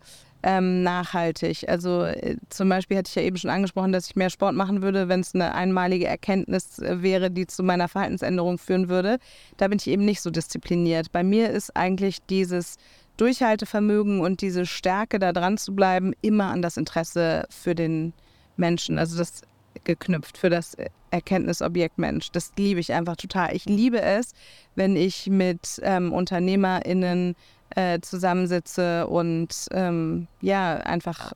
ähm, 0.48 0.82
nachhaltig. 0.82 1.68
Also 1.68 2.04
äh, 2.04 2.38
zum 2.48 2.70
Beispiel 2.70 2.96
hatte 2.96 3.10
ich 3.10 3.16
ja 3.16 3.22
eben 3.22 3.36
schon 3.36 3.50
angesprochen, 3.50 3.92
dass 3.92 4.08
ich 4.08 4.16
mehr 4.16 4.30
Sport 4.30 4.56
machen 4.56 4.82
würde, 4.82 5.10
wenn 5.10 5.20
es 5.20 5.36
eine 5.36 5.54
einmalige 5.54 6.08
Erkenntnis 6.08 6.80
äh, 6.80 7.02
wäre, 7.02 7.30
die 7.30 7.46
zu 7.48 7.64
meiner 7.64 7.90
Verhaltensänderung 7.90 8.58
führen 8.58 8.88
würde. 8.88 9.20
Da 9.58 9.68
bin 9.68 9.78
ich 9.78 9.88
eben 9.88 10.06
nicht 10.06 10.22
so 10.22 10.30
diszipliniert. 10.30 11.12
Bei 11.12 11.22
mir 11.22 11.50
ist 11.50 11.76
eigentlich 11.76 12.20
dieses 12.30 12.78
Durchhaltevermögen 13.18 14.22
und 14.22 14.40
diese 14.40 14.66
Stärke, 14.66 15.20
da 15.20 15.34
dran 15.34 15.58
zu 15.58 15.76
bleiben, 15.76 16.14
immer 16.22 16.46
an 16.46 16.62
das 16.62 16.78
Interesse 16.78 17.46
für 17.50 17.76
den 17.76 18.14
Menschen. 18.56 19.00
Also 19.00 19.18
das 19.18 19.42
geknüpft 19.84 20.38
für 20.38 20.50
das 20.50 20.78
Erkenntnisobjekt 21.12 21.98
Mensch. 21.98 22.32
Das 22.32 22.54
liebe 22.58 22.80
ich 22.80 22.94
einfach 22.94 23.18
total. 23.18 23.54
Ich 23.54 23.66
liebe 23.66 24.02
es, 24.02 24.32
wenn 24.76 24.96
ich 24.96 25.28
mit 25.28 25.82
ähm, 25.84 26.14
UnternehmerInnen 26.14 27.36
äh, 27.76 28.00
zusammensitze 28.02 29.08
und 29.08 29.68
ähm, 29.72 30.28
ja, 30.42 30.76
einfach 30.78 31.34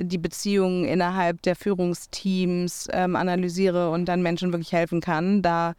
die 0.00 0.18
Beziehungen 0.18 0.84
innerhalb 0.84 1.42
der 1.42 1.56
Führungsteams 1.56 2.88
ähm, 2.92 3.16
analysiere 3.16 3.90
und 3.90 4.06
dann 4.06 4.22
Menschen 4.22 4.52
wirklich 4.52 4.72
helfen 4.72 5.00
kann, 5.00 5.42
da 5.42 5.74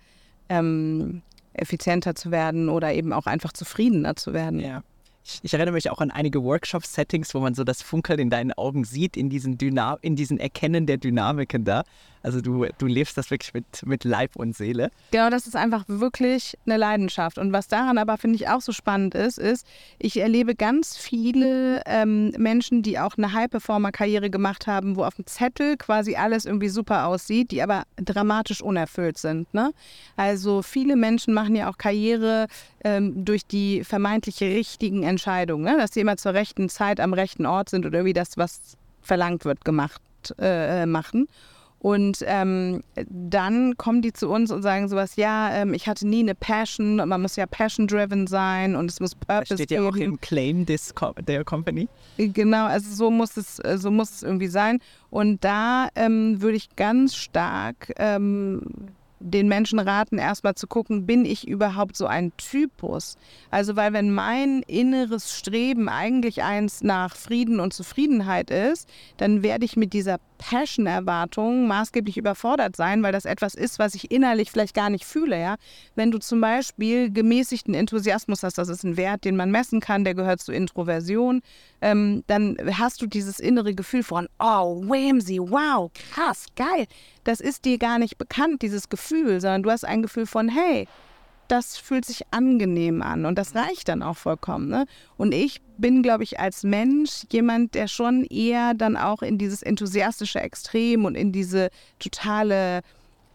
ähm, 0.50 1.22
effizienter 1.54 2.16
zu 2.16 2.32
werden 2.32 2.70
oder 2.70 2.94
eben 2.94 3.14
auch 3.14 3.26
einfach 3.26 3.54
zufriedener 3.54 4.16
zu 4.16 4.34
werden. 4.34 4.60
Ja. 4.60 4.84
Ich, 5.24 5.40
ich, 5.44 5.54
erinnere 5.54 5.74
mich 5.74 5.90
auch 5.90 6.00
an 6.00 6.12
einige 6.12 6.44
Workshop-Settings, 6.44 7.34
wo 7.36 7.40
man 7.40 7.54
so 7.54 7.64
das 7.64 7.82
Funkeln 7.82 8.20
in 8.20 8.30
deinen 8.30 8.54
Augen 8.54 8.84
sieht, 8.84 9.16
in 9.16 9.30
diesen, 9.30 9.58
Dyna 9.58 9.98
in 10.02 10.16
diesen 10.16 10.40
Erkennen 10.40 10.86
der 10.86 10.98
Dynamiken 10.98 11.66
da. 11.66 11.84
Also 12.22 12.42
du, 12.42 12.66
du 12.78 12.86
lebst 12.86 13.18
das 13.18 13.32
wirklich 13.32 13.54
mit, 13.54 13.66
mit 13.86 14.04
Leib 14.04 14.36
und 14.36 14.56
Seele. 14.56 14.92
Genau, 15.12 15.30
das 15.30 15.48
ist 15.48 15.56
einfach 15.56 15.86
wirklich 15.88 16.58
eine 16.66 16.78
Leidenschaft. 16.78 17.38
Und 17.38 17.54
was 17.54 17.68
daran 17.68 17.98
aber, 17.98 18.18
finde 18.18 18.36
ich, 18.36 18.50
auch 18.50 18.62
so 18.62 18.72
spannend 18.72 19.16
ist, 19.16 19.38
ist, 19.38 19.66
ich 20.00 20.20
erlebe 20.20 20.56
ganz 20.56 20.98
viele 20.98 21.82
ähm, 21.86 22.32
Menschen, 22.38 22.84
die 22.84 23.00
auch 23.00 23.18
eine 23.18 23.34
High-Performer-Karriere 23.34 24.30
gemacht 24.30 24.68
haben, 24.68 24.96
wo 24.96 25.04
auf 25.04 25.16
dem 25.16 25.26
Zettel 25.28 25.78
quasi 25.78 26.16
alles 26.16 26.46
irgendwie 26.46 26.70
super 26.70 27.08
aussieht, 27.08 27.52
die 27.52 27.62
aber 27.62 27.84
dramatisch 27.98 28.62
unerfüllt 28.62 29.18
sind. 29.18 29.54
Ne? 29.54 29.72
Also 30.18 30.62
viele 30.62 30.96
Menschen 30.96 31.34
machen 31.34 31.56
ja 31.56 31.70
auch 31.70 31.78
Karriere 31.78 32.48
ähm, 32.84 33.24
durch 33.24 33.46
die 33.46 33.84
vermeintlich 33.84 34.42
richtigen 34.42 35.04
Entscheidungen, 35.04 35.64
ne? 35.64 35.78
dass 35.78 35.94
sie 35.94 36.02
immer 36.02 36.18
zur 36.18 36.34
rechten 36.34 36.70
Zeit 36.70 37.00
am 37.00 37.14
rechten 37.14 37.46
Ort 37.46 37.70
sind 37.70 37.86
oder 37.86 38.00
irgendwie 38.00 38.14
das, 38.14 38.38
was 38.38 38.78
verlangt 39.02 39.46
wird, 39.46 39.64
gemacht 39.64 40.02
äh, 40.40 40.86
machen. 40.86 41.28
Und 41.80 42.24
ähm, 42.28 42.84
dann 43.10 43.78
kommen 43.78 44.02
die 44.02 44.12
zu 44.12 44.30
uns 44.30 44.52
und 44.52 44.62
sagen 44.62 44.90
sowas, 44.90 45.16
ja, 45.16 45.54
ähm, 45.54 45.74
ich 45.74 45.88
hatte 45.88 46.06
nie 46.08 46.20
eine 46.20 46.36
Passion 46.36 47.00
und 47.00 47.08
man 47.08 47.22
muss 47.22 47.38
ja 47.38 47.46
passion-driven 47.46 48.28
sein 48.28 48.76
und 48.76 48.92
es 48.92 49.00
muss 49.00 49.16
Purpose 49.16 49.56
das 49.56 49.60
steht 49.60 49.72
ja 49.72 49.88
auch 49.88 49.96
im 49.96 50.20
Claim 50.20 50.66
des 50.66 50.94
Co 50.94 51.14
der 51.14 51.46
Company. 51.46 51.88
Genau, 52.18 52.66
also 52.66 52.94
so 52.94 53.10
muss 53.10 53.38
es, 53.38 53.60
äh, 53.60 53.78
so 53.78 53.92
muss 53.92 54.12
es 54.12 54.24
irgendwie 54.24 54.48
sein. 54.48 54.80
Und 55.10 55.44
da 55.44 55.88
ähm, 55.96 56.42
würde 56.42 56.58
ich 56.58 56.76
ganz 56.76 57.16
stark 57.16 57.94
ähm, 57.98 58.62
den 59.20 59.48
Menschen 59.48 59.80
raten, 59.80 60.18
erstmal 60.18 60.56
zu 60.56 60.68
gucken, 60.68 61.06
bin 61.06 61.26
ich 61.26 61.48
überhaupt 61.48 61.96
so 61.96 62.08
ein 62.08 62.32
Typus? 62.38 63.18
Also, 63.52 63.76
weil 63.76 63.94
wenn 63.94 64.14
mein 64.14 64.64
inneres 64.68 65.38
Streben 65.38 65.90
eigentlich 65.90 66.44
eins 66.44 66.82
nach 66.82 67.16
Frieden 67.16 67.60
und 67.60 67.74
Zufriedenheit 67.74 68.50
ist, 68.50 68.90
dann 69.18 69.44
werde 69.44 69.66
ich 69.66 69.76
mit 69.76 69.94
dieser 69.94 70.20
Passion-Erwartung 70.40 71.68
maßgeblich 71.68 72.18
überfordert 72.18 72.76
sein, 72.76 73.04
weil 73.04 73.12
das 73.12 73.26
etwas 73.26 73.54
ist, 73.54 73.78
was 73.78 73.94
ich 73.94 74.10
innerlich 74.10 74.50
vielleicht 74.50 74.74
gar 74.74 74.90
nicht 74.90 75.06
fühle. 75.06 75.40
Ja? 75.40 75.58
Wenn 75.96 76.10
du 76.10 76.18
zum 76.18 76.42
Beispiel 76.42 77.12
gemäßigten 77.12 77.76
Enthusiasmus 77.76 78.42
hast, 78.42 78.58
das 78.58 78.70
ist 78.70 78.84
ein 78.84 78.98
Wert, 78.98 79.26
den 79.26 79.36
man 79.36 79.52
messen 79.52 79.80
kann, 79.82 80.04
der 80.04 80.16
gehört 80.16 80.42
zur 80.42 80.56
Introversion, 80.56 81.42
ähm, 81.82 82.24
dann 82.26 82.58
hast 82.80 83.02
du 83.02 83.06
dieses 83.06 83.40
innere 83.40 83.76
Gefühl 83.76 84.02
von, 84.02 84.28
oh, 84.40 84.82
Whamsy, 84.82 85.40
wow, 85.40 85.92
krass, 86.14 86.48
geil. 86.56 86.88
Das 87.26 87.42
ist 87.42 87.66
dir 87.66 87.78
gar 87.78 88.00
nicht 88.00 88.18
bekannt, 88.18 88.62
dieses 88.64 88.90
Gefühl, 88.90 89.40
sondern 89.42 89.64
du 89.64 89.70
hast 89.70 89.86
ein 89.86 90.02
Gefühl 90.02 90.26
von, 90.26 90.50
hey, 90.50 90.88
das 91.50 91.78
fühlt 91.78 92.06
sich 92.06 92.24
angenehm 92.32 93.02
an 93.02 93.26
und 93.26 93.38
das 93.38 93.56
reicht 93.56 93.90
dann 93.90 94.04
auch 94.04 94.18
vollkommen. 94.18 94.70
Ne? 94.70 94.86
Und 95.18 95.34
ich 95.34 95.62
bin, 95.78 96.04
glaube 96.04 96.24
ich, 96.24 96.40
als 96.40 96.64
Mensch 96.64 97.26
jemand, 97.32 97.74
der 97.74 97.88
schon 97.88 98.24
eher 98.26 98.74
dann 98.74 98.96
auch 98.96 99.22
in 99.22 99.38
dieses 99.38 99.64
enthusiastische 99.64 100.40
Extrem 100.40 101.06
und 101.06 101.16
in 101.16 101.32
diese 101.32 101.70
totale 102.00 102.82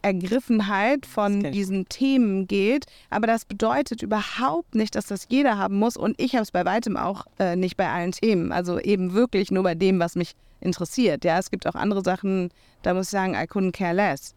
Ergriffenheit 0.03 1.07
von 1.07 1.51
diesen 1.51 1.89
Themen 1.89 2.47
geht. 2.47 2.85
Aber 3.11 3.27
das 3.27 3.47
bedeutet 3.47 4.03
überhaupt 4.03 4.75
nicht, 4.75 4.95
dass 4.95 5.07
das 5.07 5.27
jeder 5.31 5.57
haben 5.57 5.79
muss. 5.79 5.97
Und 5.97 6.21
ich 6.21 6.35
habe 6.35 6.43
es 6.43 6.53
bei 6.53 6.65
weitem 6.65 6.97
auch 6.97 7.27
äh, 7.39 7.57
nicht 7.57 7.77
bei 7.77 7.89
allen 7.89 8.13
Themen. 8.13 8.53
Also 8.53 8.79
eben 8.79 9.15
wirklich 9.15 9.51
nur 9.51 9.63
bei 9.63 9.75
dem, 9.75 9.99
was 9.99 10.15
mich 10.15 10.35
interessiert. 10.61 11.25
Ja, 11.25 11.39
es 11.39 11.51
gibt 11.51 11.67
auch 11.67 11.75
andere 11.75 12.03
Sachen, 12.03 12.51
da 12.83 12.95
muss 12.95 13.07
ich 13.07 13.11
sagen, 13.11 13.35
I 13.35 13.47
couldn't 13.47 13.73
care 13.73 13.95
less. 13.95 14.35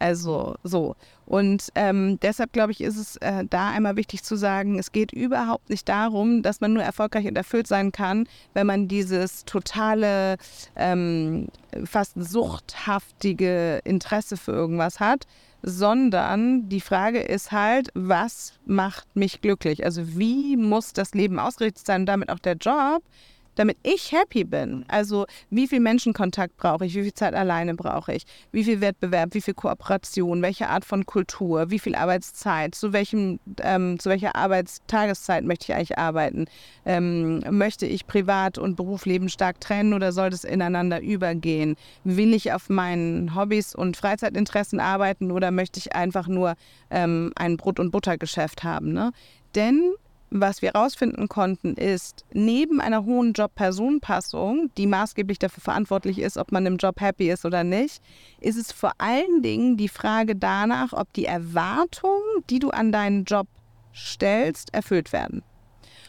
Also 0.00 0.56
so. 0.64 0.96
Und 1.26 1.68
ähm, 1.74 2.18
deshalb 2.20 2.52
glaube 2.52 2.72
ich, 2.72 2.80
ist 2.80 2.96
es 2.96 3.16
äh, 3.18 3.44
da 3.48 3.68
einmal 3.68 3.96
wichtig 3.96 4.24
zu 4.24 4.34
sagen, 4.34 4.78
es 4.78 4.92
geht 4.92 5.12
überhaupt 5.12 5.68
nicht 5.68 5.88
darum, 5.88 6.42
dass 6.42 6.60
man 6.60 6.72
nur 6.72 6.82
erfolgreich 6.82 7.26
und 7.26 7.36
erfüllt 7.36 7.66
sein 7.66 7.92
kann, 7.92 8.26
wenn 8.54 8.66
man 8.66 8.88
dieses 8.88 9.44
totale, 9.44 10.38
ähm, 10.74 11.48
fast 11.84 12.14
suchthaftige 12.16 13.82
Interesse 13.84 14.38
für 14.38 14.52
irgendwas 14.52 15.00
hat, 15.00 15.26
sondern 15.62 16.68
die 16.70 16.80
Frage 16.80 17.20
ist 17.20 17.52
halt, 17.52 17.90
was 17.94 18.54
macht 18.64 19.14
mich 19.14 19.42
glücklich? 19.42 19.84
Also 19.84 20.16
wie 20.18 20.56
muss 20.56 20.94
das 20.94 21.12
Leben 21.12 21.38
ausgerichtet 21.38 21.86
sein 21.86 22.02
und 22.02 22.06
damit 22.06 22.30
auch 22.30 22.38
der 22.38 22.54
Job? 22.54 23.02
Damit 23.60 23.76
ich 23.82 24.10
happy 24.10 24.44
bin. 24.44 24.86
Also 24.88 25.26
wie 25.50 25.68
viel 25.68 25.80
Menschenkontakt 25.80 26.56
brauche 26.56 26.86
ich, 26.86 26.94
wie 26.94 27.02
viel 27.02 27.12
Zeit 27.12 27.34
alleine 27.34 27.74
brauche 27.74 28.14
ich, 28.14 28.24
wie 28.52 28.64
viel 28.64 28.80
Wettbewerb, 28.80 29.34
wie 29.34 29.42
viel 29.42 29.52
Kooperation, 29.52 30.40
welche 30.40 30.70
Art 30.70 30.86
von 30.86 31.04
Kultur, 31.04 31.70
wie 31.70 31.78
viel 31.78 31.94
Arbeitszeit, 31.94 32.74
zu, 32.74 32.94
welchem, 32.94 33.38
ähm, 33.60 33.98
zu 33.98 34.08
welcher 34.08 34.34
Arbeitstageszeit 34.34 35.44
möchte 35.44 35.64
ich 35.64 35.74
eigentlich 35.74 35.98
arbeiten, 35.98 36.46
ähm, 36.86 37.40
möchte 37.50 37.84
ich 37.84 38.06
Privat- 38.06 38.56
und 38.56 38.76
Berufsleben 38.76 39.28
stark 39.28 39.60
trennen 39.60 39.92
oder 39.92 40.12
soll 40.12 40.30
das 40.30 40.44
ineinander 40.44 41.02
übergehen, 41.02 41.76
will 42.02 42.32
ich 42.32 42.54
auf 42.54 42.70
meinen 42.70 43.34
Hobbys 43.34 43.74
und 43.74 43.98
Freizeitinteressen 43.98 44.80
arbeiten 44.80 45.30
oder 45.30 45.50
möchte 45.50 45.78
ich 45.78 45.94
einfach 45.94 46.28
nur 46.28 46.54
ähm, 46.90 47.32
ein 47.36 47.58
Brot- 47.58 47.78
und 47.78 47.90
Buttergeschäft 47.90 48.64
haben. 48.64 48.94
Ne? 48.94 49.12
Denn 49.54 49.92
was 50.30 50.62
wir 50.62 50.70
herausfinden 50.72 51.28
konnten, 51.28 51.74
ist, 51.74 52.24
neben 52.32 52.80
einer 52.80 53.04
hohen 53.04 53.32
Job-Person-Passung, 53.32 54.70
die 54.76 54.86
maßgeblich 54.86 55.38
dafür 55.38 55.62
verantwortlich 55.62 56.18
ist, 56.18 56.36
ob 56.36 56.52
man 56.52 56.66
im 56.66 56.76
Job 56.76 57.00
happy 57.00 57.30
ist 57.30 57.44
oder 57.44 57.64
nicht, 57.64 58.02
ist 58.40 58.56
es 58.56 58.72
vor 58.72 58.92
allen 58.98 59.42
Dingen 59.42 59.76
die 59.76 59.88
Frage 59.88 60.36
danach, 60.36 60.92
ob 60.92 61.12
die 61.12 61.26
Erwartungen, 61.26 62.44
die 62.48 62.60
du 62.60 62.70
an 62.70 62.92
deinen 62.92 63.24
Job 63.24 63.48
stellst, 63.94 64.72
erfüllt 64.72 65.12
werden. 65.12 65.42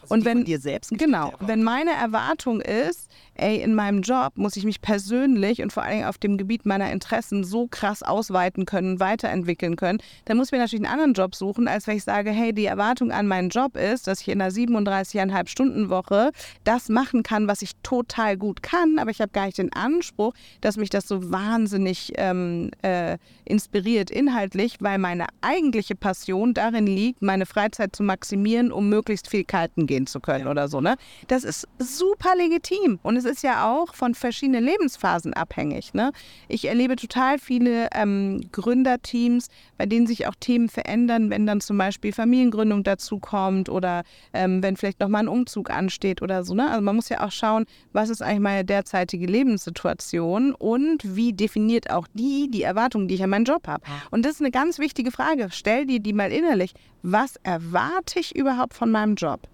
Also 0.02 0.16
und 0.16 0.26
wenn 0.26 0.46
dir 0.46 0.60
selbst 0.60 0.92
genau, 0.98 1.34
wenn 1.40 1.64
meine 1.64 1.92
Erwartung 1.92 2.60
ist, 2.62 3.10
ey, 3.42 3.62
in 3.62 3.74
meinem 3.74 4.02
Job 4.02 4.34
muss 4.36 4.56
ich 4.56 4.64
mich 4.64 4.82
persönlich 4.82 5.62
und 5.62 5.74
vor 5.74 5.84
allem 5.84 6.06
auf 6.06 6.18
dem 6.18 6.38
Gebiet 6.38 6.66
meiner 6.66 6.92
Interessen 6.92 7.44
so 7.44 7.68
krass 7.68 8.04
ausweiten 8.04 8.66
können, 8.66 9.00
weiterentwickeln 9.00 9.76
können, 9.76 10.00
dann 10.26 10.38
muss 10.38 10.48
ich 10.48 10.52
mir 10.52 10.60
natürlich 10.60 10.86
einen 10.86 10.94
anderen 10.94 11.14
Job 11.14 11.36
suchen, 11.36 11.68
als 11.68 11.88
wenn 11.88 11.98
ich 11.98 12.04
sage, 12.04 12.32
hey, 12.32 12.54
die 12.54 12.66
Erwartung 12.66 13.12
an 13.12 13.28
meinen 13.28 13.50
Job 13.50 13.76
ist, 13.76 14.08
dass 14.08 14.22
ich 14.22 14.28
in 14.28 14.42
einer 14.42 14.52
37,5 14.52 15.48
Stunden 15.48 15.90
Woche 15.90 16.32
das 16.64 16.90
machen 16.90 17.24
kann, 17.24 17.48
was 17.48 17.62
ich 17.62 17.72
total 17.84 18.38
gut 18.38 18.62
kann, 18.62 19.00
aber 19.00 19.10
ich 19.10 19.22
habe 19.22 19.32
gar 19.32 19.46
nicht 19.46 19.58
den 19.58 19.74
Anspruch, 19.74 20.34
dass 20.62 20.78
mich 20.78 20.90
das 20.90 21.08
so 21.08 21.32
wahnsinnig 21.32 22.14
ähm, 22.16 22.72
äh, 22.84 23.18
inspiriert 23.46 24.12
inhaltlich, 24.12 24.78
weil 24.80 24.98
meine 24.98 25.26
eigentliche 25.42 25.96
Passion 25.96 26.54
darin 26.54 26.86
liegt, 26.86 27.22
meine 27.22 27.46
Freizeit 27.46 27.96
zu 27.96 28.04
maximieren, 28.04 28.72
um 28.72 28.90
möglichst 28.90 29.30
viel 29.30 29.44
kalten 29.44 29.88
gehen 29.88 30.06
zu 30.06 30.20
können 30.20 30.48
oder 30.48 30.68
so. 30.68 30.82
Ne? 30.82 30.96
Das 31.28 31.44
ist 31.44 31.68
super 31.80 32.36
legitim 32.36 33.00
und 33.04 33.18
es 33.18 33.26
ist 33.26 33.31
ja 33.42 33.72
auch 33.72 33.96
von 33.96 34.14
verschiedenen 34.16 34.64
Lebensphasen 34.64 35.34
abhängig. 35.34 35.94
Ne? 35.94 36.12
Ich 36.48 36.66
erlebe 36.66 36.96
total 36.96 37.40
viele 37.40 37.88
ähm, 37.94 38.42
Gründerteams, 38.52 39.48
bei 39.78 39.86
denen 39.86 40.08
sich 40.08 40.28
auch 40.28 40.36
Themen 40.40 40.70
verändern, 40.70 41.30
wenn 41.30 41.46
dann 41.46 41.62
zum 41.62 41.78
Beispiel 41.78 42.12
Familiengründung 42.12 42.84
dazu 42.84 43.20
kommt 43.20 43.70
oder 43.70 44.04
ähm, 44.34 44.62
wenn 44.62 44.76
vielleicht 44.76 45.00
nochmal 45.00 45.24
ein 45.24 45.28
Umzug 45.28 45.70
ansteht 45.70 46.22
oder 46.22 46.44
so. 46.44 46.54
Ne? 46.54 46.70
Also 46.70 46.82
man 46.82 46.96
muss 46.96 47.10
ja 47.10 47.26
auch 47.26 47.32
schauen, 47.32 47.66
was 47.94 48.10
ist 48.10 48.22
eigentlich 48.22 48.42
meine 48.42 48.66
derzeitige 48.66 49.26
Lebenssituation 49.26 50.54
und 50.54 51.16
wie 51.16 51.34
definiert 51.34 51.90
auch 51.90 52.08
die 52.14 52.50
die 52.52 52.64
Erwartungen, 52.64 53.08
die 53.08 53.16
ich 53.16 53.24
an 53.24 53.30
meinen 53.30 53.46
Job 53.46 53.68
habe. 53.68 53.84
Und 54.12 54.26
das 54.26 54.34
ist 54.34 54.42
eine 54.42 54.52
ganz 54.52 54.80
wichtige 54.80 55.12
Frage. 55.12 55.48
Stell 55.52 55.86
dir 55.86 56.00
die 56.00 56.14
mal 56.14 56.32
innerlich. 56.32 56.74
Was 57.04 57.36
erwarte 57.44 58.20
ich 58.20 58.36
überhaupt 58.36 58.74
von 58.74 58.92
meinem 58.92 59.16
Job? 59.16 59.48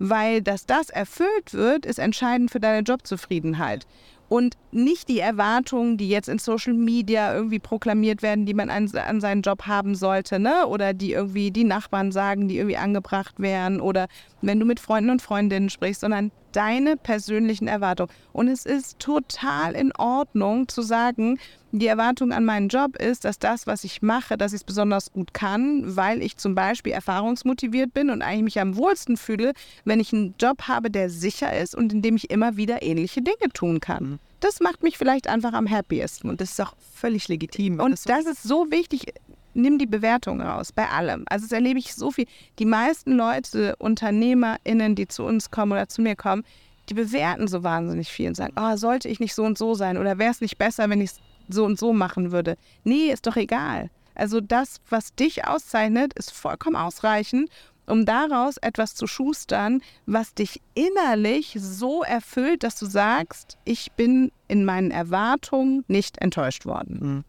Weil 0.00 0.40
dass 0.42 0.66
das 0.66 0.90
erfüllt 0.90 1.52
wird, 1.52 1.86
ist 1.86 2.00
entscheidend 2.00 2.50
für 2.50 2.58
deine 2.58 2.82
Jobzufriedenheit. 2.82 3.86
Und 4.28 4.56
nicht 4.70 5.08
die 5.08 5.18
Erwartungen, 5.18 5.96
die 5.96 6.08
jetzt 6.08 6.28
in 6.28 6.38
Social 6.38 6.72
Media 6.72 7.34
irgendwie 7.34 7.58
proklamiert 7.58 8.22
werden, 8.22 8.46
die 8.46 8.54
man 8.54 8.70
an, 8.70 8.88
an 8.96 9.20
seinen 9.20 9.42
Job 9.42 9.66
haben 9.66 9.96
sollte, 9.96 10.38
ne? 10.38 10.68
Oder 10.68 10.94
die 10.94 11.12
irgendwie 11.12 11.50
die 11.50 11.64
Nachbarn 11.64 12.12
sagen, 12.12 12.46
die 12.46 12.58
irgendwie 12.58 12.76
angebracht 12.76 13.34
wären 13.38 13.80
oder 13.80 14.06
wenn 14.40 14.60
du 14.60 14.66
mit 14.66 14.78
Freunden 14.78 15.10
und 15.10 15.20
Freundinnen 15.20 15.68
sprichst, 15.68 16.00
sondern 16.00 16.30
deine 16.52 16.96
persönlichen 16.96 17.68
Erwartungen. 17.68 18.10
Und 18.32 18.48
es 18.48 18.66
ist 18.66 18.98
total 18.98 19.74
in 19.74 19.92
Ordnung 19.96 20.68
zu 20.68 20.82
sagen, 20.82 21.38
die 21.72 21.86
Erwartung 21.86 22.32
an 22.32 22.44
meinen 22.44 22.68
Job 22.68 22.96
ist, 22.96 23.24
dass 23.24 23.38
das, 23.38 23.66
was 23.66 23.84
ich 23.84 24.02
mache, 24.02 24.36
dass 24.36 24.52
ich 24.52 24.60
es 24.60 24.64
besonders 24.64 25.12
gut 25.12 25.32
kann, 25.34 25.96
weil 25.96 26.20
ich 26.20 26.36
zum 26.36 26.54
Beispiel 26.54 26.92
erfahrungsmotiviert 26.92 27.94
bin 27.94 28.10
und 28.10 28.22
eigentlich 28.22 28.42
mich 28.42 28.60
am 28.60 28.76
wohlsten 28.76 29.16
fühle, 29.16 29.52
wenn 29.84 30.00
ich 30.00 30.12
einen 30.12 30.34
Job 30.40 30.62
habe, 30.62 30.90
der 30.90 31.10
sicher 31.10 31.56
ist 31.56 31.76
und 31.76 31.92
in 31.92 32.02
dem 32.02 32.16
ich 32.16 32.30
immer 32.30 32.56
wieder 32.56 32.82
ähnliche 32.82 33.22
Dinge 33.22 33.52
tun 33.52 33.80
kann. 33.80 34.18
das 34.40 34.60
macht 34.60 34.82
mich 34.82 34.96
vielleicht 34.96 35.28
einfach 35.28 35.52
am 35.52 35.70
happiesten. 35.70 36.30
Und 36.30 36.40
das 36.40 36.52
ist 36.52 36.60
auch 36.60 36.74
völlig 36.94 37.28
legitim. 37.28 37.78
Und 37.78 37.92
das, 37.92 38.04
das 38.04 38.26
ist 38.26 38.42
so 38.42 38.70
wichtig. 38.70 39.12
Nimm 39.54 39.78
die 39.78 39.86
Bewertung 39.86 40.40
raus, 40.40 40.72
bei 40.72 40.88
allem. 40.88 41.24
Also 41.28 41.44
das 41.46 41.52
erlebe 41.52 41.78
ich 41.78 41.94
so 41.94 42.10
viel. 42.10 42.26
Die 42.58 42.66
meisten 42.66 43.12
Leute, 43.12 43.74
UnternehmerInnen, 43.78 44.94
die 44.94 45.08
zu 45.08 45.24
uns 45.24 45.50
kommen 45.50 45.72
oder 45.72 45.88
zu 45.88 46.02
mir 46.02 46.16
kommen, 46.16 46.44
die 46.88 46.94
bewerten 46.94 47.48
so 47.48 47.62
wahnsinnig 47.62 48.08
viel 48.08 48.28
und 48.28 48.34
sagen, 48.34 48.54
oh, 48.56 48.76
sollte 48.76 49.08
ich 49.08 49.20
nicht 49.20 49.34
so 49.34 49.44
und 49.44 49.56
so 49.56 49.74
sein 49.74 49.96
oder 49.96 50.18
wäre 50.18 50.30
es 50.30 50.40
nicht 50.40 50.58
besser, 50.58 50.88
wenn 50.90 51.00
ich 51.00 51.10
es 51.10 51.20
so 51.48 51.64
und 51.64 51.78
so 51.78 51.92
machen 51.92 52.32
würde. 52.32 52.56
Nee, 52.84 53.12
ist 53.12 53.26
doch 53.26 53.36
egal. 53.36 53.90
Also 54.14 54.40
das, 54.40 54.80
was 54.88 55.14
dich 55.14 55.46
auszeichnet, 55.46 56.12
ist 56.14 56.32
vollkommen 56.32 56.76
ausreichend, 56.76 57.48
um 57.86 58.06
daraus 58.06 58.56
etwas 58.56 58.94
zu 58.94 59.06
schustern, 59.06 59.82
was 60.06 60.34
dich 60.34 60.60
innerlich 60.74 61.56
so 61.58 62.02
erfüllt, 62.02 62.62
dass 62.62 62.78
du 62.78 62.86
sagst, 62.86 63.58
ich 63.64 63.92
bin 63.92 64.30
in 64.48 64.64
meinen 64.64 64.90
Erwartungen 64.90 65.84
nicht 65.88 66.18
enttäuscht 66.18 66.66
worden. 66.66 66.98
Mhm. 67.00 67.24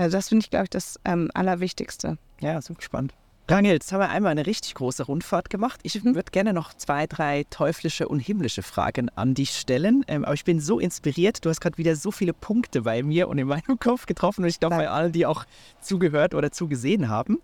Also 0.00 0.16
das 0.16 0.30
finde 0.30 0.44
ich, 0.44 0.50
glaube 0.50 0.64
ich, 0.64 0.70
das 0.70 0.98
ähm, 1.04 1.30
Allerwichtigste. 1.34 2.16
Ja, 2.40 2.62
super 2.62 2.80
spannend. 2.80 3.12
Rangel, 3.48 3.72
jetzt 3.72 3.92
haben 3.92 4.00
wir 4.00 4.08
einmal 4.08 4.30
eine 4.30 4.46
richtig 4.46 4.74
große 4.74 5.02
Rundfahrt 5.02 5.50
gemacht. 5.50 5.78
Ich 5.82 6.02
mhm. 6.02 6.14
würde 6.14 6.30
gerne 6.30 6.54
noch 6.54 6.72
zwei, 6.72 7.06
drei 7.06 7.44
teuflische 7.50 8.08
und 8.08 8.18
himmlische 8.18 8.62
Fragen 8.62 9.10
an 9.10 9.34
dich 9.34 9.50
stellen. 9.50 10.02
Ähm, 10.08 10.24
aber 10.24 10.32
ich 10.32 10.44
bin 10.44 10.58
so 10.58 10.78
inspiriert. 10.78 11.44
Du 11.44 11.50
hast 11.50 11.60
gerade 11.60 11.76
wieder 11.76 11.96
so 11.96 12.12
viele 12.12 12.32
Punkte 12.32 12.80
bei 12.82 13.02
mir 13.02 13.28
und 13.28 13.36
in 13.36 13.46
meinem 13.46 13.78
Kopf 13.80 14.06
getroffen 14.06 14.44
und 14.44 14.48
ich 14.48 14.58
glaube 14.58 14.76
bei 14.76 14.88
allen, 14.88 15.12
die 15.12 15.26
auch 15.26 15.44
zugehört 15.82 16.34
oder 16.34 16.50
zugesehen 16.50 17.10
haben. 17.10 17.38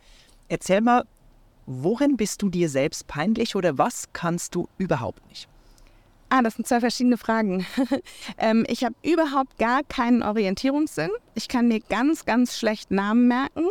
Erzähl 0.48 0.80
mal, 0.80 1.04
worin 1.66 2.16
bist 2.16 2.40
du 2.40 2.48
dir 2.48 2.70
selbst 2.70 3.06
peinlich 3.06 3.54
oder 3.54 3.76
was 3.76 4.04
kannst 4.14 4.54
du 4.54 4.66
überhaupt 4.78 5.28
nicht? 5.28 5.46
Ah, 6.28 6.42
das 6.42 6.54
sind 6.54 6.66
zwei 6.66 6.80
verschiedene 6.80 7.16
Fragen. 7.16 7.66
ähm, 8.38 8.64
ich 8.68 8.84
habe 8.84 8.94
überhaupt 9.02 9.58
gar 9.58 9.82
keinen 9.84 10.22
Orientierungssinn. 10.22 11.10
Ich 11.34 11.48
kann 11.48 11.68
mir 11.68 11.80
ganz, 11.80 12.24
ganz 12.24 12.58
schlecht 12.58 12.90
Namen 12.90 13.28
merken 13.28 13.66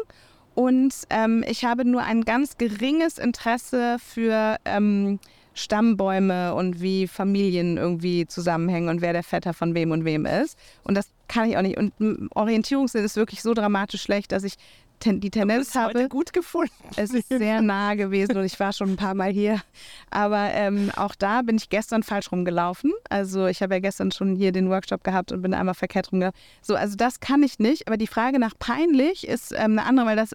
und 0.53 0.93
ähm, 1.09 1.43
ich 1.47 1.65
habe 1.65 1.83
nur 1.83 2.01
ein 2.03 2.23
ganz 2.23 2.57
geringes 2.57 3.17
Interesse 3.17 3.97
für 3.99 4.55
ähm, 4.63 5.19
Stammbäume 5.53 6.55
und 6.55 6.81
wie 6.81 7.07
Familien 7.07 7.77
irgendwie 7.77 8.25
zusammenhängen 8.25 8.89
und 8.89 9.01
wer 9.01 9.13
der 9.13 9.23
Vetter 9.23 9.53
von 9.53 9.75
wem 9.75 9.91
und 9.91 10.05
wem 10.05 10.25
ist. 10.25 10.57
Und 10.83 10.95
das 10.95 11.09
kann 11.27 11.49
ich 11.49 11.57
auch 11.57 11.61
nicht. 11.61 11.77
Und 11.77 11.93
Orientierungssinn 12.35 13.03
ist 13.03 13.17
wirklich 13.17 13.41
so 13.41 13.53
dramatisch 13.53 14.01
schlecht, 14.01 14.31
dass 14.31 14.43
ich 14.43 14.55
ten, 14.99 15.19
die 15.19 15.29
Tendenz 15.29 15.75
habe. 15.75 15.99
Heute 15.99 16.09
gut 16.09 16.33
gefunden. 16.33 16.71
Es 16.95 17.11
ist 17.13 17.29
sehr 17.29 17.61
nah 17.63 17.95
gewesen 17.95 18.37
und 18.37 18.45
ich 18.45 18.59
war 18.59 18.73
schon 18.73 18.91
ein 18.91 18.97
paar 18.97 19.13
Mal 19.13 19.31
hier. 19.31 19.61
Aber 20.09 20.51
ähm, 20.51 20.91
auch 20.95 21.15
da 21.15 21.41
bin 21.41 21.57
ich 21.57 21.69
gestern 21.69 22.03
falsch 22.03 22.31
rumgelaufen. 22.31 22.91
Also 23.09 23.47
ich 23.47 23.61
habe 23.61 23.75
ja 23.75 23.79
gestern 23.79 24.11
schon 24.11 24.35
hier 24.35 24.51
den 24.51 24.69
Workshop 24.69 25.03
gehabt 25.03 25.31
und 25.31 25.41
bin 25.41 25.53
einmal 25.53 25.75
verkehrt 25.75 26.11
rumgelaufen. 26.11 26.39
So, 26.61 26.75
also 26.75 26.95
das 26.95 27.19
kann 27.19 27.43
ich 27.43 27.59
nicht. 27.59 27.87
Aber 27.87 27.97
die 27.97 28.07
Frage 28.07 28.39
nach 28.39 28.53
peinlich 28.57 29.27
ist 29.27 29.51
ähm, 29.51 29.77
eine 29.79 29.83
andere, 29.83 30.05
weil 30.07 30.15
das 30.15 30.33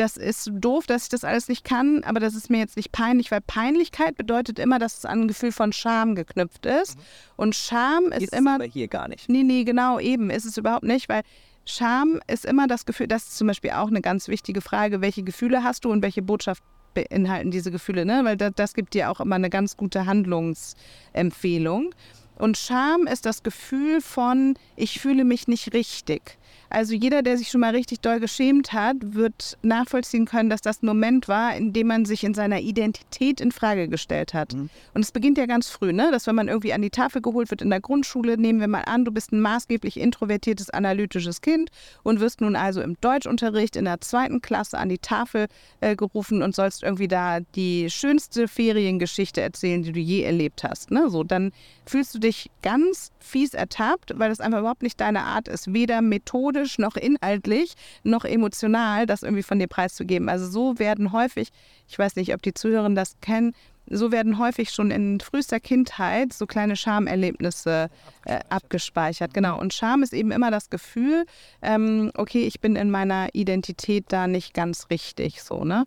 das 0.00 0.16
ist 0.16 0.50
doof, 0.54 0.86
dass 0.86 1.04
ich 1.04 1.08
das 1.10 1.24
alles 1.24 1.48
nicht 1.48 1.62
kann, 1.62 2.02
aber 2.04 2.20
das 2.20 2.34
ist 2.34 2.48
mir 2.48 2.58
jetzt 2.58 2.76
nicht 2.76 2.90
peinlich, 2.90 3.30
weil 3.30 3.42
Peinlichkeit 3.42 4.16
bedeutet 4.16 4.58
immer, 4.58 4.78
dass 4.78 4.98
es 4.98 5.04
an 5.04 5.22
ein 5.22 5.28
Gefühl 5.28 5.52
von 5.52 5.74
Scham 5.74 6.14
geknüpft 6.14 6.64
ist. 6.64 6.96
Mhm. 6.96 7.02
Und 7.36 7.54
Scham 7.54 8.06
ist, 8.12 8.22
ist 8.22 8.34
immer. 8.34 8.54
Aber 8.54 8.64
hier 8.64 8.88
gar 8.88 9.08
nicht. 9.08 9.28
Nee, 9.28 9.42
nee, 9.42 9.64
genau, 9.64 9.98
eben 9.98 10.30
ist 10.30 10.46
es 10.46 10.56
überhaupt 10.56 10.84
nicht, 10.84 11.10
weil 11.10 11.22
Scham 11.70 12.20
ist 12.26 12.44
immer 12.44 12.66
das 12.66 12.84
Gefühl, 12.84 13.06
das 13.06 13.24
ist 13.24 13.38
zum 13.38 13.46
Beispiel 13.46 13.70
auch 13.70 13.88
eine 13.88 14.00
ganz 14.00 14.28
wichtige 14.28 14.60
Frage, 14.60 15.00
welche 15.00 15.22
Gefühle 15.22 15.62
hast 15.62 15.84
du 15.84 15.90
und 15.90 16.02
welche 16.02 16.22
Botschaft 16.22 16.62
beinhalten 16.94 17.50
diese 17.50 17.70
Gefühle, 17.70 18.04
ne? 18.04 18.22
weil 18.24 18.36
das, 18.36 18.52
das 18.56 18.74
gibt 18.74 18.94
dir 18.94 19.10
auch 19.10 19.20
immer 19.20 19.36
eine 19.36 19.50
ganz 19.50 19.76
gute 19.76 20.06
Handlungsempfehlung. 20.06 21.94
Und 22.36 22.56
Scham 22.56 23.06
ist 23.06 23.26
das 23.26 23.42
Gefühl 23.42 24.00
von, 24.00 24.54
ich 24.74 24.98
fühle 24.98 25.24
mich 25.24 25.46
nicht 25.46 25.74
richtig. 25.74 26.38
Also 26.70 26.94
jeder, 26.94 27.22
der 27.22 27.36
sich 27.36 27.48
schon 27.48 27.60
mal 27.60 27.74
richtig 27.74 28.00
doll 28.00 28.20
geschämt 28.20 28.72
hat, 28.72 28.96
wird 29.00 29.58
nachvollziehen 29.62 30.24
können, 30.24 30.48
dass 30.50 30.60
das 30.60 30.82
ein 30.82 30.86
Moment 30.86 31.26
war, 31.26 31.56
in 31.56 31.72
dem 31.72 31.88
man 31.88 32.04
sich 32.04 32.22
in 32.22 32.32
seiner 32.32 32.60
Identität 32.60 33.40
in 33.40 33.50
Frage 33.50 33.88
gestellt 33.88 34.34
hat. 34.34 34.54
Mhm. 34.54 34.70
Und 34.94 35.02
es 35.02 35.10
beginnt 35.10 35.36
ja 35.36 35.46
ganz 35.46 35.68
früh, 35.68 35.92
ne? 35.92 36.10
dass 36.12 36.28
wenn 36.28 36.36
man 36.36 36.46
irgendwie 36.46 36.72
an 36.72 36.80
die 36.80 36.90
Tafel 36.90 37.22
geholt 37.22 37.50
wird 37.50 37.60
in 37.60 37.70
der 37.70 37.80
Grundschule, 37.80 38.38
nehmen 38.38 38.60
wir 38.60 38.68
mal 38.68 38.82
an, 38.82 39.04
du 39.04 39.10
bist 39.10 39.32
ein 39.32 39.40
maßgeblich 39.40 39.98
introvertiertes, 39.98 40.70
analytisches 40.70 41.40
Kind 41.40 41.70
und 42.04 42.20
wirst 42.20 42.40
nun 42.40 42.54
also 42.54 42.80
im 42.82 42.96
Deutschunterricht 43.00 43.74
in 43.74 43.84
der 43.84 44.00
zweiten 44.00 44.40
Klasse 44.40 44.78
an 44.78 44.88
die 44.88 44.98
Tafel 44.98 45.48
äh, 45.80 45.96
gerufen 45.96 46.40
und 46.40 46.54
sollst 46.54 46.84
irgendwie 46.84 47.08
da 47.08 47.40
die 47.40 47.90
schönste 47.90 48.46
Feriengeschichte 48.46 49.40
erzählen, 49.40 49.82
die 49.82 49.90
du 49.92 49.98
je 49.98 50.22
erlebt 50.22 50.62
hast. 50.62 50.92
Ne? 50.92 51.10
So, 51.10 51.24
dann 51.24 51.50
fühlst 51.84 52.14
du 52.14 52.20
dich 52.20 52.48
ganz 52.62 53.10
fies 53.20 53.54
ertappt, 53.54 54.18
weil 54.18 54.28
das 54.30 54.40
einfach 54.40 54.60
überhaupt 54.60 54.82
nicht 54.82 55.00
deine 55.00 55.22
Art 55.22 55.48
ist, 55.48 55.72
weder 55.72 56.02
methodisch 56.02 56.78
noch 56.78 56.96
inhaltlich 56.96 57.74
noch 58.02 58.24
emotional 58.24 59.06
das 59.06 59.22
irgendwie 59.22 59.42
von 59.42 59.58
dir 59.58 59.68
preiszugeben. 59.68 60.28
Also 60.28 60.46
so 60.48 60.78
werden 60.78 61.12
häufig, 61.12 61.50
ich 61.88 61.98
weiß 61.98 62.16
nicht, 62.16 62.34
ob 62.34 62.42
die 62.42 62.54
Zuhörer 62.54 62.90
das 62.90 63.16
kennen, 63.20 63.54
so 63.90 64.12
werden 64.12 64.38
häufig 64.38 64.70
schon 64.70 64.90
in 64.90 65.20
frühester 65.20 65.58
Kindheit 65.58 66.32
so 66.32 66.46
kleine 66.46 66.76
Schamerlebnisse 66.76 67.90
äh, 68.24 68.40
abgespeichert. 68.48 69.34
Genau. 69.34 69.58
Und 69.58 69.74
Scham 69.74 70.02
ist 70.02 70.12
eben 70.12 70.30
immer 70.30 70.50
das 70.50 70.70
Gefühl, 70.70 71.26
ähm, 71.60 72.12
okay, 72.14 72.46
ich 72.46 72.60
bin 72.60 72.76
in 72.76 72.90
meiner 72.90 73.28
Identität 73.32 74.06
da 74.08 74.28
nicht 74.28 74.54
ganz 74.54 74.90
richtig 74.90 75.42
so, 75.42 75.64
ne? 75.64 75.84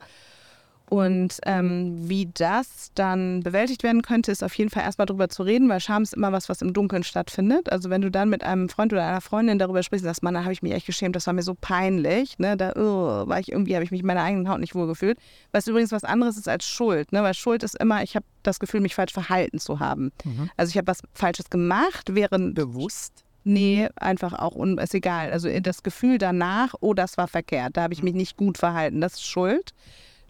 Und 0.89 1.39
ähm, 1.45 2.07
wie 2.07 2.29
das 2.33 2.91
dann 2.93 3.39
bewältigt 3.39 3.83
werden 3.83 4.03
könnte, 4.03 4.31
ist 4.31 4.43
auf 4.43 4.53
jeden 4.55 4.69
Fall 4.69 4.83
erstmal 4.83 5.07
darüber 5.07 5.27
zu 5.27 5.41
reden, 5.41 5.67
weil 5.69 5.79
Scham 5.79 6.03
ist 6.03 6.13
immer 6.13 6.31
was, 6.31 6.49
was 6.49 6.61
im 6.61 6.73
Dunkeln 6.73 7.03
stattfindet. 7.03 7.71
Also 7.71 7.89
wenn 7.89 8.01
du 8.01 8.11
dann 8.11 8.29
mit 8.29 8.43
einem 8.43 8.69
Freund 8.69 8.93
oder 8.93 9.03
einer 9.03 9.21
Freundin 9.21 9.57
darüber 9.57 9.81
sprichst, 9.81 10.05
sagst, 10.05 10.21
Mann, 10.21 10.35
da 10.35 10.43
habe 10.43 10.53
ich 10.53 10.61
mich 10.61 10.73
echt 10.73 10.85
geschämt, 10.85 11.15
das 11.15 11.25
war 11.25 11.33
mir 11.33 11.41
so 11.41 11.55
peinlich. 11.59 12.37
Ne? 12.37 12.57
Da 12.57 12.75
uh, 12.75 13.27
war 13.27 13.39
ich 13.39 13.51
irgendwie, 13.51 13.73
habe 13.75 13.83
ich 13.83 13.91
mich 13.91 14.01
in 14.01 14.05
meiner 14.05 14.21
eigenen 14.21 14.49
Haut 14.49 14.59
nicht 14.59 14.75
wohlgefühlt. 14.75 15.17
Was 15.51 15.67
übrigens 15.67 15.91
was 15.91 16.03
anderes 16.03 16.37
ist 16.37 16.47
als 16.47 16.65
Schuld. 16.65 17.11
Ne? 17.11 17.23
Weil 17.23 17.33
Schuld 17.33 17.63
ist 17.63 17.79
immer, 17.79 18.03
ich 18.03 18.15
habe 18.15 18.25
das 18.43 18.59
Gefühl, 18.59 18.81
mich 18.81 18.93
falsch 18.93 19.13
verhalten 19.13 19.59
zu 19.59 19.79
haben. 19.79 20.11
Mhm. 20.23 20.49
Also 20.57 20.69
ich 20.69 20.77
habe 20.77 20.87
was 20.87 21.01
Falsches 21.13 21.49
gemacht, 21.49 22.13
während 22.13 22.55
bewusst. 22.55 23.23
Nee, 23.45 23.89
einfach 23.95 24.33
auch, 24.33 24.55
un 24.55 24.77
ist 24.77 24.93
egal. 24.93 25.31
Also 25.31 25.49
das 25.59 25.81
Gefühl 25.83 26.17
danach, 26.17 26.75
oh, 26.81 26.93
das 26.93 27.17
war 27.17 27.27
verkehrt, 27.27 27.77
da 27.77 27.83
habe 27.83 27.93
ich 27.93 27.99
mhm. 27.99 28.05
mich 28.05 28.13
nicht 28.13 28.37
gut 28.37 28.57
verhalten, 28.57 29.01
das 29.01 29.13
ist 29.13 29.25
Schuld. 29.25 29.73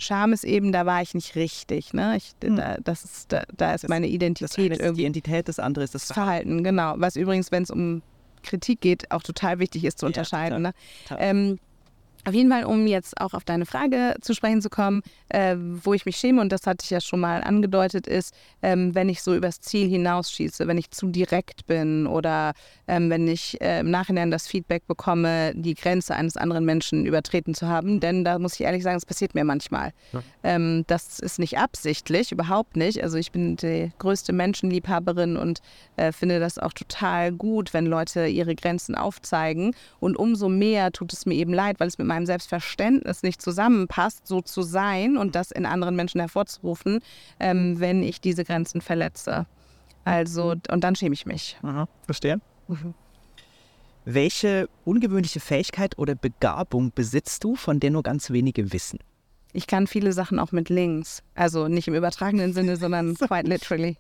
Scham 0.04 0.34
ist 0.34 0.44
eben, 0.44 0.72
da 0.72 0.86
war 0.86 1.02
ich 1.02 1.14
nicht 1.14 1.36
richtig. 1.36 1.94
Ne? 1.94 2.18
Ich, 2.18 2.34
hm. 2.44 2.56
da, 2.58 2.78
das 2.84 3.04
ist, 3.04 3.32
da, 3.32 3.44
da 3.56 3.74
ist 3.74 3.84
das, 3.84 3.90
meine 3.90 4.08
Identität. 4.08 4.72
Das 4.72 4.80
eine 4.80 4.90
ist 4.90 4.98
die 4.98 5.02
Identität, 5.02 5.48
das 5.48 5.60
andere 5.60 5.84
ist 5.84 5.96
das 5.96 6.06
Verhalten. 6.06 6.50
Verhalten 6.50 6.64
genau. 6.64 6.94
Was 6.98 7.16
übrigens, 7.16 7.52
wenn 7.52 7.64
es 7.64 7.72
um 7.72 8.02
Kritik 8.44 8.82
geht, 8.82 9.10
auch 9.12 9.24
total 9.24 9.60
wichtig 9.60 9.86
ist 9.86 10.00
zu 10.00 10.06
unterscheiden. 10.06 10.64
Ja. 10.64 10.70
Ne? 10.70 10.74
Ähm, 11.18 11.60
auf 12.26 12.34
jeden 12.34 12.50
Fall, 12.50 12.66
um 12.66 12.88
jetzt 12.88 13.20
auch 13.20 13.34
auf 13.34 13.44
deine 13.44 13.66
Frage 13.66 14.16
zu 14.22 14.34
sprechen 14.34 14.62
zu 14.62 14.70
kommen, 14.70 15.02
äh, 15.30 15.56
wo 15.58 15.94
ich 15.94 16.06
mich 16.06 16.18
schäme, 16.18 16.42
und 16.42 16.52
das 16.52 16.66
hatte 16.66 16.84
ich 16.84 16.90
ja 16.90 17.02
schon 17.02 17.20
mal 17.20 17.44
angedeutet, 17.44 18.08
ist, 18.08 18.34
ähm, 18.62 18.96
wenn 18.96 19.10
ich 19.10 19.22
so 19.22 19.36
übers 19.36 19.60
Ziel 19.60 19.90
hinausschieße, 19.90 20.68
wenn 20.68 20.78
ich 20.78 20.92
zu 20.92 21.08
direkt 21.08 21.66
bin 21.66 22.08
oder 22.08 22.54
ähm, 22.88 23.10
wenn 23.10 23.28
ich 23.28 23.60
äh, 23.62 23.82
im 23.82 23.92
Nachhinein 23.92 24.32
das 24.32 24.48
Feedback 24.48 24.88
bekomme, 24.88 25.54
die 25.56 25.74
Grenze 25.74 26.16
eines 26.16 26.38
anderen 26.38 26.66
Menschen 26.66 27.06
übertreten 27.06 27.54
zu 27.54 27.68
haben. 27.68 28.00
Denn 28.00 28.24
da 28.24 28.40
muss 28.40 28.54
ich 28.54 28.62
ehrlich 28.62 28.84
sagen, 28.84 28.98
es 28.98 29.06
passiert 29.06 29.36
mir 29.36 29.44
manchmal. 29.44 29.92
Ja. 30.14 30.24
Ähm, 30.44 30.86
das 30.88 31.20
ist 31.20 31.40
nicht 31.40 31.58
absichtlich, 31.58 32.32
überhaupt 32.32 32.78
nicht. 32.78 33.04
Also 33.04 33.18
ich 33.18 33.32
bin 33.32 33.58
die 33.58 33.92
größte 34.00 34.34
Menschenliebhaberin 34.34 35.36
und 35.36 35.60
äh, 35.98 36.12
finde 36.12 36.40
das 36.40 36.58
auch 36.58 36.74
total 36.74 37.32
gut, 37.32 37.74
wenn 37.74 37.86
Leute 37.86 38.28
ihre 38.28 38.56
Grenzen 38.56 38.96
aufzeigen. 38.96 39.76
Und 40.00 40.18
umso 40.18 40.48
mehr 40.48 40.92
tut 40.92 41.12
es 41.14 41.26
mir 41.26 41.36
eben 41.36 41.54
leid, 41.54 41.80
weil 41.80 41.88
es 41.88 41.98
mit 41.98 42.08
meinem 42.14 42.26
Selbstverständnis 42.26 43.24
nicht 43.24 43.42
zusammenpasst, 43.42 44.28
so 44.28 44.42
zu 44.42 44.62
sein 44.62 45.18
und 45.18 45.36
das 45.36 45.52
in 45.52 45.66
anderen 45.66 45.96
Menschen 45.96 46.20
hervorzurufen, 46.20 47.00
ähm, 47.40 47.80
wenn 47.80 48.04
ich 48.04 48.22
diese 48.22 48.44
Grenzen 48.44 48.82
verletze. 48.82 49.46
Also, 50.06 50.56
und 50.70 50.84
dann 50.84 50.96
schäme 50.96 51.14
ich 51.14 51.26
mich. 51.26 51.58
Aha, 51.64 51.88
verstehe. 52.06 52.40
Mhm. 52.68 52.94
Welche 54.06 54.68
ungewöhnliche 54.84 55.40
Fähigkeit 55.40 55.98
oder 55.98 56.14
Begabung 56.16 56.92
besitzt 56.94 57.44
du, 57.44 57.56
von 57.56 57.80
der 57.80 57.92
nur 57.92 58.04
ganz 58.04 58.32
wenige 58.32 58.74
wissen? 58.74 59.00
Ich 59.54 59.68
kann 59.68 59.88
viele 59.88 60.12
Sachen 60.14 60.40
auch 60.40 60.52
mit 60.52 60.70
links. 60.70 61.24
Also 61.36 61.68
nicht 61.68 61.88
im 61.88 61.94
übertragenen 61.94 62.54
Sinne, 62.54 62.76
sondern 62.84 63.16
quite 63.16 63.48
literally. 63.48 63.96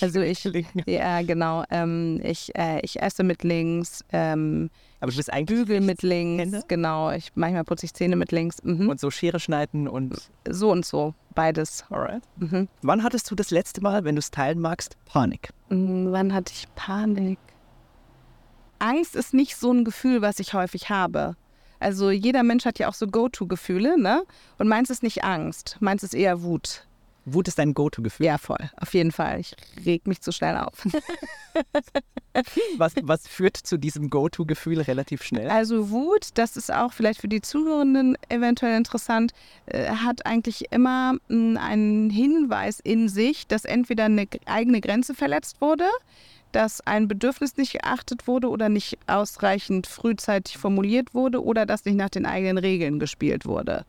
also 0.00 0.20
ich, 0.20 0.48
ja 0.86 1.22
genau, 1.22 1.64
ähm, 1.70 2.20
ich, 2.24 2.54
äh, 2.56 2.80
ich 2.80 3.02
esse 3.02 3.24
mit 3.24 3.42
links. 3.42 4.04
Ähm, 4.12 4.70
Aber 5.02 5.10
du 5.10 5.16
bist 5.16 5.32
eigentlich 5.32 5.58
bügel 5.58 5.80
mit 5.80 6.02
links, 6.02 6.42
Hände? 6.44 6.62
genau. 6.68 7.10
Ich, 7.10 7.32
manchmal 7.34 7.64
putze 7.64 7.86
ich 7.86 7.92
Zähne 7.92 8.14
mit 8.14 8.30
links. 8.30 8.62
Mhm. 8.62 8.88
Und 8.88 9.00
so 9.00 9.10
Schere 9.10 9.40
schneiden 9.40 9.88
und... 9.88 10.30
So 10.48 10.70
und 10.70 10.86
so, 10.86 11.12
beides. 11.34 11.84
Alright. 11.90 12.22
Mhm. 12.36 12.68
Wann 12.82 13.02
hattest 13.02 13.28
du 13.28 13.34
das 13.34 13.50
letzte 13.50 13.80
Mal, 13.80 14.04
wenn 14.04 14.14
du 14.14 14.20
es 14.20 14.30
teilen 14.30 14.60
magst, 14.60 14.96
Panik? 15.04 15.50
Mhm, 15.70 16.12
wann 16.12 16.32
hatte 16.32 16.52
ich 16.54 16.72
Panik? 16.76 17.40
Angst 18.78 19.16
ist 19.16 19.34
nicht 19.34 19.56
so 19.56 19.72
ein 19.72 19.84
Gefühl, 19.84 20.22
was 20.22 20.38
ich 20.38 20.54
häufig 20.54 20.88
habe. 20.88 21.34
Also 21.80 22.12
jeder 22.12 22.44
Mensch 22.44 22.64
hat 22.64 22.78
ja 22.78 22.88
auch 22.88 22.94
so 22.94 23.08
Go-To-Gefühle, 23.08 24.00
ne? 24.00 24.22
Und 24.58 24.68
meins 24.68 24.88
ist 24.88 25.02
nicht 25.02 25.24
Angst, 25.24 25.78
meins 25.80 26.04
ist 26.04 26.14
eher 26.14 26.44
Wut. 26.44 26.86
Wut 27.24 27.48
ist 27.48 27.58
dein 27.58 27.74
Go-To-Gefühl? 27.74 28.26
Ja, 28.26 28.38
voll. 28.38 28.70
Auf 28.76 28.94
jeden 28.94 29.12
Fall. 29.12 29.40
Ich 29.40 29.54
reg 29.84 30.06
mich 30.06 30.20
zu 30.20 30.32
schnell 30.32 30.56
auf. 30.56 30.74
was, 32.76 32.94
was 33.02 33.28
führt 33.28 33.56
zu 33.56 33.78
diesem 33.78 34.10
Go-To-Gefühl 34.10 34.80
relativ 34.80 35.22
schnell? 35.22 35.48
Also 35.48 35.90
Wut, 35.90 36.30
das 36.34 36.56
ist 36.56 36.72
auch 36.72 36.92
vielleicht 36.92 37.20
für 37.20 37.28
die 37.28 37.40
Zuhörenden 37.40 38.16
eventuell 38.28 38.76
interessant, 38.76 39.32
äh, 39.66 39.90
hat 39.90 40.26
eigentlich 40.26 40.72
immer 40.72 41.14
mh, 41.28 41.60
einen 41.60 42.10
Hinweis 42.10 42.80
in 42.80 43.08
sich, 43.08 43.46
dass 43.46 43.64
entweder 43.64 44.06
eine 44.06 44.26
eigene 44.46 44.80
Grenze 44.80 45.14
verletzt 45.14 45.60
wurde, 45.60 45.86
dass 46.50 46.80
ein 46.86 47.08
Bedürfnis 47.08 47.56
nicht 47.56 47.72
geachtet 47.72 48.26
wurde 48.26 48.48
oder 48.48 48.68
nicht 48.68 48.98
ausreichend 49.06 49.86
frühzeitig 49.86 50.58
formuliert 50.58 51.14
wurde 51.14 51.42
oder 51.42 51.66
dass 51.66 51.84
nicht 51.84 51.96
nach 51.96 52.10
den 52.10 52.26
eigenen 52.26 52.58
Regeln 52.58 52.98
gespielt 52.98 53.46
wurde. 53.46 53.84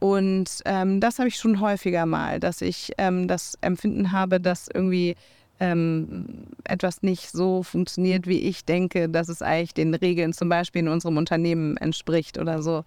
Und 0.00 0.62
ähm, 0.64 1.00
das 1.00 1.18
habe 1.18 1.28
ich 1.28 1.36
schon 1.36 1.60
häufiger 1.60 2.06
mal, 2.06 2.40
dass 2.40 2.60
ich 2.60 2.92
ähm, 2.98 3.26
das 3.26 3.58
Empfinden 3.60 4.12
habe, 4.12 4.40
dass 4.40 4.68
irgendwie 4.72 5.16
ähm, 5.60 6.46
etwas 6.64 7.02
nicht 7.02 7.30
so 7.30 7.62
funktioniert, 7.62 8.26
wie 8.26 8.40
ich 8.40 8.64
denke, 8.64 9.08
dass 9.08 9.28
es 9.28 9.42
eigentlich 9.42 9.74
den 9.74 9.94
Regeln 9.94 10.32
zum 10.32 10.48
Beispiel 10.48 10.82
in 10.82 10.88
unserem 10.88 11.16
Unternehmen 11.16 11.76
entspricht 11.76 12.38
oder 12.38 12.62
so. 12.62 12.84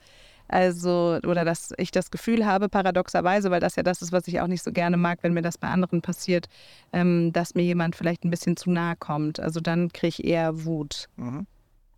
Also, 0.47 1.19
oder 1.25 1.45
dass 1.45 1.73
ich 1.77 1.91
das 1.91 2.11
Gefühl 2.11 2.45
habe, 2.45 2.67
paradoxerweise, 2.67 3.51
weil 3.51 3.61
das 3.61 3.77
ja 3.77 3.83
das 3.83 4.01
ist, 4.01 4.11
was 4.11 4.27
ich 4.27 4.41
auch 4.41 4.47
nicht 4.47 4.63
so 4.63 4.71
gerne 4.71 4.97
mag, 4.97 5.19
wenn 5.21 5.33
mir 5.33 5.41
das 5.41 5.57
bei 5.57 5.69
anderen 5.69 6.01
passiert, 6.01 6.47
ähm, 6.91 7.31
dass 7.31 7.55
mir 7.55 7.63
jemand 7.63 7.95
vielleicht 7.95 8.25
ein 8.25 8.29
bisschen 8.29 8.57
zu 8.57 8.69
nahe 8.69 8.95
kommt. 8.97 9.39
Also 9.39 9.61
dann 9.61 9.93
kriege 9.93 10.09
ich 10.09 10.25
eher 10.25 10.65
Wut. 10.65 11.07
Mhm. 11.15 11.47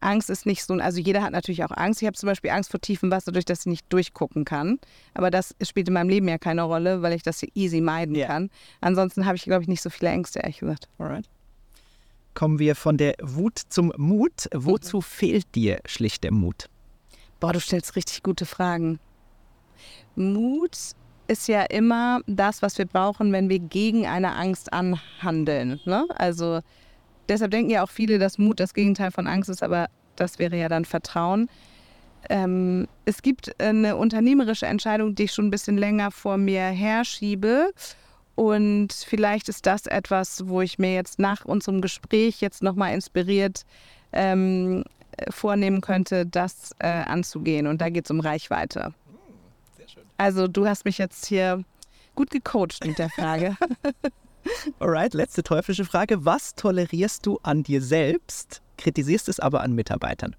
Angst 0.04 0.30
ist 0.30 0.46
nicht 0.46 0.64
so, 0.64 0.74
also 0.76 1.00
jeder 1.00 1.24
hat 1.24 1.32
natürlich 1.32 1.64
auch 1.64 1.72
Angst. 1.72 2.02
Ich 2.02 2.06
habe 2.06 2.18
zum 2.18 2.28
Beispiel 2.28 2.52
Angst 2.52 2.72
vor 2.72 2.82
tiefem 2.82 3.12
Wasser, 3.12 3.32
durch 3.32 3.46
das 3.46 3.62
ich 3.62 3.66
nicht 3.66 3.86
durchgucken 3.90 4.46
kann. 4.46 4.80
Aber 5.14 5.32
das 5.32 5.56
spielt 5.62 5.88
in 5.88 5.94
meinem 5.94 6.10
Leben 6.10 6.28
ja 6.28 6.38
keine 6.38 6.64
Rolle, 6.64 7.02
weil 7.02 7.14
ich 7.14 7.24
das 7.24 7.44
easy 7.56 7.82
meiden 7.82 8.16
yeah. 8.16 8.28
kann. 8.28 8.50
Ansonsten 8.82 9.26
habe 9.26 9.36
ich, 9.36 9.44
glaube 9.44 9.64
ich, 9.64 9.68
nicht 9.68 9.82
so 9.82 9.90
viele 9.90 10.12
Ängste, 10.12 10.40
ehrlich 10.40 10.60
gesagt. 10.60 10.90
Alright. 10.98 11.30
Kommen 12.34 12.60
wir 12.60 12.76
von 12.76 12.98
der 12.98 13.16
Wut 13.22 13.60
zum 13.70 13.94
Mut. 13.98 14.48
Wozu 14.54 14.98
mhm. 14.98 15.02
fehlt 15.04 15.56
dir 15.56 15.80
schlicht 15.86 16.24
der 16.24 16.32
Mut? 16.32 16.68
Boah, 17.40 17.54
du 17.54 17.60
stellst 17.60 17.96
richtig 17.96 18.24
gute 18.24 18.46
Fragen. 18.46 19.00
Mut 20.16 20.78
ist 21.28 21.48
ja 21.48 21.64
immer 21.64 22.22
das, 22.28 22.62
was 22.62 22.78
wir 22.78 22.86
brauchen, 22.86 23.32
wenn 23.32 23.50
wir 23.50 23.60
gegen 23.60 24.06
eine 24.06 24.36
Angst 24.36 24.74
anhandeln. 24.74 25.80
Ne? 25.86 26.06
Also 26.16 26.62
deshalb 27.30 27.52
denken 27.52 27.72
ja 27.72 27.84
auch 27.84 27.90
viele, 27.90 28.20
dass 28.20 28.38
Mut 28.38 28.60
das 28.60 28.74
Gegenteil 28.74 29.12
von 29.12 29.28
Angst 29.28 29.50
ist, 29.50 29.64
aber 29.64 29.88
das 30.16 30.40
wäre 30.40 30.58
ja 30.58 30.70
dann 30.70 30.86
Vertrauen. 30.86 31.50
Ähm, 32.30 32.88
es 33.06 33.22
gibt 33.22 33.60
eine 33.60 33.98
unternehmerische 33.98 34.66
Entscheidung, 34.66 35.16
die 35.16 35.24
ich 35.24 35.34
schon 35.34 35.48
ein 35.48 35.52
bisschen 35.52 35.78
länger 35.78 36.12
vor 36.12 36.38
mir 36.38 36.64
herschiebe. 36.64 37.74
Und 38.36 38.94
vielleicht 38.94 39.50
ist 39.50 39.66
das 39.66 39.86
etwas, 39.86 40.48
wo 40.48 40.62
ich 40.62 40.80
mir 40.80 40.94
jetzt 40.94 41.20
nach 41.20 41.46
unserem 41.46 41.82
Gespräch 41.82 42.42
jetzt 42.42 42.64
nochmal 42.64 42.94
inspiriert 42.94 43.66
ähm, 44.12 44.84
vornehmen 45.30 45.82
könnte, 45.82 46.26
das 46.26 46.72
äh, 46.80 46.88
anzugehen. 46.88 47.68
Und 47.68 47.82
da 47.82 47.90
geht 47.90 48.06
es 48.06 48.12
um 48.12 48.20
Reichweite. 48.20 48.86
Hm, 48.86 48.94
also 50.18 50.48
du 50.48 50.66
hast 50.66 50.86
mich 50.86 50.98
jetzt 50.98 51.26
hier 51.26 51.64
gut 52.16 52.32
gecoacht 52.32 52.86
mit 52.86 52.98
der 52.98 53.10
Frage. 53.10 53.56
Alright, 54.80 55.14
letzte 55.14 55.44
teuflische 55.44 55.86
Frage. 55.86 56.26
Was 56.26 56.56
tolerierst 56.56 57.26
du 57.26 57.40
an 57.44 57.64
dir 57.64 57.82
selbst, 57.82 58.62
kritisierst 58.78 59.30
es 59.30 59.40
aber 59.40 59.62
an 59.62 59.74
Mitarbeitern? 59.74 60.36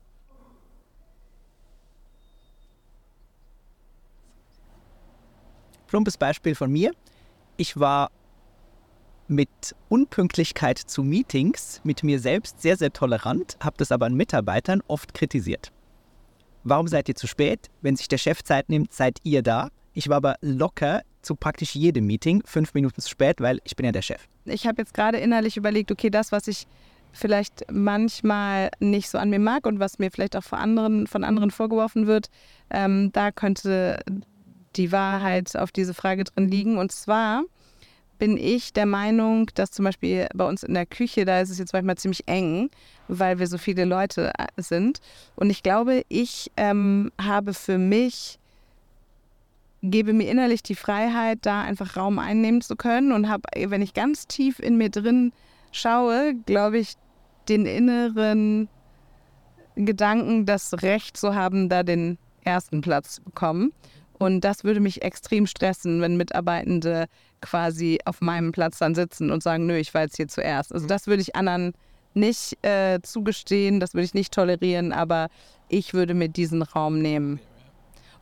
Plumpes 5.87 6.17
Beispiel 6.17 6.55
von 6.55 6.71
mir. 6.71 6.93
Ich 7.57 7.79
war 7.79 8.11
mit 9.29 9.49
Unpünktlichkeit 9.89 10.79
zu 10.79 11.03
Meetings 11.03 11.81
mit 11.85 12.03
mir 12.03 12.19
selbst 12.19 12.61
sehr, 12.61 12.77
sehr 12.77 12.93
tolerant, 12.93 13.57
habe 13.61 13.77
das 13.79 13.93
aber 13.93 14.07
an 14.07 14.15
Mitarbeitern 14.15 14.83
oft 14.87 15.15
kritisiert. 15.15 15.73
Warum 16.63 16.89
seid 16.89 17.09
ihr 17.09 17.15
zu 17.15 17.27
spät? 17.27 17.71
Wenn 17.81 17.97
sich 17.97 18.09
der 18.09 18.19
Chef 18.19 18.43
Zeit 18.43 18.69
nimmt, 18.69 18.93
seid 18.93 19.19
ihr 19.23 19.43
da. 19.43 19.69
Ich 19.95 20.09
war 20.09 20.17
aber 20.17 20.37
locker 20.41 21.03
zu 21.23 21.37
praktisch 21.37 21.75
jedem 21.75 22.07
Meeting 22.07 22.43
fünf 22.45 22.75
Minuten 22.75 23.01
zu 23.01 23.09
spät, 23.09 23.41
weil 23.41 23.61
ich 23.65 23.77
bin 23.77 23.87
ja 23.87 23.93
der 23.93 24.03
Chef. 24.03 24.29
Ich 24.45 24.67
habe 24.67 24.83
jetzt 24.83 24.93
gerade 24.93 25.19
innerlich 25.19 25.57
überlegt, 25.57 25.91
okay, 25.91 26.11
das, 26.11 26.33
was 26.33 26.49
ich 26.49 26.67
vielleicht 27.13 27.65
manchmal 27.71 28.71
nicht 28.81 29.09
so 29.09 29.19
an 29.19 29.31
mir 29.31 29.39
mag 29.39 29.67
und 29.67 29.79
was 29.79 29.99
mir 29.99 30.11
vielleicht 30.11 30.37
auch 30.37 30.43
von 30.43 30.59
anderen, 30.59 31.07
von 31.07 31.25
anderen 31.25 31.51
vorgeworfen 31.51 32.07
wird, 32.07 32.29
ähm, 32.71 33.11
da 33.13 33.31
könnte 33.31 34.01
die 34.77 34.91
Wahrheit 34.91 35.57
auf 35.57 35.71
diese 35.71 35.95
Frage 35.95 36.25
drin 36.25 36.49
liegen. 36.49 36.77
Und 36.77 36.91
zwar 36.91 37.45
bin 38.19 38.37
ich 38.37 38.73
der 38.73 38.87
Meinung, 38.87 39.47
dass 39.55 39.71
zum 39.71 39.85
Beispiel 39.85 40.27
bei 40.35 40.47
uns 40.47 40.65
in 40.65 40.75
der 40.75 40.87
Küche, 40.87 41.25
da 41.25 41.41
ist 41.41 41.51
es 41.51 41.59
jetzt 41.59 41.73
manchmal 41.73 41.97
ziemlich 41.97 42.25
eng, 42.27 42.71
weil 43.07 43.39
wir 43.39 43.47
so 43.47 43.59
viele 43.59 43.85
Leute 43.85 44.33
äh, 44.37 44.47
sind. 44.61 45.01
Und 45.37 45.51
ich 45.51 45.63
glaube, 45.63 46.03
ich 46.09 46.51
ähm, 46.57 47.13
habe 47.21 47.55
für 47.55 47.79
mich 47.79 48.41
gebe 49.91 50.13
mir 50.13 50.31
innerlich 50.31 50.63
die 50.63 50.75
Freiheit, 50.75 51.41
da 51.43 51.63
einfach 51.63 51.97
Raum 51.97 52.19
einnehmen 52.19 52.63
zu 52.63 52.75
können 52.75 53.13
und 53.13 53.29
habe, 53.29 53.43
wenn 53.55 53.83
ich 53.83 53.95
ganz 53.95 54.27
tief 54.27 54.59
in 54.59 54.77
mir 54.77 54.91
drin 54.91 55.33
schaue, 55.73 56.35
glaube 56.47 56.79
ich, 56.79 56.95
den 57.49 57.67
inneren 57.67 58.69
Gedanken, 59.77 60.47
das 60.47 60.83
Recht 60.83 61.17
zu 61.17 61.35
haben, 61.35 61.69
da 61.69 61.83
den 61.83 62.19
ersten 62.45 62.81
Platz 62.81 63.17
zu 63.17 63.23
bekommen. 63.23 63.73
Und 64.19 64.43
das 64.43 64.65
würde 64.65 64.81
mich 64.81 65.03
extrem 65.03 65.47
stressen, 65.47 66.01
wenn 66.01 66.17
Mitarbeitende 66.17 67.07
quasi 67.41 67.99
auf 68.05 68.21
meinem 68.21 68.53
Platz 68.53 68.79
dann 68.79 68.95
sitzen 68.95 69.31
und 69.31 69.43
sagen, 69.43 69.67
nö, 69.67 69.77
ich 69.77 69.93
war 69.93 70.03
jetzt 70.03 70.17
hier 70.17 70.29
zuerst. 70.29 70.73
Also 70.73 70.87
das 70.87 71.07
würde 71.07 71.21
ich 71.21 71.37
anderen 71.37 71.75
nicht 72.15 72.57
äh, 72.65 73.01
zugestehen, 73.03 73.81
das 73.81 73.93
würde 73.93 74.05
ich 74.05 74.15
nicht 74.15 74.33
tolerieren, 74.33 74.93
aber 74.93 75.29
ich 75.69 75.93
würde 75.93 76.15
mir 76.15 76.29
diesen 76.29 76.63
Raum 76.63 77.01
nehmen. 77.01 77.41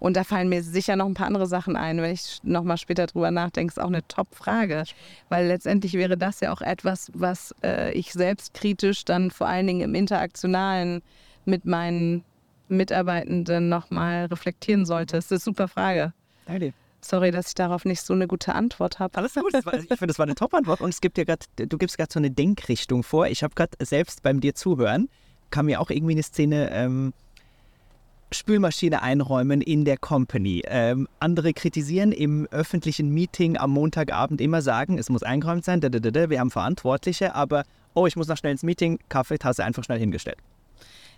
Und 0.03 0.17
da 0.17 0.25
fallen 0.25 0.49
mir 0.49 0.65
sicher 0.65 0.97
noch 0.97 1.07
ein 1.07 1.15
paar 1.15 1.29
andere 1.29 1.47
Sachen 1.47 1.77
ein. 1.77 2.03
Wenn 2.03 2.13
ich 2.13 2.41
nochmal 2.43 2.77
später 2.77 3.07
drüber 3.07 3.31
nachdenke, 3.31 3.71
ist 3.71 3.79
auch 3.79 3.87
eine 3.87 4.05
Top-Frage. 4.09 4.83
Weil 5.29 5.47
letztendlich 5.47 5.93
wäre 5.93 6.19
das 6.19 6.41
ja 6.41 6.53
auch 6.53 6.61
etwas, 6.61 7.13
was 7.15 7.55
äh, 7.63 7.93
ich 7.93 8.13
selbstkritisch 8.13 9.05
dann 9.05 9.31
vor 9.31 9.47
allen 9.47 9.69
Dingen 9.69 9.83
im 9.83 9.95
Interaktionalen 9.95 11.03
mit 11.45 11.67
meinen 11.67 12.25
Mitarbeitenden 12.67 13.69
nochmal 13.69 14.25
reflektieren 14.25 14.87
sollte. 14.87 15.15
Das 15.15 15.27
ist 15.27 15.31
eine 15.31 15.39
super 15.39 15.69
Frage. 15.69 16.13
Danke. 16.47 16.73
Sorry, 17.01 17.31
dass 17.31 17.47
ich 17.47 17.55
darauf 17.55 17.85
nicht 17.85 18.03
so 18.03 18.13
eine 18.13 18.27
gute 18.27 18.57
Antwort 18.57 18.99
habe. 18.99 19.17
Alles 19.17 19.35
gut. 19.35 19.53
War, 19.53 19.75
ich 19.75 19.87
finde, 19.87 20.09
das 20.09 20.19
war 20.19 20.27
eine 20.27 20.35
Top-Antwort. 20.35 20.81
Und 20.81 20.89
es 20.91 21.01
gibt 21.01 21.17
ja 21.17 21.23
gerade, 21.23 21.47
du 21.55 21.79
gibst 21.79 21.97
gerade 21.97 22.13
so 22.13 22.19
eine 22.19 22.33
Denkrichtung 22.33 23.05
vor. 23.05 23.29
Ich 23.29 23.45
habe 23.45 23.55
gerade 23.55 23.77
selbst 23.81 24.25
beim 24.25 24.41
dir 24.41 24.57
zuhören, 24.57 25.09
kam 25.51 25.67
mir 25.67 25.81
auch 25.81 25.91
irgendwie 25.91 26.15
eine 26.15 26.25
Szene 26.25 26.73
ähm, 26.73 27.13
Spülmaschine 28.33 29.03
einräumen 29.03 29.61
in 29.61 29.85
der 29.85 29.97
Company. 29.97 30.63
Ähm, 30.67 31.09
andere 31.21 31.53
kritisieren 31.53 32.13
im 32.13 32.47
öffentlichen 32.51 33.11
Meeting 33.11 33.57
am 33.57 33.71
Montagabend 33.71 34.41
immer 34.41 34.63
sagen, 34.63 34.99
es 34.99 35.09
muss 35.09 35.23
eingeräumt 35.23 35.65
sein, 35.65 35.83
wir 35.83 36.41
haben 36.41 36.51
Verantwortliche, 36.51 37.35
aber 37.35 37.65
oh, 37.95 38.07
ich 38.07 38.17
muss 38.17 38.29
noch 38.29 38.37
schnell 38.37 38.53
ins 38.53 38.63
Meeting, 38.63 38.99
Kaffeetasse 39.09 39.65
einfach 39.65 39.85
schnell 39.85 39.99
hingestellt. 39.99 40.39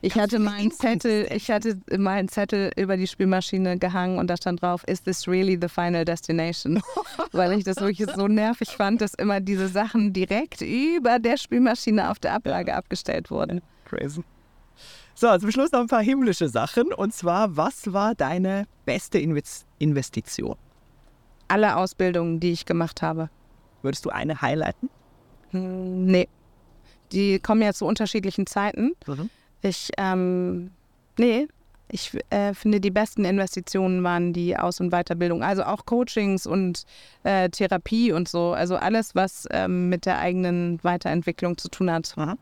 Ich 0.04 0.16
hatte 0.16 0.38
mal 0.38 0.52
einen 0.52 0.70
Zettel, 0.70 1.26
ich 1.34 1.50
hatte 1.50 1.78
mal 1.96 2.18
einen 2.18 2.28
Zettel 2.28 2.70
über 2.76 2.98
die 2.98 3.06
Spülmaschine 3.06 3.78
gehangen 3.78 4.18
und 4.18 4.28
da 4.28 4.36
stand 4.36 4.60
drauf, 4.60 4.84
is 4.86 5.02
this 5.02 5.26
really 5.26 5.58
the 5.58 5.68
final 5.68 6.04
destination? 6.04 6.82
Weil 7.32 7.52
ich 7.58 7.64
das 7.64 7.80
wirklich 7.80 8.06
so 8.14 8.28
nervig 8.28 8.68
fand, 8.68 9.00
dass 9.00 9.14
immer 9.14 9.40
diese 9.40 9.68
Sachen 9.68 10.12
direkt 10.12 10.60
über 10.60 11.18
der 11.18 11.38
Spülmaschine 11.38 12.10
auf 12.10 12.18
der 12.18 12.34
Ablage 12.34 12.72
ja. 12.72 12.76
abgestellt 12.76 13.30
wurden. 13.30 13.62
Crazy. 13.86 14.22
So, 15.16 15.38
zum 15.38 15.52
Schluss 15.52 15.70
noch 15.70 15.80
ein 15.80 15.86
paar 15.86 16.02
himmlische 16.02 16.48
Sachen. 16.48 16.92
Und 16.92 17.14
zwar, 17.14 17.56
was 17.56 17.92
war 17.92 18.14
deine 18.14 18.66
beste 18.84 19.18
Investition? 19.78 20.56
Alle 21.46 21.76
Ausbildungen, 21.76 22.40
die 22.40 22.50
ich 22.50 22.66
gemacht 22.66 23.00
habe. 23.00 23.30
Würdest 23.82 24.04
du 24.04 24.10
eine 24.10 24.42
highlighten? 24.42 24.90
Hm, 25.50 26.06
nee. 26.06 26.28
Die 27.12 27.38
kommen 27.38 27.62
ja 27.62 27.72
zu 27.72 27.86
unterschiedlichen 27.86 28.46
Zeiten. 28.46 28.92
Mhm. 29.06 29.30
Ich, 29.62 29.90
ähm, 29.98 30.72
nee, 31.16 31.46
ich 31.88 32.10
äh, 32.30 32.52
finde, 32.54 32.80
die 32.80 32.90
besten 32.90 33.24
Investitionen 33.24 34.02
waren 34.02 34.32
die 34.32 34.56
Aus- 34.56 34.80
und 34.80 34.90
Weiterbildung. 34.90 35.44
Also 35.44 35.62
auch 35.62 35.86
Coachings 35.86 36.44
und 36.44 36.84
äh, 37.22 37.48
Therapie 37.50 38.10
und 38.10 38.26
so. 38.26 38.52
Also 38.52 38.76
alles, 38.76 39.14
was 39.14 39.46
ähm, 39.52 39.90
mit 39.90 40.06
der 40.06 40.18
eigenen 40.18 40.82
Weiterentwicklung 40.82 41.56
zu 41.56 41.68
tun 41.68 41.88
hat. 41.90 42.16
Mhm 42.16 42.36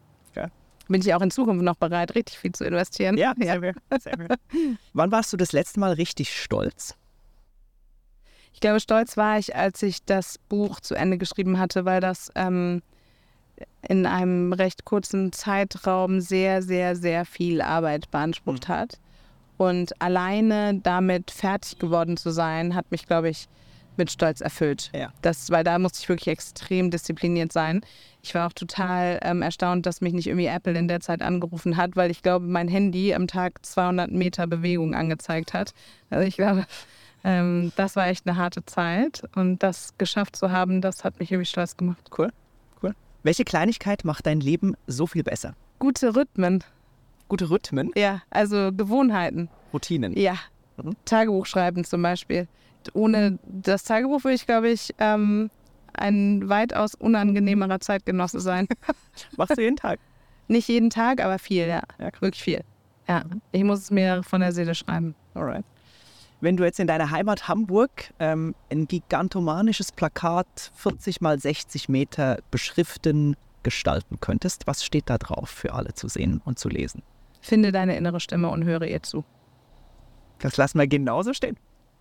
bin 0.93 1.01
ich 1.01 1.15
auch 1.15 1.23
in 1.23 1.31
Zukunft 1.31 1.65
noch 1.65 1.77
bereit, 1.77 2.15
richtig 2.15 2.39
viel 2.39 2.53
zu 2.53 2.65
investieren. 2.65 3.17
Ja, 3.17 3.35
sehr 3.37 3.63
ja. 3.63 3.99
Sehr 3.99 4.17
Wann 4.93 5.11
warst 5.11 5.33
du 5.33 5.37
das 5.37 5.53
letzte 5.53 5.81
Mal 5.81 5.93
richtig 5.95 6.37
stolz? 6.37 6.95
Ich 8.53 8.61
glaube, 8.61 8.81
stolz 8.81 9.17
war 9.17 9.39
ich, 9.39 9.57
als 9.57 9.83
ich 9.83 10.05
das 10.05 10.39
Buch 10.49 10.81
zu 10.81 10.95
Ende 10.95 11.19
geschrieben 11.19 11.59
hatte, 11.59 11.85
weil 11.85 12.01
das 12.01 12.31
ähm, 12.35 12.83
in 13.89 14.07
einem 14.07 14.53
recht 14.53 14.85
kurzen 14.85 15.33
Zeitraum 15.33 16.21
sehr, 16.21 16.63
sehr, 16.63 16.95
sehr 16.95 17.25
viel 17.25 17.61
Arbeit 17.61 18.11
beansprucht 18.11 18.69
mhm. 18.69 18.73
hat. 18.73 18.99
Und 19.57 20.01
alleine 20.01 20.81
damit 20.83 21.31
fertig 21.31 21.79
geworden 21.79 22.17
zu 22.17 22.31
sein, 22.31 22.75
hat 22.75 22.91
mich, 22.91 23.07
glaube 23.07 23.29
ich, 23.29 23.49
mit 23.97 24.11
Stolz 24.11 24.41
erfüllt. 24.41 24.91
Ja. 24.95 25.13
Das, 25.23 25.51
weil 25.51 25.65
da 25.65 25.79
musste 25.79 26.01
ich 26.01 26.09
wirklich 26.09 26.29
extrem 26.29 26.91
diszipliniert 26.91 27.53
sein. 27.53 27.83
Ich 28.23 28.35
war 28.35 28.47
auch 28.49 28.53
total 28.53 29.19
ähm, 29.23 29.43
erstaunt, 29.43 29.87
dass 29.87 30.01
mich 30.01 30.13
nicht 30.13 30.27
irgendwie 30.27 30.47
Apple 30.47 30.79
in 30.79 30.89
der 30.89 31.01
Zeit 31.01 31.23
angerufen 31.23 31.77
hat, 31.77 31.97
weil 31.97 32.11
ich 32.11 32.23
glaube, 32.23 32.47
mein 32.47 32.69
Handy 32.69 33.15
am 33.15 33.27
Tag 33.27 33.65
200 33.65 34.11
Meter 34.11 34.47
Bewegung 34.47 34.95
angezeigt 34.95 35.53
hat. 35.55 35.73
Also 36.11 36.27
ich 36.27 36.37
glaube, 36.37 36.67
ähm, 37.25 37.73
das 37.77 37.97
war 37.97 38.07
echt 38.09 38.27
eine 38.27 38.37
harte 38.37 38.65
Zeit 38.65 39.23
und 39.35 39.63
das 39.63 39.95
geschafft 39.99 40.37
zu 40.37 40.51
haben, 40.51 40.81
das 40.81 41.05
hat 41.05 41.19
mich 41.21 41.31
irgendwie 41.31 41.49
stolz 41.49 41.77
gemacht. 41.77 42.11
Cool, 42.17 42.33
cool. 42.83 42.95
Welche 43.23 43.45
Kleinigkeit 43.45 44.05
macht 44.05 44.27
dein 44.27 44.41
Leben 44.41 44.75
so 44.87 45.07
viel 45.07 45.23
besser? 45.23 45.55
Gute 45.79 46.15
Rhythmen, 46.17 46.65
Gute 47.29 47.49
Rhythmen, 47.51 47.91
ja, 47.95 48.23
also 48.31 48.71
Gewohnheiten. 48.73 49.49
Routinen. 49.73 50.17
Ja, 50.19 50.37
Mhm. 50.77 50.97
Tagebuch 51.05 51.45
schreiben 51.47 51.85
zum 51.85 52.01
Beispiel. 52.03 52.49
Ohne 52.95 53.39
das 53.45 53.85
Tagebuch 53.85 54.25
würde 54.25 54.35
ich, 54.35 54.47
glaube 54.47 54.71
ich, 54.71 54.95
ähm, 54.99 55.51
ein 55.95 56.49
weitaus 56.49 56.95
unangenehmerer 56.95 57.81
Zeitgenosse 57.81 58.41
sein. 58.41 58.67
Machst 59.37 59.57
du 59.57 59.63
jeden 59.63 59.77
Tag? 59.77 60.01
Nicht 60.49 60.69
jeden 60.69 60.91
Tag, 60.91 61.23
aber 61.23 61.39
viel, 61.39 61.67
ja. 61.67 61.83
Ja. 61.99 62.11
Wirklich 62.21 62.43
viel. 62.43 62.63
Ja, 63.09 63.25
ich 63.53 63.65
muss 63.65 63.81
es 63.81 63.91
mir 63.91 64.23
von 64.23 64.41
der 64.41 64.53
Seele 64.53 64.75
schreiben. 64.75 65.15
Alright. 65.35 65.65
Wenn 66.41 66.57
du 66.57 66.65
jetzt 66.65 66.81
in 66.81 66.87
deiner 66.87 67.11
Heimat 67.11 67.47
Hamburg 67.47 68.13
ähm, 68.19 68.55
ein 68.71 68.89
gigantomanisches 68.89 69.93
Plakat 69.93 70.73
40 70.75 71.21
mal 71.21 71.39
60 71.39 71.89
Meter 71.89 72.39
beschriften 72.51 73.37
gestalten 73.63 74.19
könntest, 74.21 74.67
was 74.67 74.85
steht 74.85 75.09
da 75.09 75.19
drauf 75.19 75.49
für 75.49 75.73
alle 75.73 75.95
zu 75.95 76.09
sehen 76.09 76.41
und 76.45 76.59
zu 76.59 76.69
lesen? 76.69 77.03
Finde 77.41 77.71
deine 77.71 77.97
innere 77.97 78.19
Stimme 78.19 78.49
und 78.49 78.65
höre 78.65 78.83
ihr 78.83 79.03
zu. 79.03 79.25
Das 80.41 80.57
lassen 80.57 80.79
wir 80.79 80.89
genauso 80.89 81.33
stehen. 81.33 81.57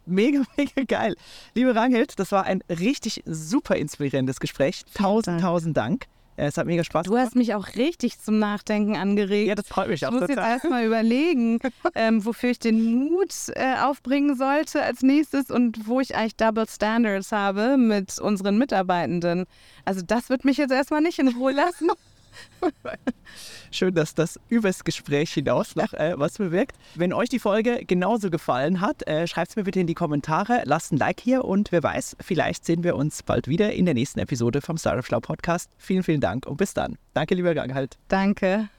Mega, 0.06 0.41
mega 0.57 0.84
geil. 0.88 1.15
Liebe 1.56 1.76
Ranghild, 1.76 2.18
das 2.19 2.32
war 2.32 2.45
ein 2.45 2.64
richtig 2.69 3.22
super 3.26 3.76
inspirierendes 3.76 4.40
Gespräch. 4.40 4.84
Tausend, 4.94 5.28
Dank. 5.28 5.41
tausend 5.41 5.78
Dank. 5.78 6.06
Äh, 6.38 6.45
Es 6.48 6.57
hat 6.57 6.65
mega 6.65 6.84
Spaß 6.84 7.06
Du 7.07 7.18
hast 7.18 7.36
mich 7.36 7.53
auch 7.56 7.68
richtig 7.76 8.19
zum 8.19 8.40
Nachdenken 8.40 8.95
angeregt. 8.95 9.48
Ja, 9.49 9.56
das 9.56 9.68
freut 9.68 9.90
mich 9.90 10.02
ich 10.02 10.07
auch 10.07 10.11
muss 10.11 10.22
jetzt 10.22 10.30
total. 10.32 10.52
erstmal 10.52 10.86
überlegen, 10.86 11.60
ähm, 11.95 12.23
wofür 12.26 12.52
ich 12.52 12.60
den 12.60 12.95
Mut 13.10 13.34
äh, 13.53 13.76
aufbringen 13.82 14.36
sollte 14.38 14.82
als 14.82 15.02
nächstes 15.02 15.52
und 15.52 15.88
wo 15.88 15.99
ich 15.99 16.15
eigentlich 16.15 16.38
Double 16.38 16.65
Standards 16.68 17.32
habe 17.32 17.76
mit 17.78 18.18
unseren 18.19 18.57
Mitarbeitenden. 18.57 19.45
Also 19.86 20.02
das 20.06 20.30
wird 20.30 20.45
mich 20.45 20.57
jetzt 20.57 20.72
erstmal 20.72 21.02
nicht 21.02 21.19
in 21.19 21.28
Ruhe 21.30 21.52
lassen. 21.52 21.90
Schön, 23.72 23.94
dass 23.94 24.16
das 24.16 24.40
übers 24.49 24.84
Gespräch 24.84 25.34
hinaus 25.34 25.76
noch 25.76 25.94
äh, 25.94 26.14
was 26.18 26.38
bewirkt. 26.38 26.76
Wenn 26.95 27.14
euch 27.14 27.30
die 27.30 27.40
Folge 27.40 27.84
genauso 27.86 28.30
gefallen 28.30 28.82
hat, 28.82 29.08
äh, 29.08 29.28
schreibt 29.28 29.52
es 29.52 29.56
mir 29.56 29.64
bitte 29.64 29.80
in 29.80 29.88
die 29.88 29.94
Kommentare, 29.94 30.64
lasst 30.66 30.91
ein 30.91 30.98
Like 30.98 31.20
hier 31.20 31.45
und 31.45 31.72
wer 31.72 31.84
weiß, 31.84 32.18
vielleicht 32.20 32.66
sehen 32.66 32.84
wir 32.84 32.95
uns 32.95 33.24
bald 33.24 33.48
wieder 33.48 33.74
in 33.74 33.86
der 33.86 33.94
nächsten 33.94 34.20
Episode 34.20 34.62
vom 34.62 34.78
Startup 34.78 35.06
Schlau 35.06 35.20
Podcast. 35.20 35.70
Vielen, 35.78 36.03
vielen 36.03 36.22
Dank 36.22 36.45
und 36.45 36.58
bis 36.58 36.74
dann. 36.74 36.98
Danke, 37.14 37.36
lieber 37.36 37.53
Gang 37.53 37.74
halt. 37.74 37.98
Danke. 38.08 38.70